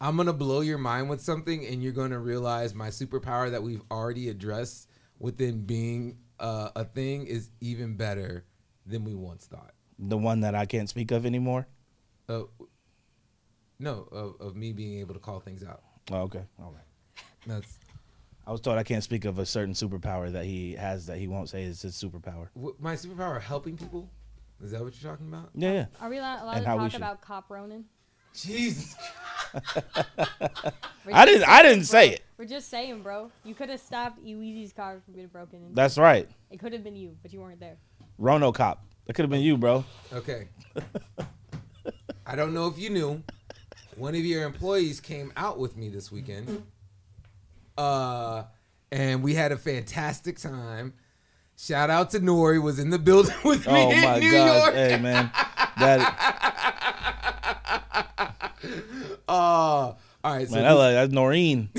I'm 0.00 0.16
gonna 0.16 0.32
blow 0.32 0.60
your 0.60 0.76
mind 0.76 1.08
with 1.08 1.22
something, 1.22 1.64
and 1.64 1.82
you're 1.82 1.92
gonna 1.92 2.18
realize 2.18 2.74
my 2.74 2.88
superpower 2.88 3.50
that 3.50 3.62
we've 3.62 3.82
already 3.90 4.28
addressed 4.28 4.88
within 5.18 5.62
being 5.64 6.18
uh, 6.40 6.70
a 6.76 6.84
thing 6.84 7.26
is 7.26 7.50
even 7.60 7.96
better 7.96 8.44
than 8.84 9.04
we 9.04 9.14
once 9.14 9.46
thought. 9.46 9.72
The 9.98 10.18
one 10.18 10.40
that 10.40 10.54
I 10.54 10.66
can't 10.66 10.88
speak 10.88 11.12
of 11.12 11.24
anymore. 11.24 11.66
Uh, 12.28 12.42
no, 13.78 14.08
of, 14.10 14.34
of 14.40 14.56
me 14.56 14.72
being 14.72 14.98
able 14.98 15.14
to 15.14 15.20
call 15.20 15.40
things 15.40 15.64
out. 15.64 15.82
Oh, 16.10 16.22
okay. 16.22 16.42
All 16.60 16.72
right. 16.72 17.24
That's 17.46 17.78
I 18.46 18.52
was 18.52 18.60
told 18.60 18.78
I 18.78 18.84
can't 18.84 19.02
speak 19.02 19.24
of 19.24 19.38
a 19.40 19.46
certain 19.46 19.74
superpower 19.74 20.30
that 20.32 20.44
he 20.44 20.74
has 20.74 21.06
that 21.06 21.18
he 21.18 21.26
won't 21.26 21.48
say 21.48 21.64
is 21.64 21.82
his 21.82 21.94
superpower. 21.94 22.48
my 22.78 22.94
superpower. 22.94 23.40
Helping 23.40 23.76
people. 23.76 24.08
Is 24.62 24.70
that 24.72 24.82
what 24.82 25.00
you're 25.00 25.10
talking 25.12 25.28
about? 25.28 25.50
Yeah, 25.54 25.72
yeah. 25.72 25.86
Are 26.00 26.08
we 26.08 26.18
allowed, 26.18 26.42
allowed 26.42 26.54
And 26.56 26.64
to 26.64 26.70
how 26.70 26.76
talk 26.78 26.90
should- 26.92 26.96
about 27.00 27.20
Cop 27.20 27.50
Ronin? 27.50 27.84
Jesus. 28.34 28.94
I 31.12 31.24
didn't. 31.24 31.48
I 31.48 31.62
didn't 31.62 31.84
saying, 31.84 32.10
say 32.10 32.14
it. 32.16 32.22
We're 32.36 32.44
just 32.44 32.68
saying, 32.68 33.02
bro. 33.02 33.30
You 33.44 33.54
could 33.54 33.70
have 33.70 33.80
stopped 33.80 34.22
Eweezy's 34.22 34.72
car 34.74 35.00
from 35.04 35.14
being 35.14 35.28
broken 35.28 35.62
into. 35.62 35.74
That's 35.74 35.96
right. 35.96 36.28
It 36.50 36.58
could 36.58 36.72
have 36.74 36.84
been 36.84 36.96
you, 36.96 37.16
but 37.22 37.32
you 37.32 37.40
weren't 37.40 37.60
there. 37.60 37.76
Rono 38.18 38.52
cop. 38.52 38.84
That 39.06 39.14
could 39.14 39.22
have 39.22 39.30
been 39.30 39.40
you, 39.40 39.56
bro. 39.56 39.84
Okay. 40.12 40.48
I 42.26 42.34
don't 42.36 42.52
know 42.52 42.66
if 42.66 42.78
you 42.78 42.90
knew. 42.90 43.22
One 43.96 44.14
of 44.14 44.20
your 44.24 44.44
employees 44.44 45.00
came 45.00 45.32
out 45.36 45.58
with 45.58 45.76
me 45.76 45.88
this 45.88 46.10
weekend. 46.12 46.64
Uh 47.78 48.44
and 48.92 49.22
we 49.22 49.34
had 49.34 49.52
a 49.52 49.56
fantastic 49.56 50.38
time. 50.38 50.92
Shout 51.58 51.88
out 51.90 52.10
to 52.10 52.20
Nori 52.20 52.60
was 52.62 52.78
in 52.78 52.90
the 52.90 52.98
building 52.98 53.34
with 53.44 53.66
me 53.66 53.72
Oh 53.72 53.90
in 53.90 54.00
my 54.02 54.18
New 54.18 54.30
gosh. 54.30 54.62
York. 54.62 54.74
Hey 54.74 54.98
man. 55.00 55.30
That 55.78 56.32
Uh, 59.28 59.32
all 59.32 59.96
right, 60.24 60.48
so 60.48 60.54
man, 60.56 60.64
that, 60.64 60.72
like, 60.72 60.94
that's 60.94 61.12
Noreen. 61.12 61.68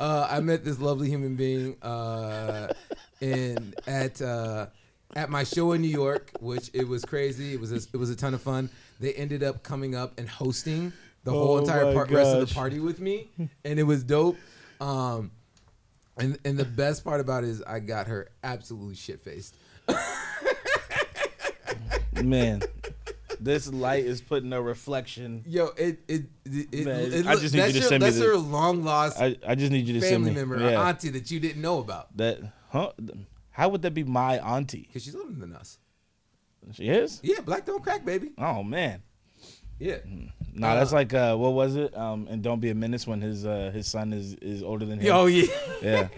uh, 0.00 0.26
I 0.30 0.40
met 0.40 0.64
this 0.64 0.78
lovely 0.80 1.08
human 1.08 1.36
being 1.36 1.76
uh, 1.82 2.72
in 3.20 3.74
at 3.86 4.20
uh, 4.22 4.66
at 5.16 5.30
my 5.30 5.44
show 5.44 5.72
in 5.72 5.82
New 5.82 5.88
York, 5.88 6.30
which 6.40 6.70
it 6.72 6.86
was 6.88 7.04
crazy. 7.04 7.52
It 7.54 7.60
was 7.60 7.72
a, 7.72 7.76
it 7.92 7.96
was 7.96 8.10
a 8.10 8.16
ton 8.16 8.34
of 8.34 8.42
fun. 8.42 8.70
They 9.00 9.12
ended 9.14 9.42
up 9.42 9.62
coming 9.62 9.94
up 9.94 10.18
and 10.18 10.28
hosting 10.28 10.92
the 11.24 11.30
whole 11.32 11.56
Oh 11.56 11.58
entire 11.58 11.92
part, 11.92 12.10
rest 12.10 12.34
of 12.34 12.48
the 12.48 12.54
party 12.54 12.80
with 12.80 13.00
me, 13.00 13.28
and 13.64 13.78
it 13.78 13.84
was 13.84 14.02
dope. 14.04 14.36
Um, 14.80 15.30
and 16.16 16.38
and 16.44 16.56
the 16.58 16.64
best 16.64 17.04
part 17.04 17.20
about 17.20 17.44
it 17.44 17.50
is 17.50 17.62
I 17.62 17.80
got 17.80 18.06
her 18.06 18.28
absolutely 18.42 18.94
shit 18.94 19.20
faced. 19.20 19.54
Man. 22.22 22.62
This 23.40 23.70
light 23.70 24.04
is 24.06 24.20
putting 24.22 24.52
a 24.52 24.62
reflection. 24.62 25.42
Yo, 25.46 25.66
it 25.76 25.98
it 26.08 26.22
it, 26.46 26.68
it, 26.72 26.86
Man, 26.86 27.12
it 27.12 27.26
I 27.26 27.32
look- 27.32 27.42
just 27.42 27.54
need 27.54 27.66
you 27.66 27.72
to 27.72 27.78
your, 27.80 27.88
send 27.88 28.02
me 28.02 28.06
that's 28.08 28.18
the- 28.18 28.26
her 28.26 28.36
long 28.36 28.84
lost 28.84 29.20
I, 29.20 29.36
I 29.46 29.54
just 29.54 29.70
need 29.72 29.86
you 29.86 29.94
to 29.94 30.00
send 30.00 30.24
family 30.24 30.30
member, 30.32 30.58
yeah. 30.58 30.80
or 30.80 30.84
auntie 30.86 31.10
that 31.10 31.30
you 31.30 31.40
didn't 31.40 31.60
know 31.60 31.78
about 31.80 32.16
That 32.16 32.38
huh? 32.70 32.92
How 33.50 33.68
would 33.68 33.82
that 33.82 33.92
be 33.92 34.04
my 34.04 34.38
auntie? 34.38 34.82
because 34.86 35.02
she's 35.04 35.14
older 35.16 35.32
than 35.34 35.54
us. 35.54 35.78
She 36.72 36.88
is? 36.88 37.20
Yeah, 37.22 37.40
black 37.44 37.66
don't 37.66 37.82
crack, 37.82 38.04
baby. 38.06 38.30
Oh 38.38 38.62
man. 38.62 39.02
Yeah. 39.78 39.98
Nah, 40.52 40.74
that's 40.76 40.92
Uh, 40.92 40.96
like 40.96 41.12
uh 41.14 41.36
what 41.36 41.52
was 41.52 41.74
it? 41.76 41.96
Um 41.96 42.26
and 42.30 42.42
don't 42.42 42.60
be 42.60 42.70
a 42.70 42.74
menace 42.74 43.06
when 43.06 43.20
his 43.20 43.44
uh 43.44 43.70
his 43.74 43.86
son 43.86 44.12
is 44.12 44.34
is 44.34 44.62
older 44.62 44.84
than 44.86 44.98
him. 45.00 45.06
Yo, 45.06 45.26
yeah. 45.26 45.46
Yeah. 45.82 46.08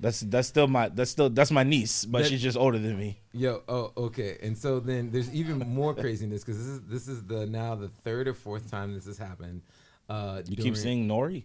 That's 0.00 0.20
that's 0.20 0.48
still 0.48 0.66
my 0.66 0.88
that's 0.88 1.10
still 1.10 1.30
that's 1.30 1.50
my 1.52 1.62
niece, 1.62 2.04
but 2.04 2.22
That- 2.22 2.28
she's 2.28 2.42
just 2.42 2.56
older 2.56 2.78
than 2.78 2.98
me. 2.98 3.20
Yo, 3.32 3.62
oh, 3.68 3.92
okay. 3.96 4.38
And 4.42 4.56
so 4.58 4.80
then 4.80 5.10
there's 5.10 5.32
even 5.32 5.58
more 5.58 5.94
craziness 5.94 6.42
because 6.42 6.58
this 6.58 6.66
is 6.66 6.80
this 6.82 7.08
is 7.08 7.22
the 7.24 7.46
now 7.46 7.74
the 7.76 7.88
third 7.88 8.26
or 8.28 8.34
fourth 8.34 8.70
time 8.70 8.94
this 8.94 9.04
has 9.06 9.18
happened. 9.18 9.62
Uh, 10.08 10.42
You 10.46 10.56
during- 10.56 10.72
keep 10.72 10.76
saying 10.76 11.06
Nori, 11.06 11.44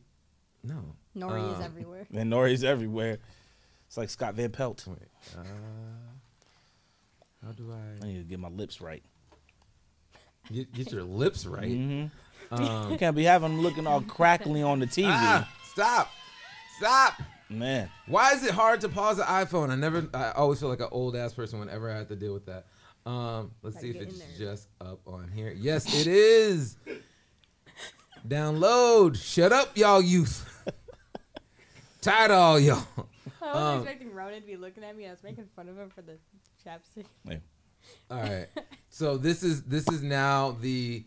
no. 0.64 0.96
Nori 1.16 1.52
is 1.52 1.58
Um, 1.58 1.64
everywhere. 1.64 2.08
and 2.14 2.32
Nori's 2.32 2.64
everywhere. 2.64 3.20
It's 3.88 3.98
like 3.98 4.10
Scott 4.10 4.34
Van 4.36 4.50
Pelt. 4.52 4.86
Wait, 4.88 4.98
uh, 5.38 5.44
how 7.46 7.52
do 7.52 7.72
I 7.72 8.04
I 8.04 8.08
need 8.08 8.18
to 8.18 8.24
get 8.24 8.40
my 8.40 8.50
lips 8.50 8.82
right. 8.82 9.04
Get, 10.52 10.74
get 10.74 10.92
your 10.92 11.04
lips 11.04 11.46
right? 11.46 11.70
Mhm. 11.70 12.12
Um, 12.52 12.92
You 12.92 12.98
can't 12.98 13.16
be 13.16 13.24
having 13.24 13.50
them 13.56 13.62
looking 13.62 13.86
all 13.88 14.02
crackly 14.02 14.62
on 14.62 14.80
the 14.80 14.88
TV. 14.88 15.08
ah, 15.10 15.52
stop, 15.72 16.10
stop. 16.78 17.14
Man, 17.50 17.90
Why 18.08 18.34
is 18.34 18.44
it 18.44 18.52
hard 18.52 18.82
to 18.82 18.90
pause 18.90 19.18
the 19.18 19.24
iPhone? 19.24 19.70
I 19.70 19.76
never. 19.76 20.08
I 20.14 20.32
always 20.32 20.60
feel 20.60 20.68
like 20.70 20.82
an 20.82 20.90
old 20.92 21.16
ass 21.16 21.34
person 21.34 21.60
whenever 21.60 21.90
I 21.90 21.98
have 21.98 22.10
to 22.10 22.16
deal 22.16 22.34
with 22.34 22.46
that. 22.48 22.66
Um, 23.06 23.52
let's 23.64 23.76
Gotta 23.78 23.88
see 23.94 23.98
if 23.98 24.02
it's 24.02 24.38
just 24.38 24.68
up 24.82 25.00
on 25.08 25.30
here. 25.34 25.54
Yes, 25.58 25.86
it 26.02 26.08
is. 26.08 26.76
Download. 28.28 29.16
Shut 29.16 29.54
up, 29.54 29.78
y'all 29.78 30.02
youth. 30.02 30.44
Tired 32.02 32.32
of 32.32 32.38
all 32.38 32.60
y'all. 32.60 32.84
I 33.42 33.46
was 33.54 33.56
um, 33.56 33.82
expecting 33.82 34.14
Ronin 34.14 34.42
to 34.42 34.48
be 34.48 34.58
looking 34.58 34.84
at 34.84 34.98
me. 34.98 35.08
I 35.08 35.12
was 35.12 35.24
making 35.24 35.46
fun 35.56 35.70
of 35.70 35.78
him 35.78 35.90
for 35.90 36.02
the 36.02 36.18
chapstick. 36.66 37.06
All 38.10 38.22
right. 38.22 38.48
So 38.90 39.18
this 39.18 39.44
is 39.44 39.64
this 39.64 39.88
is 39.90 40.02
now 40.02 40.52
the 40.62 41.04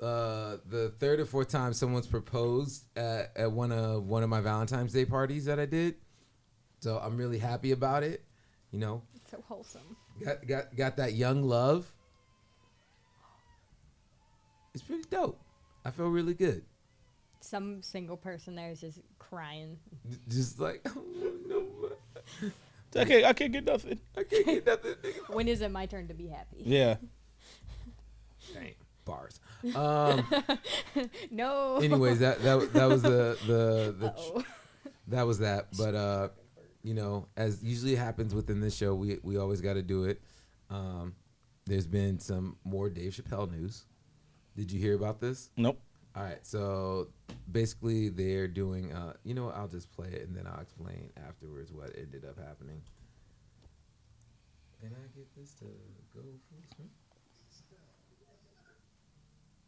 uh 0.00 0.56
the 0.68 0.92
third 0.98 1.20
or 1.20 1.24
fourth 1.26 1.48
time 1.48 1.72
someone's 1.72 2.06
proposed 2.08 2.84
at, 2.96 3.32
at 3.36 3.50
one 3.52 3.70
of 3.72 4.06
one 4.06 4.22
of 4.22 4.28
my 4.28 4.40
Valentine's 4.40 4.92
Day 4.92 5.04
parties 5.04 5.44
that 5.44 5.58
I 5.60 5.66
did. 5.66 5.94
So 6.80 6.98
I'm 6.98 7.16
really 7.16 7.38
happy 7.38 7.70
about 7.72 8.02
it. 8.02 8.24
You 8.72 8.78
know, 8.80 9.02
It's 9.14 9.30
so 9.30 9.42
wholesome. 9.46 9.96
got 10.24 10.46
got 10.46 10.76
got 10.76 10.96
that 10.96 11.12
young 11.14 11.42
love. 11.44 11.86
It's 14.74 14.82
pretty 14.82 15.04
dope. 15.10 15.38
I 15.84 15.90
feel 15.90 16.08
really 16.08 16.34
good. 16.34 16.64
Some 17.40 17.82
single 17.82 18.16
person 18.16 18.54
there 18.54 18.70
is 18.70 18.80
just 18.80 19.00
crying. 19.18 19.78
Just 20.28 20.58
like 20.60 20.84
no, 21.46 21.64
I 22.96 23.04
can't 23.04 23.24
I 23.24 23.32
can't 23.32 23.52
get 23.52 23.64
nothing. 23.64 23.98
I 24.16 24.22
can't 24.24 24.46
get 24.46 24.66
nothing. 24.66 24.94
nigga. 25.02 25.28
When 25.34 25.48
is 25.48 25.60
it 25.62 25.70
my 25.70 25.86
turn 25.86 26.08
to 26.08 26.14
be 26.14 26.28
happy? 26.28 26.62
Yeah. 26.64 26.96
Dang, 28.54 28.74
bars. 29.04 29.40
Um. 29.74 30.26
No. 31.30 31.76
anyways, 31.78 32.18
that 32.20 32.42
that 32.42 32.72
that 32.74 32.86
was 32.88 33.02
the 33.02 33.38
the 33.46 33.94
the 33.98 34.06
Uh-oh. 34.08 34.44
that 35.08 35.26
was 35.26 35.38
that. 35.38 35.68
But 35.78 35.94
uh, 35.94 36.28
you 36.82 36.94
know, 36.94 37.28
as 37.36 37.62
usually 37.62 37.94
happens 37.94 38.34
within 38.34 38.60
this 38.60 38.76
show, 38.76 38.94
we 38.94 39.18
we 39.22 39.36
always 39.38 39.60
got 39.60 39.74
to 39.74 39.82
do 39.82 40.04
it. 40.04 40.20
Um, 40.70 41.14
there's 41.64 41.86
been 41.86 42.18
some 42.18 42.56
more 42.64 42.90
Dave 42.90 43.12
Chappelle 43.12 43.50
news. 43.50 43.84
Did 44.56 44.70
you 44.72 44.78
hear 44.80 44.94
about 44.94 45.20
this? 45.20 45.50
Nope. 45.56 45.80
All 46.14 46.22
right, 46.22 46.44
so 46.46 47.08
basically 47.50 48.10
they're 48.10 48.48
doing. 48.48 48.92
Uh, 48.92 49.14
you 49.24 49.34
know, 49.34 49.46
what, 49.46 49.56
I'll 49.56 49.68
just 49.68 49.90
play 49.92 50.08
it 50.08 50.26
and 50.28 50.36
then 50.36 50.46
I'll 50.46 50.60
explain 50.60 51.10
afterwards 51.26 51.72
what 51.72 51.90
ended 51.96 52.24
up 52.24 52.38
happening. 52.38 52.82
Can 54.80 54.90
I 54.92 55.16
get 55.16 55.26
this 55.36 55.54
to 55.60 55.64
go 55.64 56.20
full 56.50 56.66
screen? 56.68 56.90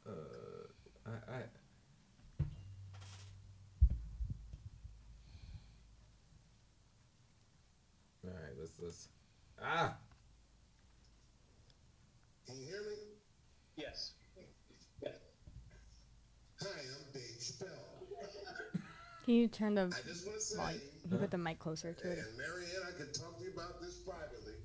Uh, 0.06 1.10
I, 1.10 1.32
I 1.32 1.38
All 8.26 8.30
right, 8.30 8.52
let's 8.58 8.72
let's. 8.82 9.08
Ah, 9.62 9.94
Can 12.46 12.58
you 12.58 12.66
hear 12.66 12.80
me? 12.82 12.96
Yes. 13.76 14.12
Hi, 16.64 16.80
I'm 16.80 17.12
Dave 17.12 17.36
Chappelle. 17.44 18.80
Can 19.24 19.34
you 19.34 19.48
turn 19.48 19.74
the 19.74 19.92
I 19.92 20.00
just 20.08 20.24
want 20.24 20.40
to 20.40 20.44
say, 20.44 20.56
volume? 20.56 20.80
Can 20.80 21.12
you 21.12 21.18
put 21.18 21.30
the 21.30 21.36
mic 21.36 21.58
closer 21.58 21.92
to 21.92 22.08
it? 22.08 22.16
and 22.16 22.38
Marianne, 22.40 22.88
I 22.88 22.96
could 22.96 23.12
talk 23.12 23.36
to 23.36 23.44
you 23.44 23.52
about 23.52 23.84
this 23.84 24.00
privately. 24.00 24.56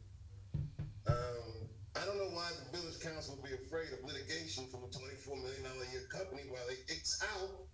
Um, 1.11 1.67
I 1.99 2.07
don't 2.07 2.15
know 2.15 2.31
why 2.31 2.47
the 2.55 2.77
village 2.77 3.03
council 3.03 3.35
would 3.35 3.43
be 3.43 3.51
afraid 3.51 3.91
of 3.91 3.99
litigation 4.07 4.63
from 4.71 4.87
a 4.87 4.91
$24 4.95 5.43
million 5.43 5.59
a 5.67 5.91
year 5.91 6.07
company 6.07 6.47
while 6.47 6.63
they 6.71 6.79
X 6.87 7.19
out 7.35 7.67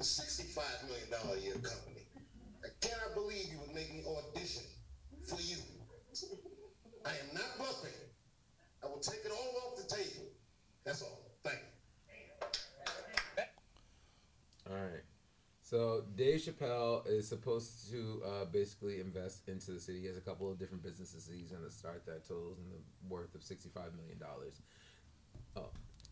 a 0.00 0.02
$65 0.02 0.58
million 0.90 1.06
a 1.14 1.38
year 1.38 1.54
company. 1.62 2.10
I 2.66 2.74
cannot 2.82 3.14
believe 3.14 3.54
you 3.54 3.60
would 3.62 3.74
make 3.74 3.94
me 3.94 4.02
audition 4.02 4.66
for 5.30 5.38
you. 5.38 5.62
I 7.06 7.14
am 7.22 7.38
not 7.38 7.54
bluffing. 7.54 7.94
I 8.82 8.90
will 8.90 8.98
take 8.98 9.22
it 9.22 9.30
all 9.30 9.54
off 9.62 9.78
the 9.78 9.86
table. 9.94 10.26
That's 10.82 11.02
all. 11.02 11.22
Thank 11.44 11.62
you. 11.62 11.79
All 14.70 14.76
right. 14.76 15.02
So 15.62 16.04
Dave 16.16 16.40
Chappelle 16.40 17.06
is 17.06 17.28
supposed 17.28 17.90
to 17.90 18.22
uh, 18.24 18.44
basically 18.46 19.00
invest 19.00 19.48
into 19.48 19.72
the 19.72 19.80
city. 19.80 20.00
He 20.00 20.06
has 20.06 20.16
a 20.16 20.20
couple 20.20 20.50
of 20.50 20.58
different 20.58 20.82
businesses 20.82 21.26
that 21.26 21.36
he's 21.36 21.50
going 21.50 21.64
to 21.64 21.70
start 21.70 22.04
that 22.06 22.26
totals 22.26 22.58
in 22.58 22.70
the 22.70 23.14
worth 23.14 23.34
of 23.34 23.42
sixty-five 23.42 23.94
million 23.94 24.18
dollars. 24.18 24.62
Oh. 25.56 25.70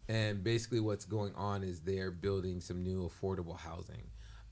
And 0.09 0.43
basically, 0.43 0.81
what's 0.81 1.05
going 1.05 1.35
on 1.35 1.63
is 1.63 1.81
they're 1.81 2.11
building 2.11 2.61
some 2.61 2.83
new 2.83 3.11
affordable 3.11 3.59
housing, 3.59 4.03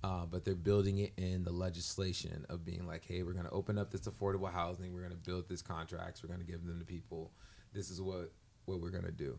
uh, 0.05 0.27
but 0.27 0.45
they're 0.45 0.55
building 0.55 0.99
it 0.99 1.13
in 1.17 1.45
the 1.45 1.53
legislation 1.53 2.45
of 2.49 2.65
being 2.65 2.87
like, 2.87 3.05
hey, 3.07 3.23
we're 3.23 3.33
going 3.33 3.47
to 3.47 3.53
open 3.53 3.79
up 3.79 3.91
this 3.91 4.03
affordable 4.03 4.53
housing. 4.53 4.93
We're 4.93 5.01
going 5.01 5.13
to 5.13 5.19
build 5.19 5.49
these 5.49 5.63
contracts. 5.63 6.23
We're 6.23 6.29
going 6.29 6.45
to 6.45 6.47
give 6.47 6.67
them 6.67 6.79
to 6.79 6.85
people. 6.85 7.33
This 7.73 7.91
is 7.91 8.01
what 8.01 8.33
what 8.65 8.81
we're 8.81 8.91
going 8.91 9.05
to 9.05 9.13
do. 9.13 9.39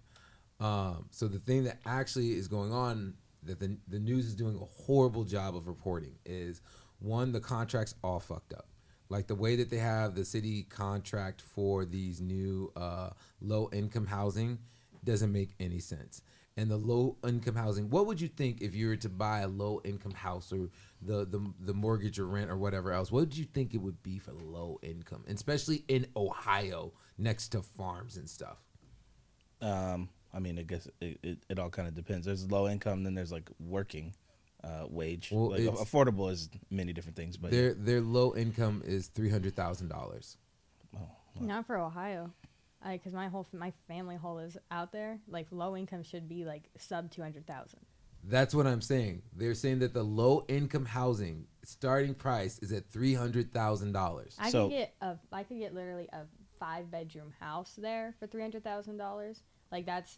Um, 0.60 1.08
so 1.12 1.28
the 1.28 1.40
thing 1.40 1.66
that 1.66 1.80
actually 1.86 2.32
is 2.32 2.48
going 2.48 2.72
on 2.72 3.14
that 3.44 3.60
the, 3.60 3.78
the 3.88 4.00
news 4.00 4.26
is 4.26 4.36
doing 4.36 4.56
a 4.56 4.84
horrible 4.84 5.24
job 5.24 5.56
of 5.56 5.68
reporting 5.68 6.16
is 6.26 6.62
one 7.00 7.32
the 7.32 7.40
contracts 7.40 7.96
all 8.04 8.20
fucked 8.20 8.54
up. 8.54 8.68
Like 9.10 9.28
the 9.28 9.36
way 9.36 9.56
that 9.56 9.70
they 9.70 9.78
have 9.78 10.16
the 10.16 10.26
city 10.26 10.64
contract 10.64 11.42
for 11.42 11.86
these 11.86 12.20
new 12.20 12.72
uh, 12.76 13.12
low 13.40 13.70
income 13.72 14.06
housing 14.06 14.60
doesn't 15.04 15.32
make 15.32 15.52
any 15.60 15.80
sense. 15.80 16.22
And 16.58 16.72
the 16.72 16.78
low 16.78 17.18
income 17.26 17.56
housing 17.56 17.90
what 17.92 18.08
would 18.08 18.20
you 18.20 18.28
think 18.28 18.62
if 18.62 18.74
you 18.74 18.88
were 18.88 18.96
to 18.98 19.10
buy 19.10 19.42
a 19.42 19.48
low 19.48 19.80
income 19.86 20.14
house 20.14 20.52
or 20.52 20.70
the, 21.04 21.24
the 21.26 21.40
the 21.60 21.74
mortgage 21.74 22.18
or 22.18 22.26
rent 22.26 22.50
or 22.50 22.58
whatever 22.58 22.92
else 22.92 23.12
what 23.12 23.20
would 23.20 23.38
you 23.38 23.46
think 23.46 23.76
it 23.76 23.78
would 23.78 24.02
be 24.02 24.18
for 24.18 24.34
low 24.34 24.80
income 24.82 25.24
especially 25.28 25.84
in 25.88 26.08
ohio 26.16 26.94
next 27.18 27.50
to 27.50 27.62
farms 27.62 28.18
and 28.18 28.28
stuff? 28.28 28.58
Um, 29.62 30.10
I 30.38 30.40
mean, 30.40 30.60
I 30.60 30.62
guess 30.62 30.88
it, 31.02 31.18
it, 31.24 31.38
it 31.50 31.58
all 31.60 31.72
kind 31.72 31.88
of 31.88 31.96
depends. 31.96 32.28
There's 32.28 32.50
low 32.50 32.70
income, 32.70 33.04
then 33.04 33.16
there's 33.16 33.32
like 33.32 33.50
working 33.60 34.14
uh, 34.64 34.86
wage. 34.88 35.30
Well, 35.32 35.50
like, 35.50 35.62
it's- 35.62 35.80
affordable 35.82 36.32
is 36.32 36.48
many 36.70 36.94
different 36.94 37.16
things, 37.18 37.38
but 37.38 37.50
their 37.50 37.74
their 37.74 38.02
low 38.02 38.36
income 38.36 38.84
is 38.86 39.08
three 39.08 39.32
hundred 39.32 39.56
thousand 39.56 39.88
dollars 39.88 40.38
Not 41.42 41.66
for 41.66 41.78
Ohio, 41.78 42.32
because 42.88 43.14
my 43.14 43.28
whole 43.30 43.48
my 43.52 43.74
family 43.88 44.16
whole 44.16 44.38
is 44.38 44.58
out 44.70 44.92
there. 44.92 45.20
Like 45.28 45.48
low 45.50 45.76
income 45.76 46.04
should 46.04 46.30
be 46.30 46.46
like 46.46 46.70
sub 46.78 47.10
two 47.12 47.24
hundred 47.24 47.48
thousand. 47.48 47.80
That's 48.24 48.54
what 48.54 48.68
I'm 48.68 48.82
saying. 48.82 49.24
They're 49.36 49.54
saying 49.56 49.80
that 49.80 49.94
the 49.94 50.04
low 50.04 50.46
income 50.48 50.86
housing 50.86 51.46
starting 51.64 52.14
price 52.14 52.60
is 52.60 52.72
at 52.72 52.90
three 52.92 53.16
hundred 53.16 53.52
thousand 53.54 53.94
dollars. 53.94 54.36
I 54.40 54.52
So- 54.52 54.70
could 54.70 54.76
get 54.78 54.94
a 55.02 55.18
I 55.32 55.42
could 55.44 55.58
get 55.58 55.74
literally 55.74 56.08
a 56.14 56.22
five 56.60 56.90
bedroom 56.92 57.34
house 57.40 57.74
there 57.78 58.14
for 58.20 58.28
three 58.28 58.42
hundred 58.42 58.64
thousand 58.64 58.98
dollars. 58.98 59.42
Like 59.72 59.86
that's 59.86 60.18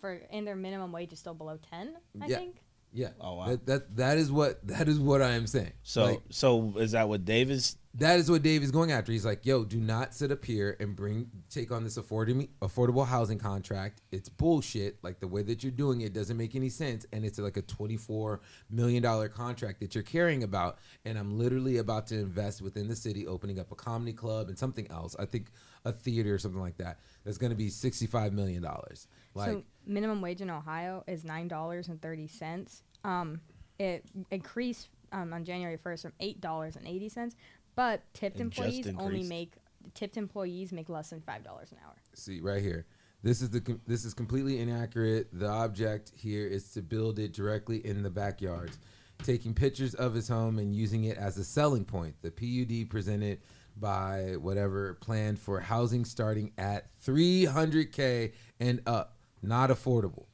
for 0.00 0.20
and 0.30 0.46
their 0.46 0.56
minimum 0.56 0.92
wage 0.92 1.12
is 1.12 1.18
still 1.18 1.34
below 1.34 1.58
ten. 1.70 1.94
I 2.20 2.26
Yeah. 2.26 2.38
think. 2.38 2.62
Yeah. 2.92 3.10
Oh, 3.20 3.34
wow. 3.34 3.46
That, 3.48 3.66
that 3.66 3.96
that 3.96 4.18
is 4.18 4.32
what 4.32 4.66
that 4.68 4.88
is 4.88 4.98
what 4.98 5.20
I 5.20 5.32
am 5.32 5.46
saying. 5.46 5.72
so 5.82 6.04
Like, 6.04 6.22
so 6.30 6.74
is 6.78 6.92
that 6.92 7.08
what 7.08 7.24
Dave 7.24 7.50
is? 7.50 7.76
that 7.98 8.18
is 8.18 8.30
what 8.30 8.42
Dave 8.42 8.62
is 8.62 8.70
going 8.70 8.92
after. 8.92 9.10
He's 9.10 9.24
like, 9.24 9.46
yo, 9.46 9.64
do 9.64 9.78
not 9.80 10.14
sit 10.14 10.30
up 10.30 10.44
here 10.44 10.76
and 10.80 10.94
bring 10.94 11.30
take 11.50 11.72
on 11.72 11.82
this 11.82 11.96
affordable 11.98 12.46
affordable 12.60 13.06
housing 13.06 13.38
contract. 13.38 14.02
It's 14.12 14.28
bullshit. 14.28 15.02
Like 15.02 15.18
the 15.20 15.28
way 15.28 15.42
that 15.42 15.62
you're 15.62 15.72
doing 15.72 16.02
it 16.02 16.12
doesn't 16.12 16.36
make 16.36 16.54
any 16.54 16.68
sense, 16.68 17.04
and 17.12 17.24
it's 17.24 17.38
like 17.38 17.56
a 17.56 17.62
twenty 17.62 17.96
four 17.96 18.40
million 18.70 19.02
dollar 19.02 19.28
contract 19.28 19.80
that 19.80 19.94
you're 19.94 20.04
caring 20.04 20.42
about. 20.42 20.78
And 21.04 21.18
I'm 21.18 21.38
literally 21.38 21.78
about 21.78 22.06
to 22.08 22.14
invest 22.18 22.62
within 22.62 22.88
the 22.88 22.96
city, 22.96 23.26
opening 23.26 23.58
up 23.58 23.72
a 23.72 23.76
comedy 23.76 24.12
club 24.12 24.48
and 24.48 24.58
something 24.58 24.90
else. 24.90 25.16
I 25.18 25.24
think 25.26 25.50
a 25.86 25.92
theater 25.92 26.34
or 26.34 26.38
something 26.38 26.60
like 26.60 26.78
that. 26.78 26.98
That's 27.24 27.38
going 27.38 27.50
to 27.50 27.56
be 27.56 27.70
sixty 27.70 28.06
five 28.06 28.32
million 28.32 28.62
dollars. 28.62 29.06
Like. 29.34 29.50
so 29.50 29.62
minimum 29.86 30.20
wage 30.20 30.40
in 30.40 30.50
Ohio 30.50 31.04
is 31.06 31.24
nine 31.24 31.48
dollars 31.48 31.88
and 31.88 32.00
thirty 32.02 32.26
cents. 32.26 32.82
Um, 33.04 33.40
it 33.78 34.04
increased 34.30 34.88
um, 35.12 35.32
on 35.32 35.44
January 35.44 35.76
first 35.76 36.02
from 36.02 36.12
eight 36.20 36.40
dollars 36.40 36.76
and 36.76 36.86
eighty 36.86 37.08
cents, 37.08 37.36
but 37.76 38.02
tipped 38.14 38.40
It 38.40 38.50
just 38.50 38.58
employees 38.58 38.94
only 38.98 39.22
make 39.22 39.52
tipped 39.94 40.16
employees 40.16 40.72
make 40.72 40.88
less 40.88 41.10
than 41.10 41.20
five 41.20 41.44
dollars 41.44 41.70
an 41.70 41.78
hour. 41.86 41.94
see 42.14 42.40
right 42.40 42.60
here 42.62 42.86
this 43.22 43.40
is 43.40 43.50
the 43.50 43.60
com- 43.60 43.80
this 43.86 44.04
is 44.04 44.14
completely 44.14 44.58
inaccurate 44.58 45.28
the 45.32 45.46
object 45.46 46.10
here 46.16 46.46
is 46.46 46.70
to 46.72 46.82
build 46.82 47.20
it 47.20 47.32
directly 47.32 47.86
in 47.86 48.02
the 48.02 48.10
backyards 48.10 48.78
taking 49.22 49.54
pictures 49.54 49.94
of 49.94 50.12
his 50.12 50.26
home 50.28 50.58
and 50.58 50.74
using 50.74 51.04
it 51.04 51.16
as 51.16 51.38
a 51.38 51.44
selling 51.44 51.84
point 51.84 52.14
the 52.22 52.30
pud 52.30 52.90
presented 52.90 53.38
by 53.76 54.36
whatever 54.40 54.94
plan 54.94 55.36
for 55.36 55.60
housing 55.60 56.04
starting 56.04 56.52
at 56.56 56.88
300k 57.04 58.32
and 58.58 58.80
up. 58.86 59.16
Not 59.42 59.70
affordable. 59.70 60.26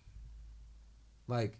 Like 1.27 1.59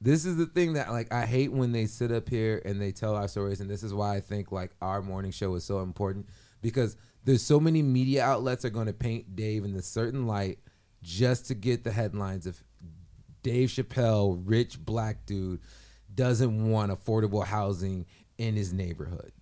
this 0.00 0.24
is 0.24 0.36
the 0.36 0.46
thing 0.46 0.72
that 0.74 0.90
like 0.90 1.12
I 1.12 1.26
hate 1.26 1.52
when 1.52 1.72
they 1.72 1.86
sit 1.86 2.10
up 2.10 2.28
here 2.28 2.60
and 2.64 2.80
they 2.80 2.92
tell 2.92 3.14
our 3.14 3.28
stories, 3.28 3.60
and 3.60 3.70
this 3.70 3.82
is 3.82 3.94
why 3.94 4.16
I 4.16 4.20
think 4.20 4.52
like 4.52 4.72
our 4.80 5.00
morning 5.00 5.30
show 5.30 5.54
is 5.54 5.64
so 5.64 5.80
important 5.80 6.28
because 6.60 6.96
there's 7.24 7.42
so 7.42 7.60
many 7.60 7.82
media 7.82 8.24
outlets 8.24 8.64
are 8.64 8.70
going 8.70 8.88
to 8.88 8.92
paint 8.92 9.36
Dave 9.36 9.64
in 9.64 9.76
a 9.76 9.82
certain 9.82 10.26
light 10.26 10.58
just 11.02 11.46
to 11.46 11.54
get 11.54 11.84
the 11.84 11.92
headlines 11.92 12.46
of 12.46 12.62
Dave 13.42 13.68
Chappelle, 13.68 14.40
rich 14.44 14.84
black 14.84 15.26
dude, 15.26 15.60
doesn't 16.14 16.70
want 16.70 16.92
affordable 16.92 17.44
housing 17.44 18.06
in 18.38 18.54
his 18.54 18.72
neighborhood, 18.72 19.32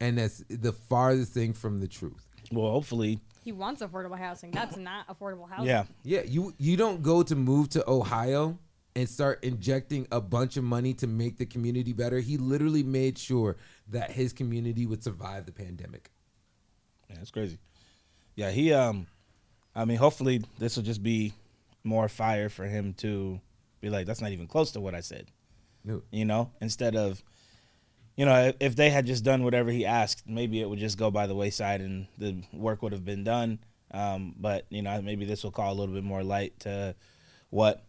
and 0.00 0.18
that's 0.18 0.42
the 0.48 0.72
farthest 0.72 1.32
thing 1.32 1.52
from 1.52 1.80
the 1.80 1.88
truth. 1.88 2.26
Well, 2.52 2.70
hopefully, 2.70 3.20
He 3.44 3.52
wants 3.52 3.82
affordable 3.82 4.18
housing. 4.18 4.50
That's 4.50 4.76
not 4.76 5.06
affordable 5.08 5.48
housing. 5.48 5.66
yeah. 5.66 5.84
Yeah, 6.02 6.22
you 6.24 6.54
you 6.58 6.76
don't 6.76 7.02
go 7.02 7.22
to 7.22 7.34
move 7.36 7.68
to 7.70 7.88
Ohio 7.90 8.58
and 8.96 9.08
start 9.08 9.44
injecting 9.44 10.06
a 10.10 10.20
bunch 10.20 10.56
of 10.56 10.64
money 10.64 10.92
to 10.94 11.06
make 11.06 11.36
the 11.36 11.46
community 11.46 11.92
better. 11.92 12.18
He 12.20 12.36
literally 12.38 12.82
made 12.82 13.18
sure 13.18 13.56
that 13.88 14.10
his 14.10 14.32
community 14.32 14.86
would 14.86 15.04
survive 15.04 15.46
the 15.46 15.52
pandemic. 15.52 16.10
Yeah, 17.08 17.16
that's 17.16 17.30
crazy. 17.30 17.58
Yeah, 18.34 18.50
he 18.50 18.72
um 18.72 19.06
I 19.74 19.84
mean 19.84 19.98
hopefully 19.98 20.42
this 20.58 20.76
will 20.76 20.84
just 20.84 21.02
be 21.02 21.32
more 21.84 22.08
fire 22.08 22.48
for 22.48 22.64
him 22.64 22.92
to 22.94 23.40
be 23.80 23.88
like, 23.90 24.06
that's 24.06 24.20
not 24.20 24.32
even 24.32 24.46
close 24.46 24.72
to 24.72 24.80
what 24.80 24.94
I 24.94 25.00
said. 25.00 25.26
No. 25.84 26.02
You 26.10 26.24
know? 26.24 26.50
Instead 26.60 26.96
of 26.96 27.22
you 28.18 28.24
know, 28.26 28.52
if 28.58 28.74
they 28.74 28.90
had 28.90 29.06
just 29.06 29.22
done 29.22 29.44
whatever 29.44 29.70
he 29.70 29.86
asked, 29.86 30.24
maybe 30.28 30.60
it 30.60 30.68
would 30.68 30.80
just 30.80 30.98
go 30.98 31.08
by 31.08 31.28
the 31.28 31.36
wayside 31.36 31.80
and 31.80 32.08
the 32.18 32.42
work 32.52 32.82
would 32.82 32.90
have 32.92 33.04
been 33.04 33.22
done. 33.22 33.60
Um, 33.92 34.34
but 34.36 34.66
you 34.70 34.82
know, 34.82 35.00
maybe 35.00 35.24
this 35.24 35.44
will 35.44 35.52
call 35.52 35.72
a 35.72 35.76
little 35.78 35.94
bit 35.94 36.02
more 36.02 36.24
light 36.24 36.58
to 36.60 36.96
what 37.50 37.84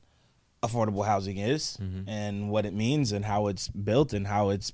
affordable 0.62 1.04
housing 1.04 1.38
is 1.38 1.78
and 2.08 2.50
what 2.52 2.66
it 2.68 2.74
means 2.76 3.12
and 3.12 3.26
how 3.26 3.48
it's 3.48 3.68
built 3.70 4.14
and 4.14 4.28
how 4.28 4.50
it's 4.52 4.72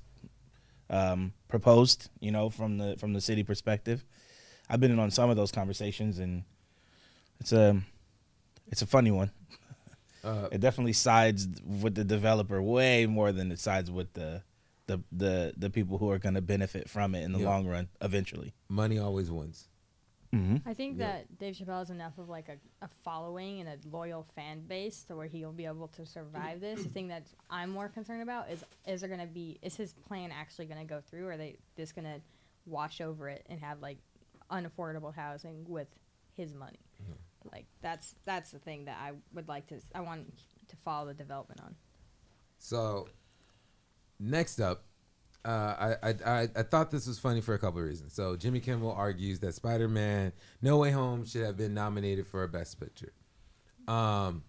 um, 0.90 1.32
proposed. 1.48 2.10
You 2.20 2.32
know, 2.32 2.50
from 2.50 2.78
the 2.78 2.98
from 3.00 3.14
the 3.14 3.22
city 3.22 3.44
perspective. 3.44 4.04
I've 4.70 4.80
been 4.82 4.92
in 4.92 5.00
on 5.00 5.12
some 5.12 5.30
of 5.30 5.38
those 5.38 5.52
conversations, 5.52 6.20
and 6.20 6.44
it's 7.40 7.54
a 7.54 7.82
it's 8.68 8.82
a 8.82 8.88
funny 8.88 9.12
one. 9.12 9.32
Uh, 10.24 10.50
It 10.52 10.60
definitely 10.60 10.94
sides 10.94 11.48
with 11.64 11.96
the 11.96 12.04
developer 12.04 12.62
way 12.62 13.06
more 13.06 13.32
than 13.32 13.52
it 13.52 13.60
sides 13.60 13.90
with 13.90 14.12
the 14.14 14.42
the 14.88 15.00
the, 15.12 15.54
the 15.58 15.70
people 15.70 15.98
who 15.98 16.10
are 16.12 16.20
going 16.20 16.36
to 16.36 16.42
benefit 16.42 16.90
from 16.90 17.16
it 17.16 17.24
in 17.24 17.32
the 17.32 17.40
Yeah. 17.40 17.50
long 17.50 17.66
run 17.68 17.90
eventually. 18.02 18.54
money 18.70 18.98
always 19.00 19.32
wins. 19.32 19.68
Mm-hmm. 20.34 20.68
I 20.68 20.74
think 20.74 20.98
Yeah. 21.00 21.08
that 21.14 21.38
Dave 21.40 21.56
Chappelle 21.56 21.80
has 21.80 21.90
enough 21.90 22.18
of 22.18 22.28
like 22.30 22.50
a, 22.50 22.58
a 22.84 22.90
following 23.04 23.62
and 23.62 23.70
a 23.70 23.78
loyal 23.90 24.28
fan 24.36 24.62
base 24.68 25.04
to 25.04 25.16
where 25.16 25.28
he'll 25.28 25.54
be 25.54 25.66
able 25.66 25.88
to 25.90 26.06
survive 26.06 26.60
this. 26.60 26.84
the 26.84 26.90
thing 26.90 27.08
that 27.08 27.24
I'm 27.50 27.70
more 27.70 27.88
concerned 27.88 28.22
about 28.22 28.50
is 28.52 28.64
is 28.86 29.00
there 29.02 29.10
gonna 29.10 29.28
be 29.28 29.58
is 29.62 29.76
his 29.76 29.94
plan 29.94 30.32
actually 30.32 30.66
gonna 30.66 30.84
go 30.86 31.00
through 31.02 31.28
or 31.28 31.32
are 31.32 31.38
they 31.38 31.56
just 31.78 31.96
gonna 31.96 32.20
wash 32.66 33.00
over 33.02 33.30
it 33.30 33.46
and 33.50 33.60
have 33.62 33.82
like 33.82 33.98
unaffordable 34.52 35.14
housing 35.16 35.64
with 35.70 35.88
his 36.34 36.54
money? 36.54 36.80
Like 37.52 37.66
that's 37.82 38.16
that's 38.26 38.52
the 38.52 38.60
thing 38.60 38.86
that 38.86 38.98
I 39.00 39.12
would 39.34 39.48
like 39.48 39.68
to 39.68 39.80
I 39.94 40.02
want 40.02 40.34
to 40.68 40.76
follow 40.84 41.06
the 41.08 41.14
development 41.14 41.62
on. 41.62 41.76
So 42.58 43.08
next 44.20 44.60
up, 44.60 44.84
uh, 45.44 45.96
I, 46.02 46.10
I 46.26 46.50
I 46.56 46.64
thought 46.64 46.90
this 46.90 47.06
was 47.08 47.20
funny 47.20 47.42
for 47.42 47.54
a 47.54 47.60
couple 47.60 47.80
of 47.80 47.86
reasons. 47.86 48.14
So 48.14 48.36
Jimmy 48.36 48.60
Kimmel 48.60 48.92
argues 48.92 49.40
that 49.42 49.54
Spider-Man: 49.54 50.32
No 50.62 50.78
Way 50.78 50.92
Home 50.92 51.26
should 51.26 51.44
have 51.46 51.56
been 51.58 51.74
nominated 51.74 52.26
for 52.26 52.44
a 52.44 52.48
Best 52.48 52.80
Picture. 52.80 53.14
Um, 53.88 54.44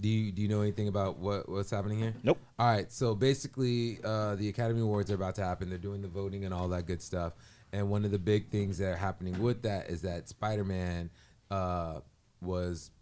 do 0.00 0.08
you 0.08 0.30
do 0.30 0.42
you 0.42 0.48
know 0.48 0.60
anything 0.60 0.86
about 0.86 1.18
what 1.18 1.48
what's 1.48 1.70
happening 1.70 1.98
here? 1.98 2.14
Nope. 2.22 2.38
All 2.58 2.66
right, 2.66 2.92
so 2.92 3.14
basically, 3.16 3.98
uh, 4.04 4.36
the 4.36 4.48
Academy 4.48 4.80
Awards 4.80 5.10
are 5.10 5.14
about 5.16 5.34
to 5.36 5.44
happen. 5.44 5.68
They're 5.68 5.78
doing 5.78 6.02
the 6.02 6.08
voting 6.08 6.44
and 6.44 6.54
all 6.54 6.68
that 6.68 6.86
good 6.86 7.02
stuff. 7.02 7.32
and 7.72 7.90
one 7.90 8.04
of 8.04 8.12
the 8.12 8.18
big 8.18 8.50
things 8.50 8.78
that 8.78 8.92
are 8.92 8.96
happening 8.96 9.40
with 9.42 9.62
that 9.62 9.90
is 9.90 10.02
that 10.02 10.28
Spider-Man 10.28 11.10
uh, 11.50 12.00
was 12.40 12.92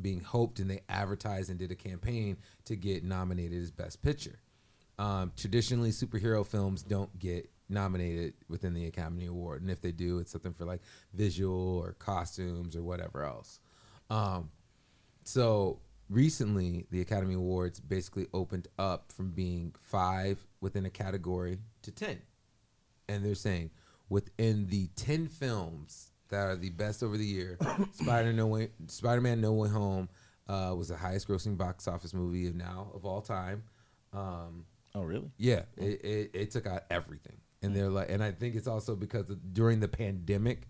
being 0.00 0.20
hoped, 0.20 0.58
and 0.58 0.68
they 0.68 0.80
advertised 0.88 1.48
and 1.48 1.58
did 1.58 1.70
a 1.70 1.76
campaign 1.76 2.36
to 2.64 2.74
get 2.74 3.04
nominated 3.04 3.62
as 3.62 3.70
Best 3.70 4.02
Picture. 4.02 4.40
Um, 4.98 5.32
traditionally, 5.36 5.90
superhero 5.90 6.46
films 6.46 6.82
don't 6.82 7.16
get 7.18 7.50
nominated 7.68 8.34
within 8.48 8.74
the 8.74 8.86
Academy 8.86 9.26
Award, 9.26 9.62
and 9.62 9.70
if 9.70 9.80
they 9.80 9.92
do, 9.92 10.18
it's 10.18 10.32
something 10.32 10.52
for 10.52 10.64
like 10.64 10.80
visual 11.12 11.78
or 11.78 11.92
costumes 11.98 12.76
or 12.76 12.82
whatever 12.82 13.24
else. 13.24 13.60
Um, 14.08 14.50
so 15.24 15.80
recently, 16.08 16.86
the 16.90 17.00
Academy 17.00 17.34
Awards 17.34 17.80
basically 17.80 18.26
opened 18.32 18.68
up 18.78 19.12
from 19.12 19.32
being 19.32 19.74
five 19.80 20.38
within 20.60 20.86
a 20.86 20.90
category 20.90 21.58
to 21.82 21.90
ten, 21.90 22.20
and 23.08 23.24
they're 23.24 23.34
saying 23.34 23.70
within 24.08 24.66
the 24.68 24.88
ten 24.96 25.28
films 25.28 26.12
that 26.28 26.46
are 26.46 26.56
the 26.56 26.70
best 26.70 27.02
over 27.02 27.16
the 27.16 27.26
year, 27.26 27.58
Spider 27.92 28.32
No 28.32 28.46
Way, 28.46 28.70
Spider-Man 28.86 29.40
No 29.40 29.52
Way 29.52 29.68
Home 29.68 30.08
uh, 30.48 30.74
was 30.76 30.88
the 30.88 30.96
highest 30.96 31.28
grossing 31.28 31.56
box 31.56 31.86
office 31.88 32.14
movie 32.14 32.46
of 32.46 32.54
now 32.54 32.90
of 32.94 33.04
all 33.04 33.20
time. 33.20 33.62
Um, 34.12 34.64
Oh, 34.96 35.02
really? 35.02 35.30
yeah, 35.36 35.62
it, 35.76 36.04
it, 36.04 36.30
it 36.32 36.50
took 36.50 36.66
out 36.66 36.84
everything, 36.90 37.36
and 37.60 37.76
they're 37.76 37.90
like, 37.90 38.10
and 38.10 38.22
I 38.22 38.32
think 38.32 38.54
it's 38.54 38.66
also 38.66 38.96
because 38.96 39.28
of, 39.28 39.52
during 39.52 39.78
the 39.78 39.88
pandemic, 39.88 40.68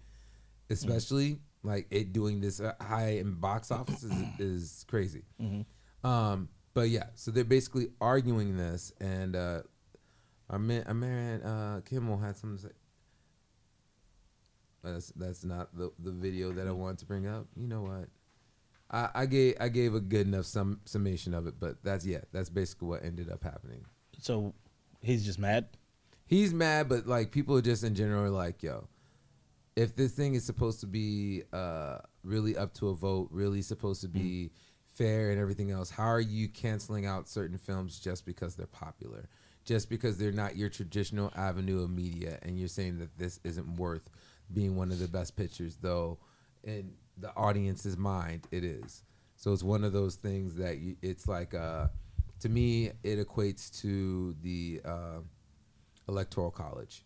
especially 0.69 1.39
like 1.63 1.87
it 1.91 2.13
doing 2.13 2.41
this 2.41 2.61
uh, 2.61 2.73
high 2.81 3.19
in 3.19 3.35
box 3.35 3.71
office 3.71 4.03
is, 4.03 4.13
is 4.41 4.85
crazy. 4.89 5.23
Um, 6.03 6.49
but 6.75 6.89
yeah, 6.89 7.05
so 7.15 7.31
they're 7.31 7.45
basically 7.45 7.89
arguing 8.01 8.57
this, 8.57 8.93
and 9.01 9.37
uh, 9.37 9.63
our 10.51 10.59
man, 10.59 10.83
our 10.89 10.95
man 10.95 11.43
uh, 11.43 11.81
Kimmel 11.89 12.19
had 12.19 12.37
something 12.37 12.59
to 12.59 12.63
say. 12.65 12.75
That's 14.83 15.09
that's 15.17 15.45
not 15.45 15.77
the 15.77 15.93
the 16.01 16.13
video 16.13 16.53
that 16.53 16.67
I 16.67 16.73
wanted 16.73 16.99
to 16.99 17.07
bring 17.07 17.29
up. 17.29 17.47
You 17.57 17.69
know 17.69 17.83
what? 17.83 18.09
I, 18.91 19.23
I 19.23 19.27
gave 19.27 19.55
I 19.61 19.69
gave 19.69 19.95
a 19.95 20.01
good 20.01 20.27
enough 20.27 20.47
sum, 20.47 20.81
summation 20.85 21.33
of 21.33 21.47
it, 21.47 21.55
but 21.59 21.83
that's 21.83 22.05
yeah, 22.05 22.21
that's 22.33 22.51
basically 22.51 22.89
what 22.89 23.05
ended 23.05 23.31
up 23.31 23.43
happening. 23.43 23.85
So 24.21 24.55
he's 25.03 25.25
just 25.25 25.39
mad. 25.39 25.69
He's 26.27 26.53
mad, 26.53 26.89
but 26.89 27.07
like 27.07 27.31
people 27.31 27.57
are 27.57 27.63
just 27.63 27.85
in 27.85 27.95
general 27.95 28.25
are 28.25 28.31
like, 28.31 28.63
yo, 28.63 28.89
if 29.77 29.95
this 29.95 30.13
thing 30.13 30.35
is 30.35 30.45
supposed 30.45 30.81
to 30.81 30.87
be 30.87 31.43
uh, 31.53 31.99
really 32.25 32.57
up 32.57 32.75
to 32.75 32.89
a 32.89 32.95
vote, 32.95 33.29
really 33.31 33.63
supposed 33.63 34.01
to 34.01 34.09
be 34.09 34.51
fair 34.87 35.31
and 35.31 35.39
everything 35.39 35.71
else, 35.71 35.91
how 35.91 36.07
are 36.07 36.21
you 36.21 36.49
canceling 36.49 37.07
out 37.07 37.29
certain 37.29 37.59
films 37.59 38.01
just 38.01 38.27
because 38.27 38.57
they're 38.57 38.67
popular? 38.67 39.29
Just 39.65 39.91
because 39.91 40.17
they're 40.17 40.33
not 40.33 40.57
your 40.57 40.69
traditional 40.69 41.33
avenue 41.37 41.83
of 41.83 41.91
media, 41.91 42.39
and 42.43 42.59
you're 42.59 42.69
saying 42.69 42.99
that 42.99 43.19
this 43.19 43.39
isn't 43.45 43.77
worth 43.77 44.09
being 44.53 44.77
one 44.77 44.91
of 44.91 44.99
the 44.99 45.09
best 45.09 45.37
pictures, 45.37 45.77
though 45.81 46.19
in 46.65 46.93
the 47.19 47.35
audience's 47.37 47.97
mind, 47.97 48.47
it 48.51 48.65
is. 48.65 49.03
So 49.37 49.53
it's 49.53 49.63
one 49.63 49.85
of 49.85 49.93
those 49.93 50.15
things 50.15 50.55
that 50.57 50.79
you, 50.79 50.97
it's 51.03 51.29
like, 51.29 51.53
uh, 51.53 51.89
to 52.41 52.49
me, 52.49 52.91
it 53.03 53.19
equates 53.19 53.81
to 53.83 54.35
the 54.43 54.81
uh, 54.85 55.19
electoral 56.09 56.51
college. 56.51 57.05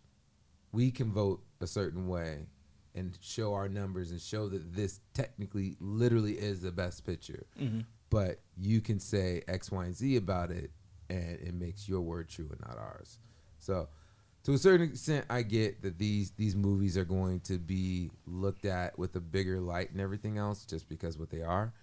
We 0.71 0.91
can 0.91 1.11
vote 1.11 1.41
a 1.59 1.67
certain 1.67 2.07
way 2.07 2.47
and 2.95 3.17
show 3.21 3.53
our 3.53 3.69
numbers 3.69 4.11
and 4.11 4.19
show 4.21 4.49
that 4.49 4.73
this 4.73 4.99
technically, 5.13 5.75
literally 5.79 6.33
is 6.33 6.61
the 6.61 6.71
best 6.71 7.05
picture. 7.05 7.45
But 8.09 8.39
you 8.57 8.81
can 8.81 8.99
say 8.99 9.43
X, 9.47 9.71
Y, 9.71 9.85
and 9.85 9.95
Z 9.95 10.17
about 10.17 10.51
it, 10.51 10.71
and 11.09 11.39
it 11.39 11.53
makes 11.53 11.87
your 11.87 12.01
word 12.01 12.29
true 12.29 12.49
and 12.51 12.59
not 12.59 12.77
ours. 12.77 13.19
So, 13.57 13.87
to 14.43 14.53
a 14.53 14.57
certain 14.57 14.89
extent, 14.89 15.25
I 15.29 15.43
get 15.43 15.83
that 15.83 15.97
these 15.97 16.31
these 16.31 16.55
movies 16.55 16.97
are 16.97 17.05
going 17.05 17.41
to 17.41 17.57
be 17.57 18.09
looked 18.25 18.65
at 18.65 18.97
with 18.97 19.15
a 19.15 19.19
bigger 19.21 19.59
light 19.61 19.91
and 19.91 20.01
everything 20.01 20.37
else, 20.37 20.65
just 20.65 20.89
because 20.89 21.17
what 21.17 21.29
they 21.29 21.41
are. 21.43 21.73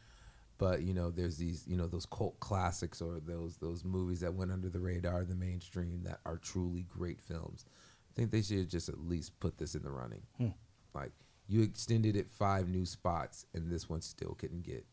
But 0.59 0.82
you 0.82 0.93
know, 0.93 1.10
there's 1.10 1.36
these 1.36 1.64
you 1.66 1.76
know 1.76 1.86
those 1.86 2.06
cult 2.06 2.39
classics 2.40 3.01
or 3.01 3.20
those 3.20 3.56
those 3.56 3.85
movies 3.85 4.20
that 4.20 4.35
went 4.35 4.52
under 4.52 4.68
the 4.68 4.80
radar, 4.80 5.24
the 5.24 5.35
mainstream 5.35 6.02
that 6.05 6.20
are 6.26 6.36
truly 6.36 6.82
great 6.82 7.20
films. 7.20 7.64
I 8.10 8.12
think 8.16 8.32
they 8.32 8.43
should 8.43 8.68
just 8.68 8.89
at 8.89 8.98
least 8.98 9.39
put 9.39 9.59
this 9.59 9.74
in 9.74 9.82
the 9.82 9.90
running. 9.90 10.22
Hmm. 10.36 10.48
Like 10.94 11.12
you 11.47 11.62
extended 11.62 12.16
it 12.16 12.28
five 12.28 12.68
new 12.68 12.85
spots, 12.85 13.47
and 13.55 13.70
this 13.70 13.89
one 13.89 14.01
still 14.01 14.35
couldn't 14.35 14.62
get. 14.62 14.85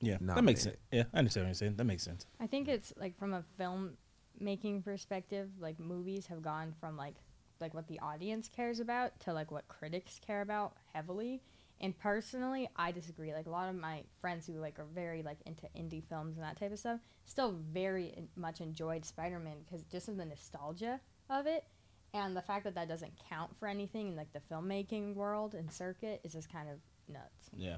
Yeah, 0.00 0.18
that 0.20 0.44
makes 0.44 0.62
sense. 0.62 0.76
Yeah, 0.92 1.04
I 1.14 1.18
understand 1.18 1.46
what 1.46 1.48
you're 1.48 1.54
saying. 1.54 1.76
That 1.76 1.84
makes 1.84 2.02
sense. 2.02 2.26
I 2.38 2.46
think 2.46 2.68
it's 2.68 2.92
like 2.98 3.18
from 3.18 3.32
a 3.32 3.42
film 3.56 3.96
making 4.38 4.82
perspective, 4.82 5.48
like 5.58 5.80
movies 5.80 6.26
have 6.26 6.42
gone 6.42 6.74
from 6.78 6.96
like 6.96 7.14
like 7.60 7.72
what 7.72 7.86
the 7.88 7.98
audience 8.00 8.48
cares 8.48 8.80
about 8.80 9.18
to 9.20 9.32
like 9.32 9.50
what 9.50 9.66
critics 9.68 10.20
care 10.24 10.42
about 10.42 10.74
heavily. 10.92 11.40
And 11.84 11.96
personally, 11.98 12.66
I 12.76 12.92
disagree. 12.92 13.34
Like 13.34 13.44
a 13.44 13.50
lot 13.50 13.68
of 13.68 13.76
my 13.76 14.04
friends 14.22 14.46
who 14.46 14.54
like 14.54 14.78
are 14.78 14.86
very 14.94 15.22
like 15.22 15.36
into 15.44 15.66
indie 15.76 16.02
films 16.02 16.36
and 16.36 16.42
that 16.42 16.58
type 16.58 16.72
of 16.72 16.78
stuff, 16.78 16.98
still 17.26 17.58
very 17.72 18.06
in- 18.16 18.28
much 18.36 18.62
enjoyed 18.62 19.04
Spider-Man 19.04 19.56
because 19.66 19.84
just 19.84 20.08
of 20.08 20.16
the 20.16 20.24
nostalgia 20.24 20.98
of 21.28 21.46
it, 21.46 21.66
and 22.14 22.34
the 22.34 22.40
fact 22.40 22.64
that 22.64 22.74
that 22.76 22.88
doesn't 22.88 23.12
count 23.28 23.54
for 23.58 23.68
anything 23.68 24.08
in 24.08 24.16
like 24.16 24.32
the 24.32 24.40
filmmaking 24.50 25.14
world 25.14 25.52
and 25.52 25.70
circuit 25.70 26.22
is 26.24 26.32
just 26.32 26.50
kind 26.50 26.70
of 26.70 26.78
nuts. 27.06 27.50
Yeah. 27.54 27.76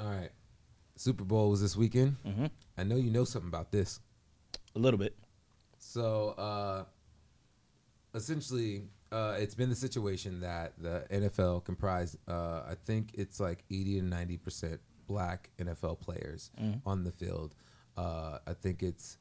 All 0.00 0.06
right, 0.08 0.30
Super 0.96 1.24
Bowl 1.24 1.50
was 1.50 1.60
this 1.60 1.76
weekend. 1.76 2.16
Mm-hmm. 2.26 2.46
I 2.78 2.82
know 2.82 2.96
you 2.96 3.10
know 3.10 3.24
something 3.24 3.48
about 3.50 3.70
this. 3.70 4.00
A 4.74 4.78
little 4.78 4.98
bit. 4.98 5.14
So 5.76 6.30
uh, 6.38 6.84
essentially, 8.14 8.84
uh, 9.12 9.36
it's 9.38 9.54
been 9.54 9.68
the 9.68 9.76
situation 9.76 10.40
that 10.40 10.72
the 10.78 11.04
NFL 11.12 11.64
comprised. 11.64 12.16
Uh, 12.26 12.62
I 12.68 12.74
think 12.84 13.10
it's 13.14 13.38
like 13.38 13.64
eighty 13.70 14.00
to 14.00 14.06
ninety 14.06 14.36
percent 14.36 14.80
black 15.06 15.50
NFL 15.58 16.00
players 16.00 16.50
on 16.86 17.04
the 17.04 17.12
field. 17.12 17.54
Uh, 17.96 18.38
I 18.46 18.54
think 18.54 18.82
it's 18.82 19.18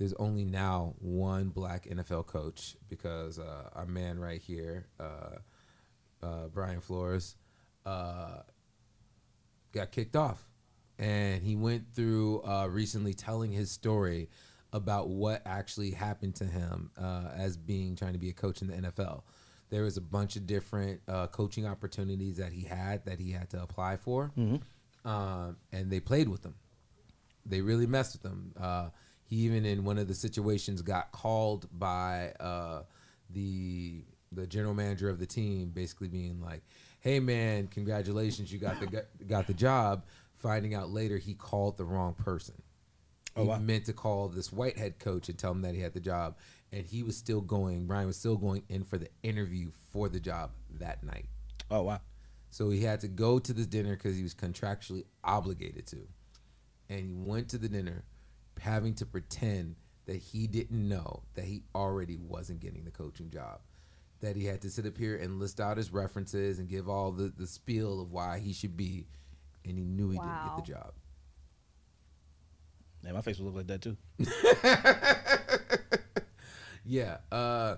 there's 0.00 0.14
only 0.14 0.44
now 0.44 0.94
one 0.98 1.50
black 1.50 1.86
NFL 1.86 2.26
coach 2.26 2.74
because 2.88 3.38
uh, 3.38 3.68
our 3.74 3.86
man 3.86 4.18
right 4.18 4.40
here, 4.40 4.86
uh, 4.98 5.36
uh, 6.22 6.48
Brian 6.48 6.80
Flores, 6.80 7.36
uh, 7.84 8.40
got 9.72 9.92
kicked 9.92 10.16
off. 10.16 10.46
And 10.98 11.42
he 11.42 11.54
went 11.54 11.94
through 11.94 12.42
uh, 12.42 12.66
recently 12.70 13.14
telling 13.14 13.52
his 13.52 13.70
story 13.70 14.28
about 14.72 15.08
what 15.08 15.42
actually 15.46 15.90
happened 15.90 16.34
to 16.36 16.44
him 16.44 16.90
uh, 17.00 17.24
as 17.36 17.56
being 17.56 17.96
trying 17.96 18.12
to 18.12 18.18
be 18.18 18.28
a 18.30 18.32
coach 18.32 18.62
in 18.62 18.68
the 18.68 18.74
NFL. 18.88 19.22
There 19.70 19.82
was 19.82 19.96
a 19.96 20.00
bunch 20.00 20.36
of 20.36 20.46
different 20.46 21.00
uh, 21.08 21.28
coaching 21.28 21.66
opportunities 21.66 22.36
that 22.38 22.52
he 22.52 22.62
had 22.64 23.04
that 23.04 23.18
he 23.20 23.30
had 23.32 23.50
to 23.50 23.62
apply 23.62 23.96
for, 23.96 24.30
um, 25.04 25.56
and 25.72 25.90
they 25.90 26.00
played 26.00 26.28
with 26.28 26.44
him. 26.44 26.54
They 27.46 27.60
really 27.60 27.86
messed 27.86 28.14
with 28.20 28.30
him. 28.30 28.52
Uh, 28.60 28.88
he 29.24 29.36
even 29.36 29.64
in 29.64 29.84
one 29.84 29.96
of 29.98 30.08
the 30.08 30.14
situations 30.14 30.82
got 30.82 31.12
called 31.12 31.68
by 31.72 32.32
uh, 32.40 32.82
the 33.30 34.04
the 34.32 34.46
general 34.46 34.74
manager 34.74 35.08
of 35.08 35.18
the 35.18 35.26
team, 35.26 35.70
basically 35.70 36.08
being 36.08 36.40
like, 36.40 36.62
"Hey 37.00 37.20
man, 37.20 37.68
congratulations, 37.68 38.52
you 38.52 38.58
got 38.58 38.80
the 38.80 39.04
got 39.26 39.46
the 39.46 39.54
job." 39.54 40.04
Finding 40.36 40.74
out 40.74 40.90
later 40.90 41.18
he 41.18 41.34
called 41.34 41.76
the 41.76 41.84
wrong 41.84 42.14
person. 42.14 42.54
Oh, 43.36 43.42
he 43.42 43.48
wow. 43.48 43.58
meant 43.58 43.86
to 43.86 43.92
call 43.92 44.28
this 44.28 44.52
white 44.52 44.76
head 44.76 44.98
coach 44.98 45.28
and 45.28 45.38
tell 45.38 45.52
him 45.52 45.62
that 45.62 45.74
he 45.74 45.80
had 45.80 45.94
the 45.94 46.00
job, 46.00 46.36
and 46.72 46.84
he 46.84 47.02
was 47.02 47.16
still 47.16 47.40
going. 47.40 47.86
Brian 47.86 48.06
was 48.06 48.16
still 48.16 48.36
going 48.36 48.62
in 48.68 48.84
for 48.84 48.98
the 48.98 49.08
interview 49.22 49.70
for 49.92 50.08
the 50.08 50.20
job 50.20 50.50
that 50.78 51.02
night. 51.04 51.26
Oh 51.70 51.82
wow. 51.82 52.00
So 52.50 52.70
he 52.70 52.82
had 52.82 53.00
to 53.00 53.08
go 53.08 53.38
to 53.38 53.52
this 53.52 53.66
dinner 53.66 53.94
because 53.96 54.16
he 54.16 54.24
was 54.24 54.34
contractually 54.34 55.04
obligated 55.22 55.86
to. 55.88 56.08
And 56.88 57.06
he 57.06 57.12
went 57.14 57.48
to 57.50 57.58
the 57.58 57.68
dinner 57.68 58.04
having 58.60 58.94
to 58.94 59.06
pretend 59.06 59.76
that 60.06 60.16
he 60.16 60.48
didn't 60.48 60.88
know 60.88 61.22
that 61.34 61.44
he 61.44 61.62
already 61.74 62.16
wasn't 62.16 62.58
getting 62.58 62.84
the 62.84 62.90
coaching 62.90 63.30
job. 63.30 63.60
That 64.20 64.34
he 64.34 64.44
had 64.46 64.60
to 64.62 64.70
sit 64.70 64.84
up 64.84 64.98
here 64.98 65.16
and 65.16 65.38
list 65.38 65.60
out 65.60 65.76
his 65.76 65.92
references 65.92 66.58
and 66.58 66.68
give 66.68 66.88
all 66.88 67.12
the, 67.12 67.32
the 67.36 67.46
spiel 67.46 68.00
of 68.00 68.10
why 68.10 68.40
he 68.40 68.52
should 68.52 68.76
be. 68.76 69.06
And 69.64 69.78
he 69.78 69.84
knew 69.84 70.10
he 70.10 70.18
Wow. 70.18 70.24
didn't 70.24 70.56
get 70.56 70.66
the 70.66 70.72
job. 70.72 70.92
Yeah, 73.04 73.12
my 73.12 73.22
face 73.22 73.38
would 73.38 73.46
look 73.46 73.56
like 73.56 73.66
that 73.68 73.82
too. 73.82 73.96
Yeah. 76.90 77.18
Uh, 77.30 77.76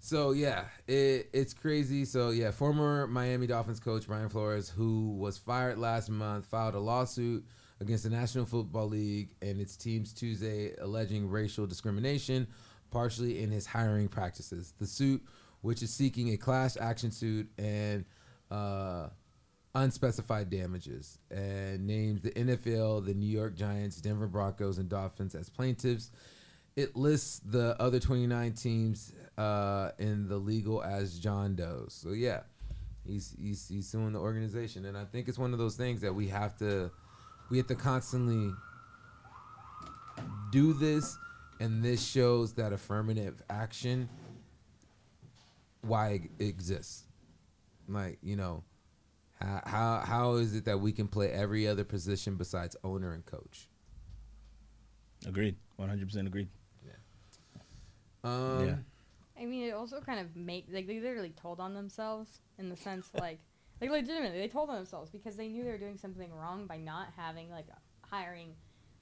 so 0.00 0.30
yeah, 0.30 0.64
it, 0.86 1.28
it's 1.34 1.52
crazy. 1.52 2.06
So 2.06 2.30
yeah, 2.30 2.50
former 2.50 3.06
Miami 3.06 3.46
Dolphins 3.46 3.80
coach 3.80 4.06
Brian 4.06 4.30
Flores, 4.30 4.70
who 4.70 5.10
was 5.18 5.36
fired 5.36 5.78
last 5.78 6.08
month, 6.08 6.46
filed 6.46 6.74
a 6.74 6.78
lawsuit 6.78 7.44
against 7.80 8.04
the 8.04 8.10
National 8.10 8.46
Football 8.46 8.88
League 8.88 9.34
and 9.42 9.60
its 9.60 9.76
teams 9.76 10.14
Tuesday, 10.14 10.74
alleging 10.80 11.28
racial 11.28 11.66
discrimination, 11.66 12.46
partially 12.90 13.42
in 13.42 13.50
his 13.50 13.66
hiring 13.66 14.08
practices. 14.08 14.72
The 14.78 14.86
suit, 14.86 15.22
which 15.60 15.82
is 15.82 15.92
seeking 15.92 16.32
a 16.32 16.38
class 16.38 16.78
action 16.80 17.10
suit 17.10 17.48
and 17.58 18.06
uh, 18.50 19.08
unspecified 19.82 20.50
damages, 20.50 21.18
and 21.30 21.86
names 21.86 22.22
the 22.22 22.30
NFL, 22.30 23.06
the 23.06 23.14
New 23.14 23.26
York 23.26 23.56
Giants, 23.56 24.00
Denver 24.00 24.26
Broncos, 24.26 24.78
and 24.78 24.88
Dolphins 24.88 25.34
as 25.34 25.48
plaintiffs 25.48 26.10
it 26.78 26.94
lists 26.94 27.40
the 27.44 27.74
other 27.82 27.98
29 27.98 28.52
teams 28.52 29.12
uh, 29.36 29.90
in 29.98 30.28
the 30.28 30.36
legal 30.36 30.80
as 30.80 31.18
John 31.18 31.56
Doe's. 31.56 31.92
So 31.92 32.10
yeah, 32.10 32.42
he's 33.04 33.34
he's 33.36 33.66
he's 33.66 33.88
suing 33.88 34.12
the 34.12 34.20
organization, 34.20 34.84
and 34.84 34.96
I 34.96 35.04
think 35.04 35.26
it's 35.26 35.38
one 35.38 35.52
of 35.52 35.58
those 35.58 35.74
things 35.74 36.02
that 36.02 36.14
we 36.14 36.28
have 36.28 36.56
to 36.58 36.92
we 37.50 37.56
have 37.56 37.66
to 37.66 37.74
constantly 37.74 38.52
do 40.52 40.72
this, 40.72 41.18
and 41.58 41.82
this 41.82 42.00
shows 42.00 42.52
that 42.52 42.72
affirmative 42.72 43.42
action 43.50 44.08
why 45.80 46.10
it 46.38 46.44
exists. 46.46 47.02
Like 47.88 48.18
you 48.22 48.36
know, 48.36 48.62
how 49.40 49.62
how 49.64 50.02
how 50.04 50.32
is 50.34 50.54
it 50.54 50.64
that 50.64 50.80
we 50.80 50.92
can 50.92 51.08
play 51.08 51.30
every 51.30 51.66
other 51.66 51.84
position 51.84 52.36
besides 52.36 52.76
owner 52.82 53.12
and 53.12 53.24
coach? 53.24 53.68
Agreed. 55.26 55.56
One 55.76 55.88
hundred 55.88 56.06
percent 56.08 56.26
agreed. 56.26 56.48
Um, 58.24 58.66
Yeah. 58.66 58.76
I 59.40 59.46
mean, 59.46 59.68
it 59.68 59.72
also 59.72 60.00
kind 60.00 60.18
of 60.18 60.34
make 60.34 60.66
like 60.70 60.86
they 60.86 61.00
literally 61.00 61.32
told 61.40 61.60
on 61.60 61.74
themselves 61.74 62.40
in 62.58 62.68
the 62.68 62.76
sense 62.76 63.08
like 63.18 63.38
like 63.80 63.90
legitimately 63.90 64.38
they 64.38 64.48
told 64.48 64.70
on 64.70 64.76
themselves 64.76 65.10
because 65.10 65.36
they 65.36 65.48
knew 65.48 65.62
they 65.62 65.70
were 65.70 65.78
doing 65.78 65.96
something 65.96 66.32
wrong 66.32 66.66
by 66.66 66.76
not 66.76 67.08
having 67.16 67.50
like 67.50 67.66
hiring 68.02 68.54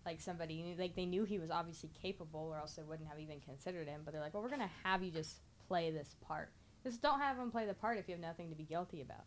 like 0.04 0.20
somebody 0.20 0.76
like 0.78 0.94
they 0.94 1.06
knew 1.06 1.24
he 1.24 1.38
was 1.38 1.50
obviously 1.50 1.90
capable 2.00 2.40
or 2.40 2.58
else 2.58 2.74
they 2.74 2.82
wouldn't 2.82 3.08
have 3.08 3.18
even 3.18 3.40
considered 3.40 3.88
him. 3.88 4.02
But 4.04 4.12
they're 4.12 4.22
like, 4.22 4.34
well, 4.34 4.42
we're 4.42 4.50
gonna 4.50 4.70
have 4.84 5.02
you 5.02 5.10
just 5.10 5.40
play 5.66 5.90
this 5.90 6.14
part. 6.20 6.50
Just 6.84 7.02
don't 7.02 7.20
have 7.20 7.38
him 7.38 7.50
play 7.50 7.66
the 7.66 7.74
part 7.74 7.98
if 7.98 8.06
you 8.06 8.12
have 8.14 8.20
nothing 8.20 8.50
to 8.50 8.54
be 8.54 8.64
guilty 8.64 9.00
about. 9.00 9.24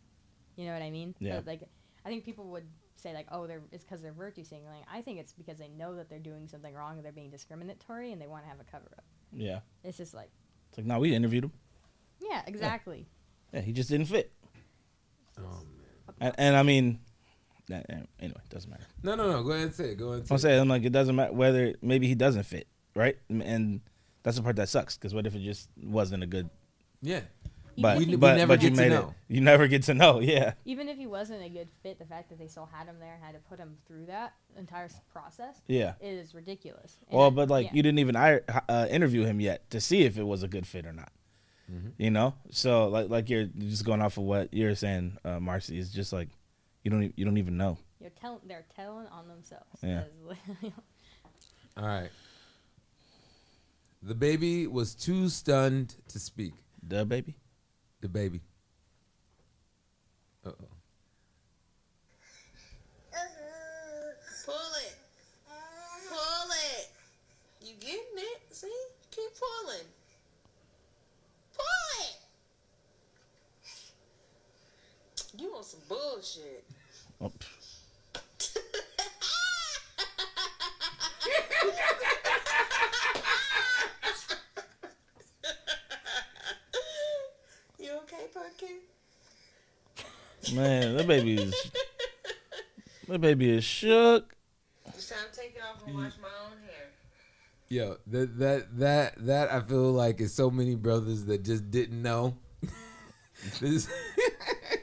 You 0.60 0.66
know 0.66 0.74
what 0.74 0.82
I 0.82 0.90
mean? 0.90 1.14
Yeah. 1.18 1.36
But, 1.36 1.46
like 1.46 1.62
I 2.04 2.08
think 2.10 2.24
people 2.24 2.44
would 2.50 2.64
say 2.96 3.14
like, 3.14 3.26
oh, 3.32 3.46
they're 3.46 3.62
it's 3.72 3.82
because 3.82 4.02
they're 4.02 4.12
virtue 4.12 4.44
signaling. 4.44 4.82
I 4.92 5.00
think 5.00 5.18
it's 5.18 5.32
because 5.32 5.56
they 5.58 5.68
know 5.68 5.94
that 5.96 6.10
they're 6.10 6.18
doing 6.18 6.46
something 6.46 6.74
wrong 6.74 6.96
and 6.96 7.04
they're 7.04 7.12
being 7.12 7.30
discriminatory 7.30 8.12
and 8.12 8.20
they 8.20 8.26
want 8.26 8.44
to 8.44 8.48
have 8.50 8.60
a 8.60 8.64
cover 8.64 8.90
up. 8.98 9.04
Yeah. 9.32 9.60
It's 9.84 9.96
just 9.96 10.12
like, 10.12 10.28
It's 10.68 10.76
like, 10.78 10.86
no, 10.86 10.98
we 10.98 11.14
interviewed 11.14 11.44
him. 11.44 11.52
yeah, 12.20 12.42
exactly. 12.46 13.06
Yeah, 13.54 13.62
he 13.62 13.72
just 13.72 13.88
didn't 13.88 14.06
fit. 14.08 14.30
Oh, 15.38 15.42
man. 15.42 15.64
And, 16.20 16.34
and 16.36 16.56
I 16.56 16.62
mean, 16.62 16.98
that, 17.68 17.86
eh, 17.88 18.00
anyway, 18.20 18.40
doesn't 18.50 18.70
matter. 18.70 18.84
No, 19.02 19.14
no, 19.14 19.30
no. 19.30 19.42
Go 19.42 19.52
ahead 19.52 19.64
and 19.68 19.74
say 19.74 19.84
it. 19.92 19.94
Go 19.98 20.08
ahead 20.08 20.18
and 20.20 20.28
say 20.28 20.32
I'm 20.34 20.36
it. 20.36 20.40
saying, 20.42 20.60
I'm 20.60 20.68
like, 20.68 20.84
it 20.84 20.92
doesn't 20.92 21.16
matter 21.16 21.32
whether 21.32 21.74
maybe 21.80 22.06
he 22.06 22.14
doesn't 22.14 22.42
fit, 22.42 22.66
right? 22.94 23.16
And 23.30 23.80
that's 24.22 24.36
the 24.36 24.42
part 24.42 24.56
that 24.56 24.68
sucks 24.68 24.98
because 24.98 25.14
what 25.14 25.26
if 25.26 25.34
it 25.34 25.40
just 25.40 25.70
wasn't 25.82 26.22
a 26.22 26.26
good? 26.26 26.50
Yeah. 27.00 27.20
But 27.80 27.98
We- 27.98 28.06
we 28.06 28.16
but, 28.16 28.36
never 28.36 28.54
but 28.56 28.62
you 28.62 28.70
get 28.70 28.76
to 28.76 28.82
made 28.82 28.88
know. 28.90 29.14
it. 29.28 29.34
You 29.34 29.40
never 29.40 29.66
get 29.68 29.82
to 29.84 29.94
know. 29.94 30.20
Yeah. 30.30 30.54
Even 30.64 30.88
if 30.88 30.96
he 30.98 31.06
wasn't 31.06 31.42
a 31.42 31.48
good 31.48 31.68
fit, 31.82 31.98
the 31.98 32.04
fact 32.04 32.28
that 32.30 32.38
they 32.38 32.46
still 32.48 32.66
had 32.66 32.86
him 32.86 32.96
there 33.00 33.14
and 33.14 33.22
had 33.22 33.34
to 33.34 33.40
put 33.40 33.58
him 33.58 33.76
through 33.86 34.06
that 34.06 34.34
entire 34.56 34.88
process 35.12 35.60
Yeah. 35.66 35.94
is 36.00 36.34
ridiculous. 36.34 36.96
And 37.08 37.18
Well, 37.18 37.30
but 37.30 37.48
like 37.48 37.66
yeah. 37.66 37.72
you 37.74 37.82
didn't 37.82 37.98
even 38.00 38.16
uh, 38.16 38.86
interview 38.90 39.24
him 39.24 39.40
yet 39.40 39.68
to 39.70 39.80
see 39.80 40.02
if 40.02 40.18
it 40.18 40.24
was 40.24 40.42
a 40.42 40.48
good 40.48 40.66
fit 40.66 40.86
or 40.86 40.92
not. 40.92 41.10
You 41.98 42.10
know, 42.10 42.34
so 42.50 42.88
like 42.88 43.08
like 43.10 43.30
you're 43.30 43.44
just 43.46 43.84
going 43.84 44.02
off 44.02 44.16
of 44.18 44.24
what 44.24 44.52
you're 44.52 44.74
saying, 44.74 45.18
uh, 45.24 45.38
Marcy. 45.38 45.78
It's 45.78 45.90
just 45.90 46.12
like 46.12 46.28
you 46.82 46.90
don't 46.90 47.04
e- 47.04 47.12
you 47.14 47.24
don't 47.24 47.36
even 47.38 47.56
know. 47.56 47.78
You're 48.00 48.10
tell- 48.10 48.40
they're 48.44 48.64
telling 48.74 49.06
on 49.06 49.28
themselves. 49.28 49.78
Yeah. 49.80 50.00
That 50.00 50.06
is 50.08 50.14
literally- 50.48 50.74
All 51.76 51.86
right. 51.86 52.10
The 54.02 54.14
baby 54.16 54.66
was 54.66 54.94
too 54.96 55.28
stunned 55.28 55.94
to 56.08 56.18
speak. 56.18 56.54
The 56.82 57.04
baby. 57.04 57.36
The 58.00 58.08
baby. 58.08 58.40
Uh 60.44 60.50
oh. 60.50 60.54
Pull 64.46 64.54
it. 64.54 64.96
Pull 66.08 66.50
it. 66.50 66.88
You 67.62 67.74
getting 67.78 68.16
it? 68.16 68.40
See? 68.50 68.72
Keep 69.10 69.30
pulling. 69.38 69.86
Pull 71.54 72.04
it. 72.06 72.16
You 75.38 75.52
want 75.52 75.66
some 75.66 75.80
bullshit. 75.88 76.64
Oh, 77.20 77.28
pff. 77.28 77.70
You 87.78 87.92
okay, 88.04 88.26
Pumpkin? 88.34 88.78
Man, 90.54 90.96
that 90.96 91.06
baby 91.06 91.34
is 91.34 91.70
that 93.08 93.20
baby 93.20 93.50
is 93.50 93.64
shook. 93.64 94.34
It's 94.86 95.08
time 95.08 95.18
to 95.32 95.38
take 95.38 95.54
it 95.54 95.62
off 95.62 95.86
and 95.86 95.94
wash 95.94 96.12
my 96.20 96.28
own 96.44 96.58
hair. 96.66 96.90
Yo, 97.68 97.96
that 98.08 98.38
that 98.38 98.78
that 98.78 99.26
that 99.26 99.52
I 99.52 99.60
feel 99.60 99.92
like 99.92 100.20
is 100.20 100.34
so 100.34 100.50
many 100.50 100.74
brothers 100.74 101.26
that 101.26 101.44
just 101.44 101.70
didn't 101.70 102.02
know. 102.02 102.36
this 103.60 103.88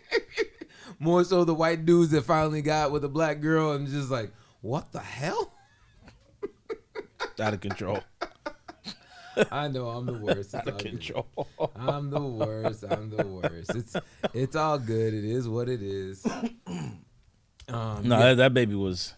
more 1.00 1.24
so 1.24 1.44
the 1.44 1.54
white 1.54 1.86
dudes 1.86 2.12
that 2.12 2.24
finally 2.24 2.62
got 2.62 2.92
with 2.92 3.04
a 3.04 3.10
black 3.10 3.42
girl 3.42 3.74
and 3.74 3.88
just 3.88 4.10
like, 4.10 4.32
what 4.62 4.92
the 4.92 5.00
hell? 5.00 5.52
Out 7.40 7.54
of 7.54 7.62
control. 7.62 8.00
I 9.52 9.68
know 9.68 9.88
I'm 9.90 10.06
the 10.06 10.14
worst. 10.14 10.54
It's 10.54 10.56
Out 10.56 10.68
of 10.68 10.74
all 10.76 10.80
good. 10.80 11.14
I'm 11.76 12.10
the 12.10 12.22
worst. 12.22 12.84
I'm 12.90 13.10
the 13.10 13.26
worst. 13.26 13.76
It's 13.76 13.96
it's 14.34 14.56
all 14.56 14.80
good. 14.80 15.14
It 15.14 15.24
is 15.24 15.48
what 15.48 15.70
it 15.70 15.82
is. 15.82 16.26
Um, 17.70 18.08
No, 18.08 18.18
yeah. 18.18 18.26
that, 18.28 18.38
that 18.38 18.54
baby 18.54 18.76
was 18.76 19.14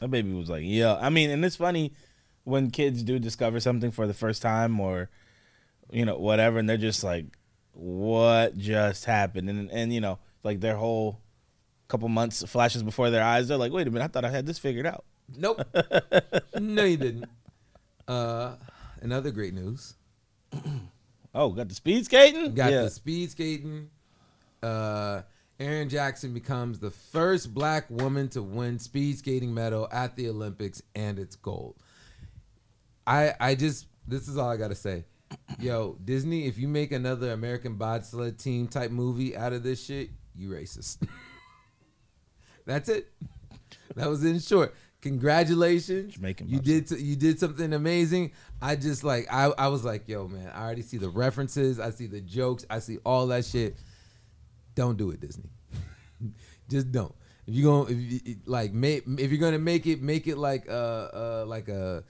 that 0.00 0.08
baby 0.08 0.32
was 0.32 0.48
like, 0.48 0.62
yeah. 0.64 0.96
I 1.00 1.10
mean, 1.10 1.28
and 1.28 1.44
it's 1.44 1.56
funny 1.56 1.92
when 2.44 2.70
kids 2.70 3.02
do 3.02 3.18
discover 3.18 3.60
something 3.60 3.90
for 3.90 4.06
the 4.06 4.14
first 4.14 4.40
time 4.40 4.80
or 4.80 5.10
you 5.90 6.04
know, 6.06 6.16
whatever, 6.18 6.58
and 6.58 6.68
they're 6.68 6.76
just 6.78 7.04
like, 7.04 7.26
What 7.72 8.56
just 8.56 9.04
happened? 9.04 9.50
And 9.50 9.70
and 9.70 9.92
you 9.92 10.00
know, 10.00 10.18
like 10.44 10.60
their 10.60 10.76
whole 10.76 11.20
couple 11.88 12.08
months 12.08 12.42
flashes 12.44 12.82
before 12.82 13.10
their 13.10 13.22
eyes, 13.22 13.48
they're 13.48 13.58
like, 13.58 13.72
Wait 13.72 13.86
a 13.86 13.90
minute, 13.90 14.04
I 14.04 14.08
thought 14.08 14.24
I 14.24 14.30
had 14.30 14.46
this 14.46 14.58
figured 14.58 14.86
out. 14.86 15.04
Nope. 15.36 15.60
no, 16.58 16.84
you 16.84 16.96
didn't. 16.96 17.26
Uh, 18.06 18.54
another 19.02 19.30
great 19.30 19.54
news. 19.54 19.94
Oh, 21.34 21.50
got 21.50 21.68
the 21.68 21.74
speed 21.74 22.06
skating? 22.06 22.54
Got 22.54 22.72
yeah. 22.72 22.82
the 22.82 22.90
speed 22.90 23.30
skating. 23.30 23.90
Uh, 24.62 25.22
Erin 25.60 25.88
Jackson 25.88 26.32
becomes 26.32 26.78
the 26.78 26.90
first 26.90 27.52
black 27.52 27.88
woman 27.90 28.28
to 28.30 28.42
win 28.42 28.78
speed 28.78 29.18
skating 29.18 29.52
medal 29.52 29.88
at 29.92 30.16
the 30.16 30.28
Olympics, 30.28 30.82
and 30.94 31.18
it's 31.18 31.36
gold. 31.36 31.76
I 33.06 33.34
I 33.38 33.54
just 33.54 33.86
this 34.06 34.26
is 34.26 34.38
all 34.38 34.50
I 34.50 34.56
gotta 34.56 34.74
say. 34.74 35.04
Yo, 35.60 35.98
Disney, 36.04 36.46
if 36.46 36.58
you 36.58 36.66
make 36.66 36.92
another 36.92 37.32
American 37.32 37.74
bobsled 37.74 38.38
team 38.38 38.66
type 38.66 38.90
movie 38.90 39.36
out 39.36 39.52
of 39.52 39.62
this 39.62 39.84
shit, 39.84 40.10
you 40.34 40.50
racist. 40.50 41.06
That's 42.66 42.88
it. 42.88 43.12
That 43.96 44.08
was 44.08 44.24
in 44.24 44.40
short. 44.40 44.74
Congratulations, 45.00 46.14
Jamaican 46.14 46.48
you 46.48 46.56
bobsled. 46.56 46.88
did 46.88 47.00
you 47.00 47.14
did 47.16 47.38
something 47.38 47.72
amazing. 47.72 48.32
I 48.60 48.74
just 48.74 49.04
like 49.04 49.32
I 49.32 49.44
I 49.56 49.68
was 49.68 49.84
like, 49.84 50.08
yo, 50.08 50.26
man, 50.26 50.50
I 50.52 50.62
already 50.64 50.82
see 50.82 50.96
the 50.96 51.08
references, 51.08 51.78
I 51.78 51.90
see 51.90 52.06
the 52.06 52.20
jokes, 52.20 52.66
I 52.68 52.80
see 52.80 52.98
all 53.04 53.28
that 53.28 53.44
shit. 53.44 53.76
Don't 54.74 54.96
do 54.98 55.10
it, 55.10 55.20
Disney. 55.20 55.50
just 56.68 56.90
don't. 56.90 57.14
If 57.46 57.54
you 57.54 57.62
going 57.62 57.92
if 57.92 58.26
you, 58.26 58.36
like 58.46 58.72
make 58.72 59.04
if 59.06 59.30
you're 59.30 59.40
gonna 59.40 59.58
make 59.60 59.86
it, 59.86 60.02
make 60.02 60.26
it 60.26 60.36
like 60.36 60.68
uh 60.68 60.72
uh 60.72 61.44
like 61.46 61.68
a 61.68 62.02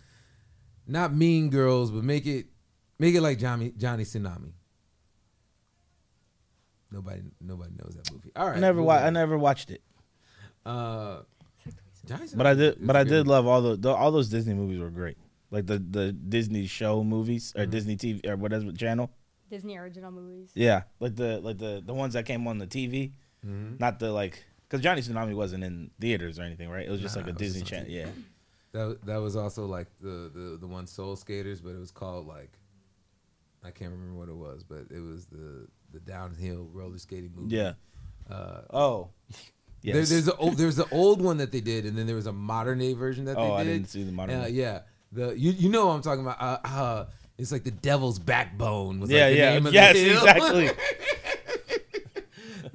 not 0.86 1.15
Mean 1.15 1.51
Girls, 1.51 1.90
but 1.90 2.05
make 2.05 2.27
it 2.27 2.47
make 2.98 3.15
it 3.15 3.20
like 3.20 3.39
Johnny 3.39 3.73
Johnny 3.77 4.05
Tsunami. 4.05 4.52
Nobody 6.90 7.20
nobody 7.40 7.73
knows 7.77 7.94
that 7.97 8.10
movie. 8.10 8.32
All 8.35 8.47
right, 8.47 8.56
I 8.56 8.60
never 8.60 8.82
wa- 8.82 8.94
I 8.94 9.10
never 9.10 9.36
watched 9.36 9.70
it. 9.70 9.82
Uh, 10.65 11.19
Johnny 11.19 11.38
But 12.35 12.47
I 12.47 12.55
did 12.55 12.87
but 12.87 12.97
I 12.97 13.05
did 13.05 13.27
love 13.27 13.47
all 13.47 13.63
the, 13.63 13.77
the 13.77 13.91
all 13.95 14.11
those 14.11 14.29
Disney 14.29 14.55
movies 14.55 14.79
were 14.81 14.91
great. 14.91 15.17
Like 15.51 15.67
the 15.67 15.79
the 15.79 16.13
Disney 16.13 16.67
show 16.67 17.03
movies 17.05 17.53
Mm-hmm. 17.53 17.61
or 17.63 17.67
Disney 17.67 17.97
TV 17.97 18.27
or 18.27 18.37
whatever 18.37 18.71
channel. 18.73 19.11
Disney 19.51 19.79
original 19.79 20.11
movies. 20.11 20.51
Yeah, 20.55 20.83
like 21.01 21.17
the 21.17 21.41
like 21.41 21.59
the 21.59 21.83
the 21.85 21.95
ones 21.95 22.13
that 22.15 22.27
came 22.27 22.47
on 22.47 22.59
the 22.59 22.67
TV, 22.67 23.13
Mm-hmm. 23.47 23.77
not 23.79 23.99
the 23.99 24.13
like 24.13 24.45
because 24.69 24.83
Johnny 24.83 25.01
Tsunami 25.01 25.35
wasn't 25.35 25.65
in 25.65 25.91
theaters 26.01 26.39
or 26.39 26.43
anything, 26.43 26.69
right? 26.69 26.87
It 26.87 26.91
was 26.91 27.01
just 27.01 27.17
Nah, 27.17 27.23
like 27.23 27.31
a 27.31 27.39
Disney 27.39 27.63
channel. 27.63 27.89
Yeah, 27.91 28.09
That 28.73 28.99
that 29.07 29.17
was 29.23 29.35
also 29.37 29.65
like 29.67 29.87
the 30.01 30.31
the 30.35 30.59
the 30.61 30.67
one 30.67 30.87
Soul 30.87 31.17
Skaters, 31.17 31.61
but 31.63 31.71
it 31.71 31.79
was 31.79 31.91
called 31.91 32.27
like 32.27 32.53
I 33.65 33.71
can't 33.71 33.91
remember 33.93 34.19
what 34.19 34.29
it 34.29 34.37
was, 34.37 34.63
but 34.65 34.87
it 34.95 35.01
was 35.01 35.25
the 35.27 35.67
the 35.93 36.01
downhill 36.01 36.69
roller 36.73 36.99
skating 36.99 37.33
movie. 37.35 37.57
yeah. 37.57 37.73
Uh, 38.31 38.61
Oh, 38.71 39.09
there, 39.83 39.95
there's 40.05 40.29
a 40.29 40.37
old, 40.37 40.57
there's 40.57 40.77
the 40.77 40.89
old 40.91 41.23
one 41.23 41.39
that 41.39 41.53
they 41.53 41.61
did, 41.61 41.85
and 41.85 41.97
then 41.97 42.07
there 42.07 42.17
was 42.17 42.27
a 42.27 42.33
modern 42.33 42.79
day 42.79 42.93
version 42.95 43.25
that 43.27 43.37
they 43.37 43.43
did. 43.43 43.51
oh. 43.51 43.55
I 43.55 43.65
didn't 43.65 43.89
see 43.89 44.03
the 44.03 44.13
modern. 44.13 44.37
Uh, 44.37 44.43
one. 44.43 44.55
yeah, 44.55 44.81
the 45.13 45.39
you 45.39 45.53
you 45.53 45.69
know 45.69 45.87
what 45.87 45.93
I'm 45.95 46.03
talking 46.03 46.23
about. 46.23 46.41
Uh, 46.41 46.59
uh, 46.65 47.07
it's 47.39 47.53
like 47.53 47.65
the 47.65 47.71
Devil's 47.71 48.19
Backbone. 48.19 49.01
Was 49.01 49.11
yeah, 49.11 49.25
like 49.27 49.33
the 49.33 49.39
yeah, 49.39 49.51
name 49.51 49.67
of 49.67 49.73
yes, 49.73 49.95
the 49.95 50.11
exactly. 50.11 50.71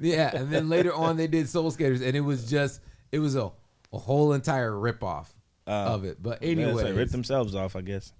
yeah, 0.00 0.34
and 0.34 0.50
then 0.50 0.68
later 0.68 0.92
on 0.94 1.16
they 1.16 1.26
did 1.26 1.48
Soul 1.48 1.70
Skaters, 1.70 2.00
and 2.00 2.16
it 2.16 2.20
was 2.20 2.48
just 2.50 2.80
it 3.12 3.18
was 3.18 3.36
a, 3.36 3.50
a 3.92 3.98
whole 3.98 4.32
entire 4.32 4.72
ripoff 4.72 5.26
Uh, 5.66 5.70
of 5.70 6.04
it. 6.04 6.22
But 6.22 6.38
anyway, 6.42 6.72
like 6.72 6.96
rip 6.96 7.10
themselves 7.10 7.54
off, 7.54 7.76
I 7.76 7.82
guess. 7.82 8.12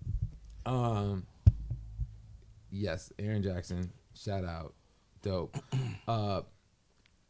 Um. 0.67 1.27
Yes, 2.71 3.13
Erin 3.19 3.43
Jackson. 3.43 3.93
Shout 4.15 4.45
out, 4.45 4.75
dope. 5.23 5.57
uh, 6.09 6.43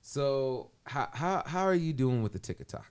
so 0.01 0.71
how 0.87 1.09
how 1.13 1.43
how 1.47 1.65
are 1.65 1.75
you 1.75 1.93
doing 1.93 2.23
with 2.23 2.33
the 2.33 2.39
TikTok? 2.39 2.91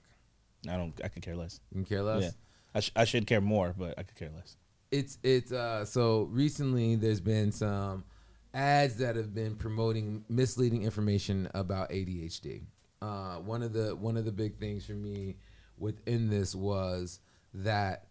I 0.68 0.76
don't. 0.76 0.98
I 1.04 1.08
could 1.08 1.22
care 1.22 1.36
less. 1.36 1.60
You 1.70 1.76
can 1.76 1.84
care 1.84 2.02
less. 2.02 2.22
Yeah, 2.22 2.30
I, 2.74 2.80
sh- 2.80 2.92
I 2.96 3.04
should 3.04 3.26
care 3.26 3.40
more, 3.40 3.74
but 3.76 3.94
I 3.98 4.02
could 4.02 4.16
care 4.16 4.30
less. 4.34 4.56
it's 4.90 5.18
it's 5.22 5.52
uh 5.52 5.84
so 5.84 6.22
recently 6.24 6.96
there's 6.96 7.20
been 7.20 7.52
some 7.52 8.04
ads 8.52 8.96
that 8.96 9.16
have 9.16 9.34
been 9.34 9.56
promoting 9.56 10.24
misleading 10.28 10.84
information 10.84 11.48
about 11.54 11.90
ADHD. 11.90 12.62
Uh, 13.02 13.36
one 13.36 13.62
of 13.62 13.72
the 13.72 13.94
one 13.96 14.16
of 14.16 14.24
the 14.24 14.32
big 14.32 14.56
things 14.58 14.86
for 14.86 14.92
me 14.92 15.36
within 15.76 16.30
this 16.30 16.54
was 16.54 17.20
that 17.52 18.06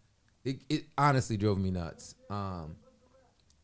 it, 0.46 0.58
it 0.70 0.84
honestly 0.98 1.38
drove 1.38 1.58
me 1.58 1.72
nuts. 1.72 2.16
Um, 2.30 2.76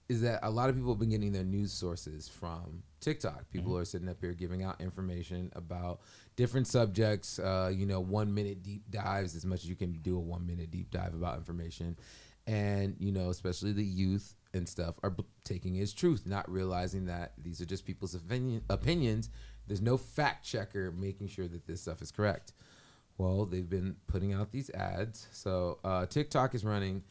is 0.09 0.21
that 0.21 0.39
a 0.41 0.49
lot 0.49 0.69
of 0.69 0.75
people 0.75 0.91
have 0.91 0.99
been 0.99 1.11
getting 1.11 1.31
their 1.31 1.43
news 1.43 1.71
sources 1.71 2.27
from 2.27 2.81
TikTok. 2.99 3.49
People 3.51 3.77
are 3.77 3.85
sitting 3.85 4.09
up 4.09 4.17
here 4.19 4.33
giving 4.33 4.63
out 4.63 4.81
information 4.81 5.51
about 5.55 6.01
different 6.35 6.65
subjects. 6.65 7.37
Uh, 7.37 7.71
you 7.73 7.85
know, 7.85 7.99
one 7.99 8.33
minute 8.33 8.63
deep 8.63 8.89
dives 8.89 9.35
as 9.35 9.45
much 9.45 9.63
as 9.63 9.69
you 9.69 9.75
can 9.75 9.93
do 10.01 10.17
a 10.17 10.19
one 10.19 10.45
minute 10.47 10.71
deep 10.71 10.89
dive 10.89 11.13
about 11.13 11.37
information, 11.37 11.95
and 12.47 12.95
you 12.99 13.11
know, 13.11 13.29
especially 13.29 13.71
the 13.71 13.83
youth 13.83 14.35
and 14.55 14.67
stuff 14.67 14.95
are 15.03 15.11
b- 15.11 15.23
taking 15.43 15.75
it 15.75 15.83
as 15.83 15.93
truth, 15.93 16.25
not 16.25 16.49
realizing 16.51 17.05
that 17.05 17.33
these 17.37 17.61
are 17.61 17.65
just 17.65 17.85
people's 17.85 18.15
opinion, 18.15 18.63
opinions. 18.69 19.29
There's 19.67 19.81
no 19.81 19.95
fact 19.95 20.43
checker 20.43 20.91
making 20.91 21.27
sure 21.27 21.47
that 21.47 21.67
this 21.67 21.81
stuff 21.81 22.01
is 22.01 22.09
correct. 22.09 22.53
Well, 23.19 23.45
they've 23.45 23.69
been 23.69 23.97
putting 24.07 24.33
out 24.33 24.51
these 24.51 24.71
ads. 24.71 25.27
So 25.31 25.77
uh, 25.83 26.07
TikTok 26.07 26.55
is 26.55 26.65
running 26.65 27.03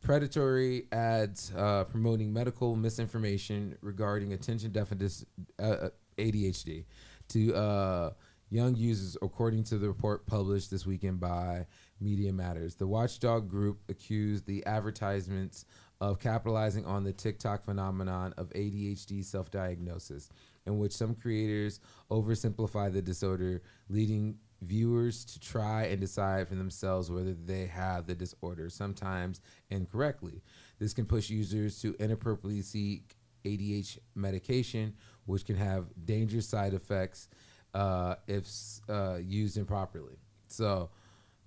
predatory 0.00 0.86
ads 0.92 1.52
uh, 1.56 1.84
promoting 1.84 2.32
medical 2.32 2.76
misinformation 2.76 3.76
regarding 3.82 4.32
attention 4.32 4.70
deficit 4.70 5.28
uh, 5.58 5.88
ADHD 6.18 6.84
to 7.28 7.54
uh, 7.54 8.10
young 8.50 8.76
users, 8.76 9.16
according 9.22 9.64
to 9.64 9.78
the 9.78 9.88
report 9.88 10.26
published 10.26 10.70
this 10.70 10.86
weekend 10.86 11.20
by 11.20 11.66
Media 12.00 12.32
Matters. 12.32 12.74
The 12.74 12.86
watchdog 12.86 13.48
group 13.48 13.80
accused 13.88 14.46
the 14.46 14.64
advertisements 14.66 15.64
of 16.00 16.20
capitalizing 16.20 16.84
on 16.84 17.04
the 17.04 17.12
TikTok 17.12 17.64
phenomenon 17.64 18.34
of 18.36 18.50
ADHD 18.50 19.24
self 19.24 19.50
diagnosis, 19.50 20.28
in 20.66 20.78
which 20.78 20.92
some 20.92 21.14
creators 21.14 21.80
oversimplify 22.10 22.92
the 22.92 23.02
disorder, 23.02 23.62
leading 23.88 24.36
viewers 24.66 25.24
to 25.24 25.40
try 25.40 25.84
and 25.84 26.00
decide 26.00 26.48
for 26.48 26.54
themselves 26.54 27.10
whether 27.10 27.34
they 27.34 27.66
have 27.66 28.06
the 28.06 28.14
disorder, 28.14 28.68
sometimes 28.68 29.40
incorrectly. 29.70 30.42
This 30.78 30.92
can 30.92 31.06
push 31.06 31.30
users 31.30 31.80
to 31.82 31.94
inappropriately 31.98 32.62
seek 32.62 33.16
ADH 33.44 33.98
medication, 34.14 34.94
which 35.24 35.44
can 35.44 35.56
have 35.56 35.86
dangerous 36.04 36.48
side 36.48 36.74
effects 36.74 37.28
uh, 37.74 38.16
if 38.26 38.46
uh, 38.88 39.16
used 39.16 39.56
improperly. 39.56 40.16
So, 40.48 40.90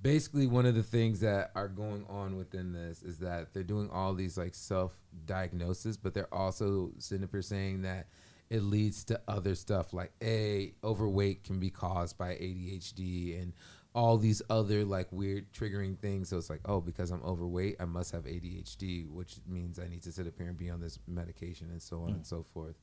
basically, 0.01 0.47
one 0.47 0.65
of 0.65 0.75
the 0.75 0.83
things 0.83 1.19
that 1.19 1.51
are 1.55 1.67
going 1.67 2.05
on 2.09 2.37
within 2.37 2.71
this 2.71 3.01
is 3.01 3.19
that 3.19 3.53
they're 3.53 3.63
doing 3.63 3.89
all 3.89 4.13
these 4.13 4.37
like 4.37 4.55
self 4.55 4.95
diagnosis, 5.25 5.97
but 5.97 6.13
they're 6.13 6.33
also 6.33 6.91
sitting 6.97 7.23
up 7.23 7.31
here 7.31 7.41
saying 7.41 7.81
that 7.81 8.07
it 8.49 8.63
leads 8.63 9.03
to 9.05 9.21
other 9.27 9.55
stuff 9.55 9.93
like 9.93 10.11
a 10.23 10.73
overweight 10.83 11.43
can 11.43 11.59
be 11.59 11.69
caused 11.69 12.17
by 12.17 12.29
ADHD 12.29 13.41
and 13.41 13.53
all 13.93 14.17
these 14.17 14.41
other 14.49 14.85
like 14.85 15.11
weird 15.11 15.51
triggering 15.53 15.97
things. 15.97 16.29
So 16.29 16.37
it's 16.37 16.49
like, 16.49 16.61
oh, 16.65 16.81
because 16.81 17.11
I'm 17.11 17.23
overweight, 17.23 17.77
I 17.79 17.85
must 17.85 18.11
have 18.11 18.23
ADHD, 18.23 19.09
which 19.09 19.37
means 19.47 19.79
I 19.79 19.87
need 19.87 20.03
to 20.03 20.11
sit 20.11 20.27
up 20.27 20.33
here 20.37 20.47
and 20.47 20.57
be 20.57 20.69
on 20.69 20.79
this 20.79 20.99
medication 21.07 21.69
and 21.71 21.81
so 21.81 22.03
on 22.03 22.09
and 22.09 22.25
so 22.25 22.45
forth. 22.53 22.75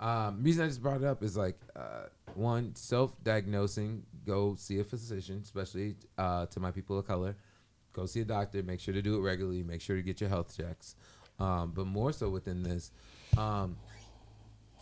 Um, 0.00 0.42
reason 0.42 0.64
I 0.64 0.68
just 0.68 0.82
brought 0.82 0.98
it 0.98 1.06
up 1.06 1.22
is 1.22 1.36
like 1.36 1.58
uh, 1.74 2.06
one 2.34 2.74
self-diagnosing. 2.76 4.04
Go 4.24 4.54
see 4.56 4.78
a 4.78 4.84
physician, 4.84 5.40
especially 5.42 5.96
uh, 6.16 6.46
to 6.46 6.60
my 6.60 6.70
people 6.70 6.98
of 6.98 7.06
color. 7.06 7.36
Go 7.92 8.06
see 8.06 8.20
a 8.20 8.24
doctor. 8.24 8.62
Make 8.62 8.80
sure 8.80 8.94
to 8.94 9.02
do 9.02 9.16
it 9.16 9.20
regularly. 9.22 9.62
Make 9.64 9.80
sure 9.80 9.96
to 9.96 10.02
get 10.02 10.20
your 10.20 10.30
health 10.30 10.56
checks. 10.56 10.94
Um, 11.40 11.72
but 11.74 11.86
more 11.86 12.12
so 12.12 12.28
within 12.28 12.62
this, 12.62 12.90
um, 13.36 13.76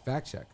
fact 0.06 0.30
check. 0.30 0.46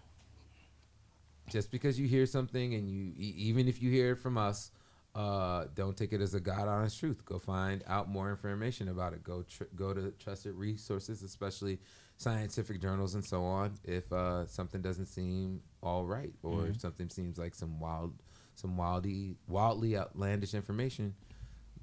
Just 1.48 1.70
because 1.70 2.00
you 2.00 2.08
hear 2.08 2.26
something 2.26 2.74
and 2.74 2.90
you, 2.90 3.12
e- 3.16 3.34
even 3.36 3.68
if 3.68 3.82
you 3.82 3.90
hear 3.90 4.12
it 4.12 4.16
from 4.16 4.38
us, 4.38 4.70
uh, 5.14 5.66
don't 5.74 5.96
take 5.96 6.12
it 6.14 6.20
as 6.22 6.32
a 6.34 6.40
God 6.40 6.66
honest 6.66 6.98
truth. 6.98 7.22
Go 7.26 7.38
find 7.38 7.84
out 7.86 8.08
more 8.08 8.30
information 8.30 8.88
about 8.88 9.12
it. 9.12 9.22
Go 9.22 9.42
tr- 9.42 9.64
go 9.76 9.92
to 9.92 10.10
trusted 10.18 10.54
resources, 10.54 11.22
especially 11.22 11.78
scientific 12.16 12.80
journals 12.80 13.14
and 13.14 13.24
so 13.24 13.44
on. 13.44 13.74
If 13.84 14.10
uh, 14.12 14.46
something 14.46 14.80
doesn't 14.80 15.06
seem 15.06 15.60
all 15.82 16.06
right, 16.06 16.32
or 16.42 16.66
if 16.68 16.80
something 16.80 17.10
seems 17.10 17.36
like 17.38 17.54
some 17.54 17.78
wild, 17.78 18.14
some 18.54 18.76
wildy, 18.76 19.34
wildly 19.48 19.98
outlandish 19.98 20.54
information, 20.54 21.14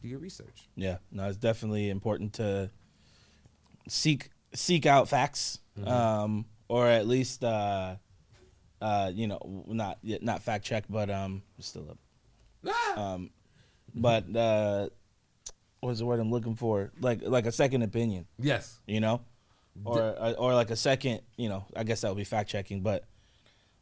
do 0.01 0.07
your 0.07 0.19
research. 0.19 0.67
Yeah, 0.75 0.97
no, 1.11 1.27
it's 1.27 1.37
definitely 1.37 1.89
important 1.91 2.33
to 2.33 2.71
seek 3.87 4.29
seek 4.55 4.87
out 4.87 5.07
facts, 5.07 5.59
um, 5.85 6.45
or 6.69 6.87
at 6.87 7.05
least 7.07 7.43
uh, 7.43 7.95
uh, 8.81 9.11
you 9.13 9.27
know, 9.27 9.65
not 9.67 9.97
not 10.03 10.41
fact 10.41 10.63
check, 10.63 10.85
but 10.89 11.09
um, 11.09 11.41
still 11.59 11.89
up. 11.91 12.97
Um, 12.97 13.29
but 13.93 14.33
uh, 14.35 14.87
what's 15.81 15.99
the 15.99 16.05
word 16.05 16.19
I'm 16.21 16.31
looking 16.31 16.55
for? 16.55 16.91
Like 17.01 17.21
like 17.23 17.45
a 17.45 17.51
second 17.51 17.81
opinion, 17.81 18.25
Yes. 18.37 18.79
you 18.87 19.01
know, 19.01 19.19
or 19.83 19.99
uh, 20.01 20.33
or 20.33 20.53
like 20.53 20.69
a 20.69 20.75
second, 20.77 21.21
you 21.35 21.49
know, 21.49 21.65
I 21.75 21.83
guess 21.83 22.01
that 22.01 22.09
would 22.09 22.17
be 22.17 22.23
fact 22.23 22.49
checking, 22.49 22.81
but 22.81 23.03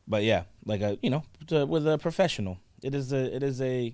but 0.07 0.23
yeah, 0.23 0.43
like 0.65 0.81
a 0.81 0.97
you 1.03 1.09
know, 1.11 1.23
to, 1.47 1.65
with 1.65 1.87
a 1.87 1.97
professional, 1.97 2.57
it 2.81 2.95
is 2.95 3.11
a 3.13 3.35
it 3.35 3.43
is 3.43 3.61
a 3.61 3.93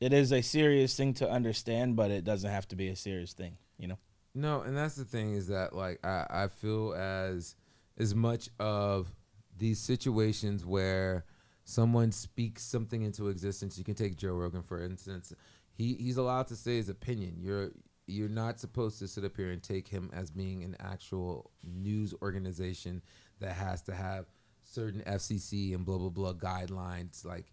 it 0.00 0.12
is 0.12 0.32
a 0.32 0.42
serious 0.42 0.94
thing 0.96 1.14
to 1.14 1.30
understand, 1.30 1.96
but 1.96 2.10
it 2.10 2.24
doesn't 2.24 2.50
have 2.50 2.68
to 2.68 2.76
be 2.76 2.88
a 2.88 2.96
serious 2.96 3.32
thing, 3.32 3.56
you 3.78 3.88
know. 3.88 3.98
No, 4.36 4.60
and 4.60 4.76
that's 4.76 4.96
the 4.96 5.06
thing 5.06 5.32
is 5.32 5.46
that 5.46 5.74
like 5.74 6.04
I, 6.04 6.26
I 6.28 6.48
feel 6.48 6.92
as 6.92 7.56
as 7.96 8.14
much 8.14 8.50
of 8.60 9.10
these 9.56 9.78
situations 9.78 10.62
where 10.62 11.24
someone 11.64 12.12
speaks 12.12 12.62
something 12.62 13.00
into 13.00 13.28
existence. 13.28 13.78
You 13.78 13.84
can 13.84 13.94
take 13.94 14.16
Joe 14.16 14.34
Rogan 14.34 14.60
for 14.60 14.84
instance. 14.84 15.32
He 15.72 15.94
he's 15.94 16.18
allowed 16.18 16.48
to 16.48 16.54
say 16.56 16.76
his 16.76 16.90
opinion. 16.90 17.36
You're 17.40 17.70
you're 18.06 18.28
not 18.28 18.60
supposed 18.60 18.98
to 18.98 19.08
sit 19.08 19.24
up 19.24 19.34
here 19.38 19.52
and 19.52 19.62
take 19.62 19.88
him 19.88 20.10
as 20.12 20.30
being 20.30 20.62
an 20.64 20.76
actual 20.80 21.50
news 21.64 22.12
organization 22.20 23.00
that 23.40 23.54
has 23.54 23.80
to 23.84 23.94
have 23.94 24.26
certain 24.64 25.00
FCC 25.06 25.74
and 25.74 25.86
blah 25.86 25.96
blah 25.96 26.10
blah 26.10 26.34
guidelines 26.34 27.24
like 27.24 27.46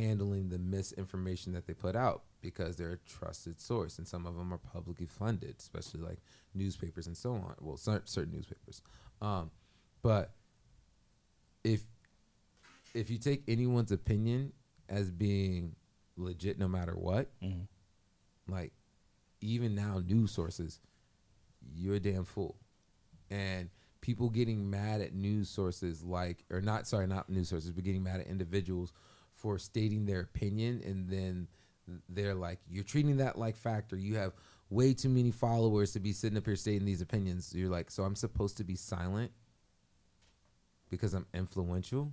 handling 0.00 0.48
the 0.48 0.58
misinformation 0.58 1.52
that 1.52 1.66
they 1.66 1.74
put 1.74 1.94
out 1.94 2.22
because 2.40 2.76
they're 2.76 2.92
a 2.92 2.98
trusted 2.98 3.60
source 3.60 3.98
and 3.98 4.08
some 4.08 4.24
of 4.26 4.34
them 4.36 4.52
are 4.52 4.58
publicly 4.58 5.06
funded 5.06 5.54
especially 5.58 6.00
like 6.00 6.18
newspapers 6.54 7.06
and 7.06 7.16
so 7.16 7.32
on. 7.34 7.54
Well 7.60 7.76
cer- 7.76 8.02
certain 8.06 8.32
newspapers. 8.32 8.80
Um, 9.20 9.50
but 10.02 10.32
if 11.64 11.82
if 12.94 13.10
you 13.10 13.18
take 13.18 13.42
anyone's 13.46 13.92
opinion 13.92 14.52
as 14.88 15.10
being 15.10 15.76
legit 16.16 16.58
no 16.58 16.66
matter 16.68 16.94
what 16.96 17.28
Mhm. 17.42 17.66
like 18.48 18.72
even 19.40 19.74
now 19.74 19.98
news 19.98 20.30
sources 20.32 20.80
you're 21.74 21.96
a 21.96 22.00
damn 22.00 22.24
fool. 22.24 22.56
And 23.30 23.68
people 24.00 24.30
getting 24.30 24.70
mad 24.70 25.02
at 25.02 25.12
news 25.14 25.50
sources 25.50 26.02
like 26.02 26.44
or 26.50 26.62
not 26.62 26.86
sorry 26.86 27.06
not 27.06 27.28
news 27.28 27.48
sources 27.50 27.70
but 27.70 27.84
getting 27.84 28.02
mad 28.02 28.20
at 28.20 28.26
individuals 28.26 28.92
for 29.40 29.58
stating 29.58 30.04
their 30.04 30.20
opinion 30.20 30.82
and 30.84 31.08
then 31.08 31.48
they're 32.08 32.34
like 32.34 32.58
you're 32.68 32.84
treating 32.84 33.16
that 33.16 33.38
like 33.38 33.56
fact 33.56 33.92
or 33.92 33.96
you 33.96 34.14
have 34.16 34.32
way 34.68 34.92
too 34.94 35.08
many 35.08 35.30
followers 35.30 35.92
to 35.92 36.00
be 36.00 36.12
sitting 36.12 36.38
up 36.38 36.46
here 36.46 36.54
stating 36.54 36.84
these 36.84 37.00
opinions. 37.00 37.52
You're 37.54 37.70
like 37.70 37.90
so 37.90 38.02
i'm 38.04 38.14
supposed 38.14 38.56
to 38.58 38.64
be 38.64 38.76
silent 38.76 39.32
because 40.90 41.14
i'm 41.14 41.26
influential? 41.34 42.12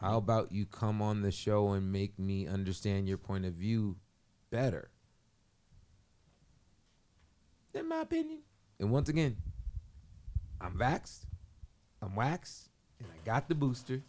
How 0.00 0.16
about 0.16 0.52
you 0.52 0.64
come 0.64 1.02
on 1.02 1.22
the 1.22 1.32
show 1.32 1.72
and 1.72 1.92
make 1.92 2.18
me 2.18 2.46
understand 2.46 3.08
your 3.08 3.18
point 3.18 3.44
of 3.44 3.54
view 3.54 3.96
better? 4.50 4.90
In 7.74 7.88
my 7.88 8.02
opinion. 8.02 8.42
And 8.78 8.92
once 8.92 9.08
again 9.08 9.36
i'm 10.60 10.72
vaxxed 10.72 11.24
i'm 12.02 12.16
waxed 12.16 12.68
and 12.98 13.08
i 13.12 13.24
got 13.24 13.48
the 13.48 13.54
booster 13.54 14.02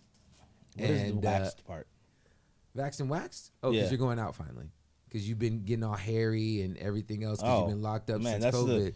What 0.75 0.89
is 0.89 1.01
and 1.01 1.21
the 1.21 1.27
uh, 1.27 1.31
waxed 1.31 1.63
part? 1.65 1.87
Vaxxed 2.77 2.99
and 3.01 3.09
waxed? 3.09 3.51
Oh, 3.63 3.71
because 3.71 3.85
Yeah. 3.85 3.89
you're 3.89 3.97
going 3.99 4.19
out 4.19 4.35
finally. 4.35 4.71
Because 5.07 5.27
you've 5.27 5.39
been 5.39 5.63
getting 5.65 5.83
all 5.83 5.95
hairy 5.95 6.61
and 6.61 6.77
everything 6.77 7.23
else. 7.23 7.39
Because 7.39 7.51
Oh, 7.53 7.59
you've 7.61 7.69
been 7.75 7.81
locked 7.81 8.09
up 8.09 8.21
man, 8.21 8.33
since 8.41 8.43
that's 8.43 8.57
the- 8.57 8.73
COVID. 8.91 8.95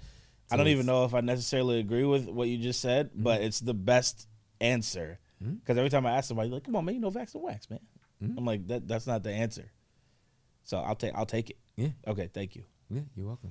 I 0.52 0.58
don't 0.58 0.68
even 0.68 0.86
know 0.86 1.06
if 1.06 1.14
I 1.16 1.22
necessarily 1.22 1.80
agree 1.80 2.04
with 2.04 2.28
what 2.30 2.48
you 2.48 2.58
just 2.60 2.80
said, 2.80 3.10
but 3.16 3.42
it's 3.42 3.60
the 3.60 3.74
best 3.74 4.28
answer. 4.62 5.20
Because 5.40 5.78
every 5.78 5.90
time 5.90 6.06
I 6.06 6.12
ask 6.12 6.28
somebody, 6.28 6.50
like, 6.50 6.64
"Come 6.64 6.76
on, 6.76 6.86
man, 6.86 6.96
you 6.96 7.02
know 7.02 7.10
Vax 7.12 7.34
and 7.34 7.44
Wax, 7.44 7.70
man," 7.70 7.80
Mhm. 8.22 8.38
I'm 8.38 8.46
like, 8.46 8.68
"That 8.68 8.88
that's 8.88 9.08
not 9.08 9.24
the 9.24 9.32
answer." 9.32 9.72
So 10.64 10.78
I'll 10.78 10.96
take 10.96 11.14
I'll 11.16 11.26
take 11.26 11.50
it. 11.50 11.58
Yeah, 11.76 11.90
Okay, 12.08 12.28
thank 12.28 12.56
you. 12.56 12.64
yeah, 12.90 13.02
you're 13.16 13.26
welcome. 13.28 13.50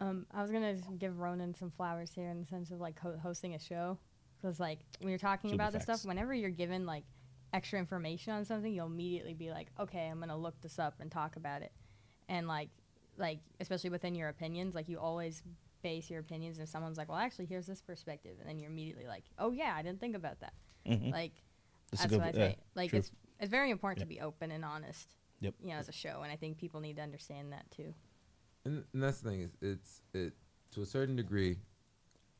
Um, 0.00 0.26
I 0.30 0.40
was 0.40 0.50
gonna 0.50 0.76
give 0.98 1.18
Ronin 1.18 1.54
some 1.54 1.70
flowers 1.72 2.12
here 2.12 2.28
in 2.30 2.40
the 2.40 2.46
sense 2.46 2.70
of 2.70 2.80
like 2.80 2.98
ho- 2.98 3.18
hosting 3.18 3.54
a 3.54 3.58
show, 3.58 3.98
because 4.36 4.58
like 4.60 4.78
when 5.00 5.10
you're 5.10 5.18
talking 5.18 5.50
Super 5.50 5.62
about 5.62 5.72
this 5.72 5.82
stuff, 5.82 6.04
whenever 6.06 6.32
you're 6.32 6.48
given 6.50 6.86
like 6.86 7.04
extra 7.56 7.78
information 7.78 8.32
on 8.34 8.44
something, 8.44 8.72
you'll 8.72 8.86
immediately 8.86 9.34
be 9.34 9.50
like, 9.50 9.68
okay, 9.80 10.06
I'm 10.08 10.20
gonna 10.20 10.36
look 10.36 10.60
this 10.60 10.78
up 10.78 10.94
and 11.00 11.10
talk 11.10 11.36
about 11.36 11.62
it, 11.62 11.72
and 12.28 12.46
like, 12.46 12.68
like 13.16 13.40
especially 13.60 13.90
within 13.90 14.14
your 14.14 14.28
opinions, 14.28 14.74
like 14.74 14.88
you 14.88 14.98
always 14.98 15.42
base 15.82 16.10
your 16.10 16.20
opinions. 16.20 16.58
And 16.58 16.64
if 16.64 16.70
someone's 16.70 16.98
like, 16.98 17.08
well, 17.08 17.18
actually, 17.18 17.46
here's 17.46 17.66
this 17.66 17.80
perspective, 17.80 18.36
and 18.40 18.48
then 18.48 18.58
you're 18.58 18.70
immediately 18.70 19.06
like, 19.06 19.24
oh 19.38 19.50
yeah, 19.52 19.74
I 19.76 19.82
didn't 19.82 20.00
think 20.00 20.14
about 20.16 20.40
that. 20.40 20.52
Mhm. 20.86 21.10
Like 21.12 21.32
That's 21.90 22.02
that's 22.02 22.12
what 22.14 22.22
I 22.22 22.26
yeah, 22.26 22.32
say. 22.32 22.56
Like 22.74 22.90
true. 22.90 22.98
it's 23.00 23.10
it's 23.40 23.50
very 23.50 23.70
important 23.70 24.00
Yep. 24.00 24.08
to 24.08 24.14
be 24.14 24.20
open 24.20 24.50
and 24.50 24.64
honest. 24.64 25.14
Yep. 25.40 25.54
You 25.60 25.68
know, 25.70 25.76
as 25.76 25.88
a 25.88 25.92
show, 25.92 26.20
and 26.22 26.32
I 26.32 26.36
think 26.36 26.56
people 26.58 26.80
need 26.80 26.96
to 26.96 27.02
understand 27.02 27.52
that 27.52 27.70
too. 27.70 27.94
And, 28.64 28.84
and 28.92 29.02
that's 29.02 29.20
the 29.20 29.30
thing 29.30 29.40
is, 29.42 29.50
it's 29.60 30.00
it 30.14 30.32
to 30.72 30.82
a 30.82 30.86
certain 30.86 31.14
degree, 31.16 31.58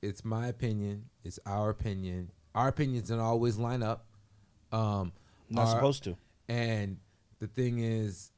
it's 0.03 0.25
my 0.25 0.49
opinion, 0.49 1.11
it's 1.25 1.39
our 1.47 1.71
opinion. 1.71 2.31
Our 2.55 2.69
opinions 2.69 3.09
don't 3.11 3.21
always 3.21 3.57
line 3.59 3.83
up. 3.83 4.06
Um, 4.73 5.13
Not 5.51 5.69
supposed 5.69 6.05
to. 6.05 6.17
And 6.49 6.99
the 7.39 7.47
thing 7.47 7.79
is, 7.79 8.33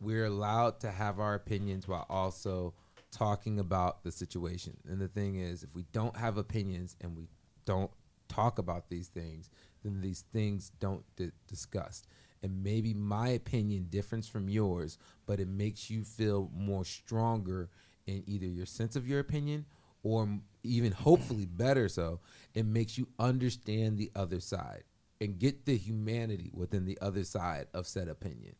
we're 0.00 0.26
allowed 0.26 0.80
to 0.80 0.90
have 0.90 1.20
our 1.20 1.34
opinions 1.34 1.88
while 1.88 2.06
also 2.08 2.74
talking 3.10 3.58
about 3.58 4.04
the 4.04 4.12
situation. 4.12 4.76
And 4.88 5.00
the 5.00 5.08
thing 5.08 5.36
is, 5.36 5.62
if 5.62 5.74
we 5.74 5.86
don't 5.92 6.16
have 6.16 6.36
opinions 6.36 6.96
and 7.00 7.16
we 7.16 7.28
don't 7.64 7.90
talk 8.28 8.58
about 8.58 8.88
these 8.88 9.08
things, 9.08 9.50
then 9.82 10.00
these 10.00 10.24
things 10.32 10.70
don't 10.80 11.04
get 11.16 11.32
discussed. 11.46 12.06
And 12.42 12.62
maybe 12.62 12.92
my 12.92 13.28
opinion 13.28 13.86
differs 13.88 14.28
from 14.28 14.48
yours, 14.48 14.98
but 15.24 15.40
it 15.40 15.48
makes 15.48 15.90
you 15.90 16.04
feel 16.04 16.50
more 16.54 16.84
stronger 16.84 17.70
in 18.06 18.22
either 18.26 18.46
your 18.46 18.66
sense 18.66 18.94
of 18.96 19.08
your 19.08 19.20
opinion 19.20 19.64
or 20.06 20.28
even 20.62 20.92
hopefully 20.92 21.46
better 21.46 21.88
so, 21.88 22.20
it 22.54 22.64
makes 22.64 22.96
you 22.96 23.08
understand 23.18 23.98
the 23.98 24.12
other 24.14 24.38
side 24.38 24.84
and 25.20 25.38
get 25.38 25.66
the 25.66 25.76
humanity 25.76 26.48
within 26.54 26.84
the 26.84 26.96
other 27.00 27.24
side 27.24 27.66
of 27.74 27.88
said 27.88 28.06
opinion. 28.06 28.54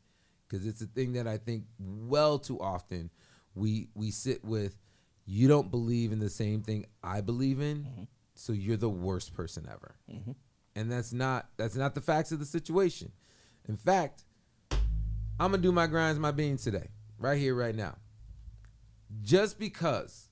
Because 0.48 0.66
it's 0.66 0.80
a 0.80 0.86
thing 0.86 1.12
that 1.12 1.28
I 1.28 1.38
think 1.38 1.64
well 1.78 2.40
too 2.40 2.60
often 2.60 3.10
we 3.54 3.88
we 3.94 4.10
sit 4.10 4.44
with 4.44 4.76
you 5.24 5.46
don't 5.46 5.70
believe 5.70 6.10
in 6.10 6.18
the 6.18 6.30
same 6.30 6.62
thing 6.62 6.86
I 7.02 7.20
believe 7.20 7.60
in 7.60 7.84
mm-hmm. 7.84 8.02
so 8.34 8.52
you're 8.52 8.76
the 8.76 8.88
worst 8.88 9.32
person 9.32 9.68
ever. 9.70 9.94
Mm-hmm. 10.10 10.32
And 10.74 10.90
that's 10.90 11.12
not 11.12 11.48
that's 11.56 11.76
not 11.76 11.94
the 11.94 12.00
facts 12.00 12.32
of 12.32 12.40
the 12.40 12.44
situation. 12.44 13.12
In 13.68 13.76
fact 13.76 14.24
I'm 14.72 15.50
gonna 15.50 15.58
do 15.58 15.72
my 15.72 15.86
grinds 15.86 16.18
my 16.18 16.32
beans 16.32 16.64
today 16.64 16.88
right 17.18 17.38
here 17.38 17.54
right 17.54 17.74
now. 17.74 17.96
Just 19.22 19.60
because 19.60 20.25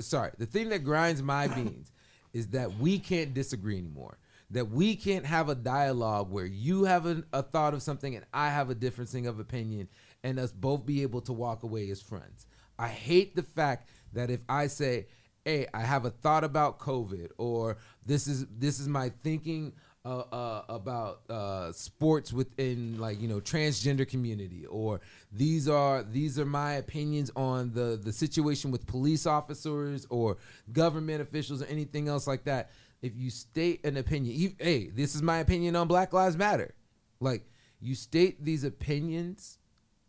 sorry 0.00 0.30
the 0.38 0.46
thing 0.46 0.68
that 0.70 0.84
grinds 0.84 1.22
my 1.22 1.46
beans 1.46 1.92
is 2.32 2.48
that 2.48 2.78
we 2.78 2.98
can't 2.98 3.34
disagree 3.34 3.78
anymore. 3.78 4.18
That 4.52 4.70
we 4.70 4.96
can't 4.96 5.26
have 5.26 5.48
a 5.48 5.54
dialogue 5.54 6.30
where 6.30 6.46
you 6.46 6.84
have 6.84 7.06
a, 7.06 7.22
a 7.32 7.42
thought 7.42 7.72
of 7.72 7.82
something 7.82 8.16
and 8.16 8.24
i 8.32 8.48
have 8.48 8.70
a 8.70 8.74
differencing 8.74 9.28
of 9.28 9.38
opinion 9.38 9.88
and 10.24 10.38
us 10.38 10.50
both 10.50 10.84
be 10.84 11.02
able 11.02 11.20
to 11.22 11.32
walk 11.32 11.62
away 11.62 11.88
as 11.90 12.02
friends. 12.02 12.46
I 12.78 12.88
hate 12.88 13.36
the 13.36 13.42
fact 13.42 13.88
that 14.12 14.30
if 14.30 14.40
i 14.48 14.66
say 14.66 15.06
hey 15.44 15.66
i 15.72 15.80
have 15.80 16.04
a 16.04 16.10
thought 16.10 16.44
about 16.44 16.78
covid 16.78 17.28
or 17.38 17.76
this 18.04 18.26
is 18.26 18.46
this 18.58 18.80
is 18.80 18.88
my 18.88 19.10
thinking 19.22 19.72
uh, 20.02 20.20
uh, 20.32 20.62
about 20.70 21.20
uh, 21.28 21.70
sports 21.72 22.32
within 22.32 22.98
like 22.98 23.20
you 23.20 23.28
know 23.28 23.38
transgender 23.38 24.08
community 24.08 24.64
or 24.64 24.98
these 25.30 25.68
are 25.68 26.02
these 26.02 26.38
are 26.38 26.46
my 26.46 26.74
opinions 26.74 27.30
on 27.36 27.70
the 27.74 28.00
the 28.02 28.10
situation 28.10 28.70
with 28.70 28.86
police 28.86 29.26
officers 29.26 30.06
or 30.08 30.38
government 30.72 31.20
officials 31.20 31.60
or 31.60 31.66
anything 31.66 32.08
else 32.08 32.26
like 32.26 32.44
that. 32.44 32.70
If 33.02 33.14
you 33.14 33.28
state 33.28 33.84
an 33.84 33.98
opinion 33.98 34.34
you, 34.38 34.54
hey 34.58 34.88
this 34.88 35.14
is 35.14 35.20
my 35.20 35.38
opinion 35.38 35.76
on 35.76 35.86
black 35.86 36.14
lives 36.14 36.34
matter. 36.34 36.74
Like 37.20 37.44
you 37.78 37.94
state 37.94 38.42
these 38.42 38.64
opinions 38.64 39.58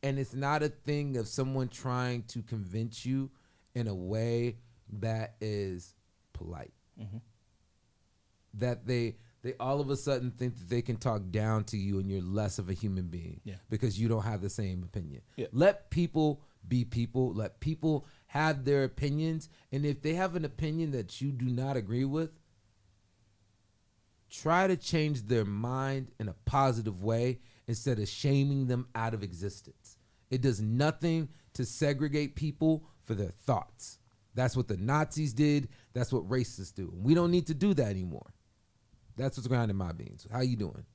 and 0.04 0.18
it's 0.18 0.34
not 0.34 0.64
a 0.64 0.70
thing 0.70 1.18
of 1.18 1.28
someone 1.28 1.68
trying 1.68 2.24
to 2.30 2.42
convince 2.42 3.06
you 3.06 3.30
in 3.76 3.88
a 3.90 3.94
way 3.94 4.56
that 5.02 5.36
is 5.42 5.96
polite. 6.32 6.72
That 8.54 8.86
they 8.88 9.16
they 9.44 9.54
all 9.60 9.82
of 9.82 9.90
a 9.90 9.96
sudden 9.98 10.32
think 10.32 10.58
that 10.58 10.70
they 10.70 10.82
can 10.82 10.98
talk 10.98 11.22
down 11.32 11.64
to 11.66 11.78
you 11.78 12.00
and 12.00 12.10
you're 12.10 12.22
less 12.22 12.60
of 12.60 12.70
a 12.70 12.74
human 12.74 13.08
being 13.08 13.42
Yeah. 13.44 13.56
because 13.70 14.00
you 14.00 14.08
don't 14.08 14.24
have 14.24 14.42
the 14.42 14.50
same 14.50 14.84
opinion. 14.84 15.22
Yeah. 15.36 15.48
Let 15.52 15.90
people 15.90 16.42
be 16.68 16.86
people. 16.86 17.34
Let 17.34 17.60
people 17.60 18.06
have 18.28 18.66
their 18.66 18.84
opinions, 18.84 19.50
and 19.72 19.86
if 19.86 20.02
they 20.02 20.14
have 20.14 20.36
an 20.36 20.46
opinion 20.46 20.92
that 20.92 21.20
you 21.22 21.32
do 21.32 21.46
not 21.46 21.76
agree 21.76 22.06
with, 22.06 22.30
try 24.30 24.68
to 24.68 24.78
change 24.78 25.24
their 25.24 25.44
mind 25.46 26.12
in 26.20 26.30
a 26.30 26.36
positive 26.46 27.04
way 27.04 27.40
instead 27.68 28.00
of 28.00 28.08
shaming 28.08 28.68
them 28.68 28.88
out 28.96 29.14
of 29.14 29.24
existence. 29.24 29.98
It 30.30 30.42
does 30.42 30.62
nothing 30.62 31.30
to 31.54 31.66
segregate 31.66 32.36
people 32.36 32.86
for 33.04 33.16
their 33.16 33.32
thoughts. 33.32 33.98
That's 34.34 34.56
what 34.56 34.70
the 34.70 34.78
Nazis 34.78 35.34
did. 35.34 35.68
That's 35.94 36.14
what 36.14 36.30
racists 36.30 36.74
do. 36.74 36.94
We 36.96 37.14
don't 37.14 37.32
need 37.32 37.48
to 37.48 37.54
do 37.54 37.74
that 37.74 37.88
anymore. 37.90 38.34
That's 39.18 39.38
what's 39.38 39.48
grinding 39.48 39.78
my 39.78 39.92
beans. 39.92 40.26
How 40.32 40.42
you 40.42 40.56
doing? 40.56 40.86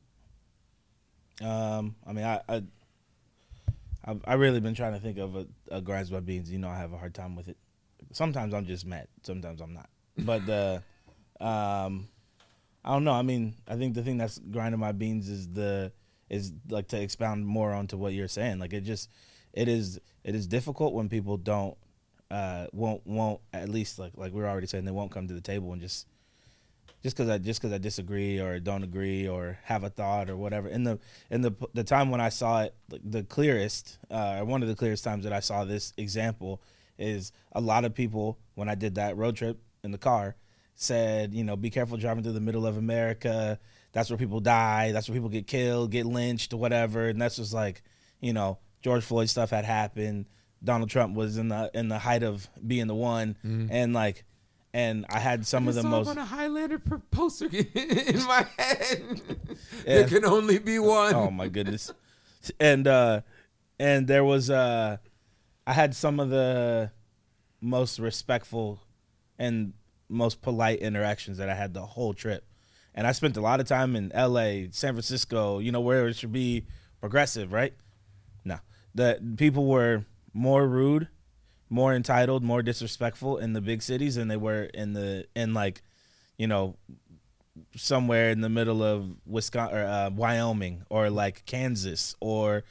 Um, 1.42 1.96
I 2.06 2.12
mean, 2.12 2.24
I, 2.24 2.40
I, 2.48 2.62
I've, 4.04 4.20
I 4.26 4.34
really 4.34 4.60
been 4.60 4.74
trying 4.74 4.94
to 4.94 5.00
think 5.00 5.18
of 5.18 5.36
a, 5.36 5.46
a 5.70 5.80
grinds 5.80 6.10
my 6.10 6.20
beans. 6.20 6.50
You 6.50 6.58
know, 6.58 6.68
I 6.68 6.78
have 6.78 6.92
a 6.92 6.98
hard 6.98 7.14
time 7.14 7.36
with 7.36 7.48
it. 7.48 7.56
Sometimes 8.12 8.54
I'm 8.54 8.66
just 8.66 8.86
mad. 8.86 9.08
Sometimes 9.22 9.60
I'm 9.60 9.74
not. 9.74 9.88
But 10.18 10.46
the, 10.46 10.82
um, 11.40 12.08
I 12.84 12.92
don't 12.92 13.04
know. 13.04 13.12
I 13.12 13.22
mean, 13.22 13.54
I 13.68 13.76
think 13.76 13.94
the 13.94 14.02
thing 14.02 14.16
that's 14.16 14.38
grinding 14.38 14.80
my 14.80 14.92
beans 14.92 15.28
is 15.28 15.48
the 15.48 15.92
is 16.30 16.52
like 16.68 16.88
to 16.88 17.00
expound 17.00 17.46
more 17.46 17.72
onto 17.72 17.96
what 17.96 18.12
you're 18.12 18.28
saying. 18.28 18.58
Like 18.58 18.72
it 18.72 18.82
just, 18.82 19.10
it 19.52 19.68
is 19.68 20.00
it 20.24 20.34
is 20.34 20.46
difficult 20.46 20.94
when 20.94 21.08
people 21.08 21.36
don't, 21.36 21.76
uh, 22.30 22.66
won't 22.72 23.06
won't 23.06 23.40
at 23.52 23.68
least 23.68 23.98
like 23.98 24.12
like 24.16 24.32
we 24.32 24.42
are 24.42 24.48
already 24.48 24.66
saying 24.66 24.84
they 24.84 24.90
won't 24.90 25.10
come 25.10 25.28
to 25.28 25.34
the 25.34 25.40
table 25.40 25.72
and 25.72 25.82
just 25.82 26.06
just 27.02 27.16
because 27.16 27.28
I 27.30 27.38
just 27.38 27.60
because 27.60 27.72
I 27.74 27.78
disagree 27.78 28.40
or 28.40 28.58
don't 28.58 28.82
agree 28.82 29.28
or 29.28 29.58
have 29.64 29.84
a 29.84 29.90
thought 29.90 30.28
or 30.30 30.36
whatever. 30.36 30.68
In 30.68 30.84
the 30.84 30.98
in 31.30 31.42
the 31.42 31.52
the 31.74 31.84
time 31.84 32.10
when 32.10 32.20
I 32.20 32.28
saw 32.28 32.62
it, 32.62 32.74
like, 32.90 33.02
the 33.04 33.22
clearest, 33.22 33.98
uh, 34.10 34.40
one 34.40 34.62
of 34.62 34.68
the 34.68 34.74
clearest 34.74 35.04
times 35.04 35.24
that 35.24 35.32
I 35.32 35.40
saw 35.40 35.64
this 35.64 35.92
example 35.96 36.62
is 36.98 37.32
a 37.52 37.60
lot 37.60 37.84
of 37.84 37.94
people 37.94 38.38
when 38.54 38.68
I 38.68 38.74
did 38.74 38.94
that 38.96 39.16
road 39.16 39.36
trip 39.36 39.60
in 39.84 39.90
the 39.90 39.98
car 39.98 40.36
said, 40.74 41.32
you 41.34 41.44
know, 41.44 41.56
be 41.56 41.70
careful 41.70 41.96
driving 41.96 42.22
through 42.22 42.32
the 42.32 42.40
middle 42.40 42.66
of 42.66 42.76
America. 42.76 43.58
That's 43.92 44.10
where 44.10 44.18
people 44.18 44.40
die. 44.40 44.92
That's 44.92 45.08
where 45.08 45.14
people 45.14 45.30
get 45.30 45.46
killed, 45.46 45.90
get 45.90 46.04
lynched, 46.06 46.52
whatever. 46.52 47.08
And 47.08 47.20
that's 47.20 47.36
just 47.36 47.54
like, 47.54 47.82
you 48.20 48.32
know, 48.34 48.58
George 48.82 49.02
Floyd 49.04 49.28
stuff 49.30 49.50
had 49.50 49.64
happened. 49.64 50.26
Donald 50.62 50.90
Trump 50.90 51.14
was 51.14 51.38
in 51.38 51.48
the 51.48 51.70
in 51.74 51.88
the 51.88 51.98
height 51.98 52.22
of 52.22 52.48
being 52.66 52.86
the 52.86 52.94
one, 52.94 53.36
and 53.70 53.92
like, 53.92 54.24
and 54.76 55.06
I 55.08 55.20
had 55.20 55.46
some 55.46 55.68
of 55.68 55.74
the 55.74 55.80
I 55.80 55.88
most. 55.88 56.08
on 56.08 56.18
a 56.18 56.24
Highlander 56.24 56.78
poster 57.10 57.46
in 57.52 58.22
my 58.24 58.46
head. 58.58 59.20
Yeah. 59.86 60.00
There 60.00 60.08
can 60.08 60.24
only 60.24 60.58
be 60.58 60.78
one. 60.78 61.14
oh 61.14 61.30
my 61.30 61.48
goodness 61.48 61.92
and 62.60 62.86
uh 62.86 63.20
and 63.78 64.06
there 64.06 64.24
was 64.24 64.50
uh 64.50 64.96
i 65.66 65.72
had 65.72 65.94
some 65.94 66.20
of 66.20 66.28
the 66.30 66.90
most 67.60 67.98
respectful 67.98 68.80
and 69.38 69.72
most 70.08 70.42
polite 70.42 70.80
interactions 70.80 71.38
that 71.38 71.48
i 71.48 71.54
had 71.54 71.72
the 71.74 71.84
whole 71.84 72.14
trip 72.14 72.44
and 72.94 73.06
i 73.06 73.12
spent 73.12 73.36
a 73.36 73.40
lot 73.40 73.60
of 73.60 73.66
time 73.66 73.96
in 73.96 74.10
la 74.14 74.44
san 74.70 74.92
francisco 74.94 75.58
you 75.58 75.72
know 75.72 75.80
where 75.80 76.08
it 76.08 76.16
should 76.16 76.32
be 76.32 76.66
progressive 77.00 77.52
right 77.52 77.74
no 78.44 78.58
the 78.94 79.18
people 79.36 79.66
were 79.66 80.04
more 80.32 80.66
rude 80.68 81.08
more 81.68 81.94
entitled 81.94 82.42
more 82.42 82.62
disrespectful 82.62 83.38
in 83.38 83.52
the 83.52 83.60
big 83.60 83.82
cities 83.82 84.14
than 84.14 84.28
they 84.28 84.36
were 84.36 84.64
in 84.74 84.92
the 84.92 85.26
in 85.34 85.52
like 85.52 85.82
you 86.38 86.46
know 86.46 86.76
somewhere 87.74 88.30
in 88.30 88.40
the 88.40 88.48
middle 88.48 88.82
of 88.82 89.06
Wisconsin 89.26 89.78
or 89.78 89.84
uh, 89.84 90.10
Wyoming 90.10 90.82
or 90.90 91.10
like 91.10 91.44
Kansas 91.46 92.14
or 92.20 92.64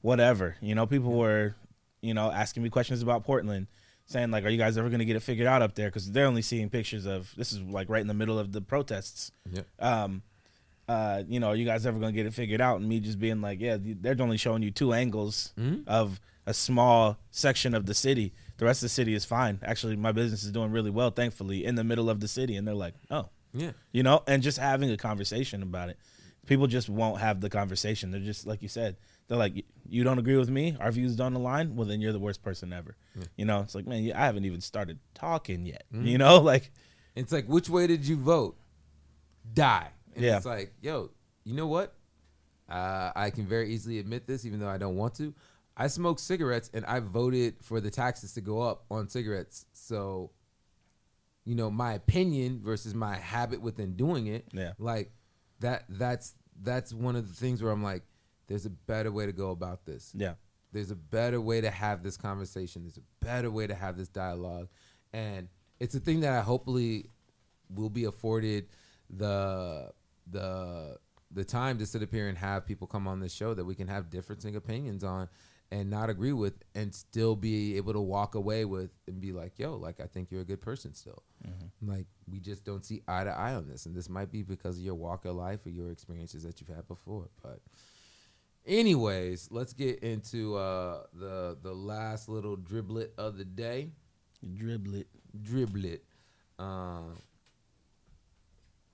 whatever. 0.00 0.56
You 0.60 0.74
know, 0.74 0.86
people 0.86 1.12
were, 1.12 1.54
you 2.00 2.14
know, 2.14 2.30
asking 2.30 2.62
me 2.62 2.70
questions 2.70 3.02
about 3.02 3.24
Portland, 3.24 3.66
saying 4.06 4.30
like, 4.30 4.44
"Are 4.44 4.48
you 4.48 4.58
guys 4.58 4.78
ever 4.78 4.88
going 4.88 5.00
to 5.00 5.04
get 5.04 5.16
it 5.16 5.20
figured 5.20 5.46
out 5.46 5.62
up 5.62 5.74
there?" 5.74 5.88
Because 5.88 6.10
they're 6.10 6.26
only 6.26 6.42
seeing 6.42 6.70
pictures 6.70 7.06
of 7.06 7.32
this 7.36 7.52
is 7.52 7.60
like 7.60 7.88
right 7.88 8.00
in 8.00 8.06
the 8.08 8.14
middle 8.14 8.38
of 8.38 8.52
the 8.52 8.60
protests. 8.60 9.32
Yep. 9.50 9.66
Um, 9.78 10.22
uh, 10.88 11.22
you 11.28 11.38
know, 11.38 11.48
are 11.48 11.56
you 11.56 11.64
guys 11.64 11.86
ever 11.86 11.98
going 12.00 12.12
to 12.12 12.16
get 12.16 12.26
it 12.26 12.34
figured 12.34 12.60
out? 12.60 12.80
And 12.80 12.88
me 12.88 13.00
just 13.00 13.18
being 13.18 13.40
like, 13.40 13.60
"Yeah, 13.60 13.76
they're 13.80 14.16
only 14.20 14.38
showing 14.38 14.62
you 14.62 14.70
two 14.70 14.92
angles 14.92 15.52
of 15.86 16.20
a 16.46 16.54
small 16.54 17.18
section 17.30 17.74
of 17.74 17.86
the 17.86 17.94
city. 17.94 18.32
The 18.60 18.66
rest 18.66 18.80
of 18.80 18.84
the 18.84 18.88
city 18.90 19.14
is 19.14 19.24
fine. 19.24 19.58
Actually, 19.64 19.96
my 19.96 20.12
business 20.12 20.44
is 20.44 20.52
doing 20.52 20.70
really 20.70 20.90
well, 20.90 21.10
thankfully, 21.10 21.64
in 21.64 21.74
the 21.74 21.82
middle 21.84 22.08
of 22.08 22.20
the 22.20 22.28
city." 22.28 22.56
And 22.56 22.66
they're 22.68 22.74
like, 22.74 22.94
"Oh." 23.10 23.30
Yeah. 23.52 23.72
you 23.90 24.04
know, 24.04 24.22
and 24.28 24.44
just 24.44 24.58
having 24.58 24.90
a 24.90 24.96
conversation 24.96 25.62
about 25.62 25.88
it. 25.88 25.98
People 26.46 26.68
just 26.68 26.88
won't 26.88 27.18
have 27.20 27.40
the 27.40 27.50
conversation. 27.50 28.12
They're 28.12 28.20
just 28.20 28.46
like 28.46 28.62
you 28.62 28.68
said, 28.68 28.96
They're 29.26 29.38
like, 29.38 29.64
you 29.88 30.04
don't 30.04 30.18
agree 30.18 30.36
with 30.36 30.50
me? 30.50 30.76
Our 30.78 30.92
views 30.92 31.16
don't 31.16 31.34
align? 31.34 31.74
Well, 31.76 31.86
then 31.86 32.00
you're 32.00 32.12
the 32.12 32.20
worst 32.20 32.42
person 32.42 32.72
ever. 32.72 32.96
You 33.36 33.44
know, 33.44 33.60
it's 33.60 33.74
like, 33.74 33.86
man, 33.86 34.12
I 34.12 34.24
haven't 34.26 34.44
even 34.44 34.60
started 34.60 34.98
talking 35.14 35.66
yet. 35.66 35.84
Mm-hmm. 35.92 36.06
You 36.06 36.18
know, 36.18 36.38
like, 36.52 36.70
It's 37.16 37.32
like, 37.32 37.46
which 37.46 37.68
way 37.68 37.86
did 37.86 38.06
you 38.06 38.16
vote? 38.16 38.56
Die. 39.52 39.90
And 40.14 40.24
Yeah. 40.24 40.36
It's 40.36 40.46
like, 40.46 40.72
yo, 40.80 41.10
you 41.44 41.54
know 41.54 41.66
what? 41.66 41.94
Uh, 42.68 43.10
I 43.16 43.30
can 43.30 43.46
very 43.46 43.72
easily 43.74 43.98
admit 43.98 44.26
this, 44.28 44.46
even 44.46 44.60
though 44.60 44.68
I 44.68 44.78
don't 44.78 44.96
want 44.96 45.14
to. 45.16 45.34
I 45.76 45.86
smoke 45.86 46.18
cigarettes, 46.18 46.70
and 46.74 46.84
I 46.84 47.00
voted 47.00 47.56
for 47.62 47.80
the 47.80 47.90
taxes 47.90 48.34
to 48.34 48.40
go 48.40 48.60
up 48.60 48.84
on 48.90 49.08
cigarettes. 49.08 49.66
So, 49.72 50.32
you 51.44 51.54
know, 51.54 51.70
my 51.70 51.94
opinion 51.94 52.60
versus 52.62 52.94
my 52.94 53.16
habit 53.16 53.62
within 53.62 53.96
doing 53.96 54.26
it. 54.26 54.46
Yeah. 54.52 54.72
Like 54.78 55.12
that. 55.60 55.84
That's 55.88 56.34
that's 56.62 56.92
one 56.92 57.16
of 57.16 57.26
the 57.28 57.34
things 57.34 57.62
where 57.62 57.72
I'm 57.72 57.82
like, 57.82 58.02
there's 58.50 58.66
a 58.66 58.70
better 58.70 59.12
way 59.12 59.26
to 59.26 59.32
go 59.32 59.50
about 59.50 59.86
this 59.86 60.12
yeah. 60.14 60.34
there's 60.72 60.90
a 60.90 60.96
better 60.96 61.40
way 61.40 61.60
to 61.60 61.70
have 61.70 62.02
this 62.02 62.16
conversation 62.16 62.82
there's 62.82 62.98
a 62.98 63.24
better 63.24 63.50
way 63.50 63.66
to 63.66 63.74
have 63.74 63.96
this 63.96 64.08
dialogue 64.08 64.68
and 65.12 65.48
it's 65.78 65.94
a 65.94 66.00
thing 66.00 66.20
that 66.20 66.36
i 66.36 66.40
hopefully 66.40 67.06
will 67.72 67.88
be 67.88 68.04
afforded 68.04 68.66
the 69.08 69.88
the 70.32 70.96
the 71.30 71.44
time 71.44 71.78
to 71.78 71.86
sit 71.86 72.02
up 72.02 72.10
here 72.10 72.28
and 72.28 72.36
have 72.36 72.66
people 72.66 72.88
come 72.88 73.06
on 73.06 73.20
this 73.20 73.32
show 73.32 73.54
that 73.54 73.64
we 73.64 73.76
can 73.76 73.86
have 73.86 74.10
differing 74.10 74.56
opinions 74.56 75.04
on 75.04 75.28
and 75.72 75.88
not 75.88 76.10
agree 76.10 76.32
with 76.32 76.54
and 76.74 76.94
still 76.94 77.36
be 77.36 77.76
able 77.76 77.92
to 77.92 78.00
walk 78.00 78.34
away 78.34 78.64
with 78.64 78.90
and 79.06 79.20
be 79.20 79.32
like 79.32 79.58
yo 79.58 79.76
like 79.76 80.00
i 80.00 80.06
think 80.06 80.30
you're 80.30 80.40
a 80.40 80.44
good 80.44 80.60
person 80.60 80.94
still. 80.94 81.22
Like 81.82 82.06
we 82.30 82.40
just 82.40 82.64
don't 82.64 82.84
see 82.84 83.02
eye 83.08 83.24
to 83.24 83.30
eye 83.30 83.54
on 83.54 83.66
this. 83.66 83.86
And 83.86 83.94
this 83.94 84.08
might 84.08 84.30
be 84.30 84.42
because 84.42 84.76
of 84.76 84.84
your 84.84 84.94
walk 84.94 85.24
of 85.24 85.36
life 85.36 85.64
or 85.64 85.70
your 85.70 85.90
experiences 85.90 86.42
that 86.42 86.60
you've 86.60 86.68
had 86.68 86.86
before. 86.86 87.28
But 87.42 87.60
anyways 88.66 89.48
let's 89.50 89.72
get 89.72 90.00
into 90.00 90.56
uh 90.56 91.04
the 91.14 91.56
the 91.62 91.72
last 91.72 92.28
little 92.28 92.56
driblet 92.56 93.10
of 93.16 93.38
the 93.38 93.44
day. 93.44 93.90
Dribble 94.54 94.94
it. 94.96 95.08
driblet. 95.42 96.00
Um 96.58 97.16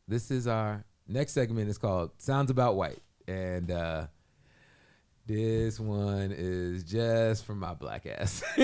this 0.07 0.31
is 0.31 0.47
our 0.47 0.85
next 1.09 1.33
segment. 1.33 1.69
Is 1.69 1.79
called 1.79 2.11
sounds 2.19 2.51
about 2.51 2.77
white. 2.77 3.03
And 3.27 3.71
uh 3.73 4.07
this 5.27 5.81
one 5.81 6.33
is 6.37 6.85
just 6.85 7.45
for 7.45 7.55
my 7.55 7.75
black 7.75 8.07
ass 8.07 8.43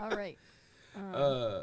All 0.00 0.10
right. 0.10 0.38
uh 1.14 1.62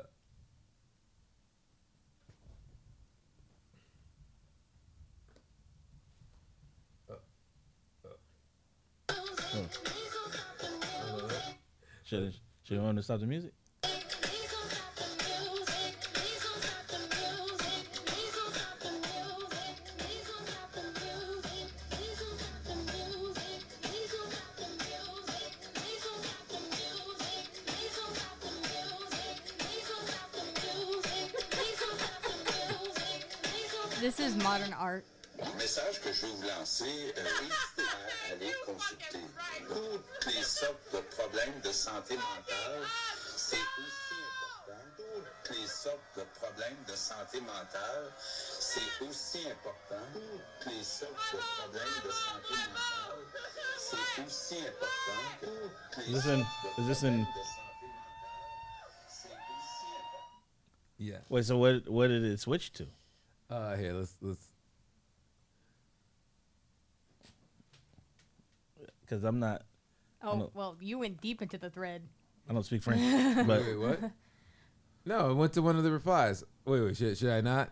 Should, 12.03 12.34
should 12.63 12.77
you 12.77 12.81
want 12.81 12.97
to 12.97 13.03
stop 13.03 13.19
the 13.19 13.27
music? 13.27 13.53
This 34.20 34.36
is 34.36 34.44
modern 34.44 34.74
art. 34.74 35.06
message 35.58 36.02
que 36.04 36.12
je 36.12 36.26
vais 36.26 36.34
vous 36.34 36.48
lancer, 36.48 36.84
euh, 37.18 37.24
n'hésitez 37.40 37.84
pas 37.88 38.04
à 38.28 38.34
aller 38.34 38.52
consulter. 38.66 39.24
Toutes 39.70 40.36
les 40.36 40.44
sortes 40.44 40.94
de 40.94 41.00
problèmes 41.16 41.62
de 41.64 41.72
santé 41.72 42.16
mentale, 42.16 42.84
c'est 43.38 43.56
aussi 43.56 44.16
important. 44.28 44.84
Toutes 45.46 45.56
les 45.58 45.68
sortes 45.68 46.12
de 46.18 46.24
problèmes 46.38 46.84
de 46.86 46.96
santé 46.96 47.40
mentale, 47.40 48.12
c'est 48.20 49.06
aussi 49.08 49.48
important. 49.50 50.04
Toutes 50.14 50.74
les 50.74 50.84
sortes 50.84 51.14
de 51.32 51.40
problèmes 51.56 51.98
de 52.04 52.12
santé 52.12 52.54
mentale, 52.76 53.24
c'est 53.80 54.26
aussi 54.26 54.58
important. 54.68 55.24
Toutes 55.94 56.06
les 56.06 56.12
Is 56.12 56.14
this 56.14 56.26
in- 56.26 56.44
sortes 56.44 56.78
de 56.78 56.84
is 56.84 56.88
this 56.90 57.04
in- 57.04 57.08
problèmes 57.08 57.26
de 57.26 57.44
santé 57.48 57.88
mentale, 57.88 58.90
c'est 59.08 59.28
aussi 59.32 59.88
important. 59.96 61.00
yeah 61.00 61.20
Wait, 61.30 61.44
so 61.46 61.58
what? 61.58 61.88
What 61.88 62.08
did 62.10 62.26
it 62.26 62.40
switch 62.41 62.74
to? 62.74 62.86
Uh 63.49 63.76
here 63.76 63.93
let's 63.93 64.15
let's 64.21 64.51
Because 69.01 69.23
I'm 69.23 69.39
not. 69.39 69.63
Oh, 70.21 70.38
know. 70.38 70.51
well, 70.53 70.77
you 70.80 70.99
went 70.99 71.19
deep 71.19 71.41
into 71.41 71.57
the 71.57 71.71
thread. 71.71 72.03
I 72.47 72.53
don't 72.53 72.63
speak 72.63 72.84
French, 72.84 73.01
but 73.47 73.61
wait 73.61 73.76
what 73.80 73.99
no 75.05 75.30
I 75.30 75.34
went 75.34 75.53
to 75.53 75.61
one 75.61 75.77
of 75.77 75.84
the 75.84 75.91
replies 75.91 76.43
wait 76.65 76.81
wait 76.81 76.97
should, 76.97 77.17
should 77.17 77.30
i 77.30 77.41
not 77.41 77.69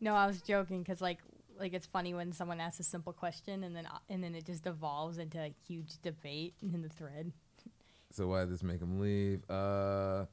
No, 0.00 0.14
I 0.14 0.26
was 0.26 0.40
joking 0.42 0.82
because 0.82 1.00
like 1.00 1.18
like 1.58 1.72
it's 1.72 1.86
funny 1.86 2.14
when 2.14 2.32
someone 2.32 2.60
asks 2.60 2.80
a 2.80 2.84
simple 2.84 3.12
question 3.12 3.64
and 3.64 3.74
then 3.74 3.86
uh, 3.86 3.98
and 4.08 4.22
then 4.22 4.34
it 4.34 4.44
just 4.46 4.64
devolves 4.64 5.18
into 5.18 5.38
a 5.38 5.54
huge 5.66 6.00
debate 6.02 6.54
in 6.62 6.82
the 6.82 6.88
thread. 6.88 7.32
So 8.10 8.28
why 8.28 8.40
did 8.40 8.50
this 8.50 8.62
make 8.62 8.80
him 8.80 9.00
leave? 9.00 9.42
Uh, 9.50 10.26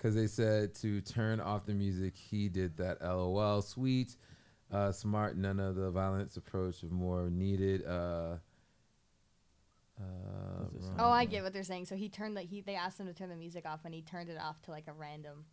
because 0.00 0.14
they 0.14 0.26
said 0.26 0.74
to 0.76 1.00
turn 1.02 1.40
off 1.40 1.66
the 1.66 1.74
music. 1.74 2.16
He 2.16 2.48
did 2.48 2.76
that. 2.78 3.02
LOL. 3.02 3.60
Sweet, 3.60 4.16
uh, 4.72 4.92
smart. 4.92 5.36
None 5.36 5.60
of 5.60 5.74
the 5.74 5.90
violence 5.90 6.36
approach 6.36 6.82
is 6.82 6.90
more 6.90 7.28
needed. 7.28 7.84
Uh, 7.86 8.36
uh. 10.00 10.64
Oh, 10.98 11.10
I 11.10 11.26
get 11.26 11.42
what 11.42 11.52
they're 11.52 11.62
saying. 11.62 11.84
So 11.86 11.96
he 11.96 12.08
turned 12.08 12.36
the 12.36 12.40
he 12.40 12.62
they 12.62 12.76
asked 12.76 12.98
him 12.98 13.06
to 13.06 13.12
turn 13.12 13.28
the 13.28 13.36
music 13.36 13.66
off 13.66 13.80
and 13.84 13.92
he 13.92 14.00
turned 14.00 14.30
it 14.30 14.38
off 14.40 14.60
to 14.62 14.70
like 14.70 14.84
a 14.88 14.92
random 14.92 15.44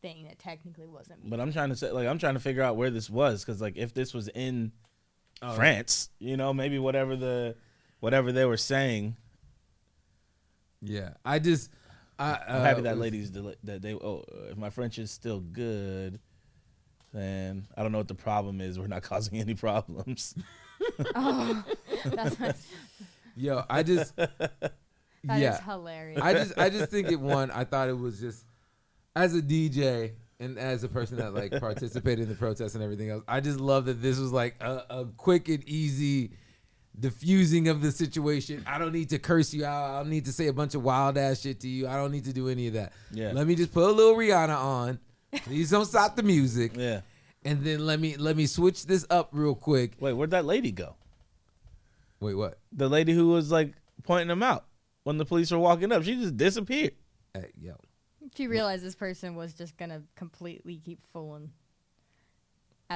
thing 0.00 0.24
that 0.24 0.38
technically 0.38 0.86
wasn't 0.86 1.18
music. 1.18 1.30
but 1.30 1.40
I'm 1.40 1.52
trying 1.52 1.68
to 1.68 1.76
say, 1.76 1.90
like, 1.90 2.08
I'm 2.08 2.18
trying 2.18 2.34
to 2.34 2.40
figure 2.40 2.62
out 2.62 2.76
where 2.76 2.90
this 2.90 3.10
was 3.10 3.44
because, 3.44 3.60
like, 3.60 3.76
if 3.76 3.92
this 3.92 4.14
was 4.14 4.28
in 4.28 4.72
France, 5.54 6.08
you 6.18 6.36
know, 6.36 6.54
maybe 6.54 6.78
whatever 6.78 7.14
the 7.14 7.56
whatever 8.00 8.32
they 8.32 8.46
were 8.46 8.56
saying. 8.56 9.16
Yeah, 10.80 11.10
I 11.24 11.38
just. 11.38 11.70
I, 12.18 12.38
I'm 12.48 12.60
uh, 12.60 12.64
happy 12.64 12.80
that 12.82 12.98
ladies 12.98 13.30
deli- 13.30 13.56
that 13.64 13.82
they. 13.82 13.94
Oh, 13.94 14.24
if 14.50 14.56
my 14.56 14.70
French 14.70 14.98
is 14.98 15.10
still 15.10 15.40
good, 15.40 16.20
then 17.12 17.66
I 17.76 17.82
don't 17.82 17.92
know 17.92 17.98
what 17.98 18.08
the 18.08 18.14
problem 18.14 18.60
is. 18.60 18.78
We're 18.78 18.86
not 18.86 19.02
causing 19.12 19.38
any 19.38 19.54
problems. 19.54 20.34
Oh, 21.14 21.64
that's, 22.04 22.34
that 22.36 22.56
Yo, 23.36 23.62
I 23.70 23.84
just. 23.84 24.14
is 24.18 24.28
yeah, 25.22 25.62
hilarious. 25.62 26.20
I 26.20 26.32
just 26.32 26.58
I 26.58 26.70
just 26.70 26.90
think 26.90 27.12
it 27.12 27.20
won. 27.20 27.52
I 27.52 27.62
thought 27.62 27.88
it 27.88 27.96
was 27.96 28.18
just 28.18 28.44
as 29.14 29.36
a 29.36 29.40
DJ 29.40 30.14
and 30.40 30.58
as 30.58 30.82
a 30.82 30.88
person 30.88 31.18
that 31.18 31.34
like 31.34 31.52
participated 31.60 32.24
in 32.24 32.28
the 32.28 32.34
protests 32.34 32.74
and 32.74 32.82
everything 32.82 33.10
else. 33.10 33.22
I 33.28 33.38
just 33.38 33.60
love 33.60 33.84
that 33.84 34.02
this 34.02 34.18
was 34.18 34.32
like 34.32 34.56
a, 34.60 34.84
a 34.90 35.06
quick 35.16 35.48
and 35.48 35.62
easy 35.68 36.32
diffusing 36.98 37.68
of 37.68 37.80
the 37.80 37.90
situation. 37.90 38.62
I 38.66 38.78
don't 38.78 38.92
need 38.92 39.10
to 39.10 39.18
curse 39.18 39.52
you 39.54 39.64
out. 39.64 39.90
I 39.90 39.98
don't 39.98 40.10
need 40.10 40.26
to 40.26 40.32
say 40.32 40.46
a 40.48 40.52
bunch 40.52 40.74
of 40.74 40.82
wild 40.82 41.16
ass 41.18 41.40
shit 41.40 41.60
to 41.60 41.68
you. 41.68 41.88
I 41.88 41.96
don't 41.96 42.12
need 42.12 42.24
to 42.24 42.32
do 42.32 42.48
any 42.48 42.66
of 42.68 42.74
that. 42.74 42.92
Yeah. 43.10 43.32
Let 43.32 43.46
me 43.46 43.54
just 43.54 43.72
put 43.72 43.84
a 43.88 43.92
little 43.92 44.14
Rihanna 44.14 44.56
on. 44.56 44.98
Please 45.44 45.70
don't 45.70 45.86
stop 45.86 46.16
the 46.16 46.22
music. 46.22 46.72
yeah. 46.76 47.00
And 47.44 47.64
then 47.64 47.84
let 47.84 47.98
me 47.98 48.16
let 48.16 48.36
me 48.36 48.46
switch 48.46 48.86
this 48.86 49.04
up 49.10 49.30
real 49.32 49.56
quick. 49.56 49.92
Wait, 49.98 50.12
where'd 50.12 50.30
that 50.30 50.44
lady 50.44 50.70
go? 50.70 50.94
Wait, 52.20 52.34
what? 52.34 52.58
The 52.70 52.88
lady 52.88 53.12
who 53.12 53.28
was 53.28 53.50
like 53.50 53.72
pointing 54.04 54.28
them 54.28 54.44
out 54.44 54.64
when 55.02 55.18
the 55.18 55.24
police 55.24 55.50
were 55.50 55.58
walking 55.58 55.90
up, 55.90 56.04
she 56.04 56.14
just 56.14 56.36
disappeared. 56.36 56.92
Hey, 57.34 57.50
yo. 57.60 57.74
she 58.36 58.46
realized 58.46 58.84
this 58.84 58.94
person 58.94 59.34
was 59.34 59.54
just 59.54 59.76
gonna 59.76 60.02
completely 60.14 60.80
keep 60.84 61.00
fooling, 61.12 61.50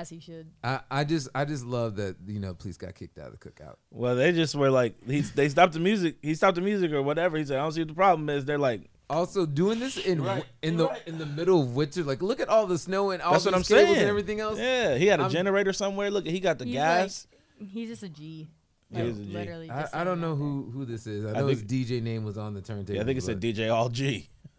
as 0.00 0.08
he 0.08 0.20
should. 0.20 0.50
I, 0.64 0.80
I 0.90 1.04
just 1.04 1.28
I 1.34 1.44
just 1.44 1.64
love 1.64 1.96
that 1.96 2.16
you 2.26 2.40
know 2.40 2.54
police 2.54 2.76
got 2.76 2.94
kicked 2.94 3.18
out 3.18 3.28
of 3.32 3.38
the 3.38 3.50
cookout. 3.50 3.76
Well, 3.90 4.14
they 4.16 4.32
just 4.32 4.54
were 4.54 4.70
like, 4.70 4.94
he, 5.06 5.20
they 5.20 5.48
stopped 5.48 5.72
the 5.74 5.80
music. 5.80 6.16
He 6.22 6.34
stopped 6.34 6.54
the 6.56 6.60
music 6.62 6.92
or 6.92 7.02
whatever. 7.02 7.36
He 7.38 7.44
said, 7.44 7.58
I 7.58 7.62
don't 7.62 7.72
see 7.72 7.80
what 7.82 7.88
the 7.88 7.94
problem 7.94 8.28
is. 8.30 8.44
They're 8.44 8.58
like, 8.58 8.82
Also, 9.08 9.46
doing 9.46 9.78
this 9.80 9.96
in 9.96 10.22
Right. 10.22 10.44
in 10.62 10.76
the 10.76 10.88
right. 10.88 11.02
in 11.06 11.18
the 11.18 11.26
middle 11.26 11.60
of 11.62 11.74
winter, 11.76 12.02
like 12.04 12.22
look 12.22 12.40
at 12.40 12.48
all 12.48 12.66
the 12.66 12.78
snow 12.78 13.10
and 13.10 13.22
all 13.22 13.32
that's 13.32 13.44
these 13.44 13.52
what 13.52 13.56
I'm 13.58 13.64
saying. 13.64 13.96
and 13.96 14.08
everything 14.08 14.40
else. 14.40 14.58
Yeah, 14.58 14.96
he 14.96 15.06
had 15.06 15.20
a 15.20 15.24
I'm- 15.24 15.32
generator 15.32 15.72
somewhere. 15.72 16.10
Look, 16.10 16.26
he 16.26 16.40
got 16.40 16.58
the 16.58 16.64
He's 16.64 16.74
gas. 16.74 17.26
Like, 17.60 17.70
he's 17.70 17.88
just 17.88 18.02
a 18.02 18.08
G. 18.08 18.48
He 18.90 18.96
Like, 18.98 19.04
is 19.06 19.18
a 19.18 19.22
G. 19.24 19.32
Literally. 19.32 19.70
I, 19.70 19.88
I 20.00 20.04
don't 20.04 20.20
know 20.20 20.34
who 20.36 20.70
who 20.72 20.84
this 20.84 21.06
is. 21.06 21.24
I 21.24 21.30
I 21.30 21.40
know 21.40 21.46
his 21.48 21.62
DJ 21.64 22.02
name 22.02 22.24
was 22.24 22.36
on 22.38 22.54
the 22.54 22.60
turntable. 22.60 22.94
yeah, 22.96 23.02
I 23.02 23.04
think 23.04 23.18
it 23.18 23.22
said 23.22 23.40
DJ 23.40 23.72
All 23.72 23.88
G. 23.88 24.28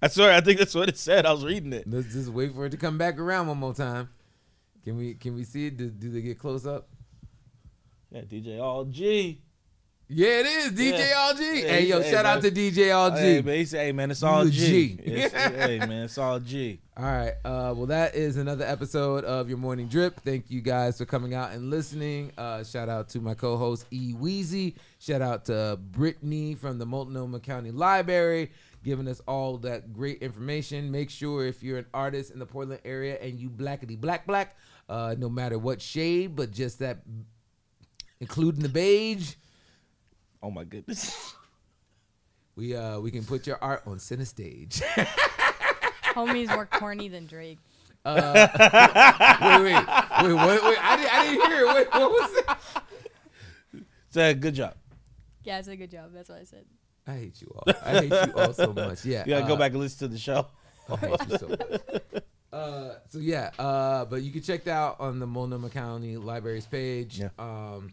I 0.00 0.08
swear, 0.08 0.32
I 0.32 0.40
think 0.40 0.58
that's 0.58 0.74
what 0.74 0.88
it 0.88 0.96
said. 0.96 1.26
I 1.26 1.32
was 1.32 1.44
reading 1.44 1.72
it. 1.72 1.84
Let's 1.88 2.12
just 2.12 2.28
wait 2.28 2.54
for 2.54 2.66
it 2.66 2.70
to 2.70 2.76
come 2.76 2.98
back 2.98 3.18
around 3.18 3.48
one 3.48 3.58
more 3.58 3.74
time. 3.74 4.08
Can 4.84 4.96
we 4.96 5.14
can 5.14 5.34
we 5.34 5.44
see 5.44 5.66
it? 5.66 5.76
Do, 5.76 5.90
do 5.90 6.10
they 6.10 6.20
get 6.22 6.38
close 6.38 6.66
up? 6.66 6.88
Yeah, 8.10 8.22
DJ 8.22 8.60
All 8.60 8.84
G. 8.84 9.42
Yeah, 10.10 10.40
it 10.40 10.46
is 10.46 10.72
DJ 10.72 10.98
Yeah. 11.10 11.14
All 11.18 11.34
G. 11.34 11.42
Yeah, 11.62 11.68
hey, 11.68 11.86
yo, 11.86 12.00
hey, 12.00 12.10
shout 12.10 12.24
out 12.24 12.40
to. 12.42 12.50
DJ 12.50 12.94
All 12.96 13.10
G. 13.10 13.16
Hey, 13.16 13.42
man, 13.42 13.54
he 13.56 13.64
said, 13.66 13.84
hey, 13.84 13.92
man, 13.92 14.10
it's 14.10 14.22
all 14.22 14.46
G. 14.46 14.50
G. 14.50 14.98
It's- 15.04 15.32
hey, 15.66 15.78
man, 15.80 16.04
it's 16.04 16.16
all 16.16 16.40
G. 16.40 16.80
All 16.96 17.04
right. 17.04 17.34
Uh, 17.44 17.74
well, 17.76 17.86
that 17.86 18.14
is 18.14 18.38
another 18.38 18.64
episode 18.64 19.24
of 19.24 19.50
your 19.50 19.58
morning 19.58 19.86
drip. 19.86 20.20
Thank 20.24 20.50
you 20.50 20.62
guys 20.62 20.96
for 20.96 21.04
coming 21.04 21.34
out 21.34 21.52
and 21.52 21.68
listening. 21.68 22.32
Uh, 22.38 22.64
shout 22.64 22.88
out 22.88 23.10
to 23.10 23.20
my 23.20 23.34
co-host 23.34 23.84
E 23.90 24.14
Weezy. 24.14 24.76
Shout 24.98 25.20
out 25.20 25.44
to 25.44 25.78
Brittany 25.78 26.54
from 26.54 26.78
the 26.78 26.86
Multnomah 26.86 27.40
County 27.40 27.70
Library, 27.70 28.50
giving 28.88 29.06
us 29.06 29.20
all 29.28 29.58
that 29.58 29.92
great 29.92 30.22
information. 30.22 30.90
Make 30.90 31.10
sure 31.10 31.46
if 31.46 31.62
you're 31.62 31.78
an 31.78 31.86
artist 31.92 32.32
in 32.32 32.38
the 32.38 32.46
Portland 32.46 32.80
area 32.84 33.18
and 33.20 33.38
you 33.38 33.50
blackety 33.50 34.00
black 34.00 34.26
black, 34.26 34.56
uh, 34.88 35.14
no 35.18 35.28
matter 35.28 35.58
what 35.58 35.82
shade, 35.82 36.34
but 36.34 36.52
just 36.52 36.78
that, 36.78 37.02
including 38.20 38.62
the 38.62 38.68
beige, 38.70 39.34
Oh, 40.42 40.50
my 40.50 40.64
goodness. 40.64 41.34
we 42.56 42.74
uh 42.74 42.98
we 43.00 43.10
can 43.10 43.24
put 43.24 43.46
your 43.46 43.58
art 43.62 43.82
on 43.86 43.98
center 43.98 44.24
stage. 44.24 44.80
Homies 46.14 46.48
more 46.48 46.66
corny 46.66 47.08
than 47.08 47.26
Drake. 47.26 47.58
wait, 48.06 48.14
wait, 48.16 48.24
wait, 48.24 49.84
wait, 50.22 50.34
wait, 50.34 50.62
wait. 50.62 50.78
I 50.80 50.96
didn't, 50.96 51.14
I 51.14 51.26
didn't 51.26 51.50
hear 51.50 51.60
it. 51.60 51.74
Wait, 51.74 51.88
what 51.92 52.10
was 52.10 52.36
it? 52.36 53.84
So, 54.10 54.34
good 54.34 54.54
job. 54.54 54.74
Yeah, 55.44 55.58
it's 55.58 55.68
a 55.68 55.76
good 55.76 55.90
job. 55.90 56.12
That's 56.14 56.30
what 56.30 56.38
I 56.40 56.44
said. 56.44 56.64
I 57.08 57.12
hate 57.14 57.40
you 57.40 57.52
all. 57.56 57.64
I 57.84 58.00
hate 58.02 58.10
you 58.28 58.32
all 58.36 58.52
so 58.52 58.72
much. 58.72 59.04
Yeah. 59.04 59.24
You 59.26 59.32
got 59.34 59.40
to 59.40 59.46
go 59.46 59.54
uh, 59.54 59.58
back 59.58 59.72
and 59.72 59.80
listen 59.80 59.98
to 60.00 60.08
the 60.08 60.18
show. 60.18 60.46
I 60.88 60.96
hate 60.96 61.28
you 61.30 61.38
so 61.38 61.48
much. 61.48 62.22
Uh, 62.52 62.94
so 63.08 63.18
yeah, 63.18 63.50
uh, 63.58 64.04
but 64.06 64.22
you 64.22 64.30
can 64.32 64.42
check 64.42 64.64
that 64.64 64.72
out 64.72 64.96
on 65.00 65.18
the 65.18 65.26
Multnomah 65.26 65.70
County 65.70 66.16
Library's 66.16 66.66
page. 66.66 67.18
Yeah. 67.18 67.28
Um, 67.38 67.92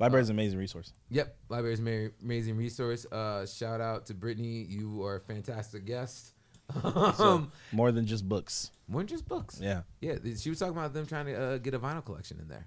is 0.00 0.28
an 0.28 0.36
amazing 0.36 0.58
resource. 0.58 0.92
yep, 1.08 1.36
library's 1.48 1.80
ma- 1.80 2.08
amazing 2.22 2.56
resource. 2.56 3.04
Uh, 3.10 3.46
shout 3.46 3.80
out 3.80 4.06
to 4.06 4.14
Brittany. 4.14 4.64
You 4.68 5.04
are 5.04 5.16
a 5.16 5.20
fantastic 5.20 5.84
guest. 5.84 6.32
um, 6.84 7.50
More 7.72 7.92
than 7.92 8.06
just 8.06 8.28
books. 8.28 8.70
more 8.86 9.00
than 9.00 9.08
just 9.08 9.26
books. 9.26 9.58
Yeah. 9.60 9.82
Yeah, 10.00 10.16
she 10.36 10.50
was 10.50 10.58
talking 10.58 10.76
about 10.76 10.92
them 10.92 11.06
trying 11.06 11.26
to 11.26 11.40
uh, 11.40 11.58
get 11.58 11.74
a 11.74 11.78
vinyl 11.78 12.04
collection 12.04 12.38
in 12.40 12.48
there. 12.48 12.66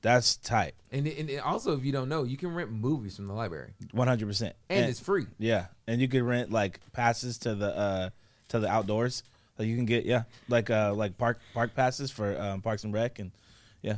That's 0.00 0.36
tight. 0.36 0.74
And, 0.92 1.06
and 1.06 1.40
also, 1.40 1.76
if 1.76 1.84
you 1.84 1.92
don't 1.92 2.08
know, 2.08 2.22
you 2.22 2.36
can 2.36 2.54
rent 2.54 2.70
movies 2.70 3.16
from 3.16 3.26
the 3.26 3.34
library, 3.34 3.72
100%. 3.94 4.52
and, 4.70 4.86
it's 4.88 5.00
free. 5.00 5.26
Yeah, 5.38 5.66
and 5.86 6.00
you 6.00 6.08
could 6.08 6.22
rent 6.22 6.50
like 6.52 6.80
passes 6.92 7.38
to 7.38 7.54
the 7.54 7.76
uh 7.76 8.10
to 8.48 8.60
the 8.60 8.68
outdoors. 8.68 9.22
Like 9.58 9.66
you 9.66 9.74
can 9.76 9.86
get 9.86 10.04
yeah, 10.06 10.22
like 10.48 10.70
uh 10.70 10.94
like 10.94 11.18
park 11.18 11.40
park 11.52 11.74
passes 11.74 12.10
for 12.10 12.40
um, 12.40 12.62
Parks 12.62 12.84
and 12.84 12.94
Rec 12.94 13.18
and 13.18 13.32
yeah, 13.82 13.96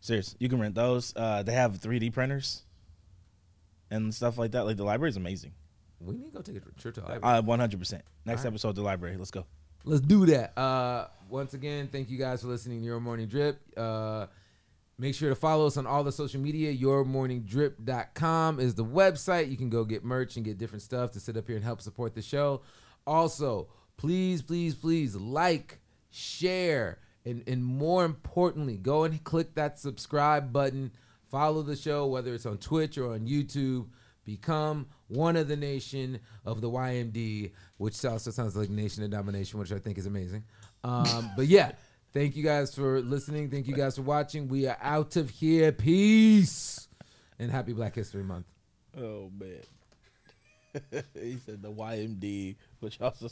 serious. 0.00 0.34
You 0.38 0.48
can 0.48 0.60
rent 0.60 0.74
those. 0.74 1.12
Uh, 1.14 1.42
they 1.42 1.52
have 1.52 1.74
3D 1.74 2.12
printers 2.12 2.62
and 3.90 4.14
stuff 4.14 4.38
like 4.38 4.52
that. 4.52 4.64
Like 4.64 4.76
the 4.76 4.84
library 4.84 5.10
is 5.10 5.16
amazing. 5.16 5.52
We 6.00 6.14
need 6.14 6.26
to 6.26 6.30
go 6.30 6.40
take 6.40 6.56
a 6.56 6.80
trip 6.80 6.94
to 6.94 7.00
the 7.00 7.08
library. 7.08 7.38
Uh, 7.38 7.42
100. 7.42 7.78
percent 7.78 8.02
Next 8.24 8.44
right. 8.44 8.48
episode, 8.48 8.76
the 8.76 8.82
library. 8.82 9.16
Let's 9.16 9.30
go. 9.30 9.44
Let's 9.84 10.00
do 10.00 10.26
that. 10.26 10.58
Uh, 10.58 11.08
once 11.28 11.54
again, 11.54 11.88
thank 11.90 12.10
you 12.10 12.18
guys 12.18 12.42
for 12.42 12.48
listening 12.48 12.80
to 12.80 12.84
Your 12.84 13.00
Morning 13.00 13.26
Drip. 13.26 13.58
Uh, 13.76 14.26
make 14.98 15.14
sure 15.14 15.28
to 15.28 15.36
follow 15.36 15.66
us 15.66 15.76
on 15.76 15.86
all 15.86 16.02
the 16.02 16.12
social 16.12 16.40
media. 16.40 16.74
YourMorningDrip.com 16.74 18.60
is 18.60 18.74
the 18.74 18.84
website. 18.84 19.50
You 19.50 19.56
can 19.56 19.70
go 19.70 19.84
get 19.84 20.04
merch 20.04 20.36
and 20.36 20.44
get 20.44 20.58
different 20.58 20.82
stuff 20.82 21.12
to 21.12 21.20
sit 21.20 21.36
up 21.36 21.46
here 21.46 21.56
and 21.56 21.64
help 21.64 21.80
support 21.80 22.14
the 22.14 22.22
show. 22.22 22.62
Also, 23.06 23.68
please, 23.96 24.42
please, 24.42 24.74
please 24.74 25.14
like, 25.14 25.80
share, 26.10 26.98
and, 27.24 27.42
and 27.46 27.64
more 27.64 28.04
importantly, 28.04 28.76
go 28.76 29.04
and 29.04 29.22
click 29.24 29.54
that 29.54 29.78
subscribe 29.78 30.52
button. 30.52 30.90
Follow 31.30 31.62
the 31.62 31.76
show, 31.76 32.06
whether 32.06 32.34
it's 32.34 32.46
on 32.46 32.58
Twitch 32.58 32.98
or 32.98 33.12
on 33.12 33.20
YouTube. 33.20 33.86
Become 34.24 34.88
one 35.06 35.36
of 35.36 35.48
the 35.48 35.56
nation 35.56 36.20
of 36.44 36.60
the 36.60 36.68
YMD, 36.68 37.52
which 37.78 38.04
also 38.04 38.30
sounds 38.30 38.56
like 38.56 38.68
Nation 38.68 39.02
of 39.02 39.10
Domination, 39.10 39.58
which 39.58 39.72
I 39.72 39.78
think 39.78 39.96
is 39.96 40.04
amazing. 40.04 40.44
Um, 40.84 41.30
but 41.34 41.46
yeah, 41.46 41.72
thank 42.12 42.36
you 42.36 42.42
guys 42.42 42.74
for 42.74 43.00
listening. 43.00 43.50
Thank 43.50 43.66
you 43.66 43.74
guys 43.74 43.96
for 43.96 44.02
watching. 44.02 44.48
We 44.48 44.66
are 44.66 44.78
out 44.80 45.16
of 45.16 45.30
here. 45.30 45.72
Peace. 45.72 46.88
And 47.38 47.50
happy 47.50 47.72
Black 47.72 47.94
History 47.94 48.24
Month. 48.24 48.46
Oh 48.96 49.30
man. 49.38 49.62
he 51.14 51.38
said 51.44 51.62
the 51.62 51.72
YMD, 51.72 52.56
which 52.80 53.00
also 53.00 53.28